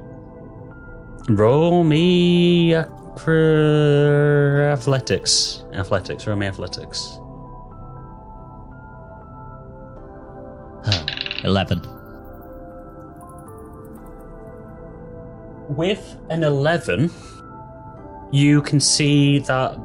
Roll 1.28 1.84
me 1.84 2.74
acro- 2.74 4.72
athletics. 4.72 5.64
Athletics. 5.74 6.26
Roll 6.26 6.36
me 6.36 6.46
athletics. 6.46 7.18
Eleven. 11.44 11.80
With 15.68 16.16
an 16.30 16.42
11, 16.44 17.10
you 18.30 18.62
can 18.62 18.80
see 18.80 19.38
that 19.40 19.78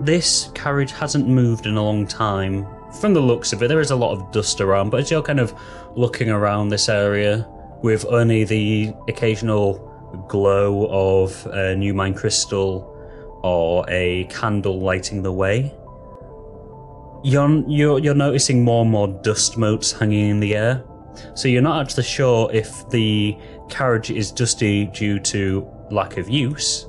this 0.00 0.50
carriage 0.54 0.92
hasn't 0.92 1.26
moved 1.26 1.66
in 1.66 1.76
a 1.76 1.82
long 1.82 2.06
time. 2.06 2.66
From 3.00 3.14
the 3.14 3.20
looks 3.20 3.52
of 3.52 3.62
it, 3.62 3.68
there 3.68 3.80
is 3.80 3.90
a 3.90 3.96
lot 3.96 4.12
of 4.12 4.30
dust 4.32 4.60
around, 4.60 4.90
but 4.90 5.00
as 5.00 5.10
you're 5.10 5.22
kind 5.22 5.40
of 5.40 5.54
looking 5.94 6.30
around 6.30 6.68
this 6.68 6.88
area 6.88 7.46
with 7.82 8.04
only 8.06 8.44
the 8.44 8.92
occasional 9.08 9.84
glow 10.28 10.86
of 10.90 11.46
a 11.52 11.74
new 11.76 11.92
mine 11.92 12.14
crystal 12.14 12.94
or 13.42 13.84
a 13.88 14.24
candle 14.24 14.80
lighting 14.80 15.22
the 15.22 15.32
way, 15.32 15.74
you're, 17.22 17.64
you're, 17.68 17.98
you're 17.98 18.14
noticing 18.14 18.64
more 18.64 18.82
and 18.82 18.90
more 18.90 19.08
dust 19.08 19.58
motes 19.58 19.92
hanging 19.92 20.30
in 20.30 20.40
the 20.40 20.56
air. 20.56 20.84
So 21.34 21.48
you're 21.48 21.62
not 21.62 21.82
actually 21.82 22.04
sure 22.04 22.50
if 22.52 22.88
the 22.90 23.36
carriage 23.68 24.10
is 24.10 24.30
dusty 24.30 24.86
due 24.86 25.18
to 25.20 25.68
lack 25.90 26.16
of 26.16 26.28
use, 26.28 26.87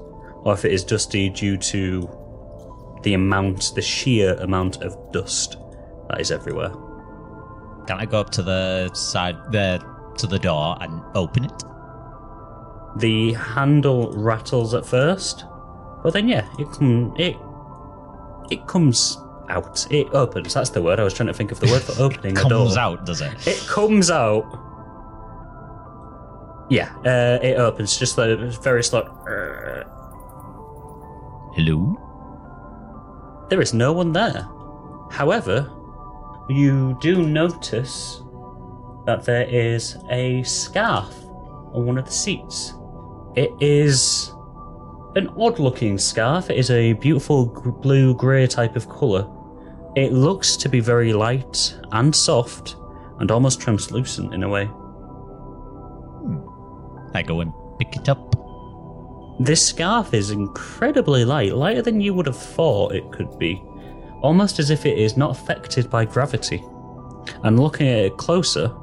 or 0.49 0.53
if 0.53 0.65
it 0.65 0.71
is 0.71 0.83
dusty 0.83 1.29
due 1.29 1.57
to 1.57 2.09
the 3.03 3.13
amount, 3.13 3.71
the 3.75 3.81
sheer 3.83 4.33
amount 4.35 4.81
of 4.81 4.97
dust 5.11 5.57
that 6.09 6.19
is 6.19 6.31
everywhere. 6.31 6.71
Can 7.85 7.99
I 7.99 8.05
go 8.05 8.19
up 8.19 8.31
to 8.31 8.41
the 8.41 8.91
side, 8.93 9.35
the 9.51 9.79
to 10.17 10.25
the 10.25 10.39
door 10.39 10.75
and 10.81 11.03
open 11.13 11.45
it? 11.45 11.63
The 12.97 13.33
handle 13.33 14.11
rattles 14.13 14.73
at 14.73 14.87
first, 14.87 15.45
but 16.03 16.13
then 16.13 16.27
yeah, 16.27 16.49
it 16.57 16.67
com- 16.71 17.13
it 17.19 17.37
it 18.49 18.65
comes 18.65 19.19
out. 19.49 19.85
It 19.91 20.07
opens. 20.13 20.55
That's 20.55 20.71
the 20.71 20.81
word. 20.81 20.99
I 20.99 21.03
was 21.03 21.13
trying 21.13 21.27
to 21.27 21.33
think 21.33 21.51
of 21.51 21.59
the 21.59 21.67
word 21.67 21.83
for 21.83 22.01
opening 22.01 22.35
a 22.39 22.41
door. 22.41 22.65
Comes 22.65 22.75
out, 22.77 23.05
does 23.05 23.21
it? 23.21 23.47
It 23.47 23.67
comes 23.67 24.09
out. 24.09 24.45
Yeah, 26.71 26.91
uh, 27.05 27.37
it 27.43 27.57
opens 27.57 27.97
just 27.97 28.17
like 28.17 28.39
very 28.63 28.83
slow. 28.83 29.95
Hello. 31.59 31.99
There 33.49 33.59
is 33.59 33.73
no 33.73 33.91
one 33.91 34.13
there. 34.13 34.47
However, 35.11 35.69
you 36.47 36.97
do 37.01 37.27
notice 37.27 38.21
that 39.05 39.25
there 39.25 39.43
is 39.43 39.97
a 40.09 40.41
scarf 40.43 41.13
on 41.73 41.85
one 41.85 41.97
of 41.97 42.05
the 42.05 42.11
seats. 42.11 42.75
It 43.35 43.51
is 43.59 44.31
an 45.17 45.27
odd 45.37 45.59
looking 45.59 45.97
scarf. 45.97 46.49
It 46.49 46.57
is 46.57 46.71
a 46.71 46.93
beautiful 46.93 47.47
blue 47.81 48.15
grey 48.15 48.47
type 48.47 48.77
of 48.77 48.87
colour. 48.87 49.27
It 49.97 50.13
looks 50.13 50.55
to 50.55 50.69
be 50.69 50.79
very 50.79 51.11
light 51.11 51.77
and 51.91 52.15
soft 52.15 52.77
and 53.19 53.29
almost 53.31 53.59
translucent 53.59 54.33
in 54.33 54.43
a 54.43 54.47
way. 54.47 54.63
Hmm. 56.23 56.37
I 57.13 57.21
go 57.21 57.41
and 57.41 57.51
pick 57.79 57.97
it 57.97 58.07
up. 58.07 58.33
This 59.39 59.65
scarf 59.65 60.13
is 60.13 60.31
incredibly 60.31 61.23
light, 61.23 61.53
lighter 61.55 61.81
than 61.81 62.01
you 62.01 62.13
would 62.13 62.25
have 62.25 62.37
thought 62.37 62.93
it 62.93 63.09
could 63.11 63.39
be, 63.39 63.61
almost 64.21 64.59
as 64.59 64.69
if 64.69 64.85
it 64.85 64.97
is 64.97 65.15
not 65.15 65.31
affected 65.31 65.89
by 65.89 66.03
gravity. 66.03 66.61
And 67.43 67.59
looking 67.59 67.87
at 67.87 67.99
it 67.99 68.17
closer, 68.17 68.73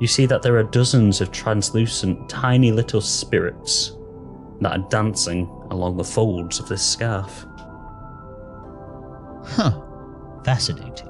you 0.00 0.06
see 0.06 0.26
that 0.26 0.42
there 0.42 0.58
are 0.58 0.62
dozens 0.62 1.20
of 1.20 1.32
translucent, 1.32 2.28
tiny 2.28 2.70
little 2.70 3.00
spirits 3.00 3.92
that 4.60 4.72
are 4.72 4.88
dancing 4.90 5.46
along 5.70 5.96
the 5.96 6.04
folds 6.04 6.60
of 6.60 6.68
this 6.68 6.86
scarf. 6.86 7.46
Huh. 9.46 9.80
Fascinating. 10.44 11.08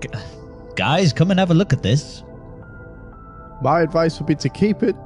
G- 0.00 0.08
guys, 0.76 1.12
come 1.12 1.30
and 1.30 1.38
have 1.38 1.50
a 1.50 1.54
look 1.54 1.72
at 1.72 1.82
this. 1.82 2.22
My 3.60 3.82
advice 3.82 4.18
would 4.18 4.26
be 4.26 4.34
to 4.36 4.48
keep 4.48 4.82
it. 4.82 4.96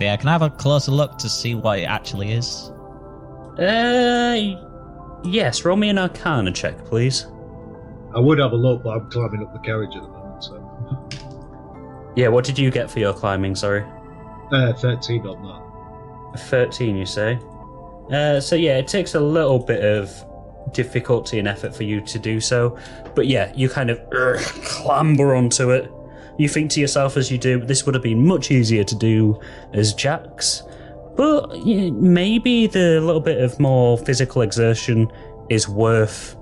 Yeah, 0.00 0.16
can 0.16 0.28
I 0.28 0.32
have 0.32 0.42
a 0.42 0.50
closer 0.50 0.90
look 0.90 1.18
to 1.18 1.28
see 1.28 1.54
what 1.54 1.78
it 1.78 1.84
actually 1.84 2.32
is? 2.32 2.70
Uh, 3.58 5.20
yes, 5.24 5.64
roll 5.64 5.76
me 5.76 5.88
an 5.88 5.98
arcana 5.98 6.50
check, 6.52 6.84
please. 6.84 7.26
I 8.14 8.20
would 8.20 8.38
have 8.38 8.52
a 8.52 8.56
look, 8.56 8.82
but 8.82 8.90
I'm 8.90 9.10
climbing 9.10 9.42
up 9.42 9.52
the 9.52 9.60
carriage 9.60 9.94
at 9.94 10.02
the 10.02 10.08
moment, 10.08 10.44
so. 10.44 10.60
Yeah, 12.16 12.28
what 12.28 12.44
did 12.44 12.56
you 12.60 12.70
get 12.70 12.88
for 12.88 13.00
your 13.00 13.12
climbing, 13.12 13.56
sorry? 13.56 13.84
Uh, 14.52 14.72
13 14.74 15.26
on 15.26 16.32
that. 16.32 16.40
13, 16.42 16.96
you 16.96 17.06
say? 17.06 17.40
Uh, 18.12 18.38
so, 18.38 18.54
yeah, 18.54 18.78
it 18.78 18.86
takes 18.86 19.16
a 19.16 19.20
little 19.20 19.58
bit 19.58 19.84
of 19.84 20.24
difficulty 20.72 21.38
and 21.38 21.48
effort 21.48 21.74
for 21.74 21.82
you 21.82 22.00
to 22.02 22.18
do 22.18 22.40
so. 22.40 22.78
But 23.14 23.26
yeah, 23.26 23.52
you 23.56 23.68
kind 23.68 23.90
of 23.90 23.98
ugh, 24.12 24.38
clamber 24.64 25.34
onto 25.34 25.70
it. 25.70 25.90
You 26.38 26.48
think 26.48 26.70
to 26.72 26.80
yourself 26.80 27.16
as 27.16 27.30
you 27.30 27.38
do, 27.38 27.60
this 27.60 27.86
would 27.86 27.94
have 27.94 28.02
been 28.02 28.26
much 28.26 28.50
easier 28.50 28.84
to 28.84 28.94
do 28.94 29.38
as 29.72 29.94
Jax. 29.94 30.62
But 31.16 31.64
maybe 31.64 32.66
the 32.66 33.00
little 33.00 33.20
bit 33.20 33.40
of 33.40 33.58
more 33.60 33.96
physical 33.98 34.42
exertion 34.42 35.10
is 35.48 35.68
worth 35.68 36.36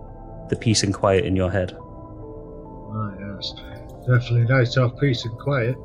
the 0.49 0.57
peace 0.57 0.83
and 0.83 0.95
quiet 0.95 1.25
in 1.25 1.37
your 1.37 1.51
head. 1.51 1.77
Ah, 1.79 3.13
yes. 3.19 3.53
Definitely 4.07 4.45
nice 4.45 4.73
to 4.75 4.83
have 4.83 4.99
peace 4.99 5.25
and 5.25 5.39
quiet. 5.39 5.77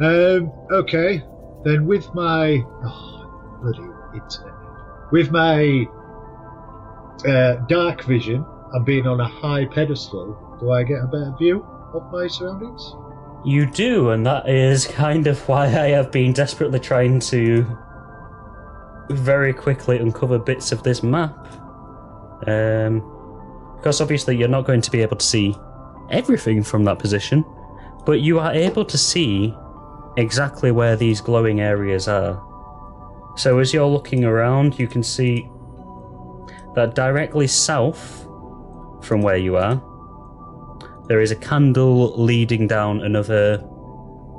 Um, 0.00 0.52
okay. 0.72 1.22
Then 1.64 1.86
with 1.86 2.12
my. 2.14 2.62
Oh, 2.84 3.58
bloody 3.62 3.88
internet. 4.14 4.54
With 5.12 5.30
my 5.30 5.86
uh, 7.26 7.54
dark 7.68 8.04
vision 8.04 8.44
and 8.72 8.84
being 8.84 9.06
on 9.06 9.20
a 9.20 9.28
high 9.28 9.66
pedestal, 9.66 10.58
do 10.60 10.72
I 10.72 10.82
get 10.82 11.02
a 11.02 11.06
better 11.06 11.34
view 11.38 11.64
of 11.94 12.10
my 12.10 12.26
surroundings? 12.26 12.94
You 13.44 13.66
do, 13.66 14.10
and 14.10 14.24
that 14.26 14.48
is 14.48 14.86
kind 15.04 15.26
of 15.26 15.48
why 15.48 15.64
I 15.66 15.88
have 15.88 16.12
been 16.12 16.32
desperately 16.32 16.80
trying 16.80 17.20
to 17.20 17.66
very 19.10 19.52
quickly 19.52 19.98
uncover 19.98 20.38
bits 20.38 20.72
of 20.72 20.82
this 20.82 21.02
map. 21.02 21.36
Um, 22.46 23.00
because 23.76 24.00
obviously 24.00 24.36
you're 24.36 24.48
not 24.48 24.64
going 24.64 24.80
to 24.80 24.90
be 24.92 25.02
able 25.02 25.16
to 25.16 25.26
see 25.26 25.56
everything 26.10 26.62
from 26.62 26.84
that 26.84 27.00
position, 27.00 27.44
but 28.06 28.20
you 28.20 28.38
are 28.38 28.52
able 28.52 28.84
to 28.84 28.96
see 28.96 29.52
exactly 30.16 30.70
where 30.70 30.94
these 30.94 31.20
glowing 31.20 31.60
areas 31.60 32.06
are. 32.06 32.40
So 33.36 33.58
as 33.58 33.74
you're 33.74 33.86
looking 33.86 34.24
around, 34.24 34.78
you 34.78 34.86
can 34.86 35.02
see 35.02 35.48
that 36.74 36.94
directly 36.94 37.48
south 37.48 38.22
from 39.02 39.20
where 39.20 39.36
you 39.36 39.56
are, 39.56 39.82
there 41.12 41.20
is 41.20 41.30
a 41.30 41.36
candle 41.36 42.16
leading 42.16 42.66
down 42.66 43.02
another 43.02 43.62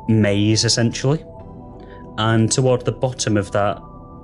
maze, 0.07 0.65
essentially. 0.65 1.23
And 2.17 2.51
toward 2.51 2.83
the 2.83 2.91
bottom 2.91 3.37
of 3.37 3.51
that 3.51 3.79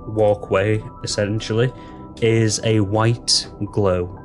walkway, 0.08 0.82
essentially, 1.04 1.72
is 2.20 2.60
a 2.64 2.80
white 2.80 3.46
glow. 3.66 4.18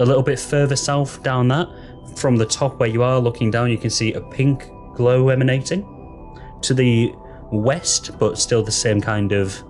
A 0.00 0.04
little 0.04 0.24
bit 0.24 0.40
further 0.40 0.74
south 0.74 1.22
down 1.22 1.46
that, 1.46 1.68
from 2.16 2.34
the 2.34 2.46
top 2.46 2.80
where 2.80 2.88
you 2.88 3.04
are 3.04 3.20
looking 3.20 3.52
down, 3.52 3.70
you 3.70 3.78
can 3.78 3.90
see 3.90 4.14
a 4.14 4.20
pink 4.20 4.68
glow 4.96 5.28
emanating. 5.28 5.84
To 6.62 6.74
the 6.74 7.14
west, 7.52 8.18
but 8.18 8.38
still 8.38 8.64
the 8.64 8.72
same 8.72 9.00
kind 9.00 9.30
of 9.30 9.62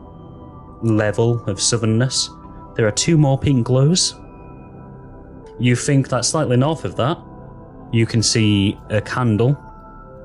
level 0.81 1.45
of 1.45 1.59
southernness, 1.59 2.31
there 2.75 2.87
are 2.87 2.93
two 2.93 3.19
more 3.19 3.39
pink 3.39 3.67
glows. 3.67 4.15
You 5.59 5.77
think 5.77 6.09
that 6.09 6.25
slightly 6.25 6.57
north 6.57 6.87
of 6.87 6.97
that, 6.97 7.19
you 7.97 8.07
can 8.07 8.23
see 8.23 8.79
a 8.91 9.01
candle 9.01 9.57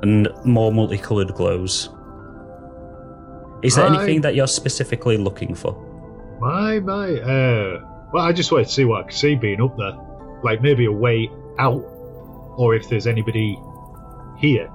and 0.02 0.28
more 0.46 0.72
multicoloured 0.72 1.34
glows. 1.34 1.90
Is 3.64 3.76
there 3.76 3.86
Right. 3.88 3.96
anything 4.00 4.22
that 4.22 4.36
you're 4.36 4.48
specifically 4.48 5.18
looking 5.18 5.54
for? 5.56 5.74
My, 6.40 6.80
my. 6.80 7.14
Uh, 7.20 7.82
well, 8.12 8.26
I 8.26 8.34
just 8.34 8.52
wanted 8.52 8.68
to 8.68 8.74
see 8.74 8.86
what 8.86 9.02
I 9.02 9.04
could 9.04 9.14
see 9.14 9.36
being 9.36 9.62
up 9.62 9.78
there. 9.78 9.96
Like 10.44 10.62
maybe 10.62 10.86
a 10.86 10.92
way 10.92 11.30
out, 11.60 11.84
or 12.58 12.74
if 12.74 12.90
there's 12.90 13.06
anybody 13.06 13.58
here. 14.40 14.68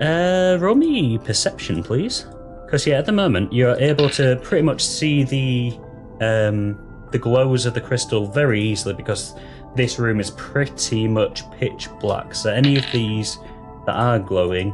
Uh, 0.00 0.58
roll 0.60 0.74
me 0.74 1.18
perception, 1.18 1.82
please. 1.82 2.26
Because 2.66 2.86
yeah, 2.86 2.98
at 2.98 3.06
the 3.06 3.12
moment 3.12 3.52
you're 3.52 3.76
able 3.76 4.08
to 4.10 4.36
pretty 4.42 4.62
much 4.62 4.84
see 4.84 5.22
the 5.24 5.78
um, 6.20 6.78
the 7.12 7.18
glows 7.18 7.64
of 7.64 7.74
the 7.74 7.80
crystal 7.80 8.26
very 8.26 8.60
easily 8.60 8.94
because 8.94 9.34
this 9.74 9.98
room 9.98 10.20
is 10.20 10.30
pretty 10.32 11.08
much 11.08 11.48
pitch 11.52 11.88
black. 12.00 12.34
So 12.34 12.50
any 12.52 12.76
of 12.76 12.84
these 12.92 13.38
that 13.86 13.94
are 13.94 14.18
glowing 14.18 14.72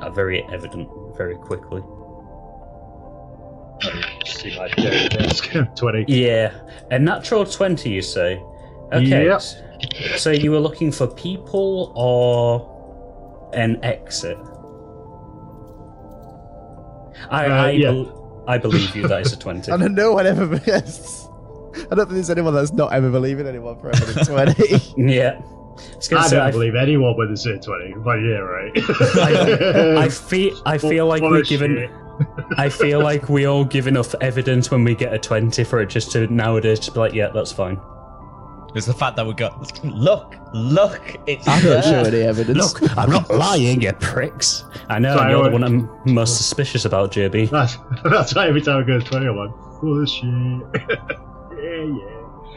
are 0.00 0.10
very 0.10 0.42
evident 0.52 0.88
very 1.16 1.36
quickly. 1.36 1.82
See 4.26 4.56
my 4.58 4.68
desk. 4.68 5.50
20. 5.76 6.04
Yeah, 6.08 6.52
a 6.90 6.98
natural 6.98 7.44
twenty, 7.46 7.90
you 7.90 8.02
say? 8.02 8.42
Okay. 8.92 9.24
Yep. 9.26 9.40
So 10.18 10.30
you 10.30 10.50
were 10.50 10.58
looking 10.58 10.92
for 10.92 11.06
people 11.06 11.92
or 11.96 13.50
an 13.54 13.82
exit? 13.82 14.36
I 17.30 17.46
Uh, 17.46 17.48
I, 17.66 17.70
yeah. 17.70 17.90
bel- 17.90 18.44
I 18.48 18.58
believe 18.58 18.94
you. 18.94 19.06
That 19.08 19.22
is 19.22 19.32
a 19.32 19.38
twenty. 19.38 19.72
And 19.72 19.94
no 19.94 20.12
one 20.12 20.26
ever. 20.26 20.60
I 21.90 21.94
don't 21.94 22.06
think 22.06 22.10
there's 22.10 22.30
anyone 22.30 22.54
that's 22.54 22.72
not 22.72 22.92
ever 22.92 23.10
believing 23.10 23.46
anyone 23.46 23.78
for 23.78 23.90
ever 23.90 24.04
than 24.12 24.24
20. 24.54 24.94
yeah. 24.96 25.40
I 25.40 26.08
gonna 26.08 26.22
I 26.22 26.26
say, 26.26 26.36
don't 26.36 26.46
I, 26.46 26.50
believe 26.50 26.74
anyone 26.74 27.16
when 27.16 27.28
they 27.30 27.36
say 27.36 27.56
20, 27.58 27.94
but 28.04 28.16
yeah, 28.16 28.38
right. 28.38 28.72
I 29.96 30.08
feel 30.08 30.60
I 30.66 30.76
feel 30.78 31.06
like 31.06 31.20
Full 31.20 31.30
we're 31.30 31.40
of 31.40 31.46
given. 31.46 31.88
I 32.58 32.68
feel 32.68 33.00
like 33.00 33.30
we 33.30 33.46
all 33.46 33.64
give 33.64 33.86
enough 33.86 34.14
evidence 34.20 34.70
when 34.70 34.84
we 34.84 34.94
get 34.94 35.14
a 35.14 35.18
twenty 35.18 35.64
for 35.64 35.80
it 35.80 35.88
just 35.88 36.12
to 36.12 36.26
nowadays 36.26 36.80
to 36.80 36.92
be 36.92 36.98
like, 37.00 37.14
yeah, 37.14 37.28
that's 37.32 37.50
fine. 37.52 37.80
It's 38.74 38.86
the 38.86 38.92
fact 38.92 39.16
that 39.16 39.26
we 39.26 39.32
got 39.32 39.84
look, 39.84 40.36
look, 40.52 41.16
it's 41.26 41.48
I 41.48 41.60
don't 41.62 41.82
show 41.82 42.02
any 42.02 42.20
evidence. 42.20 42.58
Look, 42.80 42.96
I'm 42.98 43.10
not 43.10 43.28
lying, 43.34 43.80
you 43.80 43.92
pricks. 43.94 44.64
I 44.88 44.98
know, 44.98 45.16
Sorry, 45.16 45.32
and 45.32 45.40
you're 45.40 45.44
the 45.48 45.52
one 45.52 45.64
I'm 45.64 45.88
most 46.04 46.36
suspicious 46.36 46.84
about, 46.84 47.10
JB. 47.10 47.50
That's, 47.50 47.78
that's 48.04 48.34
why 48.34 48.46
every 48.48 48.60
time 48.60 48.82
I 48.82 48.86
go 48.86 48.98
to 48.98 49.04
20, 49.04 49.26
I'm 49.26 49.36
like, 49.36 49.50
full 49.80 50.02
of 50.02 50.08
shit. 50.08 51.18
Yeah, 51.70 51.98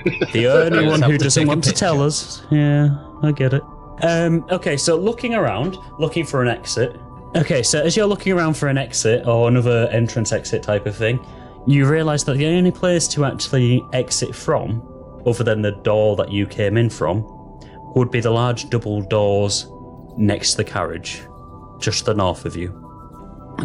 yeah. 0.05 0.31
The 0.33 0.47
only 0.47 0.87
one 0.87 1.01
who 1.01 1.17
doesn't 1.17 1.47
want 1.47 1.63
to 1.65 1.71
tell 1.71 2.01
us. 2.01 2.43
Yeah, 2.51 2.89
I 3.21 3.31
get 3.31 3.53
it. 3.53 3.63
Um, 4.01 4.45
okay, 4.51 4.75
so 4.75 4.97
looking 4.97 5.35
around, 5.35 5.77
looking 5.99 6.25
for 6.25 6.41
an 6.41 6.49
exit. 6.49 6.99
Okay, 7.35 7.63
so 7.63 7.81
as 7.81 7.95
you're 7.95 8.07
looking 8.07 8.33
around 8.33 8.55
for 8.55 8.67
an 8.67 8.77
exit 8.77 9.25
or 9.25 9.47
another 9.47 9.87
entrance 9.91 10.31
exit 10.31 10.61
type 10.61 10.85
of 10.85 10.95
thing, 10.95 11.25
you 11.65 11.87
realise 11.87 12.23
that 12.23 12.37
the 12.37 12.45
only 12.45 12.71
place 12.71 13.07
to 13.09 13.25
actually 13.25 13.83
exit 13.93 14.35
from, 14.35 14.81
other 15.25 15.43
than 15.43 15.61
the 15.61 15.71
door 15.71 16.15
that 16.17 16.31
you 16.31 16.45
came 16.45 16.75
in 16.77 16.89
from, 16.89 17.23
would 17.95 18.11
be 18.11 18.19
the 18.19 18.31
large 18.31 18.69
double 18.69 19.01
doors 19.01 19.67
next 20.17 20.51
to 20.51 20.57
the 20.57 20.63
carriage, 20.63 21.23
just 21.79 21.99
to 21.99 22.05
the 22.05 22.13
north 22.13 22.45
of 22.45 22.55
you. 22.55 22.79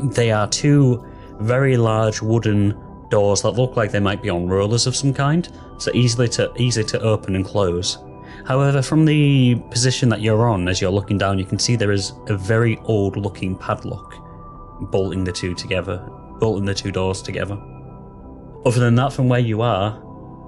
They 0.02 0.30
are 0.30 0.46
two 0.48 1.04
very 1.40 1.76
large 1.76 2.22
wooden 2.22 2.72
doors 3.10 3.43
that 3.43 3.52
look 3.52 3.76
like 3.76 3.90
they 3.90 4.01
might 4.01 4.22
be 4.22 4.30
on 4.30 4.48
rollers 4.48 4.86
of 4.86 4.97
some 4.97 5.12
kind, 5.14 5.48
so 5.78 5.90
easily 5.94 6.28
to 6.28 6.52
easy 6.56 6.85
to 6.85 7.01
open 7.01 7.36
and 7.36 7.44
close. 7.44 7.98
However, 8.44 8.82
from 8.82 9.05
the 9.05 9.56
position 9.70 10.09
that 10.09 10.20
you're 10.20 10.48
on, 10.48 10.68
as 10.68 10.80
you're 10.80 10.90
looking 10.90 11.18
down, 11.18 11.39
you 11.39 11.44
can 11.44 11.59
see 11.59 11.76
there 11.76 11.93
is 11.93 12.12
a 12.28 12.36
very 12.36 12.78
old-looking 12.85 13.56
padlock 13.56 14.14
bolting 14.90 15.24
the 15.24 15.32
two 15.32 15.55
together, 15.55 15.98
bolting 16.39 16.64
the 16.64 16.74
two 16.74 16.93
doors 16.93 17.20
together. 17.20 17.59
Other 18.64 18.80
than 18.80 18.94
that, 18.97 19.12
from 19.12 19.28
where 19.28 19.40
you 19.40 19.60
are, 19.62 20.02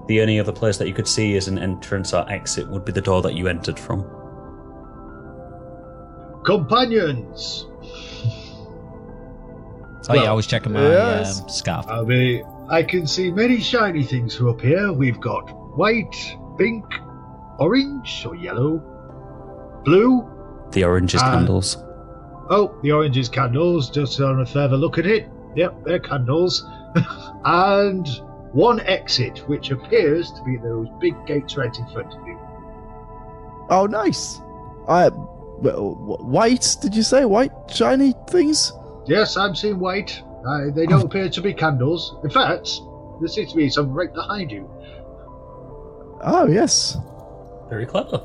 the 0.07 0.21
only 0.21 0.39
other 0.39 0.51
place 0.51 0.77
that 0.77 0.87
you 0.87 0.93
could 0.93 1.07
see 1.07 1.35
as 1.35 1.47
an 1.47 1.57
entrance 1.59 2.13
or 2.13 2.29
exit 2.31 2.67
would 2.67 2.85
be 2.85 2.91
the 2.91 3.01
door 3.01 3.21
that 3.21 3.35
you 3.35 3.47
entered 3.47 3.79
from. 3.79 4.03
Companions, 6.43 7.67
Oh 10.09 10.13
yeah, 10.13 10.21
I 10.21 10.23
Well, 10.25 10.35
was 10.37 10.47
checking 10.47 10.73
my 10.73 10.81
yes. 10.81 11.41
um, 11.41 11.49
scarf. 11.49 11.87
I 11.87 12.01
mean, 12.03 12.43
I 12.69 12.83
can 12.83 13.05
see 13.07 13.31
many 13.31 13.59
shiny 13.59 14.03
things 14.03 14.35
from 14.35 14.49
up 14.49 14.61
here. 14.61 14.91
We've 14.91 15.19
got 15.19 15.49
white, 15.77 16.15
pink, 16.57 16.85
orange 17.59 18.25
or 18.25 18.35
yellow, 18.35 18.79
blue. 19.85 20.27
The 20.71 20.83
orange 20.83 21.13
is 21.15 21.21
Ah. 21.21 21.31
candles. 21.33 21.77
Oh, 22.49 22.73
the 22.81 22.91
orange 22.91 23.17
is 23.17 23.29
candles. 23.29 23.89
Just 23.89 24.19
on 24.19 24.41
a 24.41 24.45
further 24.45 24.77
look 24.77 24.97
at 24.97 25.05
it. 25.05 25.29
Yep, 25.55 25.83
they're 25.85 25.99
candles. 25.99 26.65
and 27.45 28.07
one 28.53 28.79
exit, 28.81 29.39
which 29.47 29.71
appears 29.71 30.31
to 30.31 30.43
be 30.43 30.57
those 30.57 30.87
big 30.99 31.13
gates 31.25 31.55
right 31.57 31.77
in 31.77 31.87
front 31.87 32.13
of 32.13 32.27
you. 32.27 32.37
Oh, 33.69 33.85
nice. 33.89 34.41
I 34.87 35.09
well, 35.09 35.95
white. 36.21 36.75
Did 36.81 36.95
you 36.95 37.03
say 37.03 37.23
white 37.25 37.51
shiny 37.69 38.13
things? 38.29 38.73
Yes, 39.11 39.35
I'm 39.35 39.53
seeing 39.55 39.77
white. 39.77 40.21
Uh, 40.47 40.71
they 40.73 40.85
don't 40.85 41.03
appear 41.03 41.27
to 41.27 41.41
be 41.41 41.53
candles. 41.53 42.15
In 42.23 42.29
fact, 42.29 42.79
there 43.19 43.27
seems 43.27 43.51
to 43.51 43.57
be 43.57 43.69
some 43.69 43.91
right 43.91 44.13
behind 44.13 44.49
you. 44.49 44.69
Oh 46.21 46.47
yes. 46.49 46.95
Very 47.69 47.85
clever. 47.85 48.21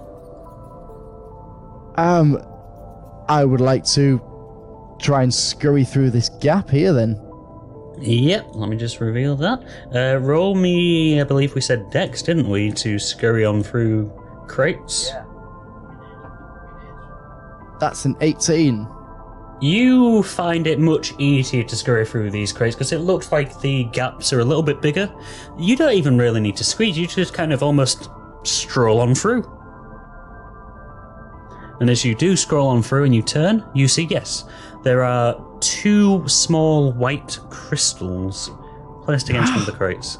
Um, 1.97 2.41
I 3.29 3.45
would 3.45 3.61
like 3.61 3.85
to 3.95 4.21
try 5.01 5.25
and 5.25 5.35
scurry 5.35 5.85
through 5.85 6.11
this 6.11 6.29
gap 6.29 6.71
here. 6.71 6.93
Then. 6.93 7.21
Yep, 7.99 8.51
let 8.55 8.69
me 8.69 8.77
just 8.77 9.01
reveal 9.01 9.35
that. 9.37 9.65
Uh, 9.93 10.19
roll 10.19 10.55
me, 10.55 11.21
I 11.21 11.25
believe 11.25 11.57
we 11.57 11.63
said 11.63 11.91
Dex, 11.91 12.23
didn't 12.23 12.49
we, 12.49 12.71
to 12.73 13.01
scurry 13.01 13.45
on 13.45 13.65
through 13.65 14.13
crates? 14.47 15.09
Yeah. 15.09 15.25
That's 17.81 18.05
an 18.05 18.17
18. 18.21 18.87
You 19.61 20.23
find 20.23 20.66
it 20.66 20.78
much 20.78 21.15
easier 21.19 21.62
to 21.62 21.77
scurry 21.77 22.05
through 22.05 22.31
these 22.31 22.53
crates 22.53 22.77
because 22.77 22.93
it 22.93 22.99
looks 22.99 23.33
like 23.33 23.59
the 23.61 23.85
gaps 23.85 24.33
are 24.33 24.41
a 24.41 24.45
little 24.45 24.62
bit 24.62 24.83
bigger. 24.83 25.11
You 25.59 25.77
don't 25.77 25.95
even 25.95 26.19
really 26.19 26.41
need 26.41 26.57
to 26.57 26.65
squeeze, 26.65 26.99
you 26.99 27.07
just 27.07 27.33
kind 27.33 27.53
of 27.53 27.62
almost 27.62 28.11
stroll 28.43 29.01
on 29.01 29.15
through. 29.15 29.51
And 31.81 31.91
as 31.91 32.05
you 32.05 32.15
do 32.15 32.37
scroll 32.37 32.69
on 32.69 32.83
through 32.83 33.05
and 33.05 33.15
you 33.15 33.23
turn, 33.23 33.65
you 33.74 33.89
see, 33.89 34.05
yes, 34.05 34.45
there 34.83 35.03
are 35.03 35.43
two 35.61 36.27
small 36.28 36.93
white 36.93 37.39
crystals 37.51 38.51
placed 39.05 39.28
against 39.28 39.53
one 39.53 39.61
of 39.61 39.66
the 39.66 39.73
crates. 39.77 40.19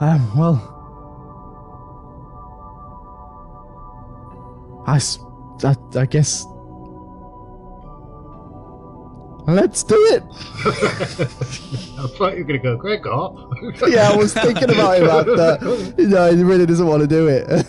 Um, 0.00 0.36
well. 0.36 0.74
I 4.86 5.00
I 5.94 6.06
guess. 6.06 6.46
Let's 9.48 9.82
do 9.82 9.96
it! 10.12 10.22
I 11.98 12.06
thought 12.18 12.36
you 12.36 12.44
were 12.44 12.52
going 12.52 12.52
to 12.52 12.58
go, 12.58 12.76
Gregor. 12.76 13.88
Yeah, 13.90 14.10
I 14.10 14.16
was 14.16 14.34
thinking 14.34 14.70
about 14.70 14.98
it, 14.98 15.06
but 15.06 15.28
uh, 15.38 15.92
no, 15.98 16.36
he 16.36 16.42
really 16.44 16.66
doesn't 16.66 16.86
want 16.86 17.00
to 17.00 17.06
do 17.08 17.26
it. 17.28 17.64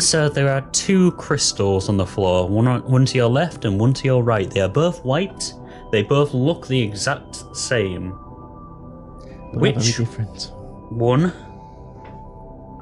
So 0.00 0.28
there 0.28 0.50
are 0.50 0.60
two 0.72 1.12
crystals 1.12 1.88
on 1.88 1.96
the 1.96 2.04
floor, 2.04 2.46
one 2.48 2.68
on, 2.68 2.82
one 2.82 3.06
to 3.06 3.16
your 3.16 3.30
left 3.30 3.64
and 3.64 3.80
one 3.80 3.94
to 3.94 4.04
your 4.04 4.22
right. 4.22 4.50
They 4.50 4.60
are 4.60 4.68
both 4.68 5.02
white. 5.04 5.54
They 5.92 6.02
both 6.02 6.34
look 6.34 6.66
the 6.66 6.80
exact 6.82 7.56
same. 7.56 8.10
But 8.10 9.60
Which- 9.60 9.76
Very 9.76 10.04
different. 10.04 10.50
One. 10.90 11.32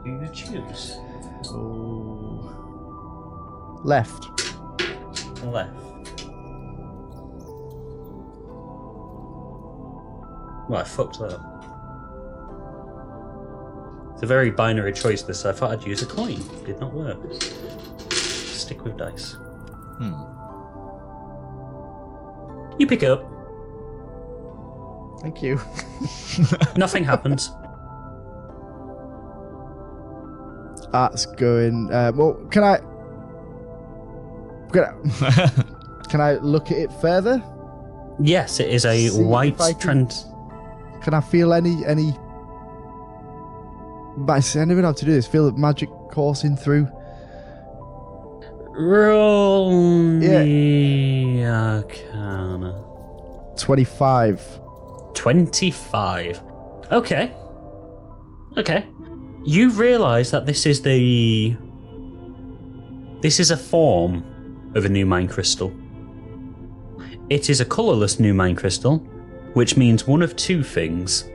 Do 0.04 0.10
you 0.10 0.28
choose? 0.34 0.96
Oh. 1.46 2.50
Left. 3.84 4.26
Left. 5.44 5.81
Well, 10.72 10.80
I 10.80 10.84
fucked 10.84 11.18
that 11.18 11.34
up. 11.34 11.42
It's 14.14 14.22
a 14.22 14.26
very 14.26 14.50
binary 14.50 14.94
choice. 14.94 15.20
This. 15.20 15.44
I 15.44 15.52
thought 15.52 15.70
I'd 15.72 15.86
use 15.86 16.00
a 16.00 16.06
coin. 16.06 16.40
Did 16.64 16.80
not 16.80 16.94
work. 16.94 17.18
Stick 18.10 18.82
with 18.82 18.96
dice. 18.96 19.36
Hmm. 19.98 20.14
You 22.78 22.86
pick 22.86 23.02
it 23.02 23.10
up. 23.10 23.22
Thank 25.20 25.42
you. 25.42 25.60
Nothing 26.76 27.04
happens. 27.04 27.50
That's 30.90 31.26
going. 31.26 31.92
Uh, 31.92 32.12
well, 32.14 32.32
can 32.50 32.64
I? 32.64 32.78
Can 34.72 34.84
I, 34.84 34.94
can 36.08 36.22
I 36.22 36.36
look 36.36 36.70
at 36.70 36.78
it 36.78 36.90
further? 36.94 37.44
Yes, 38.18 38.58
it 38.58 38.70
is 38.70 38.86
a 38.86 39.08
See 39.08 39.20
if 39.20 39.26
white 39.26 39.60
I 39.60 39.74
can- 41.02 41.14
I 41.14 41.20
feel 41.20 41.52
any 41.52 41.84
any? 41.86 42.12
But 44.16 44.56
I 44.56 44.64
never 44.64 44.80
know 44.82 44.88
how 44.88 44.92
to 44.92 45.04
do 45.04 45.12
this. 45.12 45.26
Feel 45.26 45.50
the 45.50 45.56
magic 45.58 45.88
coursing 46.10 46.56
through. 46.56 46.86
Roll 48.74 49.70
Yeah. 50.20 50.42
me 50.44 51.44
Arcana. 51.44 52.74
Twenty-five. 53.56 54.40
25. 55.14 56.40
Okay. 56.90 57.32
Okay. 58.56 58.84
You 59.44 59.70
realize 59.70 60.30
that 60.30 60.46
this 60.46 60.66
is 60.66 60.80
the. 60.82 61.54
This 63.20 63.38
is 63.38 63.50
a 63.50 63.56
form 63.56 64.24
of 64.74 64.84
a 64.84 64.88
new 64.88 65.04
mine 65.06 65.28
crystal. 65.28 65.70
It 67.28 67.48
is 67.50 67.60
a 67.60 67.64
colorless 67.64 68.18
new 68.18 68.34
mine 68.34 68.56
crystal, 68.56 69.02
which 69.54 69.76
means 69.76 70.06
one 70.06 70.22
of 70.22 70.34
two 70.36 70.62
things. 70.62 71.28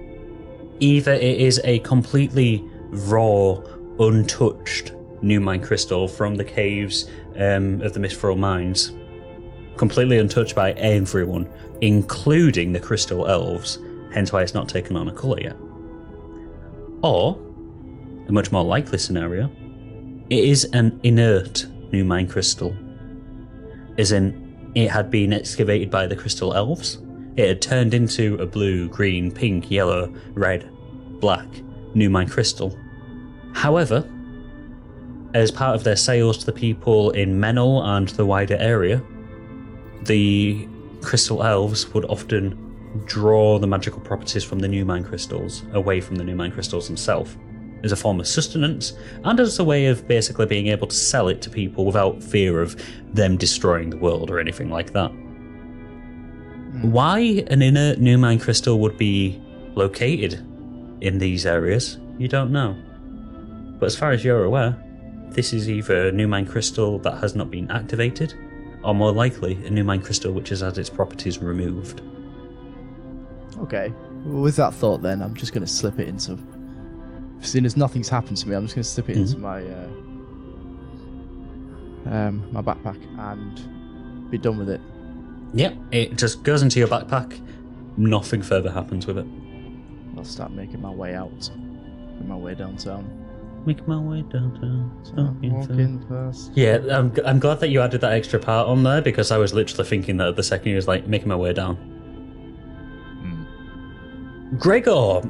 Either 0.80 1.14
it 1.14 1.39
is 1.39 1.60
a 1.64 1.80
completely 1.80 2.64
raw, 2.89 3.56
untouched 3.99 4.94
new 5.22 5.39
mine 5.39 5.61
crystal 5.61 6.07
from 6.07 6.35
the 6.35 6.44
caves 6.44 7.10
um, 7.38 7.81
of 7.81 7.94
the 7.94 7.99
Mistral 7.99 8.35
Mines, 8.35 8.91
completely 9.76 10.18
untouched 10.19 10.56
by 10.56 10.72
everyone, 10.73 11.49
including 11.81 12.73
the 12.73 12.80
crystal 12.80 13.27
elves, 13.27 13.80
hence 14.14 14.31
why 14.31 14.41
it's 14.41 14.53
not 14.53 14.69
taken 14.69 14.95
on 14.95 15.07
a 15.07 15.14
colour 15.14 15.39
yet. 15.39 15.56
Or, 17.03 17.39
a 18.27 18.31
much 18.31 18.52
more 18.52 18.64
likely 18.64 18.98
scenario, 18.98 19.49
it 20.30 20.44
is 20.44 20.65
an 20.73 20.99
inert 21.03 21.65
new 21.91 22.03
mine 22.03 22.27
crystal. 22.27 22.76
As 23.98 24.11
in, 24.11 24.72
it 24.76 24.89
had 24.91 25.10
been 25.10 25.34
excavated 25.34 25.89
by 25.89 26.06
the 26.07 26.15
crystal 26.15 26.53
elves, 26.53 26.99
it 27.38 27.47
had 27.47 27.61
turned 27.61 27.93
into 27.93 28.35
a 28.35 28.45
blue, 28.45 28.89
green, 28.89 29.31
pink, 29.31 29.69
yellow, 29.72 30.14
red, 30.34 30.69
black 31.19 31.47
new 31.93 32.09
mine 32.09 32.27
crystal. 32.27 32.77
However, 33.53 34.07
as 35.34 35.51
part 35.51 35.76
of 35.76 35.84
their 35.84 35.95
sales 35.95 36.39
to 36.39 36.45
the 36.47 36.51
people 36.51 37.11
in 37.11 37.39
Menel 37.39 37.84
and 37.84 38.09
the 38.09 38.26
wider 38.26 38.57
area, 38.57 39.03
the 40.03 40.68
crystal 41.01 41.43
elves 41.43 41.93
would 41.93 42.05
often 42.05 42.64
draw 43.05 43.59
the 43.59 43.68
magical 43.68 44.01
properties 44.01 44.43
from 44.43 44.59
the 44.59 44.68
new 44.68 44.84
mine 44.84 45.03
crystals 45.03 45.64
away 45.73 46.01
from 46.01 46.15
the 46.15 46.23
new 46.23 46.35
mine 46.35 46.51
crystals 46.51 46.88
themselves 46.88 47.38
as 47.84 47.91
a 47.91 47.95
form 47.95 48.19
of 48.19 48.27
sustenance 48.27 48.93
and 49.23 49.39
as 49.39 49.59
a 49.59 49.64
way 49.64 49.85
of 49.85 50.07
basically 50.07 50.47
being 50.47 50.68
able 50.68 50.88
to 50.88 50.95
sell 50.95 51.27
it 51.27 51.41
to 51.43 51.49
people 51.49 51.85
without 51.85 52.23
fear 52.23 52.59
of 52.59 52.81
them 53.14 53.38
destroying 53.38 53.91
the 53.91 53.97
world 53.97 54.31
or 54.31 54.39
anything 54.39 54.72
like 54.72 54.93
that. 54.93 55.11
Why 56.81 57.44
an 57.48 57.61
inert 57.61 57.99
new 57.99 58.18
mine 58.18 58.39
crystal 58.39 58.80
would 58.80 58.98
be 58.98 59.41
located 59.76 60.34
in 61.02 61.19
these 61.19 61.45
areas 61.45 61.98
You 62.18 62.27
don't 62.27 62.52
know. 62.52 62.76
But 63.80 63.85
as 63.88 63.95
far 63.95 64.11
as 64.11 64.23
you're 64.26 64.44
aware, 64.44 64.76
this 65.30 65.53
is 65.53 65.69
either 65.69 66.07
a 66.07 66.11
new 66.11 66.27
mind 66.27 66.49
crystal 66.49 66.98
that 66.99 67.19
has 67.19 67.35
not 67.35 67.52
been 67.52 67.69
activated, 67.69 68.34
or 68.84 68.95
more 68.95 69.11
likely, 69.11 69.53
a 69.65 69.69
new 69.69 69.84
mind 69.84 70.03
crystal 70.03 70.34
which 70.34 70.49
has 70.49 70.61
had 70.61 70.77
its 70.77 70.89
properties 70.89 71.38
removed. 71.38 72.02
Okay. 73.60 73.94
Well, 74.26 74.41
with 74.41 74.56
that 74.56 74.73
thought, 74.73 75.03
then 75.03 75.22
I'm 75.22 75.35
just 75.35 75.53
going 75.53 75.65
to 75.65 75.72
slip 75.72 75.99
it 75.99 76.07
into. 76.07 76.39
Seeing 77.41 77.65
as 77.65 77.77
nothing's 77.77 78.10
happened 78.10 78.38
to 78.38 78.49
me, 78.49 78.56
I'm 78.56 78.64
just 78.64 78.76
going 78.76 78.84
to 78.84 78.89
slip 78.89 79.10
it 79.10 79.18
into 79.18 79.38
my 79.38 79.61
uh, 79.64 79.89
um, 82.10 82.52
my 82.52 82.61
backpack 82.61 82.99
and 83.19 84.31
be 84.31 84.39
done 84.39 84.57
with 84.57 84.69
it. 84.69 84.81
Yep, 85.53 85.76
it 85.91 86.18
just 86.18 86.44
goes 86.44 86.61
into 86.61 86.80
your 86.80 86.88
backpack. 86.88 87.40
Nothing 87.98 88.41
further 88.41 88.69
happens 88.72 89.07
with 89.07 89.18
it. 89.18 89.26
I'll 90.18 90.24
start 90.24 90.52
making 90.52 90.82
my 90.82 90.90
way 90.91 91.15
out, 91.15 91.49
make 92.19 92.28
my 92.28 92.36
way 92.36 92.56
downtown. 92.56 93.10
Make 93.65 93.86
my 93.88 93.99
way 93.99 94.22
downtown. 94.22 94.91
Walking 95.44 96.06
fast. 96.07 96.52
Yeah, 96.56 96.80
I'm, 96.90 97.14
I'm 97.26 97.40
glad 97.40 97.60
that 97.60 97.68
you 97.69 97.82
added 97.82 97.99
that 98.02 98.14
extra 98.14 98.40
part 98.40 98.68
on 98.68 98.84
there 98.84 99.02
because 99.02 99.30
I 99.32 99.38
was 99.38 99.53
literally 99.53 99.84
thinking 99.90 100.18
that 100.18 100.36
the 100.38 100.44
second 100.44 100.69
you 100.69 100.76
was 100.76 100.88
like 100.88 101.06
making 101.07 101.28
my 101.28 101.36
way 101.36 101.52
down. 101.53 101.76
Hmm. 103.22 104.56
Gregor, 104.57 105.22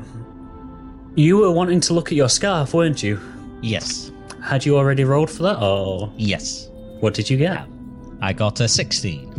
you 1.16 1.38
were 1.38 1.52
wanting 1.52 1.80
to 1.82 1.94
look 1.94 2.08
at 2.12 2.16
your 2.16 2.30
scarf, 2.30 2.74
weren't 2.74 3.02
you? 3.02 3.20
Yes. 3.62 4.12
Had 4.44 4.66
you 4.66 4.78
already 4.78 5.04
rolled 5.04 5.32
for 5.32 5.44
that, 5.44 5.60
or 5.62 6.12
Yes. 6.16 6.70
what 7.00 7.14
did 7.16 7.30
you 7.30 7.38
get? 7.38 7.66
I 8.22 8.34
got 8.34 8.60
a 8.60 8.68
16. 8.68 9.37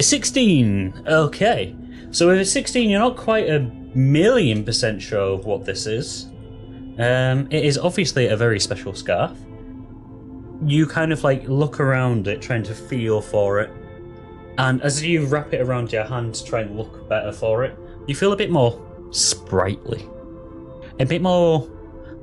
16. 0.00 1.04
Okay. 1.06 1.76
So 2.10 2.28
with 2.28 2.40
a 2.40 2.44
16, 2.44 2.88
you're 2.88 3.00
not 3.00 3.16
quite 3.16 3.48
a 3.48 3.60
million 3.94 4.64
percent 4.64 5.02
sure 5.02 5.34
of 5.34 5.44
what 5.44 5.64
this 5.64 5.86
is. 5.86 6.26
Um, 6.98 7.46
it 7.50 7.64
is 7.64 7.78
obviously 7.78 8.26
a 8.28 8.36
very 8.36 8.58
special 8.58 8.94
scarf. 8.94 9.36
You 10.64 10.86
kind 10.86 11.12
of 11.12 11.22
like 11.22 11.46
look 11.48 11.80
around 11.80 12.26
it, 12.26 12.42
trying 12.42 12.64
to 12.64 12.74
feel 12.74 13.20
for 13.20 13.60
it. 13.60 13.70
And 14.58 14.82
as 14.82 15.04
you 15.04 15.26
wrap 15.26 15.54
it 15.54 15.60
around 15.60 15.92
your 15.92 16.04
hand 16.04 16.34
to 16.34 16.44
try 16.44 16.60
and 16.62 16.76
look 16.76 17.08
better 17.08 17.30
for 17.30 17.64
it, 17.64 17.78
you 18.08 18.16
feel 18.16 18.32
a 18.32 18.36
bit 18.36 18.50
more 18.50 18.84
sprightly. 19.10 20.04
A 20.98 21.06
bit 21.06 21.22
more 21.22 21.70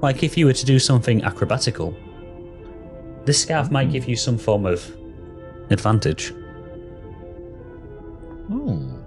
like 0.01 0.23
if 0.23 0.37
you 0.37 0.45
were 0.45 0.53
to 0.53 0.65
do 0.65 0.77
something 0.77 1.21
acrobatical. 1.21 1.95
This 3.25 3.41
scarf 3.41 3.71
might 3.71 3.91
give 3.91 4.09
you 4.09 4.17
some 4.17 4.37
form 4.37 4.65
of 4.65 4.85
advantage. 5.69 6.33
Oh. 8.51 9.01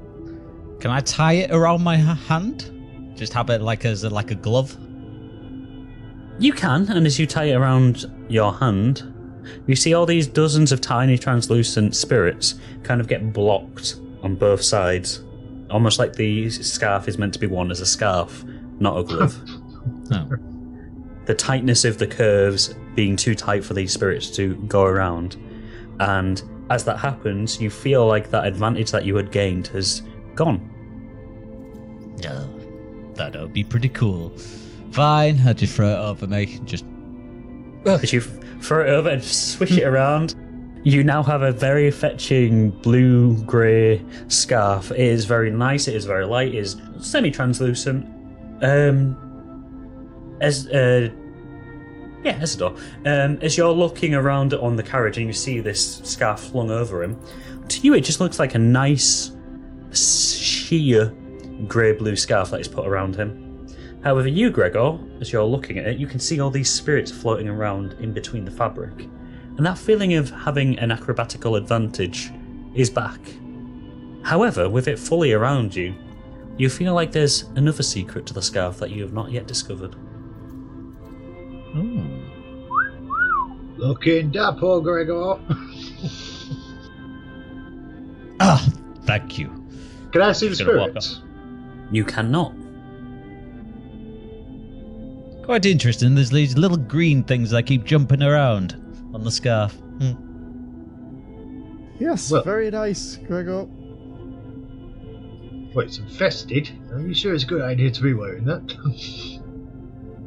Can 0.81 0.91
I 0.91 1.01
tie 1.01 1.35
it 1.35 1.51
around 1.51 1.83
my 1.83 1.97
hand? 1.97 3.15
Just 3.17 3.33
have 3.33 3.51
it 3.51 3.61
like 3.61 3.85
as 3.85 4.05
a, 4.05 4.11
like 4.11 4.31
a 4.31 4.35
glove? 4.35 4.77
You 6.39 6.53
can, 6.53 6.89
and 6.91 7.05
as 7.07 7.19
you 7.19 7.27
tie 7.27 7.47
it 7.47 7.55
around 7.55 8.07
your 8.29 8.53
hand, 8.55 9.03
you 9.67 9.75
see 9.75 9.95
all 9.95 10.07
these 10.07 10.27
dozens 10.27 10.71
of 10.71 10.81
tiny 10.81 11.19
translucent 11.19 11.97
spirits 11.97 12.55
kind 12.85 13.01
of 13.01 13.09
get 13.09 13.33
blocked 13.33 13.97
on 14.23 14.37
both 14.37 14.63
sides. 14.63 15.25
Almost 15.71 15.99
like 15.99 16.15
the 16.15 16.49
scarf 16.51 17.09
is 17.09 17.19
meant 17.19 17.33
to 17.35 17.41
be 17.41 17.47
worn 17.47 17.71
as 17.71 17.81
a 17.81 17.87
scarf, 17.87 18.45
not 18.79 18.99
a 18.99 19.05
glove. 19.05 19.37
Oh. 20.11 20.27
the 21.27 21.35
tightness 21.35 21.85
of 21.85 21.99
the 21.99 22.07
curves 22.07 22.75
being 22.95 23.15
too 23.15 23.35
tight 23.35 23.63
for 23.63 23.75
these 23.75 23.93
spirits 23.93 24.31
to 24.37 24.55
go 24.67 24.85
around. 24.85 25.37
And 26.01 26.43
as 26.71 26.85
that 26.85 26.99
happens, 26.99 27.61
you 27.61 27.71
feel 27.71 28.07
like 28.07 28.31
that 28.31 28.47
advantage 28.47 28.91
that 28.91 29.05
you 29.05 29.17
had 29.17 29.31
gained 29.31 29.69
has 29.69 30.03
gone. 30.35 30.61
Yeah. 32.19 32.45
That 33.15 33.35
would 33.35 33.53
be 33.53 33.65
pretty 33.65 33.89
cool. 33.89 34.31
Fine, 34.93 35.41
I'll 35.47 35.55
just 35.55 35.75
throw 35.75 35.89
it 35.89 35.99
over 35.99 36.27
me. 36.27 36.61
Just 36.65 36.85
As 37.85 38.13
you 38.13 38.21
throw 38.21 38.85
it 38.85 38.91
over 38.91 39.09
and 39.09 39.23
swish 39.23 39.73
it 39.73 39.85
around, 39.85 40.35
you 40.85 41.03
now 41.03 41.23
have 41.23 41.43
a 41.43 41.53
very 41.53 41.91
fetching 41.91 42.71
blue 42.71 43.37
grey 43.45 44.05
scarf. 44.29 44.91
It 44.93 45.01
is 45.01 45.25
very 45.25 45.51
nice. 45.51 45.89
It 45.89 45.97
is 45.97 46.05
very 46.05 46.25
light. 46.27 46.55
It 46.55 46.59
is 46.59 46.77
semi-translucent. 47.01 48.07
Um, 48.63 49.17
as 50.41 50.69
uh, 50.69 51.11
yeah, 52.25 52.39
Ezador. 52.41 52.77
Um, 53.07 53.39
as 53.41 53.57
you're 53.57 53.73
looking 53.73 54.15
around 54.15 54.55
on 54.55 54.77
the 54.77 54.83
carriage 54.83 55.19
and 55.19 55.27
you 55.27 55.33
see 55.33 55.61
this 55.61 55.99
scarf 56.05 56.41
flung 56.41 56.71
over 56.71 57.03
him, 57.03 57.21
to 57.69 57.81
you 57.81 57.95
it 57.95 58.03
just 58.03 58.21
looks 58.21 58.39
like 58.39 58.55
a 58.55 58.59
nice 58.59 59.33
sheer 59.93 61.15
grey-blue 61.67 62.17
scarf 62.17 62.51
that 62.51 62.61
is 62.61 62.69
put 62.69 62.87
around 62.87 63.17
him. 63.17 63.67
However, 64.05 64.29
you, 64.29 64.51
Gregor, 64.51 64.99
as 65.21 65.33
you're 65.33 65.45
looking 65.45 65.79
at 65.79 65.87
it, 65.87 65.99
you 65.99 66.07
can 66.07 66.21
see 66.21 66.41
all 66.41 66.51
these 66.51 66.71
spirits 66.71 67.11
floating 67.11 67.49
around 67.49 67.95
in 67.95 68.13
between 68.13 68.45
the 68.45 68.51
fabric. 68.51 69.09
And 69.57 69.67
that 69.67 69.77
feeling 69.77 70.15
of 70.15 70.31
having 70.31 70.79
an 70.79 70.91
acrobatical 70.91 71.59
advantage 71.59 72.31
is 72.75 72.91
back. 72.91 73.19
However, 74.23 74.69
with 74.69 74.87
it 74.87 74.99
fully 74.99 75.33
around 75.33 75.75
you, 75.75 75.95
you 76.57 76.69
feel 76.69 76.95
like 76.95 77.11
there's 77.11 77.43
another 77.57 77.83
secret 77.83 78.27
to 78.27 78.35
the 78.35 78.43
scarf 78.43 78.79
that 78.79 78.91
you 78.91 79.03
have 79.03 79.13
not 79.13 79.33
yet 79.33 79.47
discovered. 79.47 79.97
Oh. 81.75 82.07
Looking 83.77 84.31
dapper, 84.31 84.81
Gregor. 84.81 85.39
Ah, 88.41 88.65
thank 89.03 89.37
you. 89.37 89.49
Can 90.13 90.23
I 90.23 90.31
see 90.31 90.47
the 90.47 90.55
Just 90.55 90.63
spirits? 90.71 91.23
You 91.91 92.05
cannot. 92.05 92.55
Quite 95.43 95.67
interesting. 95.67 96.15
There's 96.15 96.31
these 96.31 96.57
little 96.57 96.77
green 96.77 97.25
things 97.25 97.51
that 97.51 97.65
keep 97.65 97.85
jumping 97.85 98.23
around 98.23 98.75
on 99.13 99.25
the 99.25 99.31
scarf. 99.33 99.73
Hmm. 99.75 100.13
Yes, 101.99 102.31
Well- 102.31 102.45
very 102.45 102.71
nice, 102.71 103.17
Gregor. 103.27 103.67
Well, 105.75 105.85
it's 105.85 105.99
infested. 105.99 106.71
Are 106.93 107.01
you 107.01 107.15
sure 107.15 107.35
it's 107.35 107.43
a 107.45 107.47
good 107.47 107.63
idea 107.63 107.91
to 107.91 108.03
be 108.03 108.15
wearing 108.15 108.45
that? 108.45 109.41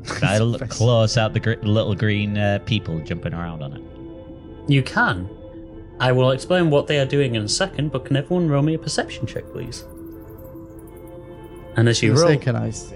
Can 0.05 0.27
I 0.27 0.37
look 0.39 0.67
close 0.69 1.17
out 1.17 1.33
the 1.33 1.39
gr- 1.39 1.53
little 1.63 1.95
green 1.95 2.37
uh, 2.37 2.59
people 2.65 2.99
jumping 2.99 3.33
around 3.33 3.61
on 3.63 3.73
it? 3.77 3.81
You 4.71 4.81
can. 4.83 5.29
I 5.99 6.11
will 6.11 6.31
explain 6.31 6.69
what 6.69 6.87
they 6.87 6.99
are 6.99 7.05
doing 7.05 7.35
in 7.35 7.43
a 7.43 7.47
second, 7.49 7.91
but 7.91 8.05
can 8.05 8.15
everyone 8.15 8.49
roll 8.49 8.63
me 8.63 8.73
a 8.73 8.79
perception 8.79 9.27
check, 9.27 9.43
please? 9.51 9.83
And 11.77 11.87
as 11.87 12.01
you 12.01 12.13
You 12.13 12.17
roll, 12.19 12.27
say, 12.29 12.37
can 12.37 12.55
I 12.55 12.69
see? 12.71 12.95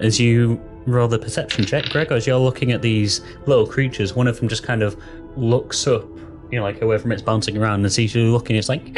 as 0.00 0.20
you 0.20 0.60
roll 0.86 1.08
the 1.08 1.18
perception 1.18 1.64
check, 1.64 1.86
Gregor, 1.90 2.14
as 2.14 2.26
you're 2.26 2.38
looking 2.38 2.72
at 2.72 2.82
these 2.82 3.20
little 3.46 3.66
creatures, 3.66 4.14
one 4.14 4.26
of 4.28 4.38
them 4.38 4.48
just 4.48 4.62
kind 4.62 4.82
of 4.82 4.96
looks 5.36 5.86
up, 5.86 6.04
you 6.50 6.58
know, 6.58 6.62
like 6.62 6.80
away 6.82 6.98
from 6.98 7.10
its 7.12 7.22
bouncing 7.22 7.56
around, 7.56 7.80
and 7.84 7.92
sees 7.92 8.14
you 8.14 8.30
looking. 8.30 8.56
It's 8.56 8.68
like 8.68 8.82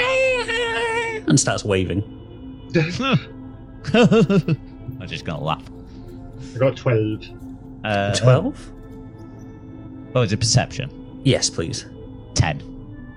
and 1.28 1.38
starts 1.40 1.64
waving. 1.64 2.02
I'm 3.94 5.06
just 5.06 5.24
gonna 5.24 5.42
laugh. 5.42 5.62
I 6.56 6.58
got 6.58 6.76
12. 6.76 7.22
Uh, 7.84 8.14
Twelve? 8.14 8.72
Oh, 10.14 10.22
is 10.22 10.32
it 10.32 10.40
perception? 10.40 10.90
Yes, 11.24 11.50
please. 11.50 11.86
Ten. 12.34 12.62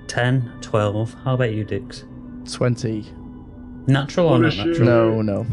10, 0.07 0.51
12. 0.61 1.13
How 1.23 1.35
about 1.35 1.53
you, 1.53 1.63
Dix? 1.63 2.03
20. 2.51 3.05
Natural 3.87 4.27
or 4.27 4.39
not 4.39 4.55
natural? 4.55 4.79
No, 4.85 5.21
no. 5.21 5.45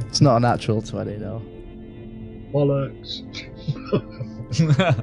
it's 0.00 0.20
not 0.20 0.36
a 0.36 0.40
natural 0.40 0.82
20, 0.82 1.16
no. 1.16 1.42
Bollocks. 2.52 3.22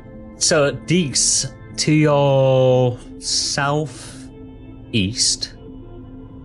So, 0.43 0.73
Deeks, 0.73 1.53
to 1.77 1.93
your 1.93 2.99
south 3.19 4.29
east, 4.91 5.53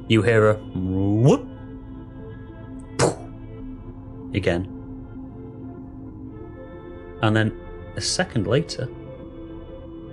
you 0.07 0.23
hear 0.23 0.51
a 0.51 0.55
whoop 0.55 1.49
again. 4.35 4.78
And 7.23 7.37
then 7.37 7.61
a 7.97 8.01
second 8.01 8.47
later, 8.47 8.89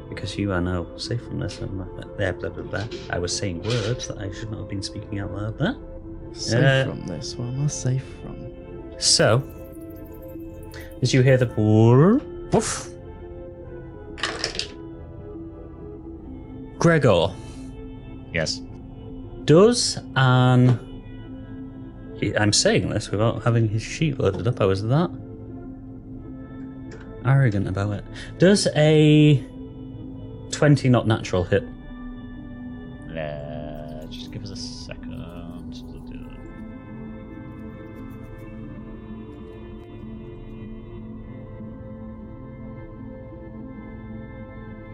because 0.09 0.37
you 0.37 0.51
are 0.51 0.61
now 0.61 0.85
safe 0.97 1.23
from 1.23 1.39
this, 1.39 1.59
and 1.59 1.77
blah, 1.77 2.31
blah, 2.31 2.49
blah, 2.49 2.63
blah, 2.63 2.87
I 3.09 3.19
was 3.19 3.35
saying 3.35 3.63
words 3.63 4.07
that 4.07 4.17
I 4.17 4.31
should 4.31 4.51
not 4.51 4.61
have 4.61 4.69
been 4.69 4.83
speaking 4.83 5.19
out 5.19 5.31
loud 5.33 5.57
there. 5.59 5.75
Safe 6.33 6.63
Uh, 6.63 6.85
from 6.85 7.05
this. 7.07 7.35
What 7.35 7.47
am 7.47 7.63
I 7.63 7.67
safe 7.67 8.03
from? 8.21 8.35
So, 8.97 9.43
as 11.01 11.13
you 11.13 11.21
hear 11.21 11.37
the 11.37 11.47
woof, 11.47 12.21
woof, 12.51 12.91
Gregor, 16.79 17.33
yes. 18.33 18.61
does 19.45 19.97
an. 20.15 20.79
I'm 22.37 22.53
saying 22.53 22.89
this 22.89 23.11
without 23.11 23.43
having 23.43 23.67
his 23.67 23.81
sheet 23.81 24.19
loaded 24.19 24.47
up. 24.47 24.61
I 24.61 24.65
was 24.65 24.83
that 24.83 25.09
arrogant 27.25 27.67
about 27.67 27.93
it. 27.93 28.05
Does 28.37 28.67
a 28.75 29.43
20 30.51 30.89
not 30.89 31.07
natural 31.07 31.43
hit? 31.43 31.63
Uh, 33.09 34.05
just 34.07 34.31
give 34.31 34.43
us 34.43 34.51
a 34.51 34.55
second. 34.55 35.05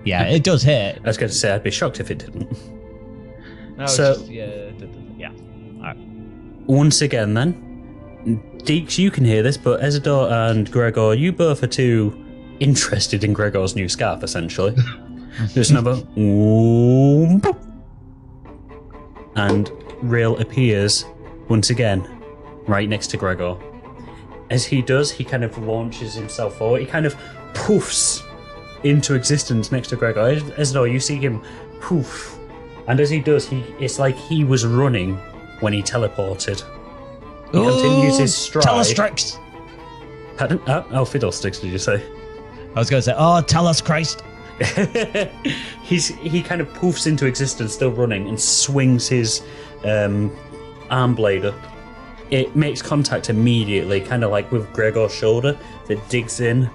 Yeah, 0.04 0.24
it 0.24 0.44
does 0.44 0.64
hit. 0.64 1.00
I 1.04 1.08
was 1.08 1.18
going 1.18 1.30
to 1.30 1.36
say, 1.36 1.52
I'd 1.52 1.64
be 1.64 1.72
shocked 1.72 2.00
if 2.00 2.10
it 2.10 2.20
didn't. 2.20 2.52
No, 3.78 3.86
so, 3.86 4.14
just, 4.16 4.28
yeah, 4.28 4.72
yeah. 5.18 5.32
All 5.78 5.84
right. 5.84 5.98
Once 6.68 7.02
again, 7.02 7.34
then, 7.34 8.51
Deeks, 8.62 8.98
you 8.98 9.12
can 9.12 9.26
hear 9.26 9.44
this, 9.44 9.58
but 9.58 9.82
Ezador 9.82 10.32
and 10.32 10.72
Gregor, 10.72 11.14
you 11.14 11.32
both 11.32 11.64
are 11.64 11.68
too 11.68 12.18
interested 12.60 13.24
in 13.24 13.34
Gregor's 13.34 13.76
new 13.76 13.90
scarf, 13.90 14.24
essentially. 14.24 14.76
There's 15.54 15.72
another. 15.72 16.04
"Oom. 16.18 17.42
And 19.36 19.72
Rill 20.02 20.38
appears 20.40 21.06
once 21.48 21.70
again 21.70 22.08
right 22.68 22.88
next 22.88 23.08
to 23.08 23.18
Gregor. 23.18 23.58
As 24.50 24.66
he 24.66 24.82
does, 24.82 25.12
he 25.12 25.24
kind 25.24 25.44
of 25.44 25.58
launches 25.58 26.14
himself 26.14 26.58
forward. 26.58 26.82
He 26.82 26.88
kind 26.88 27.06
of 27.06 27.16
poofs 27.54 28.24
into 28.84 29.16
existence 29.16 29.72
next 29.72 29.88
to 29.90 29.96
Gregor. 29.96 30.36
Ezador, 30.58 30.92
you 30.92 31.00
see 31.00 31.18
him 31.18 31.42
poof. 31.80 32.38
And 32.88 33.00
as 33.00 33.10
he 33.10 33.20
does, 33.20 33.48
he 33.48 33.64
it's 33.80 34.00
like 34.00 34.16
he 34.16 34.44
was 34.44 34.66
running 34.66 35.16
when 35.62 35.74
he 35.74 35.82
teleported. 35.82 36.64
He 37.52 37.58
continues 37.58 38.18
his 38.18 38.36
stride. 38.36 38.66
Telestrix! 38.66 39.38
Pardon? 40.38 40.62
Oh, 40.68 40.86
oh, 40.92 41.06
fiddlesticks, 41.06 41.60
did 41.60 41.72
you 41.72 41.78
say? 41.78 42.04
I 42.76 42.80
was 42.80 42.90
going 42.90 43.00
to 43.00 43.06
say, 43.06 43.14
oh, 43.18 43.42
tell 43.42 43.68
us, 43.68 43.82
Christ. 43.82 44.24
He's 45.82 46.08
he 46.08 46.42
kind 46.42 46.62
of 46.62 46.70
poofs 46.70 47.08
into 47.08 47.26
existence, 47.26 47.74
still 47.74 47.92
running, 47.92 48.28
and 48.28 48.40
swings 48.40 49.08
his 49.08 49.42
um, 49.84 50.36
arm 50.90 51.16
blade 51.16 51.46
up. 51.46 51.56
It 52.30 52.56
makes 52.56 52.82
contact 52.82 53.30
immediately, 53.30 54.00
kind 54.00 54.24
of 54.24 54.32
like 54.32 54.52
with 54.52 54.72
Gregor's 54.72 55.14
shoulder, 55.14 55.58
that 55.88 56.10
digs 56.10 56.40
in 56.40 56.70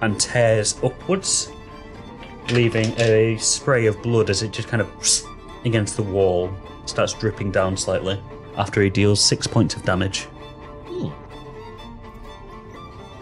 and 0.00 0.18
tears 0.18 0.76
upwards, 0.82 1.52
leaving 2.50 2.98
a 2.98 3.36
spray 3.38 3.86
of 3.86 4.00
blood 4.02 4.30
as 4.30 4.42
it 4.42 4.52
just 4.52 4.68
kind 4.68 4.80
of 4.80 4.90
against 5.64 5.96
the 5.96 6.02
wall, 6.02 6.50
starts 6.86 7.12
dripping 7.12 7.50
down 7.50 7.76
slightly. 7.76 8.20
After 8.56 8.82
he 8.82 8.90
deals 8.90 9.22
six 9.22 9.46
points 9.46 9.74
of 9.74 9.82
damage, 9.82 10.28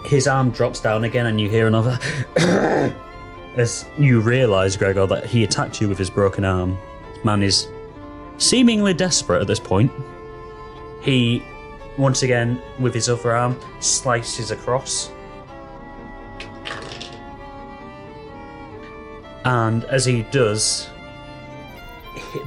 his 0.04 0.26
arm 0.26 0.50
drops 0.50 0.80
down 0.80 1.04
again, 1.04 1.26
and 1.26 1.40
you 1.40 1.48
hear 1.48 1.66
another. 1.66 1.98
As 3.56 3.86
you 3.98 4.20
realise, 4.20 4.76
Gregor, 4.76 5.06
that 5.06 5.26
he 5.26 5.44
attacked 5.44 5.80
you 5.80 5.88
with 5.88 5.98
his 5.98 6.10
broken 6.10 6.44
arm. 6.44 6.76
Man 7.24 7.42
is 7.42 7.68
seemingly 8.38 8.92
desperate 8.94 9.40
at 9.40 9.46
this 9.46 9.60
point. 9.60 9.90
He, 11.00 11.42
once 11.96 12.22
again, 12.22 12.60
with 12.78 12.94
his 12.94 13.08
other 13.08 13.34
arm, 13.34 13.58
slices 13.80 14.50
across. 14.50 15.10
And 19.44 19.84
as 19.84 20.04
he 20.04 20.22
does, 20.24 20.88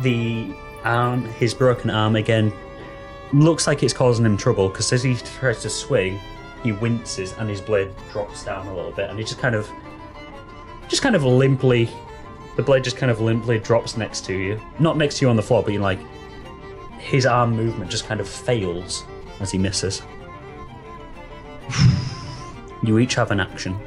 the 0.01 0.55
arm, 0.83 1.25
his 1.33 1.53
broken 1.53 1.89
arm 1.89 2.15
again, 2.15 2.53
looks 3.33 3.67
like 3.67 3.83
it's 3.83 3.93
causing 3.93 4.25
him 4.25 4.37
trouble 4.37 4.69
because 4.69 4.91
as 4.93 5.03
he 5.03 5.15
tries 5.15 5.61
to 5.61 5.69
swing, 5.69 6.19
he 6.63 6.71
winces 6.71 7.33
and 7.33 7.49
his 7.49 7.61
blade 7.61 7.91
drops 8.11 8.43
down 8.43 8.67
a 8.67 8.75
little 8.75 8.91
bit, 8.91 9.09
and 9.09 9.19
he 9.19 9.25
just 9.25 9.39
kind 9.39 9.55
of 9.55 9.69
just 10.87 11.01
kind 11.01 11.15
of 11.15 11.23
limply 11.23 11.89
the 12.55 12.61
blade 12.61 12.83
just 12.83 12.97
kind 12.97 13.11
of 13.11 13.19
limply 13.19 13.59
drops 13.59 13.97
next 13.97 14.23
to 14.25 14.33
you 14.33 14.61
not 14.79 14.97
next 14.97 15.17
to 15.17 15.25
you 15.25 15.29
on 15.29 15.35
the 15.35 15.41
floor 15.41 15.63
but 15.63 15.73
you 15.73 15.79
like 15.79 15.99
his 16.99 17.25
arm 17.25 17.55
movement 17.55 17.89
just 17.89 18.05
kind 18.05 18.21
of 18.21 18.29
fails 18.29 19.03
as 19.39 19.51
he 19.51 19.57
misses 19.57 20.03
you 22.83 22.99
each 22.99 23.15
have 23.15 23.31
an 23.31 23.39
action 23.39 23.77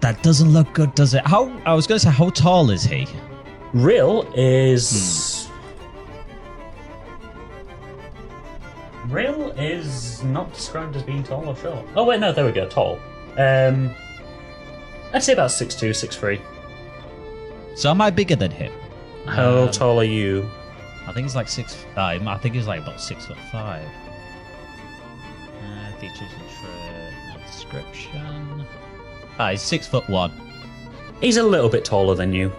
That 0.00 0.22
doesn't 0.22 0.50
look 0.50 0.72
good, 0.72 0.94
does 0.94 1.14
it? 1.14 1.26
How? 1.26 1.50
I 1.66 1.74
was 1.74 1.86
going 1.86 1.98
to 1.98 2.06
say, 2.06 2.10
how 2.10 2.30
tall 2.30 2.70
is 2.70 2.84
he? 2.84 3.06
Rill 3.74 4.26
is 4.34 4.90
hmm. 4.90 5.39
Rill 9.10 9.50
is 9.52 10.22
not 10.24 10.52
described 10.54 10.96
as 10.96 11.02
being 11.02 11.22
tall 11.22 11.48
or 11.48 11.56
short 11.56 11.84
oh 11.96 12.04
wait 12.04 12.20
no 12.20 12.32
there 12.32 12.44
we 12.44 12.52
go 12.52 12.68
tall 12.68 12.98
um 13.38 13.90
I'd 15.12 15.22
say 15.24 15.32
about 15.32 15.50
6'2", 15.50 15.90
6'3". 15.90 16.40
So 17.76 17.90
am 17.90 18.00
I 18.00 18.10
bigger 18.10 18.36
than 18.36 18.52
him? 18.52 18.72
How 19.26 19.62
Um, 19.64 19.70
tall 19.72 19.98
are 19.98 20.04
you? 20.04 20.48
I 21.06 21.12
think 21.12 21.24
he's 21.24 21.34
like 21.34 21.48
six. 21.48 21.84
Uh, 21.96 22.00
I 22.00 22.38
think 22.38 22.54
he's 22.54 22.68
like 22.68 22.80
about 22.82 23.00
six 23.00 23.26
foot 23.26 23.36
five. 23.50 23.84
Uh, 25.64 25.98
features 25.98 26.28
and 26.32 27.42
description. 27.44 28.64
Ah, 29.38 29.50
he's 29.50 29.62
six 29.62 29.86
foot 29.88 30.08
one. 30.08 30.30
He's 31.20 31.36
a 31.38 31.42
little 31.42 31.68
bit 31.68 31.84
taller 31.84 32.14
than 32.14 32.32
you. 32.32 32.52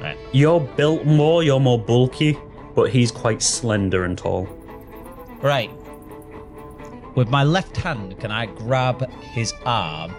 Right. 0.00 0.16
You're 0.32 0.60
built 0.60 1.04
more, 1.04 1.42
you're 1.42 1.58
more 1.60 1.78
bulky, 1.78 2.38
but 2.76 2.90
he's 2.90 3.10
quite 3.10 3.42
slender 3.42 4.04
and 4.04 4.16
tall. 4.16 4.48
Right. 5.42 5.70
With 7.14 7.28
my 7.28 7.42
left 7.44 7.76
hand, 7.76 8.18
can 8.20 8.30
I 8.30 8.46
grab 8.46 9.10
his 9.20 9.52
arm 9.66 10.12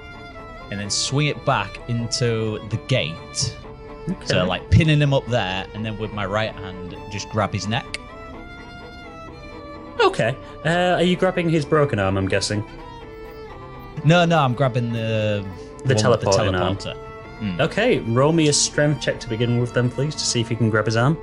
and 0.69 0.79
then 0.79 0.89
swing 0.89 1.27
it 1.27 1.43
back 1.45 1.79
into 1.89 2.59
the 2.69 2.77
gate? 2.87 3.55
So, 4.25 4.45
like 4.45 4.69
pinning 4.71 4.99
him 4.99 5.13
up 5.13 5.25
there, 5.27 5.67
and 5.75 5.85
then 5.85 5.97
with 5.99 6.11
my 6.11 6.25
right 6.25 6.51
hand, 6.51 6.95
just 7.11 7.29
grab 7.29 7.53
his 7.53 7.67
neck. 7.67 7.99
Okay. 9.99 10.35
Uh, 10.65 10.95
are 10.95 11.03
you 11.03 11.15
grabbing 11.15 11.49
his 11.49 11.65
broken 11.65 11.99
arm, 11.99 12.17
I'm 12.17 12.27
guessing? 12.27 12.63
No, 14.03 14.25
no, 14.25 14.39
I'm 14.39 14.53
grabbing 14.55 14.91
the 14.91 15.45
The 15.85 15.93
one 15.95 16.09
with 16.09 16.21
teleporting 16.21 16.55
arm. 16.55 16.77
teleporter. 16.77 16.97
Okay, 17.59 17.99
roll 17.99 18.31
me 18.33 18.47
a 18.49 18.53
strength 18.53 19.01
check 19.01 19.19
to 19.19 19.29
begin 19.29 19.59
with, 19.59 19.73
then, 19.73 19.89
please, 19.89 20.13
to 20.15 20.21
see 20.21 20.41
if 20.41 20.49
you 20.51 20.57
can 20.57 20.69
grab 20.69 20.85
his 20.85 20.95
arm. 20.97 21.17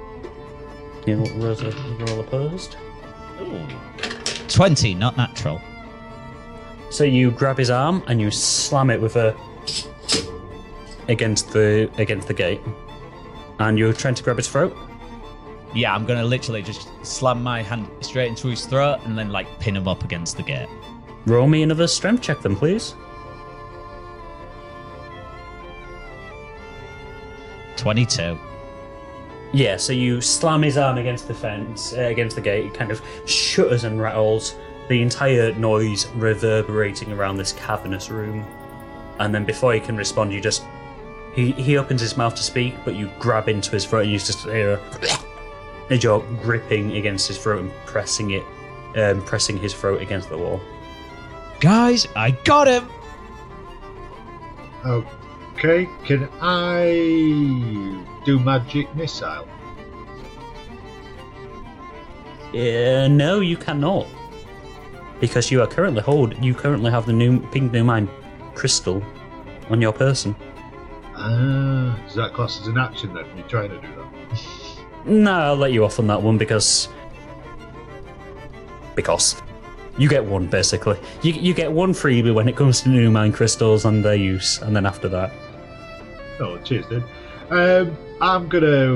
You'll 1.06 1.28
roll, 1.38 1.54
roll 1.98 2.20
opposed. 2.20 2.76
Ooh. 3.40 3.66
Twenty, 4.48 4.94
not 4.94 5.16
natural. 5.16 5.60
So 6.90 7.04
you 7.04 7.30
grab 7.30 7.58
his 7.58 7.70
arm 7.70 8.02
and 8.08 8.20
you 8.20 8.30
slam 8.30 8.90
it 8.90 9.00
with 9.00 9.16
a 9.16 9.36
against 11.08 11.52
the 11.52 11.90
against 11.98 12.28
the 12.28 12.34
gate, 12.34 12.60
and 13.58 13.78
you're 13.78 13.92
trying 13.92 14.14
to 14.14 14.22
grab 14.22 14.38
his 14.38 14.48
throat. 14.48 14.76
Yeah, 15.74 15.94
I'm 15.94 16.06
gonna 16.06 16.24
literally 16.24 16.62
just 16.62 16.88
slam 17.04 17.42
my 17.42 17.62
hand 17.62 17.88
straight 18.00 18.28
into 18.28 18.48
his 18.48 18.64
throat 18.64 19.00
and 19.04 19.16
then 19.18 19.30
like 19.30 19.46
pin 19.60 19.76
him 19.76 19.86
up 19.86 20.02
against 20.02 20.36
the 20.38 20.42
gate. 20.42 20.68
Roll 21.26 21.46
me 21.46 21.62
another 21.62 21.86
strength 21.86 22.22
check, 22.22 22.40
then, 22.40 22.56
please. 22.56 22.94
Twenty-two. 27.76 28.38
Yeah, 29.52 29.76
so 29.76 29.92
you 29.92 30.20
slam 30.20 30.62
his 30.62 30.76
arm 30.76 30.98
against 30.98 31.26
the 31.26 31.34
fence, 31.34 31.94
uh, 31.94 32.02
against 32.02 32.36
the 32.36 32.42
gate. 32.42 32.66
It 32.66 32.74
kind 32.74 32.90
of 32.90 33.00
shudders 33.24 33.84
and 33.84 34.00
rattles, 34.00 34.56
the 34.88 35.00
entire 35.00 35.54
noise 35.54 36.06
reverberating 36.08 37.12
around 37.12 37.36
this 37.36 37.52
cavernous 37.52 38.10
room. 38.10 38.44
And 39.20 39.34
then 39.34 39.44
before 39.44 39.72
he 39.72 39.80
can 39.80 39.96
respond, 39.96 40.32
you 40.32 40.40
just. 40.40 40.64
He, 41.34 41.52
he 41.52 41.76
opens 41.76 42.00
his 42.00 42.16
mouth 42.16 42.34
to 42.34 42.42
speak, 42.42 42.74
but 42.84 42.96
you 42.96 43.10
grab 43.20 43.48
into 43.48 43.70
his 43.70 43.84
throat 43.84 44.02
and 44.02 44.10
you 44.10 44.18
just 44.18 44.44
hear 44.44 44.80
as 45.90 46.02
you're 46.02 46.20
gripping 46.42 46.96
against 46.96 47.28
his 47.28 47.38
throat 47.38 47.60
and 47.60 47.72
pressing 47.86 48.32
it, 48.32 48.44
um, 48.96 49.22
pressing 49.22 49.56
his 49.56 49.72
throat 49.72 50.02
against 50.02 50.28
the 50.28 50.36
wall. 50.36 50.60
Guys, 51.60 52.06
I 52.14 52.32
got 52.32 52.66
him. 52.66 52.88
Okay, 54.84 55.88
can 56.04 56.28
I 56.40 58.04
do 58.28 58.38
magic 58.38 58.94
missile? 58.94 59.48
Uh, 62.52 63.08
no, 63.08 63.40
you 63.40 63.56
cannot, 63.56 64.06
because 65.18 65.50
you 65.50 65.62
are 65.62 65.66
currently 65.66 66.02
hold. 66.02 66.36
You 66.44 66.52
currently 66.54 66.90
have 66.90 67.06
the 67.06 67.12
new 67.14 67.40
pink 67.52 67.72
new 67.72 67.84
mind 67.84 68.10
crystal 68.54 69.02
on 69.70 69.80
your 69.80 69.94
person. 69.94 70.36
Ah, 71.16 71.98
is 72.06 72.14
that 72.16 72.34
classed 72.34 72.60
as 72.60 72.68
an 72.68 72.76
action 72.76 73.14
then? 73.14 73.24
You're 73.34 73.48
trying 73.48 73.70
to 73.70 73.80
do 73.80 73.88
that. 73.96 74.08
No, 75.06 75.32
I'll 75.32 75.56
let 75.56 75.72
you 75.72 75.86
off 75.86 75.98
on 75.98 76.06
that 76.08 76.20
one 76.20 76.36
because 76.36 76.88
because 78.94 79.40
you 79.96 80.06
get 80.06 80.22
one 80.22 80.48
basically. 80.48 80.98
You 81.22 81.32
you 81.32 81.54
get 81.54 81.72
one 81.72 81.94
freebie 81.94 82.34
when 82.34 82.46
it 82.46 82.56
comes 82.56 82.82
to 82.82 82.90
new 82.90 83.10
mind 83.10 83.32
crystals 83.32 83.86
and 83.86 84.04
their 84.04 84.16
use, 84.16 84.60
and 84.60 84.76
then 84.76 84.84
after 84.84 85.08
that, 85.08 85.32
Oh, 86.40 86.58
cheers, 86.58 86.84
dude. 86.86 87.04
Um, 87.50 87.96
I'm 88.20 88.48
gonna 88.48 88.88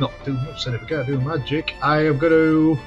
not 0.00 0.12
do 0.24 0.32
much 0.32 0.64
then 0.64 0.74
if 0.74 0.82
I 0.82 0.86
can't 0.86 1.06
do 1.06 1.20
magic. 1.20 1.74
I 1.82 2.06
am 2.06 2.18
gonna. 2.18 2.80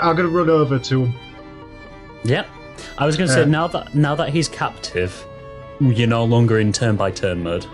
I'm 0.00 0.16
gonna 0.16 0.28
run 0.28 0.48
over 0.50 0.78
to 0.78 1.04
him. 1.06 1.14
yep. 2.24 2.46
I 2.98 3.06
was 3.06 3.16
going 3.16 3.28
to 3.28 3.34
say 3.34 3.42
Uh. 3.42 3.46
now 3.46 3.66
that 3.68 3.94
now 3.94 4.14
that 4.14 4.30
he's 4.30 4.48
captive, 4.48 5.24
you're 5.80 6.06
no 6.08 6.24
longer 6.24 6.58
in 6.60 6.72
turn 6.72 6.96
by 6.96 7.10
turn 7.10 7.42
mode. 7.42 7.66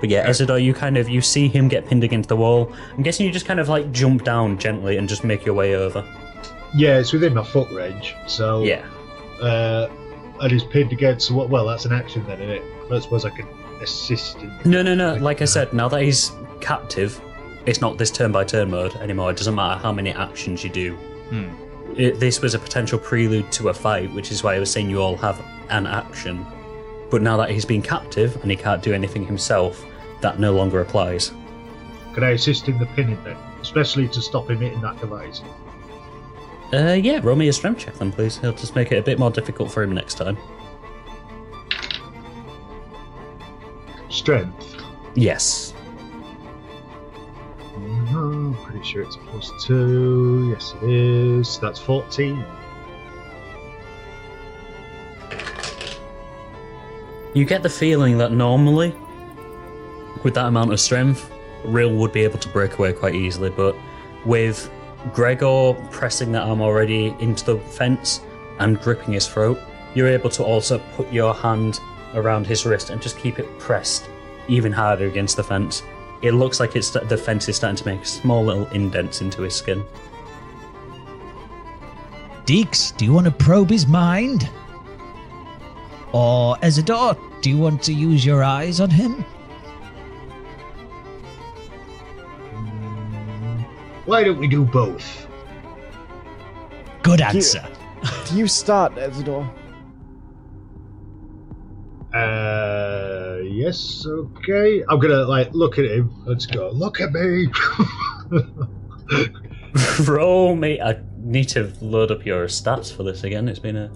But 0.00 0.10
yeah, 0.10 0.28
Ezador, 0.28 0.62
you 0.62 0.74
kind 0.74 0.96
of 0.96 1.08
you 1.08 1.20
see 1.20 1.48
him 1.48 1.68
get 1.68 1.86
pinned 1.86 2.04
against 2.04 2.28
the 2.28 2.36
wall. 2.36 2.72
I'm 2.96 3.02
guessing 3.02 3.26
you 3.26 3.32
just 3.32 3.46
kind 3.46 3.58
of 3.60 3.68
like 3.68 3.90
jump 3.92 4.24
down 4.24 4.58
gently 4.58 4.96
and 4.98 5.08
just 5.08 5.24
make 5.24 5.44
your 5.46 5.54
way 5.54 5.74
over. 5.76 6.04
Yeah, 6.74 6.98
it's 6.98 7.12
within 7.12 7.34
my 7.34 7.44
foot 7.44 7.70
range. 7.70 8.14
So 8.26 8.62
Yeah. 8.64 8.84
uh, 9.40 9.88
and 10.40 10.52
he's 10.52 10.64
pinned 10.64 10.92
against. 10.92 11.30
Well, 11.30 11.48
well, 11.48 11.66
that's 11.66 11.84
an 11.84 11.92
action 11.92 12.24
then, 12.26 12.40
isn't 12.40 12.56
it? 12.56 12.92
I 12.92 12.98
suppose 13.00 13.24
I 13.24 13.30
can 13.30 13.46
assist. 13.80 14.38
In, 14.38 14.52
No, 14.64 14.82
no, 14.82 14.94
no. 14.94 15.14
Like 15.14 15.42
I 15.42 15.44
said, 15.46 15.72
now 15.72 15.88
that 15.88 16.02
he's 16.02 16.32
captive, 16.60 17.20
it's 17.66 17.80
not 17.80 17.98
this 17.98 18.10
turn 18.10 18.32
by 18.32 18.44
turn 18.44 18.70
mode 18.70 18.94
anymore. 18.96 19.30
It 19.30 19.36
doesn't 19.36 19.54
matter 19.54 19.80
how 19.80 19.92
many 19.92 20.10
actions 20.10 20.62
you 20.62 20.70
do. 20.70 20.94
Hmm. 20.94 21.50
It, 21.96 22.20
this 22.20 22.40
was 22.40 22.54
a 22.54 22.58
potential 22.58 22.98
prelude 22.98 23.50
to 23.52 23.68
a 23.68 23.74
fight, 23.74 24.12
which 24.12 24.30
is 24.30 24.42
why 24.42 24.54
I 24.54 24.58
was 24.58 24.70
saying 24.70 24.90
you 24.90 25.00
all 25.00 25.16
have 25.16 25.42
an 25.70 25.86
action. 25.86 26.46
But 27.10 27.22
now 27.22 27.36
that 27.36 27.50
he's 27.50 27.64
been 27.64 27.82
captive 27.82 28.36
and 28.42 28.50
he 28.50 28.56
can't 28.56 28.82
do 28.82 28.92
anything 28.92 29.24
himself, 29.24 29.84
that 30.20 30.38
no 30.38 30.52
longer 30.52 30.80
applies. 30.80 31.32
can 32.14 32.24
I 32.24 32.30
assist 32.30 32.68
in 32.68 32.78
the 32.78 32.86
pinning 32.86 33.22
then, 33.24 33.36
especially 33.60 34.08
to 34.08 34.20
stop 34.20 34.50
him 34.50 34.58
hitting 34.58 34.80
that 34.80 34.98
device? 35.00 35.40
Uh, 36.72 36.92
yeah, 36.92 37.20
roll 37.22 37.36
me 37.36 37.48
a 37.48 37.52
strength 37.52 37.80
check 37.80 37.94
then, 37.94 38.10
please. 38.10 38.38
He'll 38.38 38.52
just 38.52 38.74
make 38.74 38.92
it 38.92 38.96
a 38.96 39.02
bit 39.02 39.18
more 39.18 39.30
difficult 39.30 39.70
for 39.70 39.82
him 39.82 39.92
next 39.92 40.14
time. 40.14 40.36
Strength. 44.08 44.76
Yes. 45.14 45.72
No, 47.78 48.56
pretty 48.64 48.84
sure 48.84 49.02
it's 49.02 49.16
plus 49.28 49.50
two. 49.64 50.50
Yes, 50.50 50.74
it 50.82 50.90
is. 50.90 51.58
That's 51.60 51.78
fourteen. 51.78 52.44
You 57.34 57.44
get 57.44 57.62
the 57.62 57.70
feeling 57.70 58.18
that 58.18 58.32
normally, 58.32 58.94
with 60.22 60.34
that 60.34 60.46
amount 60.46 60.72
of 60.72 60.80
strength, 60.80 61.30
Rill 61.64 61.94
would 61.94 62.12
be 62.12 62.22
able 62.22 62.38
to 62.38 62.48
break 62.48 62.78
away 62.78 62.92
quite 62.92 63.14
easily, 63.14 63.50
but 63.50 63.76
with 64.24 64.70
Gregor 65.12 65.74
pressing 65.90 66.32
that 66.32 66.42
arm 66.42 66.60
already 66.60 67.14
into 67.20 67.44
the 67.44 67.58
fence 67.58 68.20
and 68.58 68.80
gripping 68.80 69.14
his 69.14 69.26
throat, 69.26 69.58
you're 69.94 70.08
able 70.08 70.30
to 70.30 70.44
also 70.44 70.78
put 70.94 71.12
your 71.12 71.34
hand 71.34 71.80
around 72.14 72.46
his 72.46 72.66
wrist 72.66 72.90
and 72.90 73.00
just 73.00 73.18
keep 73.18 73.38
it 73.38 73.58
pressed 73.58 74.08
even 74.48 74.72
harder 74.72 75.06
against 75.06 75.36
the 75.36 75.44
fence. 75.44 75.82
It 76.22 76.32
looks 76.32 76.60
like 76.60 76.76
it's 76.76 76.90
the 76.90 77.16
fence 77.16 77.48
is 77.48 77.56
starting 77.56 77.76
to 77.76 77.86
make 77.86 78.06
small 78.06 78.44
little 78.44 78.66
indents 78.68 79.20
into 79.20 79.42
his 79.42 79.54
skin. 79.54 79.84
Deeks, 82.44 82.96
do 82.96 83.04
you 83.04 83.12
want 83.12 83.26
to 83.26 83.32
probe 83.32 83.70
his 83.70 83.86
mind? 83.86 84.48
Or 86.12 86.56
Ezador, 86.58 87.18
do 87.42 87.50
you 87.50 87.58
want 87.58 87.82
to 87.82 87.92
use 87.92 88.24
your 88.24 88.42
eyes 88.42 88.80
on 88.80 88.88
him? 88.88 89.24
Why 94.06 94.22
don't 94.22 94.38
we 94.38 94.46
do 94.46 94.64
both? 94.64 95.26
Good 97.02 97.20
answer. 97.20 97.66
Do 98.28 98.36
you 98.38 98.46
start, 98.46 98.94
Ezador? 98.94 99.48
Uh, 102.14 103.38
yes, 103.42 104.06
okay. 104.06 104.84
I'm 104.88 105.00
gonna 105.00 105.24
like 105.24 105.52
look 105.52 105.78
at 105.78 105.84
him. 105.86 106.12
Let's 106.24 106.46
go. 106.46 106.70
Look 106.70 107.00
at 107.00 107.12
me. 107.12 107.48
Roll 110.06 110.54
me. 110.54 110.80
I 110.80 111.00
need 111.18 111.48
to 111.50 111.72
load 111.80 112.12
up 112.12 112.24
your 112.24 112.46
stats 112.46 112.94
for 112.94 113.02
this 113.02 113.24
again. 113.24 113.48
It's 113.48 113.58
been 113.58 113.76
a 113.76 113.88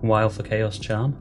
while 0.00 0.30
for 0.30 0.42
Chaos 0.42 0.78
Charm. 0.78 1.14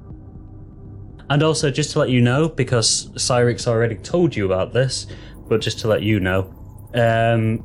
And 1.29 1.43
also, 1.43 1.69
just 1.69 1.91
to 1.91 1.99
let 1.99 2.09
you 2.09 2.21
know, 2.21 2.47
because 2.47 3.09
Cyrix 3.15 3.67
already 3.67 3.95
told 3.95 4.35
you 4.35 4.45
about 4.45 4.73
this, 4.73 5.07
but 5.49 5.59
just 5.59 5.79
to 5.79 5.87
let 5.87 6.01
you 6.01 6.19
know, 6.19 6.53
um, 6.93 7.63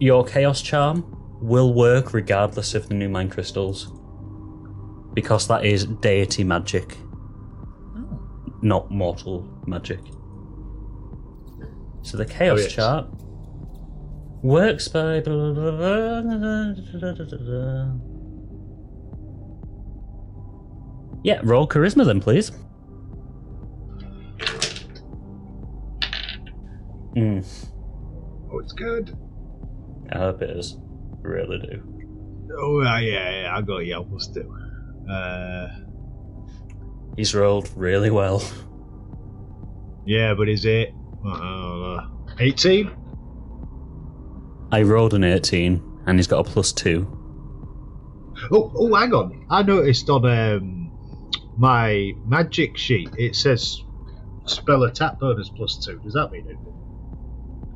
your 0.00 0.24
Chaos 0.24 0.62
Charm 0.62 1.04
will 1.40 1.72
work 1.74 2.12
regardless 2.12 2.74
of 2.74 2.88
the 2.88 2.94
new 2.94 3.08
Mind 3.08 3.30
Crystals. 3.32 3.92
Because 5.14 5.48
that 5.48 5.64
is 5.64 5.86
deity 5.86 6.44
magic, 6.44 6.96
not 8.62 8.90
mortal 8.90 9.48
magic. 9.66 10.00
So 12.02 12.16
the 12.16 12.24
Chaos 12.26 12.58
Oh, 12.58 12.62
yes. 12.62 12.72
chart 12.72 13.06
works 14.42 14.86
by. 14.88 15.20
blah, 15.20 15.52
blah, 15.52 15.70
blah. 15.72 17.92
Yeah, 21.24 21.40
roll 21.42 21.66
charisma 21.68 22.06
then, 22.06 22.20
please. 22.20 22.52
Mm, 27.16 27.44
oh, 28.52 28.58
it's 28.60 28.72
good. 28.74 29.16
I 30.12 30.18
hope 30.18 30.42
it 30.42 30.50
is. 30.50 30.76
Really 31.22 31.58
do. 31.58 31.82
Oh, 32.60 32.80
yeah, 32.82 32.98
yeah, 33.42 33.54
I 33.56 33.60
got 33.62 33.78
you. 33.78 33.96
I 34.00 34.04
must 34.04 34.34
do. 34.34 34.56
Uh, 35.10 35.68
He's 37.16 37.34
rolled 37.34 37.70
really 37.76 38.10
well. 38.10 38.42
yeah, 40.06 40.34
but 40.34 40.48
is 40.48 40.64
it 40.64 40.92
uh, 41.26 42.06
18? 42.38 42.90
I 44.70 44.82
rolled 44.82 45.14
an 45.14 45.24
18, 45.24 46.02
and 46.06 46.18
he's 46.18 46.26
got 46.26 46.46
a 46.46 46.50
plus 46.50 46.72
2. 46.72 47.16
Oh, 48.52 48.72
oh, 48.76 48.94
hang 48.94 49.12
on. 49.12 49.46
I 49.50 49.62
noticed 49.62 50.08
on 50.10 50.24
um, 50.24 51.32
my 51.56 52.12
magic 52.24 52.76
sheet 52.76 53.10
it 53.18 53.34
says 53.34 53.82
spell 54.44 54.84
attack 54.84 55.18
bonus 55.18 55.48
plus 55.48 55.84
two. 55.84 55.98
Does 56.04 56.14
that 56.14 56.30
mean 56.30 56.44
anything? 56.46 56.74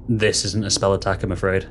This 0.08 0.44
isn't 0.44 0.64
a 0.64 0.70
spell 0.70 0.94
attack, 0.94 1.22
I'm 1.24 1.32
afraid. 1.32 1.66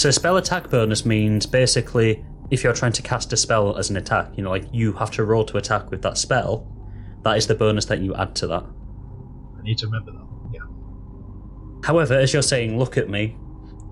So, 0.00 0.10
spell 0.10 0.38
attack 0.38 0.70
bonus 0.70 1.04
means 1.04 1.44
basically 1.44 2.24
if 2.50 2.64
you're 2.64 2.72
trying 2.72 2.92
to 2.92 3.02
cast 3.02 3.34
a 3.34 3.36
spell 3.36 3.76
as 3.76 3.90
an 3.90 3.98
attack, 3.98 4.30
you 4.34 4.42
know, 4.42 4.48
like 4.48 4.64
you 4.72 4.94
have 4.94 5.10
to 5.10 5.24
roll 5.24 5.44
to 5.44 5.58
attack 5.58 5.90
with 5.90 6.00
that 6.00 6.16
spell, 6.16 6.66
that 7.22 7.36
is 7.36 7.46
the 7.46 7.54
bonus 7.54 7.84
that 7.84 7.98
you 7.98 8.14
add 8.14 8.34
to 8.36 8.46
that. 8.46 8.64
I 9.58 9.62
need 9.62 9.76
to 9.76 9.84
remember 9.84 10.12
that. 10.12 10.26
Yeah. 10.54 10.60
However, 11.84 12.14
as 12.14 12.32
you're 12.32 12.40
saying, 12.40 12.78
look 12.78 12.96
at 12.96 13.10
me, 13.10 13.36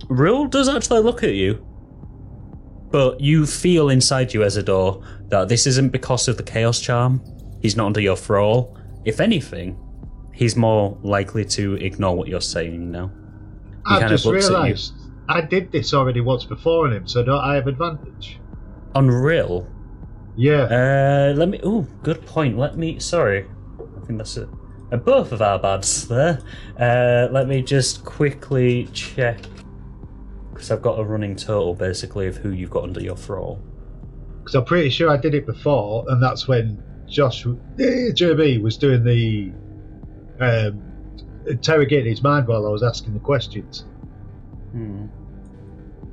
Rill 0.09 0.47
does 0.47 0.71
actually 0.71 1.03
look 1.03 1.23
at 1.23 1.35
you. 1.35 1.63
But 2.91 3.21
you 3.21 3.45
feel 3.45 3.91
inside 3.91 4.33
you, 4.33 4.41
Ezador, 4.41 5.05
that 5.29 5.51
this 5.51 5.67
isn't 5.67 5.91
because 5.91 6.27
of 6.27 6.39
the 6.39 6.43
Chaos 6.43 6.81
Charm. 6.81 7.23
He's 7.61 7.77
not 7.77 7.85
under 7.85 8.01
your 8.01 8.17
thrall. 8.17 8.79
If 9.05 9.21
anything, 9.21 9.79
he's 10.33 10.57
more 10.57 10.99
likely 11.03 11.45
to 11.45 11.75
ignore 11.75 12.17
what 12.17 12.29
you're 12.29 12.41
saying 12.41 12.91
now. 12.91 13.09
He 13.09 13.95
I've 13.95 14.01
kind 14.01 14.05
of 14.05 14.11
just 14.13 14.25
looks 14.25 14.47
at 14.47 14.53
you. 14.53 14.57
realised 14.57 14.95
I 15.29 15.41
did 15.43 15.71
this 15.73 15.93
already 15.95 16.21
once 16.21 16.45
before 16.45 16.87
on 16.87 16.93
him, 16.93 17.07
so 17.07 17.23
don't 17.23 17.41
I 17.41 17.55
have 17.55 17.67
advantage? 17.67 18.41
On 18.95 19.09
Rill, 19.09 19.69
Yeah. 20.37 20.63
uh, 20.63 21.35
let 21.37 21.49
me. 21.49 21.61
Oh, 21.63 21.87
good 22.03 22.25
point. 22.27 22.57
Let 22.59 22.77
me. 22.77 22.99
Sorry, 22.99 23.45
I 23.81 24.07
think 24.07 24.19
that's 24.19 24.37
it. 24.37 24.49
Uh, 24.91 24.97
both 24.97 25.33
of 25.33 25.43
our 25.43 25.59
bads 25.59 26.09
there. 26.09 26.41
Uh, 26.79 27.29
let 27.31 27.47
me 27.47 27.61
just 27.63 28.05
quickly 28.05 28.89
check 28.93 29.39
because 30.51 30.71
I've 30.71 30.83
got 30.83 30.99
a 30.99 31.05
running 31.05 31.37
total 31.37 31.75
basically 31.75 32.27
of 32.27 32.37
who 32.39 32.51
you've 32.51 32.71
got 32.71 32.85
under 32.85 33.01
your 33.01 33.17
thrall. 33.17 33.63
Because 34.39 34.55
I'm 34.55 34.65
pretty 34.65 34.89
sure 34.89 35.11
I 35.11 35.19
did 35.19 35.35
it 35.35 35.45
before, 35.45 36.05
and 36.09 36.23
that's 36.23 36.49
when 36.49 36.83
Josh, 37.07 37.45
eh, 37.47 38.11
JB, 38.13 38.63
was 38.63 38.79
doing 38.79 39.05
the 39.05 39.53
um, 40.41 40.83
interrogating 41.47 42.07
his 42.11 42.23
mind 42.23 42.49
while 42.49 42.67
I 42.67 42.71
was 42.71 42.83
asking 42.83 43.13
the 43.15 43.21
questions. 43.21 43.85
Hmm. 44.73 45.07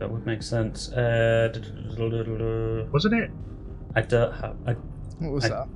That 0.06 0.12
would 0.12 0.28
make 0.28 0.44
sense. 0.44 0.92
Uh, 0.92 1.52
Wasn't 2.94 3.14
it? 3.16 3.32
I 3.96 4.02
don't 4.02 4.34
have. 4.34 4.56
I, 4.68 4.74
What 5.18 5.32
was 5.32 5.46
I- 5.46 5.50
that? 5.50 5.68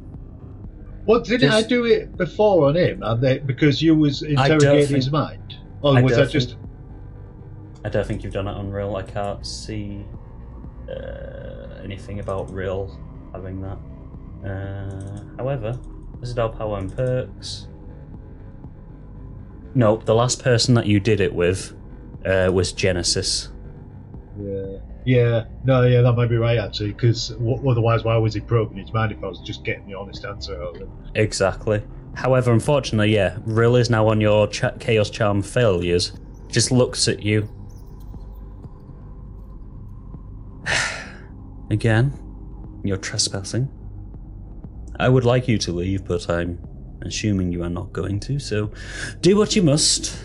Well, 1.08 1.22
didn't 1.22 1.50
I 1.50 1.64
do 1.64 1.86
it 1.86 2.16
before 2.16 2.68
on 2.68 2.78
him, 2.78 3.02
and 3.02 3.24
then, 3.24 3.48
because 3.48 3.82
you 3.82 3.96
was 3.96 4.20
don't 4.20 4.30
interrogating 4.34 4.98
his 4.98 5.10
mind? 5.10 5.56
Or 5.82 5.98
I 5.98 6.04
was 6.04 6.14
don't 6.14 6.26
that 6.26 6.32
just? 6.32 6.58
I 7.84 7.90
don't 7.90 8.06
think 8.06 8.24
you've 8.24 8.32
done 8.34 8.48
it 8.48 8.52
on 8.52 8.70
Rill. 8.70 8.98
I 8.98 9.02
can't 9.02 9.44
see 9.44 10.06
uh, 10.88 11.82
anything 11.84 12.20
about 12.20 12.52
Rill 12.52 12.96
having 13.34 13.62
that. 13.62 13.80
Uh, 14.48 15.22
however, 15.38 15.80
this 16.20 16.30
is 16.30 16.38
our 16.38 16.50
power 16.50 16.78
and 16.78 16.96
perks. 16.96 17.66
Nope, 19.74 20.06
the 20.06 20.14
last 20.14 20.44
person 20.44 20.76
that 20.76 20.86
you 20.86 21.00
did 21.00 21.20
it 21.20 21.34
with 21.34 21.74
uh, 22.24 22.52
was 22.54 22.74
Genesis. 22.74 23.50
Yeah. 24.40 24.78
Yeah. 25.06 25.45
No. 25.64 25.84
Yeah, 25.84 26.02
that 26.02 26.14
might 26.14 26.30
be 26.30 26.38
right 26.38 26.57
actually. 26.57 26.94
Because 26.94 27.32
otherwise, 27.32 28.03
why 28.03 28.18
was 28.18 28.34
he 28.34 28.40
probing 28.40 28.78
his 28.78 28.94
mind 28.94 29.11
if 29.11 29.24
I 29.24 29.28
was 29.28 29.40
just 29.41 29.64
getting 29.64 29.88
the 29.88 29.95
honest 29.95 30.26
answer 30.26 30.61
out 30.61 30.76
of 30.76 30.82
him? 30.82 30.91
Exactly. 31.16 31.84
However, 32.16 32.52
unfortunately, 32.52 33.14
yeah, 33.14 33.38
Rill 33.45 33.76
is 33.76 33.90
now 33.90 34.07
on 34.07 34.20
your 34.20 34.48
cha- 34.48 34.72
Chaos 34.80 35.10
Charm 35.10 35.41
failures. 35.41 36.14
Just 36.49 36.72
looks 36.72 37.07
at 37.07 37.24
you. 37.24 37.48
Again, 41.70 42.18
you're 42.84 42.98
trespassing. 42.98 43.70
I 44.99 45.07
would 45.07 45.24
like 45.24 45.48
you 45.48 45.57
to 45.60 45.72
leave, 45.72 46.06
but 46.06 46.30
I'm 46.30 46.60
assuming 47.03 47.53
you 47.53 47.64
are 47.64 47.70
not 47.70 47.94
going 47.94 48.20
to, 48.22 48.40
so 48.40 48.72
do 49.22 49.38
what 49.38 49.56
you 49.56 49.61
must. 49.61 50.20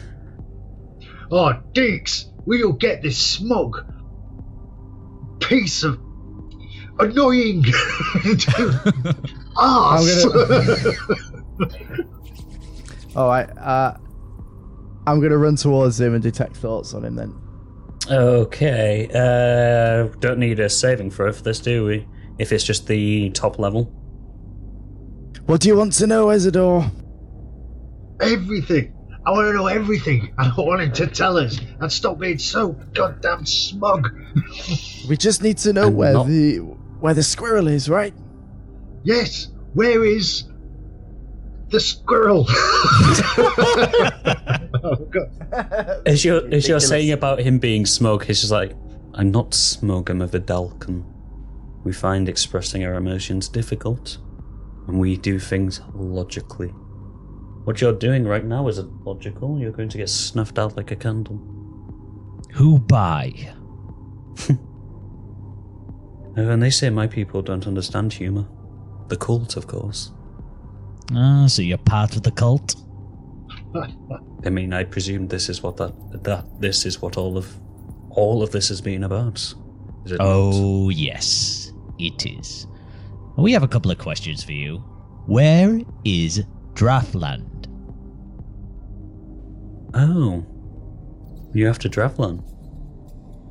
Oh, 1.30 1.52
Deeks, 1.72 2.24
will 2.44 2.58
you 2.58 2.72
get 2.72 3.02
this 3.02 3.18
smug? 3.18 3.84
Piece 5.48 5.82
of 5.82 5.98
annoying 6.98 7.64
ass. 9.60 10.26
All 13.16 13.28
right. 13.28 13.48
Uh, 13.58 13.96
I'm 15.06 15.20
gonna 15.20 15.38
run 15.38 15.56
towards 15.56 16.00
him 16.00 16.14
and 16.14 16.22
detect 16.22 16.56
thoughts 16.56 16.94
on 16.94 17.04
him. 17.04 17.16
Then. 17.16 17.34
Okay. 18.10 19.08
Uh, 19.14 20.08
don't 20.20 20.38
need 20.38 20.60
a 20.60 20.68
saving 20.68 21.10
throw 21.10 21.32
for 21.32 21.42
this, 21.42 21.60
do 21.60 21.84
we? 21.84 22.06
If 22.38 22.52
it's 22.52 22.64
just 22.64 22.86
the 22.86 23.30
top 23.30 23.58
level. 23.58 23.84
What 25.46 25.60
do 25.60 25.68
you 25.68 25.76
want 25.76 25.92
to 25.94 26.06
know, 26.06 26.26
Ezador? 26.26 26.90
everything. 28.20 28.93
I 29.26 29.30
want 29.30 29.46
to 29.48 29.52
know 29.54 29.66
everything. 29.68 30.34
I 30.36 30.50
don't 30.54 30.66
want 30.66 30.82
him 30.82 30.92
to 30.92 31.06
tell 31.06 31.38
us 31.38 31.58
and 31.80 31.90
stop 31.90 32.18
being 32.18 32.38
so 32.38 32.72
goddamn 32.92 33.46
smug. 33.46 34.10
We 35.08 35.16
just 35.18 35.42
need 35.42 35.58
to 35.58 35.72
know 35.74 35.86
I'm 35.88 35.96
where 35.96 36.12
not- 36.14 36.26
the 36.28 36.56
where 37.00 37.12
the 37.14 37.22
squirrel 37.22 37.68
is, 37.68 37.88
right? 37.90 38.14
Yes, 39.02 39.48
where 39.74 40.02
is 40.04 40.44
the 41.68 41.78
squirrel? 41.78 42.46
oh, 44.82 44.96
God. 45.10 45.30
As 46.06 46.24
you're, 46.24 46.46
as 46.54 46.66
you're 46.68 46.80
saying 46.80 47.12
about 47.12 47.40
him 47.40 47.58
being 47.58 47.84
smug, 47.86 48.24
he's 48.24 48.40
just 48.40 48.52
like, 48.52 48.72
I'm 49.12 49.30
not 49.30 49.52
smug, 49.54 50.08
I'm 50.10 50.22
a 50.22 50.28
Vidalcan. 50.28 51.04
We 51.84 51.92
find 51.92 52.28
expressing 52.28 52.84
our 52.84 52.94
emotions 52.94 53.48
difficult, 53.48 54.18
and 54.88 54.98
we 54.98 55.16
do 55.18 55.38
things 55.38 55.80
logically. 55.94 56.72
What 57.64 57.80
you're 57.80 57.92
doing 57.92 58.26
right 58.26 58.44
now 58.44 58.68
isn't 58.68 59.04
logical. 59.04 59.58
You're 59.58 59.72
going 59.72 59.88
to 59.88 59.98
get 59.98 60.08
snuffed 60.10 60.58
out 60.58 60.76
like 60.76 60.90
a 60.90 60.96
candle. 60.96 61.40
Who 62.52 62.78
by? 62.78 63.52
Oh, 66.36 66.48
and 66.50 66.60
they 66.60 66.70
say 66.70 66.90
my 66.90 67.06
people 67.06 67.42
don't 67.42 67.66
understand 67.66 68.12
humour. 68.12 68.46
The 69.06 69.16
cult, 69.16 69.56
of 69.56 69.68
course. 69.68 70.10
Ah, 71.12 71.46
so 71.46 71.62
you're 71.62 71.78
part 71.78 72.16
of 72.16 72.24
the 72.24 72.32
cult? 72.32 72.74
I 74.44 74.50
mean, 74.50 74.72
I 74.72 74.82
presume 74.82 75.28
this 75.28 75.48
is 75.48 75.62
what 75.62 75.76
that 75.76 75.94
that 76.24 76.60
this 76.60 76.86
is 76.86 77.00
what 77.00 77.16
all 77.16 77.36
of 77.36 77.56
all 78.10 78.42
of 78.42 78.50
this 78.50 78.68
has 78.68 78.80
been 78.80 79.04
about. 79.04 79.36
Is 80.04 80.12
it 80.12 80.18
not? 80.18 80.26
Oh, 80.26 80.88
yes, 80.88 81.72
it 81.98 82.26
is. 82.26 82.66
We 83.36 83.52
have 83.52 83.62
a 83.62 83.68
couple 83.68 83.90
of 83.90 83.98
questions 83.98 84.42
for 84.42 84.52
you. 84.52 84.78
Where 85.26 85.80
is 86.04 86.44
Draftland? 86.74 87.48
Oh, 89.94 90.44
you 91.54 91.66
have 91.66 91.78
to 91.80 91.88
Draftland. 91.88 92.42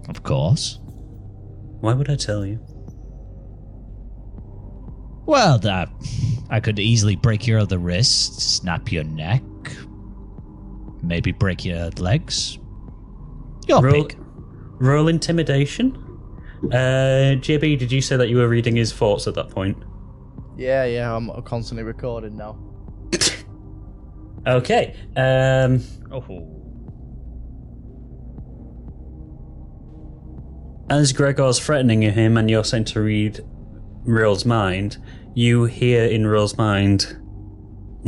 Of 0.09 0.23
course. 0.23 0.79
Why 1.79 1.93
would 1.93 2.09
I 2.09 2.15
tell 2.15 2.45
you? 2.45 2.59
Well, 5.25 5.57
that 5.59 5.89
I 6.49 6.59
could 6.59 6.79
easily 6.79 7.15
break 7.15 7.47
your 7.47 7.59
other 7.59 7.77
wrist, 7.77 8.41
snap 8.57 8.91
your 8.91 9.05
neck, 9.05 9.41
maybe 11.01 11.31
break 11.31 11.63
your 11.63 11.89
legs. 11.91 12.57
Your 13.67 13.81
Roll, 13.81 14.03
pick. 14.05 14.17
roll 14.79 15.07
intimidation. 15.07 15.95
Uh, 16.65 17.35
JB, 17.39 17.79
did 17.79 17.91
you 17.91 18.01
say 18.01 18.17
that 18.17 18.27
you 18.27 18.37
were 18.37 18.49
reading 18.49 18.75
his 18.75 18.91
thoughts 18.91 19.27
at 19.27 19.35
that 19.35 19.49
point? 19.49 19.77
Yeah, 20.57 20.83
yeah. 20.85 21.15
I'm 21.15 21.29
constantly 21.43 21.83
recording 21.83 22.35
now. 22.35 22.57
Okay. 24.45 24.95
Um, 25.15 25.81
oh. 26.11 26.53
as 30.89 31.13
Gregor's 31.13 31.59
threatening 31.59 32.01
him, 32.01 32.37
and 32.37 32.49
you're 32.49 32.63
sent 32.63 32.87
to 32.89 33.01
read 33.01 33.39
Rill's 34.03 34.45
mind, 34.45 34.97
you 35.33 35.65
hear 35.65 36.05
in 36.05 36.27
Rill's 36.27 36.57
mind, 36.57 37.17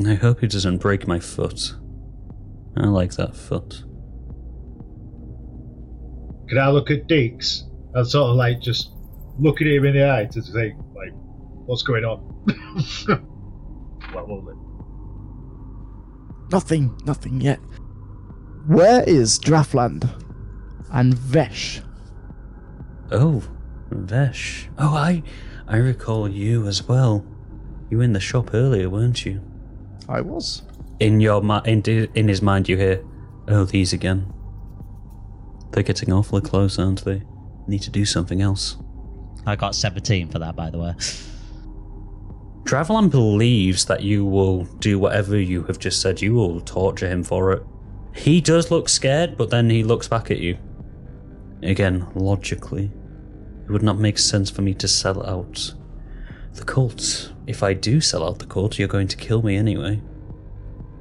"I 0.06 0.16
hope 0.16 0.42
he 0.42 0.48
doesn't 0.48 0.78
break 0.78 1.08
my 1.08 1.20
foot. 1.20 1.76
I 2.78 2.86
like 2.88 3.14
that 3.14 3.36
foot." 3.36 3.84
Can 6.48 6.60
I 6.60 6.70
look 6.70 6.92
at 6.92 7.08
Deeks 7.08 7.64
and 7.96 8.08
sort 8.08 8.30
of 8.30 8.36
like 8.36 8.62
just 8.62 8.92
look 9.40 9.62
at 9.62 9.68
him 9.68 9.86
in 9.86 9.96
the 9.96 10.10
eye 10.10 10.26
to 10.26 10.42
think, 10.42 10.76
like, 10.96 11.12
what's 11.66 11.82
going 11.82 12.06
on? 12.06 12.20
what 14.14 14.28
moment? 14.28 14.65
Nothing, 16.52 16.96
nothing 17.06 17.42
yet. 17.42 17.60
Where 18.68 19.04
is 19.04 19.40
Draftland 19.40 20.10
and 20.92 21.14
Vesh? 21.14 21.82
Oh, 23.12 23.44
Vesh. 23.92 24.70
Oh, 24.78 24.96
I, 24.96 25.24
I 25.68 25.78
recall 25.78 26.30
you 26.30 26.68
as 26.68 26.88
well. 26.88 27.26
You 27.90 27.98
were 27.98 28.04
in 28.04 28.14
the 28.14 28.20
shop 28.20 28.54
earlier, 28.54 28.90
weren't 28.90 29.26
you? 29.26 29.42
I 30.10 30.22
was. 30.22 30.64
In 31.00 31.20
your 31.20 31.42
mi- 31.42 31.62
in, 31.66 31.82
in 31.84 32.28
his 32.28 32.42
mind, 32.42 32.68
you 32.70 32.78
hear, 32.78 33.04
"Oh, 33.48 33.66
these 33.66 33.94
again. 33.94 34.32
They're 35.72 35.84
getting 35.84 36.12
awfully 36.12 36.42
close, 36.42 36.80
aren't 36.80 37.04
they? 37.06 37.24
Need 37.68 37.82
to 37.84 37.92
do 37.92 38.06
something 38.06 38.42
else." 38.42 38.78
I 39.46 39.56
got 39.56 39.76
17 39.76 40.30
for 40.30 40.40
that, 40.40 40.56
by 40.56 40.70
the 40.72 40.80
way. 40.80 40.96
Dravalan 42.66 43.12
believes 43.12 43.86
that 43.86 44.02
you 44.02 44.26
will 44.26 44.64
do 44.80 44.98
whatever 44.98 45.40
you 45.40 45.64
have 45.66 45.78
just 45.78 46.02
said. 46.02 46.20
You 46.20 46.34
will 46.34 46.62
torture 46.62 47.08
him 47.08 47.24
for 47.24 47.52
it. 47.54 47.64
He 48.16 48.42
does 48.42 48.72
look 48.72 48.90
scared, 48.90 49.38
but 49.38 49.52
then 49.52 49.70
he 49.70 49.84
looks 49.84 50.08
back 50.08 50.32
at 50.32 50.40
you. 50.40 50.58
Again, 51.62 52.08
logically, 52.16 52.92
it 53.66 53.72
would 53.72 53.84
not 53.84 54.00
make 54.00 54.18
sense 54.18 54.50
for 54.50 54.64
me 54.64 54.74
to 54.76 54.88
sell 54.88 55.24
out 55.28 55.76
the 56.54 56.64
cult. 56.64 57.34
If 57.46 57.62
I 57.62 57.74
do 57.74 58.02
sell 58.02 58.28
out 58.28 58.40
the 58.40 58.48
cult, 58.48 58.80
you're 58.80 58.88
going 58.88 59.10
to 59.10 59.18
kill 59.18 59.44
me 59.44 59.58
anyway. 59.58 60.02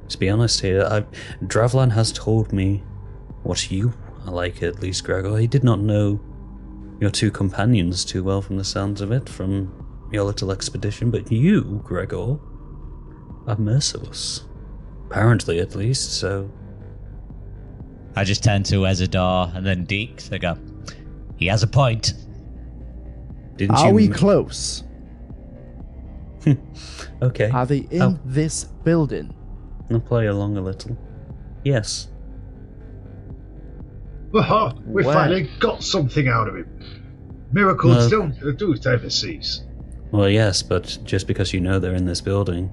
To 0.09 0.17
be 0.19 0.29
honest 0.29 0.61
here, 0.61 0.83
I, 0.83 1.01
Dravlan 1.45 1.93
has 1.93 2.11
told 2.11 2.53
me 2.53 2.83
what 3.41 3.71
you 3.71 3.91
are 4.27 4.31
like, 4.31 4.61
at 4.61 4.81
least, 4.81 5.03
Gregor. 5.03 5.35
He 5.37 5.47
did 5.47 5.63
not 5.63 5.79
know 5.79 6.21
your 6.99 7.09
two 7.09 7.31
companions 7.31 8.05
too 8.05 8.23
well 8.23 8.43
from 8.43 8.57
the 8.57 8.63
sounds 8.63 9.01
of 9.01 9.11
it, 9.11 9.27
from 9.27 9.84
your 10.11 10.23
little 10.23 10.51
expedition, 10.51 11.11
but 11.11 11.31
you, 11.31 11.81
Gregor, 11.83 12.37
are 13.47 13.57
merciless. 13.57 14.43
Apparently, 15.09 15.59
at 15.59 15.75
least, 15.75 16.13
so. 16.19 16.49
I 18.15 18.23
just 18.23 18.43
turn 18.43 18.63
to 18.63 18.75
Ezador 18.81 19.53
and 19.55 19.65
then 19.65 19.85
Deeks. 19.85 20.31
I 20.33 20.37
go, 20.37 20.57
he 21.37 21.47
has 21.47 21.63
a 21.63 21.67
point. 21.67 22.13
Didn't 23.57 23.75
Are 23.75 23.87
you. 23.89 23.93
we 23.93 24.05
m- 24.07 24.13
close? 24.13 24.83
okay. 27.21 27.49
Are 27.49 27.65
they 27.65 27.79
in 27.91 28.01
Oh. 28.01 28.19
this 28.25 28.63
building? 28.63 29.33
I'll 29.91 29.99
play 29.99 30.27
along 30.27 30.57
a 30.57 30.61
little. 30.61 30.97
Yes. 31.63 32.07
Oh, 34.33 34.71
we 34.85 35.03
Where? 35.03 35.13
finally 35.13 35.49
got 35.59 35.83
something 35.83 36.27
out 36.27 36.47
of 36.47 36.55
him. 36.55 36.67
Miracles 37.51 38.11
No. 38.11 38.27
don't 38.31 38.57
do 38.57 38.75
ever 38.85 39.09
cease. 39.09 39.61
Well, 40.15 40.29
yes, 40.29 40.63
but 40.63 40.97
just 41.03 41.27
because 41.27 41.51
you 41.51 41.59
know 41.59 41.77
they're 41.77 41.93
in 41.93 42.05
this 42.05 42.21
building, 42.21 42.67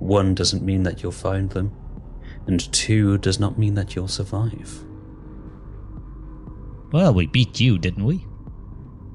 one 0.00 0.34
doesn't 0.34 0.64
mean 0.64 0.82
that 0.82 1.00
you'll 1.00 1.12
find 1.12 1.48
them, 1.48 1.70
and 2.48 2.60
two 2.72 3.18
does 3.18 3.38
not 3.38 3.56
mean 3.56 3.74
that 3.76 3.94
you'll 3.94 4.08
survive. 4.08 4.84
Well, 6.90 7.14
we 7.14 7.28
beat 7.28 7.60
you, 7.60 7.78
didn't 7.78 8.04
we? 8.04 8.26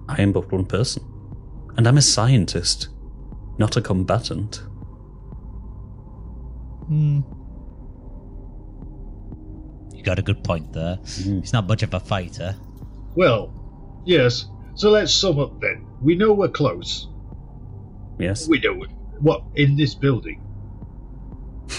I 0.07 0.22
am 0.22 0.31
but 0.31 0.49
one 0.49 0.64
person, 0.64 1.03
and 1.76 1.85
I'm 1.85 1.98
a 1.98 2.02
scientist, 2.02 2.88
not 3.57 3.76
a 3.76 3.81
combatant. 3.81 4.61
Hmm. 6.88 7.19
You 9.94 10.03
got 10.03 10.19
a 10.19 10.22
good 10.22 10.41
point 10.41 10.72
there. 10.72 10.99
Mhm. 11.03 11.41
He's 11.41 11.52
not 11.52 11.68
much 11.68 11.84
of 11.84 11.94
a 11.94 11.99
fighter. 11.99 12.56
Well, 13.14 13.52
yes. 14.06 14.45
So 14.76 14.89
let's 14.89 15.14
sum 15.14 15.38
up 15.39 15.60
then. 15.60 15.85
We 16.02 16.15
know 16.15 16.31
we're 16.31 16.48
close. 16.48 17.10
Yes? 18.19 18.48
We 18.48 18.60
know 18.60 18.84
it. 18.84 18.89
What 19.19 19.44
in 19.56 19.76
this 19.76 19.94
building? 19.95 20.41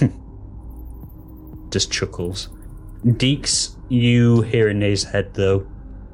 Just 1.70 1.90
chuckles. 1.92 2.48
Deeks, 3.04 3.76
you 3.88 4.42
hear 4.42 4.68
in 4.68 4.80
his 4.80 5.04
head 5.04 5.34
though. 5.34 5.66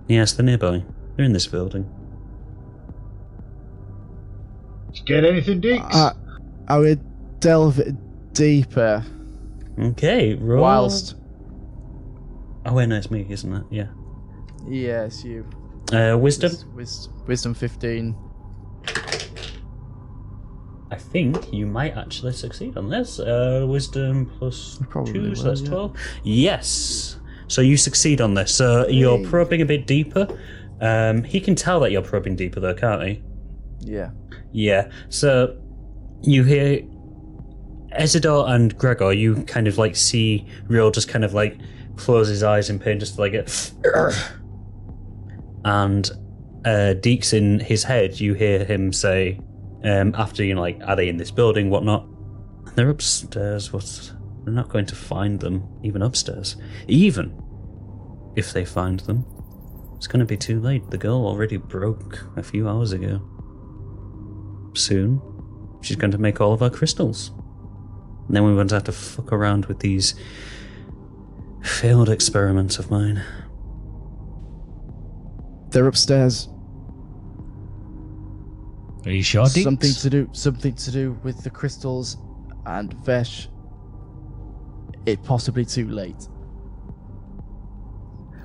Yes, 0.09 0.33
they're 0.33 0.45
nearby. 0.45 0.85
They're 1.17 1.25
in 1.25 1.33
this 1.33 1.47
building. 1.47 1.89
Did 4.93 4.99
you 5.01 5.05
get 5.07 5.25
anything, 5.25 5.61
Deeks? 5.61 5.89
Uh, 5.95 6.13
I 6.69 6.79
would 6.79 7.01
delve 7.41 7.81
deeper 8.33 9.05
Okay, 9.79 10.35
roll. 10.35 10.63
whilst. 10.63 11.17
Oh, 12.67 12.73
wait, 12.75 12.89
no, 12.89 12.97
it's 12.97 13.11
me, 13.11 13.27
isn't 13.29 13.53
it? 13.53 13.65
Yeah. 13.71 13.87
Yes, 14.69 15.25
you. 15.25 15.47
Uh, 15.93 16.17
wisdom? 16.19 16.51
Wis- 16.51 16.65
wis- 16.75 17.09
wisdom 17.27 17.55
15. 17.55 18.15
I 20.95 20.97
think 20.97 21.53
you 21.53 21.67
might 21.67 21.97
actually 21.97 22.35
succeed 22.35 22.77
on 22.77 22.89
this. 22.89 23.19
Uh, 23.19 23.67
wisdom 23.69 24.31
plus 24.39 24.79
Probably 24.89 25.13
two, 25.13 25.35
so 25.35 25.43
that's 25.49 25.63
yeah. 25.63 25.71
12. 25.71 25.97
Yes! 26.23 27.19
So 27.49 27.63
you 27.63 27.77
succeed 27.77 28.21
on 28.21 28.35
this. 28.35 28.55
So 28.55 28.87
you're 28.87 29.19
probing 29.27 29.61
a 29.61 29.65
bit 29.65 29.89
deeper. 29.89 30.29
Um, 30.81 31.25
he 31.25 31.41
can 31.41 31.57
tell 31.57 31.81
that 31.81 31.91
you're 31.91 32.01
probing 32.01 32.37
deeper, 32.37 32.61
though, 32.61 32.75
can't 32.75 33.03
he? 33.03 33.25
Yeah. 33.81 34.11
Yeah. 34.53 34.89
So 35.09 35.61
you 36.23 36.45
hear 36.45 36.83
Ezador 37.99 38.49
and 38.49 38.79
Gregor. 38.79 39.13
You 39.13 39.43
kind 39.43 39.67
of 39.67 39.77
like 39.77 39.97
see 39.97 40.47
Rill 40.69 40.93
just 40.93 41.09
kind 41.09 41.25
of 41.25 41.35
like 41.35 41.59
close 41.97 42.29
his 42.29 42.45
eyes 42.45 42.71
in 42.71 42.79
pain, 42.79 43.01
just 43.01 43.19
like 43.19 43.33
it. 43.33 43.73
And 45.67 46.11
uh, 46.67 46.93
Deeks 47.01 47.33
in 47.33 47.59
his 47.59 47.83
head, 47.83 48.21
you 48.21 48.35
hear 48.35 48.65
him 48.67 48.93
say, 48.93 49.41
um, 49.85 50.15
after 50.17 50.43
you 50.43 50.55
know, 50.55 50.63
like, 50.63 50.81
are 50.87 50.97
they 50.97 51.09
in 51.09 51.19
this 51.19 51.31
building, 51.31 51.71
whatnot? 51.71 52.07
They're 52.75 52.91
upstairs. 52.91 53.73
What's? 53.73 54.13
They're 54.45 54.53
not 54.53 54.69
going 54.69 54.87
to 54.87 54.95
find 54.95 55.41
them, 55.41 55.69
even 55.83 56.03
upstairs. 56.03 56.57
Even 56.89 57.41
if 58.37 58.53
they 58.53 58.65
find 58.65 59.01
them, 59.01 59.25
it's 59.97 60.07
going 60.07 60.21
to 60.21 60.27
be 60.27 60.37
too 60.37 60.61
late. 60.61 60.91
The 60.91 60.99
girl 60.99 61.27
already 61.27 61.57
broke 61.57 62.27
a 62.37 62.43
few 62.43 62.69
hours 62.69 62.93
ago. 62.93 63.23
Soon, 64.75 65.21
she's 65.83 65.97
going 65.97 66.11
to 66.11 66.19
make 66.19 66.41
all 66.41 66.53
of 66.53 66.63
our 66.63 66.71
crystals. 66.71 67.31
And 68.27 68.37
then 68.37 68.45
we 68.45 68.55
won't 68.55 68.71
have 68.71 68.85
to 68.85 68.93
fuck 68.93 69.33
around 69.33 69.67
with 69.67 69.81
these 69.81 70.15
failed 71.63 72.09
experiments 72.09 72.79
of 72.79 72.91
mine. 72.91 73.23
They're 75.71 75.87
upstairs. 75.87 76.49
Are 79.07 79.11
you 79.11 79.23
sure, 79.23 79.45
Deeks? 79.45 79.63
Something 79.65 79.93
to 79.93 80.11
do. 80.11 80.29
Something 80.33 80.75
to 80.75 80.91
do 80.91 81.19
with 81.23 81.43
the 81.45 81.51
crystals, 81.51 82.17
and 82.67 82.93
Vesh. 83.05 83.49
It 85.07 85.23
possibly 85.23 85.65
too 85.65 85.89
late. 85.89 86.29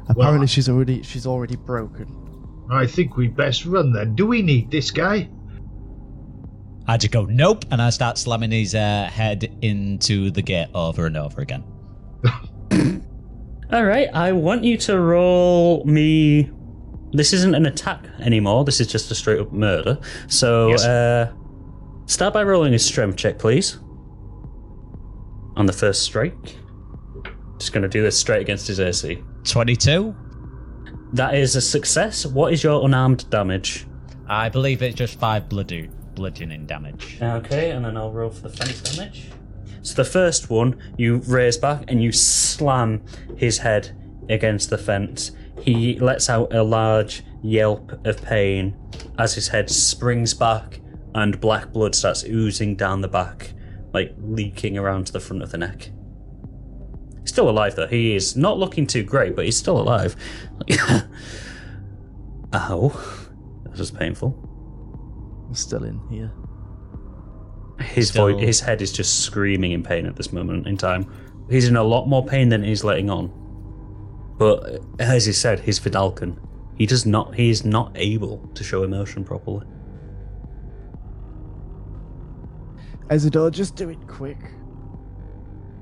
Apparently, 0.10 0.40
Well- 0.40 0.48
she's 0.48 0.68
already 0.70 1.02
she's 1.04 1.26
already 1.26 1.56
broken. 1.56 2.16
I 2.72 2.86
think 2.86 3.18
we 3.18 3.28
best 3.28 3.66
run 3.66 3.94
then. 3.94 4.16
Do 4.16 4.28
we 4.28 4.42
need 4.42 4.70
this 4.70 4.92
guy? 4.92 5.30
I 6.88 6.98
just 6.98 7.12
go 7.12 7.26
nope, 7.26 7.66
and 7.72 7.82
I 7.82 7.90
start 7.92 8.18
slamming 8.18 8.52
his 8.52 8.76
uh, 8.76 9.10
head 9.12 9.56
into 9.62 10.32
the 10.32 10.42
gate 10.42 10.68
over 10.74 11.06
and 11.06 11.16
over 11.18 11.42
again. 11.42 11.64
All 13.72 13.86
right, 13.86 14.08
I 14.14 14.32
want 14.32 14.64
you 14.64 14.78
to 14.78 15.00
roll 15.00 15.86
me. 15.86 16.50
This 17.12 17.34
isn't 17.34 17.56
an 17.56 17.66
attack 17.66 18.06
anymore. 18.20 18.64
This 18.66 18.80
is 18.80 18.88
just 18.88 19.10
a 19.12 19.16
straight 19.16 19.40
up 19.40 19.52
murder. 19.52 19.98
So, 20.28 20.70
Yes. 20.70 20.86
uh, 20.86 21.32
start 22.06 22.34
by 22.34 22.44
rolling 22.44 22.74
a 22.74 22.80
strength 22.80 23.18
check, 23.18 23.40
please. 23.40 23.80
On 25.56 25.66
the 25.66 25.74
first 25.74 26.04
strike. 26.04 26.56
Just 27.58 27.74
going 27.74 27.82
to 27.84 27.90
do 27.90 28.02
this 28.02 28.18
straight 28.18 28.42
against 28.42 28.68
his 28.68 28.80
AC. 28.80 29.22
Twenty-two. 29.44 30.16
That 31.14 31.34
is 31.36 31.56
a 31.56 31.62
success. 31.62 32.26
What 32.26 32.54
is 32.54 32.64
your 32.64 32.86
unarmed 32.86 33.30
damage? 33.30 33.86
I 34.28 34.48
believe 34.50 34.82
it's 34.84 34.96
just 34.96 35.20
five 35.20 35.50
blood 35.50 35.74
bludgeoning 36.16 36.68
damage. 36.68 37.18
Okay, 37.22 37.72
and 37.72 37.84
then 37.84 37.98
I'll 37.98 38.12
roll 38.12 38.30
for 38.30 38.48
the 38.48 38.56
fence 38.56 38.82
damage. 38.82 39.26
So 39.82 39.96
the 39.96 40.06
first 40.06 40.50
one, 40.50 40.78
you 40.98 41.18
raise 41.28 41.58
back 41.58 41.86
and 41.88 42.02
you 42.02 42.12
slam 42.12 43.02
his 43.38 43.58
head 43.58 43.92
against 44.30 44.70
the 44.70 44.78
fence. 44.78 45.32
He 45.64 46.00
lets 46.00 46.30
out 46.30 46.54
a 46.54 46.64
large 46.64 47.24
yelp 47.42 48.06
of 48.06 48.22
pain 48.22 48.76
as 49.18 49.34
his 49.36 49.48
head 49.48 49.70
springs 49.70 50.34
back 50.34 50.80
and 51.16 51.40
black 51.40 51.72
blood 51.72 51.96
starts 51.96 52.24
oozing 52.24 52.76
down 52.76 53.02
the 53.02 53.08
back, 53.08 53.54
like 53.94 54.14
leaking 54.20 54.78
around 54.78 55.08
to 55.08 55.14
the 55.14 55.20
front 55.20 55.42
of 55.44 55.52
the 55.52 55.58
neck. 55.58 55.90
Still 57.26 57.50
alive 57.50 57.76
though. 57.76 57.88
He 57.88 58.16
is 58.16 58.36
not 58.36 58.58
looking 58.58 58.88
too 58.88 59.04
great, 59.04 59.36
but 59.36 59.46
he's 59.46 59.58
still 59.58 59.80
alive. 59.80 60.16
Ow. 62.54 62.90
That 63.64 63.78
was 63.78 63.92
painful. 63.92 64.36
I'm 65.48 65.56
still 65.56 65.84
in 65.84 66.00
here. 66.10 66.32
His 67.86 68.10
Still- 68.10 68.34
voice, 68.34 68.44
his 68.44 68.60
head 68.60 68.82
is 68.82 68.92
just 68.92 69.22
screaming 69.22 69.72
in 69.72 69.84
pain 69.84 70.06
at 70.06 70.16
this 70.16 70.34
moment 70.34 70.68
in 70.68 70.78
time. 70.78 71.12
He's 71.50 71.68
in 71.68 71.76
a 71.76 71.84
lot 71.84 72.08
more 72.08 72.26
pain 72.26 72.50
than 72.50 72.64
he's 72.64 72.84
letting 72.84 73.10
on. 73.10 73.32
But 74.40 74.80
as 75.00 75.26
he 75.26 75.34
said, 75.34 75.60
he's 75.60 75.80
Vidalcan. 75.80 76.38
He 76.78 76.86
does 76.88 77.06
not. 77.06 77.36
He 77.36 77.50
is 77.50 77.64
not 77.66 77.92
able 77.96 78.50
to 78.56 78.64
show 78.64 78.84
emotion 78.84 79.24
properly. 79.24 79.68
Ezador, 83.10 83.52
just 83.52 83.76
do 83.76 83.90
it 83.90 83.98
quick. 84.08 84.38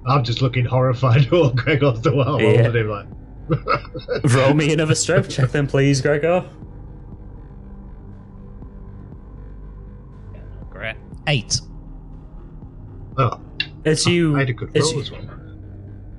I'm 0.07 0.23
just 0.23 0.41
looking 0.41 0.65
horrified 0.65 1.29
while 1.31 1.51
Gregor's 1.51 2.01
the 2.01 2.15
one 2.15 2.39
Yeah. 2.39 2.63
holding 2.63 2.81
him 2.81 2.89
like. 2.89 3.07
Roll 4.33 4.53
me 4.53 4.73
another 4.73 4.95
strength 4.95 5.29
check, 5.29 5.51
then, 5.51 5.67
please, 5.67 6.01
Gregor. 6.01 6.49
Great. 10.69 10.95
Eight. 11.27 11.59
Oh, 13.17 13.39
As 13.85 14.05
you, 14.05 14.35
I 14.35 14.39
had 14.39 14.49
a 14.49 14.53
good 14.53 14.75
as 14.75 14.83
roll 14.85 14.93
you, 14.95 14.99
as 15.01 15.11
well. 15.11 15.29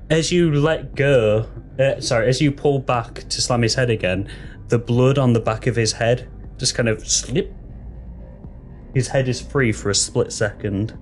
as 0.09 0.31
you 0.31 0.53
let 0.53 0.95
go, 0.95 1.47
uh, 1.79 2.01
sorry, 2.01 2.27
as 2.27 2.41
you 2.41 2.51
pull 2.51 2.79
back 2.79 3.27
to 3.29 3.41
slam 3.41 3.61
his 3.61 3.75
head 3.75 3.89
again, 3.89 4.29
the 4.67 4.77
blood 4.77 5.17
on 5.17 5.33
the 5.33 5.39
back 5.39 5.65
of 5.65 5.75
his 5.75 5.93
head 5.93 6.29
just 6.57 6.75
kind 6.75 6.89
of 6.89 7.07
slip. 7.07 7.53
His 8.93 9.07
head 9.07 9.27
is 9.27 9.41
free 9.41 9.71
for 9.71 9.89
a 9.89 9.95
split 9.95 10.31
second. 10.31 10.97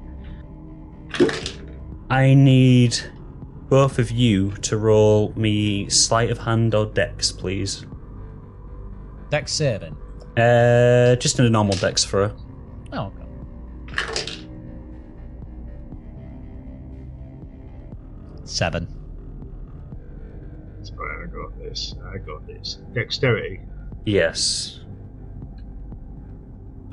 I 2.10 2.34
need 2.34 2.98
both 3.70 4.00
of 4.00 4.12
you 4.12 4.52
to 4.52 4.78
roll 4.78 5.34
me 5.36 5.90
sleight 5.90 6.30
of 6.30 6.38
hand 6.38 6.76
or 6.76 6.86
dex, 6.86 7.32
please. 7.32 7.86
Dex 9.30 9.52
saving. 9.52 9.98
Uh, 10.38 11.16
just 11.16 11.40
a 11.40 11.50
normal 11.50 11.76
dex 11.78 12.04
for 12.04 12.30
her. 12.30 12.36
Oh, 12.94 13.12
okay. 13.98 14.46
Seven. 18.46 18.97
This. 21.68 21.96
I 22.14 22.18
got 22.18 22.46
this. 22.48 22.78
Dexterity. 22.94 23.62
Yes, 24.06 24.80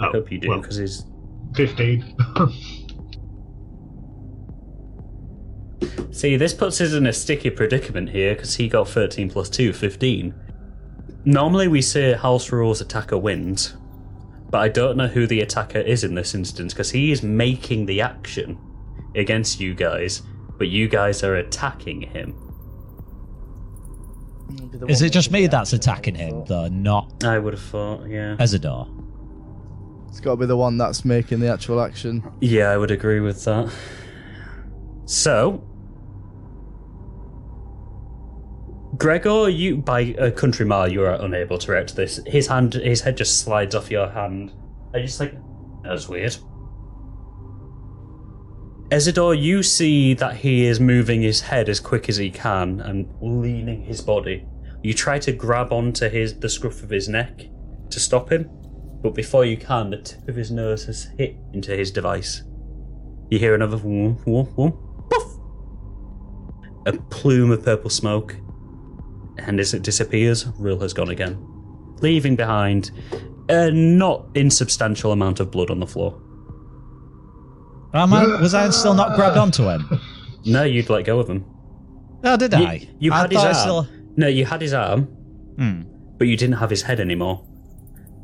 I 0.01 0.07
Oh, 0.09 0.13
hope 0.13 0.33
you 0.33 0.39
do 0.39 0.49
well, 0.49 0.61
because 0.61 0.77
he's 0.77 1.05
15. 1.55 2.17
See, 6.11 6.37
this 6.37 6.55
puts 6.55 6.81
us 6.81 6.93
in 6.93 7.07
a 7.07 7.13
sticky 7.13 7.51
predicament 7.51 8.11
here 8.11 8.35
because 8.35 8.55
he 8.55 8.69
got 8.69 8.89
13 8.89 9.31
plus 9.31 9.49
2, 9.51 9.73
15. 9.73 10.35
Normally 11.25 11.69
we 11.69 11.83
say 11.83 12.13
house 12.15 12.53
rules 12.53 12.81
attacker 12.81 13.19
wins, 13.19 13.75
but 14.51 14.59
I 14.59 14.69
don't 14.69 14.97
know 14.97 15.09
who 15.09 15.27
the 15.27 15.41
attacker 15.41 15.79
is 15.79 16.05
in 16.05 16.15
this 16.15 16.35
instance 16.35 16.73
because 16.73 16.91
he 16.91 17.11
is 17.13 17.23
making 17.23 17.87
the 17.87 18.01
action 18.01 18.59
against 19.17 19.59
you 19.61 19.75
guys, 19.75 20.23
but 20.59 20.69
you 20.69 20.89
guys 20.89 21.23
are 21.25 21.37
attacking 21.37 22.03
him. 22.03 22.44
Is 24.89 25.03
it 25.03 25.11
just 25.11 25.31
me 25.31 25.47
that's 25.47 25.73
attacking 25.73 26.15
him, 26.15 26.45
though, 26.47 26.69
not 26.69 27.25
I 27.25 27.39
would 27.39 27.55
have 27.55 27.63
thought, 27.63 28.09
yeah. 28.09 28.37
Ezador? 28.37 28.89
It's 30.09 30.21
got 30.21 30.33
to 30.33 30.37
be 30.37 30.47
the 30.47 30.57
one 30.57 30.79
that's 30.79 31.05
making 31.05 31.41
the 31.41 31.53
actual 31.53 31.81
action. 31.81 32.23
Yeah, 32.41 32.71
I 32.71 32.77
would 32.77 32.91
agree 32.91 33.21
with 33.21 33.45
that. 33.45 33.73
So, 35.07 35.65
Gregor, 38.97 39.49
you 39.49 39.77
by 39.77 40.01
a 40.19 40.31
country 40.31 40.65
mile, 40.65 40.91
you 40.91 41.03
are 41.03 41.15
unable 41.15 41.59
to 41.59 41.73
react 41.73 41.91
to 41.91 41.97
this. 41.97 42.21
His 42.27 42.47
hand, 42.47 42.75
his 42.75 43.01
head 43.01 43.17
just 43.17 43.41
slides 43.41 43.75
off 43.75 43.91
your 43.91 44.09
hand. 44.09 44.53
I 44.95 45.01
just 45.01 45.19
like 45.19 45.35
that's 45.83 46.09
weird. 46.09 46.37
Ezador, 48.95 49.37
you 49.37 49.65
see 49.65 50.15
that 50.15 50.37
he 50.37 50.67
is 50.67 50.79
moving 50.79 51.21
his 51.21 51.41
head 51.41 51.69
as 51.69 51.81
quick 51.81 52.09
as 52.09 52.17
he 52.17 52.31
can 52.31 52.81
and 52.81 53.13
leaning 53.21 53.83
his 53.83 54.01
body. 54.01 54.47
You 54.85 54.95
try 54.95 55.19
to 55.19 55.33
grab 55.33 55.73
onto 55.73 56.09
his 56.09 56.39
the 56.39 56.49
scruff 56.49 56.81
of 56.81 56.91
his 56.91 57.09
neck 57.09 57.43
to 57.91 57.99
stop 57.99 58.31
him, 58.31 58.49
but 59.03 59.13
before 59.13 59.45
you 59.45 59.57
can, 59.57 59.91
the 59.91 59.97
tip 59.97 60.29
of 60.29 60.37
his 60.37 60.53
nose 60.53 60.85
has 60.85 61.09
hit 61.19 61.35
into 61.53 61.77
his 61.77 61.91
device. 61.91 62.45
You 63.31 63.41
hear 63.41 63.57
another 63.57 63.79
whoom, 63.79 64.19
whoom, 64.19 64.47
whoom, 64.55 64.71
poof! 65.11 65.41
A 66.87 66.93
plume 67.11 67.51
of 67.51 67.65
purple 67.65 67.91
smoke, 67.91 68.37
and 69.39 69.59
as 69.59 69.75
it 69.75 69.83
disappears, 69.83 70.47
Rill 70.57 70.79
has 70.79 70.93
gone 70.93 71.09
again, 71.09 71.37
leaving 72.01 72.37
behind 72.37 72.93
a 73.49 73.73
not 73.73 74.29
insubstantial 74.37 75.11
amount 75.11 75.41
of 75.41 75.51
blood 75.51 75.73
on 75.73 75.81
the 75.81 75.87
floor. 75.89 76.24
Am 77.95 78.13
I, 78.13 78.25
was 78.41 78.55
I 78.55 78.69
still 78.71 78.95
not 78.95 79.15
grabbed 79.17 79.37
onto 79.37 79.65
him? 79.69 80.01
No, 80.47 80.63
you'd 80.63 80.91
let 80.91 81.07
go 81.07 81.21
of 81.21 81.31
him. 81.31 81.43
Oh, 82.23 82.37
did 82.37 82.53
You, 82.53 82.59
I? 82.67 82.89
you 82.99 83.13
I 83.15 83.21
had 83.23 83.33
his 83.33 83.43
arm. 83.43 83.55
Still- 83.55 83.89
No, 84.17 84.27
you 84.27 84.45
had 84.45 84.61
his 84.61 84.75
arm, 84.75 85.05
Hmm. 85.57 85.83
but 86.19 86.27
you 86.29 86.37
didn't 86.37 86.57
have 86.57 86.69
his 86.69 86.83
head 86.83 87.01
anymore. 87.01 87.47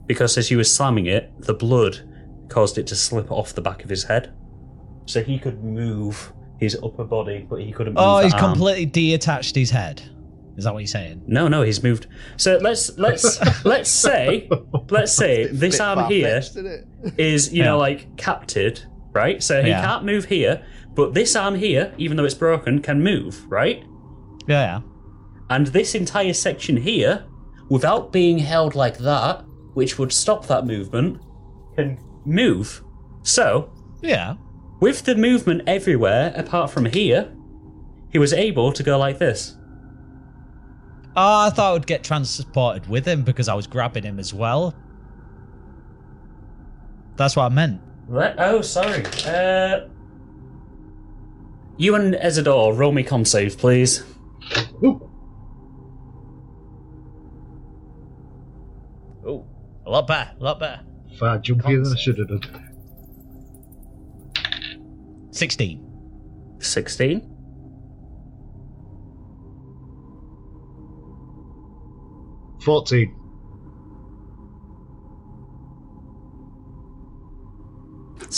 Because 0.07 0.37
as 0.37 0.51
you 0.51 0.59
were 0.59 0.65
slamming 0.65 1.07
it, 1.07 1.33
the 1.41 1.55
blood 1.55 1.99
caused 2.51 2.77
it 2.77 2.87
to 2.89 2.95
slip 2.95 3.31
off 3.33 3.55
the 3.55 3.63
back 3.63 3.83
of 3.85 3.89
his 3.89 4.05
head. 4.05 4.35
So 5.07 5.23
he 5.23 5.39
could 5.39 5.65
move 5.65 6.31
his 6.59 6.77
upper 6.83 7.05
body, 7.05 7.47
but 7.49 7.63
he 7.63 7.73
couldn't 7.73 7.95
move 7.95 8.03
Oh, 8.05 8.19
he's 8.19 8.35
arm. 8.35 8.53
completely 8.53 8.85
detached 8.85 9.55
his 9.57 9.71
head. 9.71 10.03
Is 10.59 10.65
that 10.65 10.75
what 10.75 10.81
you're 10.81 10.87
saying? 10.89 11.23
No, 11.27 11.49
no, 11.49 11.63
he's 11.63 11.83
moved. 11.83 12.07
So 12.37 12.59
let's 12.61 12.99
let's 12.99 13.41
let's 13.65 13.89
say 13.89 14.47
let's 14.91 15.13
say 15.13 15.47
this 15.47 15.81
arm 15.81 16.05
here 16.11 16.27
far-fetched, 16.43 16.51
isn't 16.51 16.67
it? 16.67 17.15
is 17.17 17.51
you 17.51 17.63
know 17.63 17.79
like 17.79 18.15
captured, 18.19 18.83
right? 19.13 19.43
So 19.43 19.63
he 19.63 19.69
Yeah. 19.71 19.81
can't 19.83 20.05
move 20.05 20.27
here, 20.27 20.63
but 20.95 21.15
this 21.15 21.35
arm 21.37 21.55
here, 21.57 21.93
even 21.99 22.17
though 22.17 22.25
it's 22.25 22.35
broken, 22.35 22.81
can 22.81 23.03
move, 23.03 23.45
right? 23.49 23.85
Yeah. 24.47 24.81
And 25.49 25.69
this 25.69 25.95
entire 25.95 26.33
section 26.33 26.77
here, 26.77 27.25
without 27.69 28.13
being 28.13 28.39
held 28.39 28.75
like 28.75 28.99
that, 28.99 29.45
which 29.75 29.99
would 29.99 30.13
stop 30.13 30.47
that 30.47 30.67
movement, 30.67 31.21
can 31.77 31.99
move. 32.25 32.83
So 33.23 33.71
Yeah. 34.03 34.35
with 34.81 35.05
the 35.05 35.15
movement 35.15 35.63
everywhere 35.67 36.33
apart 36.37 36.71
from 36.71 36.87
here, 36.87 37.29
he 38.11 38.19
was 38.19 38.33
able 38.33 38.73
to 38.73 38.83
go 38.83 38.99
like 38.99 39.19
this. 39.19 39.57
Oh, 41.17 41.47
I 41.47 41.51
thought 41.51 41.71
I 41.71 41.73
would 41.73 41.87
get 41.87 42.05
transported 42.05 42.89
with 42.89 43.07
him 43.07 43.23
because 43.25 43.49
I 43.49 43.55
was 43.55 43.67
grabbing 43.67 44.05
him 44.05 44.19
as 44.21 44.33
well. 44.33 44.75
That's 47.17 47.35
what 47.37 47.45
I 47.45 47.49
meant. 47.49 47.81
Right? 48.11 48.35
Oh, 48.39 48.61
sorry. 48.61 49.05
Uh, 49.25 49.87
you 51.77 51.95
and 51.95 52.15
Ezador, 52.15 52.77
roll 52.77 52.91
me 52.91 53.05
con 53.05 53.25
save, 53.25 53.57
please. 53.57 54.03
Ooh. 54.83 55.09
Oh, 59.25 59.47
a 59.87 59.91
lot 59.91 60.09
better, 60.09 60.33
a 60.41 60.43
lot 60.43 60.59
better. 60.59 60.81
Far 61.21 61.39
jumpier 61.39 61.85
than 61.85 61.93
I 61.93 61.97
should 62.01 62.19
have 62.19 62.29
done. 62.29 62.67
16. 65.31 66.59
16. 66.59 67.37
Fourteen. 72.65 73.20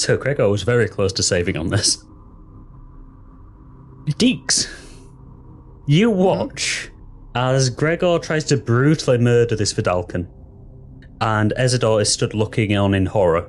So 0.02 0.16
Gregor 0.16 0.48
was 0.48 0.64
very 0.64 0.88
close 0.88 1.12
to 1.12 1.22
saving 1.22 1.56
on 1.56 1.68
this. 1.68 2.04
Deeks, 4.18 4.68
you 5.86 6.10
watch 6.10 6.90
as 7.36 7.70
Gregor 7.70 8.18
tries 8.18 8.42
to 8.46 8.56
brutally 8.56 9.18
murder 9.18 9.54
this 9.54 9.72
Vidalcan, 9.72 10.26
and 11.20 11.52
Ezador 11.56 12.02
is 12.02 12.12
stood 12.12 12.34
looking 12.34 12.76
on 12.76 12.94
in 12.94 13.06
horror. 13.06 13.48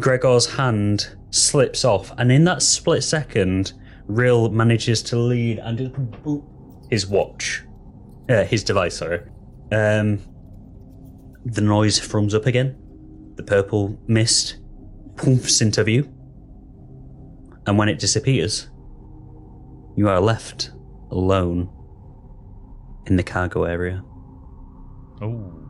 Gregor's 0.00 0.46
hand 0.56 1.16
slips 1.30 1.84
off, 1.84 2.12
and 2.18 2.32
in 2.32 2.42
that 2.42 2.60
split 2.60 3.04
second, 3.04 3.72
Rill 4.08 4.50
manages 4.50 5.00
to 5.04 5.16
lean 5.16 5.60
and 5.60 5.78
just 5.78 5.92
boop 5.92 6.44
his 6.90 7.06
watch, 7.06 7.62
uh, 8.28 8.42
his 8.42 8.64
device. 8.64 8.96
Sorry. 8.96 9.20
Um, 9.70 10.18
the 11.44 11.60
noise 11.60 12.00
thrums 12.00 12.34
up 12.34 12.46
again. 12.46 12.76
The 13.36 13.44
purple 13.44 13.96
mist 14.08 14.56
poofs 15.16 15.60
into 15.62 15.82
view, 15.82 16.12
and 17.66 17.76
when 17.78 17.88
it 17.88 17.98
disappears, 17.98 18.68
you 19.96 20.08
are 20.08 20.20
left 20.20 20.70
alone 21.10 21.68
in 23.06 23.16
the 23.16 23.22
cargo 23.22 23.64
area. 23.64 24.04
Oh. 25.22 25.62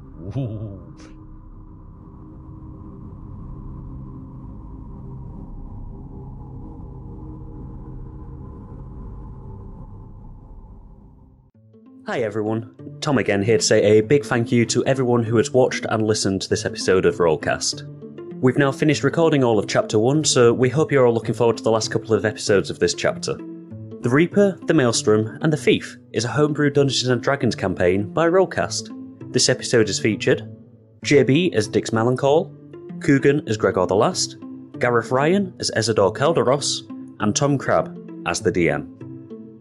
Hi 12.06 12.20
everyone, 12.20 12.74
Tom 13.00 13.18
again 13.18 13.42
here 13.42 13.58
to 13.58 13.64
say 13.64 13.98
a 13.98 14.00
big 14.00 14.24
thank 14.24 14.52
you 14.52 14.64
to 14.66 14.84
everyone 14.84 15.24
who 15.24 15.36
has 15.38 15.50
watched 15.50 15.86
and 15.88 16.06
listened 16.06 16.42
to 16.42 16.48
this 16.48 16.64
episode 16.64 17.04
of 17.04 17.16
Rollcast. 17.16 18.05
We've 18.40 18.58
now 18.58 18.70
finished 18.70 19.02
recording 19.02 19.42
all 19.42 19.58
of 19.58 19.66
Chapter 19.66 19.98
1, 19.98 20.24
so 20.24 20.52
we 20.52 20.68
hope 20.68 20.92
you're 20.92 21.06
all 21.06 21.14
looking 21.14 21.34
forward 21.34 21.56
to 21.56 21.62
the 21.62 21.70
last 21.70 21.90
couple 21.90 22.12
of 22.12 22.26
episodes 22.26 22.68
of 22.68 22.78
this 22.78 22.92
chapter. 22.92 23.32
The 23.32 24.10
Reaper, 24.10 24.58
the 24.66 24.74
Maelstrom, 24.74 25.38
and 25.40 25.50
the 25.50 25.56
Thief 25.56 25.96
is 26.12 26.26
a 26.26 26.28
homebrew 26.28 26.68
Dungeons 26.68 27.08
and 27.08 27.22
Dragons 27.22 27.56
campaign 27.56 28.12
by 28.12 28.28
Rollcast. 28.28 29.32
This 29.32 29.48
episode 29.48 29.88
is 29.88 29.98
featured 29.98 30.54
JB 31.02 31.54
as 31.54 31.66
Dix 31.66 31.90
Meloncall, 31.90 32.52
Coogan 33.00 33.42
as 33.48 33.56
Gregor 33.56 33.86
the 33.86 33.96
Last, 33.96 34.36
Gareth 34.78 35.10
Ryan 35.10 35.54
as 35.58 35.70
Ezador 35.74 36.14
Calderos, 36.14 36.82
and 37.20 37.34
Tom 37.34 37.56
Crabbe 37.56 37.96
as 38.26 38.42
the 38.42 38.52
DM. 38.52 38.86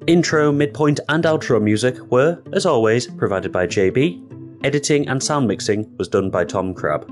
Intro, 0.06 0.52
midpoint, 0.52 1.00
and 1.08 1.24
outro 1.24 1.62
music 1.62 1.98
were, 2.12 2.44
as 2.52 2.66
always, 2.66 3.08
provided 3.08 3.54
by 3.54 3.68
JB. 3.68 4.66
Editing 4.66 5.08
and 5.08 5.24
sound 5.24 5.48
mixing 5.48 5.96
was 5.98 6.10
done 6.10 6.30
by 6.30 6.44
Tom 6.44 6.74
Crabbe. 6.74 7.10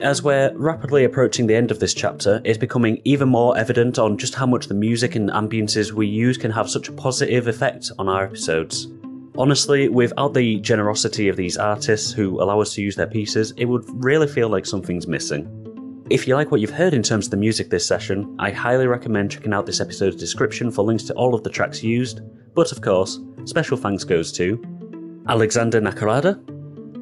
As 0.00 0.22
we're 0.22 0.50
rapidly 0.54 1.04
approaching 1.04 1.46
the 1.46 1.54
end 1.54 1.70
of 1.70 1.78
this 1.78 1.92
chapter, 1.92 2.40
it's 2.42 2.56
becoming 2.56 3.02
even 3.04 3.28
more 3.28 3.58
evident 3.58 3.98
on 3.98 4.16
just 4.16 4.34
how 4.34 4.46
much 4.46 4.66
the 4.66 4.72
music 4.72 5.14
and 5.14 5.28
ambiences 5.28 5.92
we 5.92 6.06
use 6.06 6.38
can 6.38 6.50
have 6.50 6.70
such 6.70 6.88
a 6.88 6.92
positive 6.92 7.48
effect 7.48 7.92
on 7.98 8.08
our 8.08 8.24
episodes. 8.24 8.88
Honestly, 9.36 9.90
without 9.90 10.32
the 10.32 10.58
generosity 10.60 11.28
of 11.28 11.36
these 11.36 11.58
artists 11.58 12.12
who 12.12 12.42
allow 12.42 12.62
us 12.62 12.72
to 12.74 12.82
use 12.82 12.96
their 12.96 13.06
pieces, 13.06 13.52
it 13.58 13.66
would 13.66 13.84
really 14.02 14.26
feel 14.26 14.48
like 14.48 14.64
something's 14.64 15.06
missing. 15.06 16.06
If 16.08 16.26
you 16.26 16.34
like 16.34 16.50
what 16.50 16.62
you've 16.62 16.70
heard 16.70 16.94
in 16.94 17.02
terms 17.02 17.26
of 17.26 17.32
the 17.32 17.36
music 17.36 17.68
this 17.68 17.86
session, 17.86 18.34
I 18.38 18.52
highly 18.52 18.86
recommend 18.86 19.30
checking 19.30 19.52
out 19.52 19.66
this 19.66 19.82
episode's 19.82 20.16
description 20.16 20.70
for 20.70 20.82
links 20.82 21.04
to 21.04 21.14
all 21.14 21.34
of 21.34 21.44
the 21.44 21.50
tracks 21.50 21.82
used, 21.82 22.22
but 22.54 22.72
of 22.72 22.80
course, 22.80 23.20
special 23.44 23.76
thanks 23.76 24.04
goes 24.04 24.32
to 24.32 25.22
Alexander 25.28 25.78
Nakarada, 25.78 26.40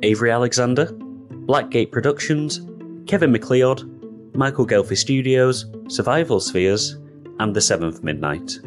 Avery 0.03 0.33
Alexander, 0.33 0.91
Black 0.93 1.71
Gate 1.71 1.93
Productions, 1.93 2.61
Kevin 3.09 3.33
MacLeod, 3.33 4.37
Michael 4.37 4.67
Ghelfi 4.67 4.95
Studios, 4.95 5.65
Survival 5.89 6.41
Spheres, 6.41 6.99
and 7.39 7.57
The 7.57 7.61
Seventh 7.61 8.05
Midnight. 8.05 8.59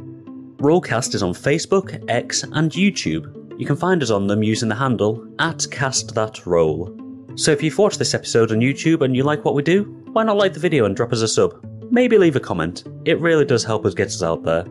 Rollcast 0.57 1.13
is 1.13 1.21
on 1.21 1.35
Facebook, 1.35 2.03
X, 2.09 2.41
and 2.41 2.71
YouTube. 2.71 3.59
You 3.59 3.67
can 3.67 3.75
find 3.75 4.01
us 4.01 4.09
on 4.09 4.25
them 4.25 4.41
using 4.41 4.67
the 4.67 4.73
handle 4.73 5.31
at 5.37 5.57
CastThatRoll. 5.57 7.39
So 7.39 7.51
if 7.51 7.61
you've 7.61 7.77
watched 7.77 7.99
this 7.99 8.15
episode 8.15 8.51
on 8.51 8.61
YouTube 8.61 9.01
and 9.01 9.15
you 9.15 9.21
like 9.21 9.45
what 9.45 9.53
we 9.53 9.61
do, 9.61 9.83
why 10.11 10.23
not 10.23 10.37
like 10.37 10.53
the 10.53 10.59
video 10.59 10.85
and 10.85 10.95
drop 10.95 11.13
us 11.13 11.21
a 11.21 11.27
sub? 11.27 11.63
Maybe 11.91 12.17
leave 12.17 12.35
a 12.35 12.39
comment. 12.39 12.83
It 13.05 13.19
really 13.19 13.45
does 13.45 13.63
help 13.63 13.85
us 13.85 13.93
get 13.93 14.07
us 14.07 14.23
out 14.23 14.43
there. 14.43 14.65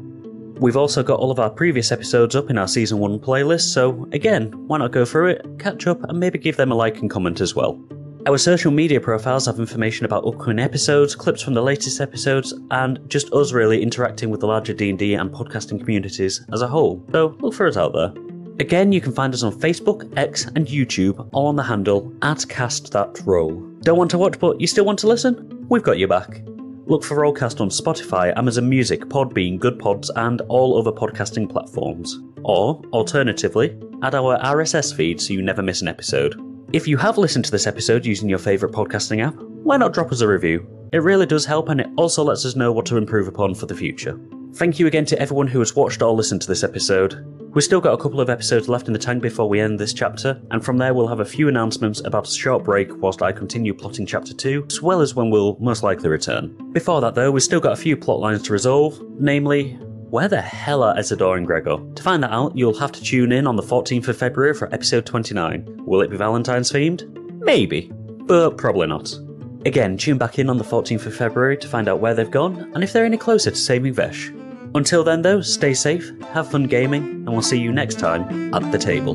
We've 0.58 0.76
also 0.76 1.04
got 1.04 1.20
all 1.20 1.30
of 1.30 1.38
our 1.38 1.48
previous 1.48 1.92
episodes 1.92 2.34
up 2.34 2.50
in 2.50 2.58
our 2.58 2.66
season 2.66 2.98
1 2.98 3.20
playlist, 3.20 3.72
so 3.72 4.08
again, 4.10 4.50
why 4.66 4.78
not 4.78 4.90
go 4.90 5.04
through 5.04 5.28
it, 5.28 5.46
catch 5.60 5.86
up, 5.86 6.02
and 6.02 6.18
maybe 6.18 6.40
give 6.40 6.56
them 6.56 6.72
a 6.72 6.74
like 6.74 6.98
and 6.98 7.08
comment 7.08 7.40
as 7.40 7.54
well. 7.54 7.80
Our 8.26 8.36
social 8.36 8.70
media 8.70 9.00
profiles 9.00 9.46
have 9.46 9.58
information 9.58 10.04
about 10.04 10.26
upcoming 10.26 10.58
episodes, 10.58 11.14
clips 11.14 11.40
from 11.40 11.54
the 11.54 11.62
latest 11.62 12.02
episodes, 12.02 12.52
and 12.70 13.00
just 13.08 13.32
us 13.32 13.52
really 13.52 13.82
interacting 13.82 14.28
with 14.28 14.40
the 14.40 14.46
larger 14.46 14.74
D&D 14.74 15.14
and 15.14 15.30
podcasting 15.30 15.80
communities 15.80 16.44
as 16.52 16.60
a 16.60 16.68
whole. 16.68 17.02
So 17.12 17.34
look 17.40 17.54
for 17.54 17.66
us 17.66 17.78
out 17.78 17.94
there. 17.94 18.12
Again, 18.58 18.92
you 18.92 19.00
can 19.00 19.12
find 19.12 19.32
us 19.32 19.42
on 19.42 19.58
Facebook, 19.58 20.12
X, 20.18 20.44
and 20.54 20.66
YouTube, 20.66 21.26
all 21.32 21.46
on 21.46 21.56
the 21.56 21.62
handle 21.62 22.12
at 22.20 22.46
Cast 22.46 22.92
That 22.92 23.22
Roll. 23.24 23.54
Don't 23.80 23.96
want 23.96 24.10
to 24.10 24.18
watch, 24.18 24.38
but 24.38 24.60
you 24.60 24.66
still 24.66 24.84
want 24.84 24.98
to 24.98 25.08
listen? 25.08 25.66
We've 25.70 25.82
got 25.82 25.98
your 25.98 26.08
back. 26.08 26.42
Look 26.84 27.02
for 27.02 27.16
Rollcast 27.16 27.62
on 27.62 27.70
Spotify, 27.70 28.36
Amazon 28.36 28.68
Music, 28.68 29.00
Podbean, 29.06 29.58
Good 29.58 29.78
Pods, 29.78 30.10
and 30.16 30.42
all 30.42 30.78
other 30.78 30.92
podcasting 30.92 31.48
platforms. 31.48 32.18
Or, 32.42 32.82
alternatively, 32.92 33.80
add 34.02 34.14
our 34.14 34.38
RSS 34.40 34.94
feed 34.94 35.22
so 35.22 35.32
you 35.32 35.40
never 35.40 35.62
miss 35.62 35.80
an 35.80 35.88
episode. 35.88 36.49
If 36.72 36.86
you 36.86 36.96
have 36.98 37.18
listened 37.18 37.44
to 37.46 37.50
this 37.50 37.66
episode 37.66 38.06
using 38.06 38.28
your 38.28 38.38
favourite 38.38 38.72
podcasting 38.72 39.26
app, 39.26 39.34
why 39.34 39.76
not 39.76 39.92
drop 39.92 40.12
us 40.12 40.20
a 40.20 40.28
review? 40.28 40.64
It 40.92 41.02
really 41.02 41.26
does 41.26 41.44
help 41.44 41.68
and 41.68 41.80
it 41.80 41.88
also 41.96 42.22
lets 42.22 42.46
us 42.46 42.54
know 42.54 42.70
what 42.70 42.86
to 42.86 42.96
improve 42.96 43.26
upon 43.26 43.56
for 43.56 43.66
the 43.66 43.74
future. 43.74 44.16
Thank 44.54 44.78
you 44.78 44.86
again 44.86 45.04
to 45.06 45.18
everyone 45.18 45.48
who 45.48 45.58
has 45.58 45.74
watched 45.74 46.00
or 46.00 46.12
listened 46.12 46.42
to 46.42 46.46
this 46.46 46.62
episode. 46.62 47.26
We've 47.54 47.64
still 47.64 47.80
got 47.80 47.94
a 47.94 48.00
couple 48.00 48.20
of 48.20 48.30
episodes 48.30 48.68
left 48.68 48.86
in 48.86 48.92
the 48.92 49.00
tank 49.00 49.20
before 49.20 49.48
we 49.48 49.58
end 49.58 49.80
this 49.80 49.92
chapter, 49.92 50.40
and 50.52 50.64
from 50.64 50.78
there 50.78 50.94
we'll 50.94 51.08
have 51.08 51.18
a 51.18 51.24
few 51.24 51.48
announcements 51.48 52.00
about 52.04 52.28
a 52.28 52.30
short 52.30 52.62
break 52.62 52.88
whilst 53.02 53.20
I 53.20 53.32
continue 53.32 53.74
plotting 53.74 54.06
chapter 54.06 54.32
2, 54.32 54.66
as 54.68 54.80
well 54.80 55.00
as 55.00 55.16
when 55.16 55.30
we'll 55.30 55.56
most 55.58 55.82
likely 55.82 56.08
return. 56.08 56.54
Before 56.70 57.00
that 57.00 57.16
though, 57.16 57.32
we've 57.32 57.42
still 57.42 57.58
got 57.58 57.72
a 57.72 57.82
few 57.82 57.96
plot 57.96 58.20
lines 58.20 58.42
to 58.42 58.52
resolve, 58.52 59.00
namely, 59.18 59.76
where 60.10 60.28
the 60.28 60.40
hell 60.40 60.82
are 60.82 60.96
Ezador 60.96 61.36
and 61.36 61.46
Gregor? 61.46 61.78
To 61.94 62.02
find 62.02 62.22
that 62.24 62.32
out, 62.32 62.56
you'll 62.56 62.78
have 62.78 62.90
to 62.92 63.02
tune 63.02 63.30
in 63.30 63.46
on 63.46 63.54
the 63.54 63.62
14th 63.62 64.08
of 64.08 64.16
February 64.16 64.54
for 64.54 64.72
episode 64.74 65.06
29. 65.06 65.82
Will 65.86 66.00
it 66.00 66.10
be 66.10 66.16
Valentine's 66.16 66.72
themed? 66.72 67.08
Maybe, 67.38 67.92
but 68.26 68.56
probably 68.56 68.88
not. 68.88 69.16
Again, 69.64 69.96
tune 69.96 70.18
back 70.18 70.40
in 70.40 70.50
on 70.50 70.58
the 70.58 70.64
14th 70.64 71.06
of 71.06 71.14
February 71.14 71.56
to 71.58 71.68
find 71.68 71.88
out 71.88 72.00
where 72.00 72.14
they've 72.14 72.30
gone 72.30 72.72
and 72.74 72.82
if 72.82 72.92
they're 72.92 73.04
any 73.04 73.18
closer 73.18 73.50
to 73.50 73.56
saving 73.56 73.92
Vesh. 73.92 74.32
Until 74.74 75.04
then, 75.04 75.22
though, 75.22 75.42
stay 75.42 75.74
safe, 75.74 76.10
have 76.32 76.50
fun 76.50 76.64
gaming, 76.64 77.02
and 77.02 77.28
we'll 77.28 77.42
see 77.42 77.58
you 77.58 77.72
next 77.72 78.00
time 78.00 78.52
at 78.52 78.72
the 78.72 78.78
table. 78.78 79.14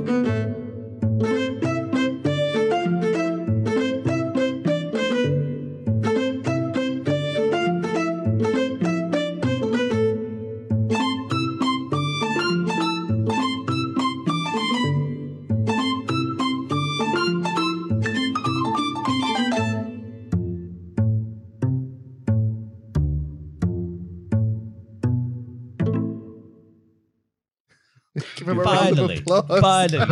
Applause. 29.39 29.61
finally. 29.61 30.05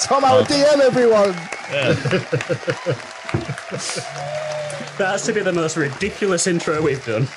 Tom 0.00 0.24
our 0.24 0.42
DM, 0.44 0.80
everyone. 0.80 1.34
That 4.98 5.12
has 5.12 5.24
to 5.26 5.32
be 5.32 5.42
the 5.42 5.52
most 5.52 5.76
ridiculous 5.76 6.48
intro 6.48 6.82
we've 6.82 7.04
done. 7.06 7.28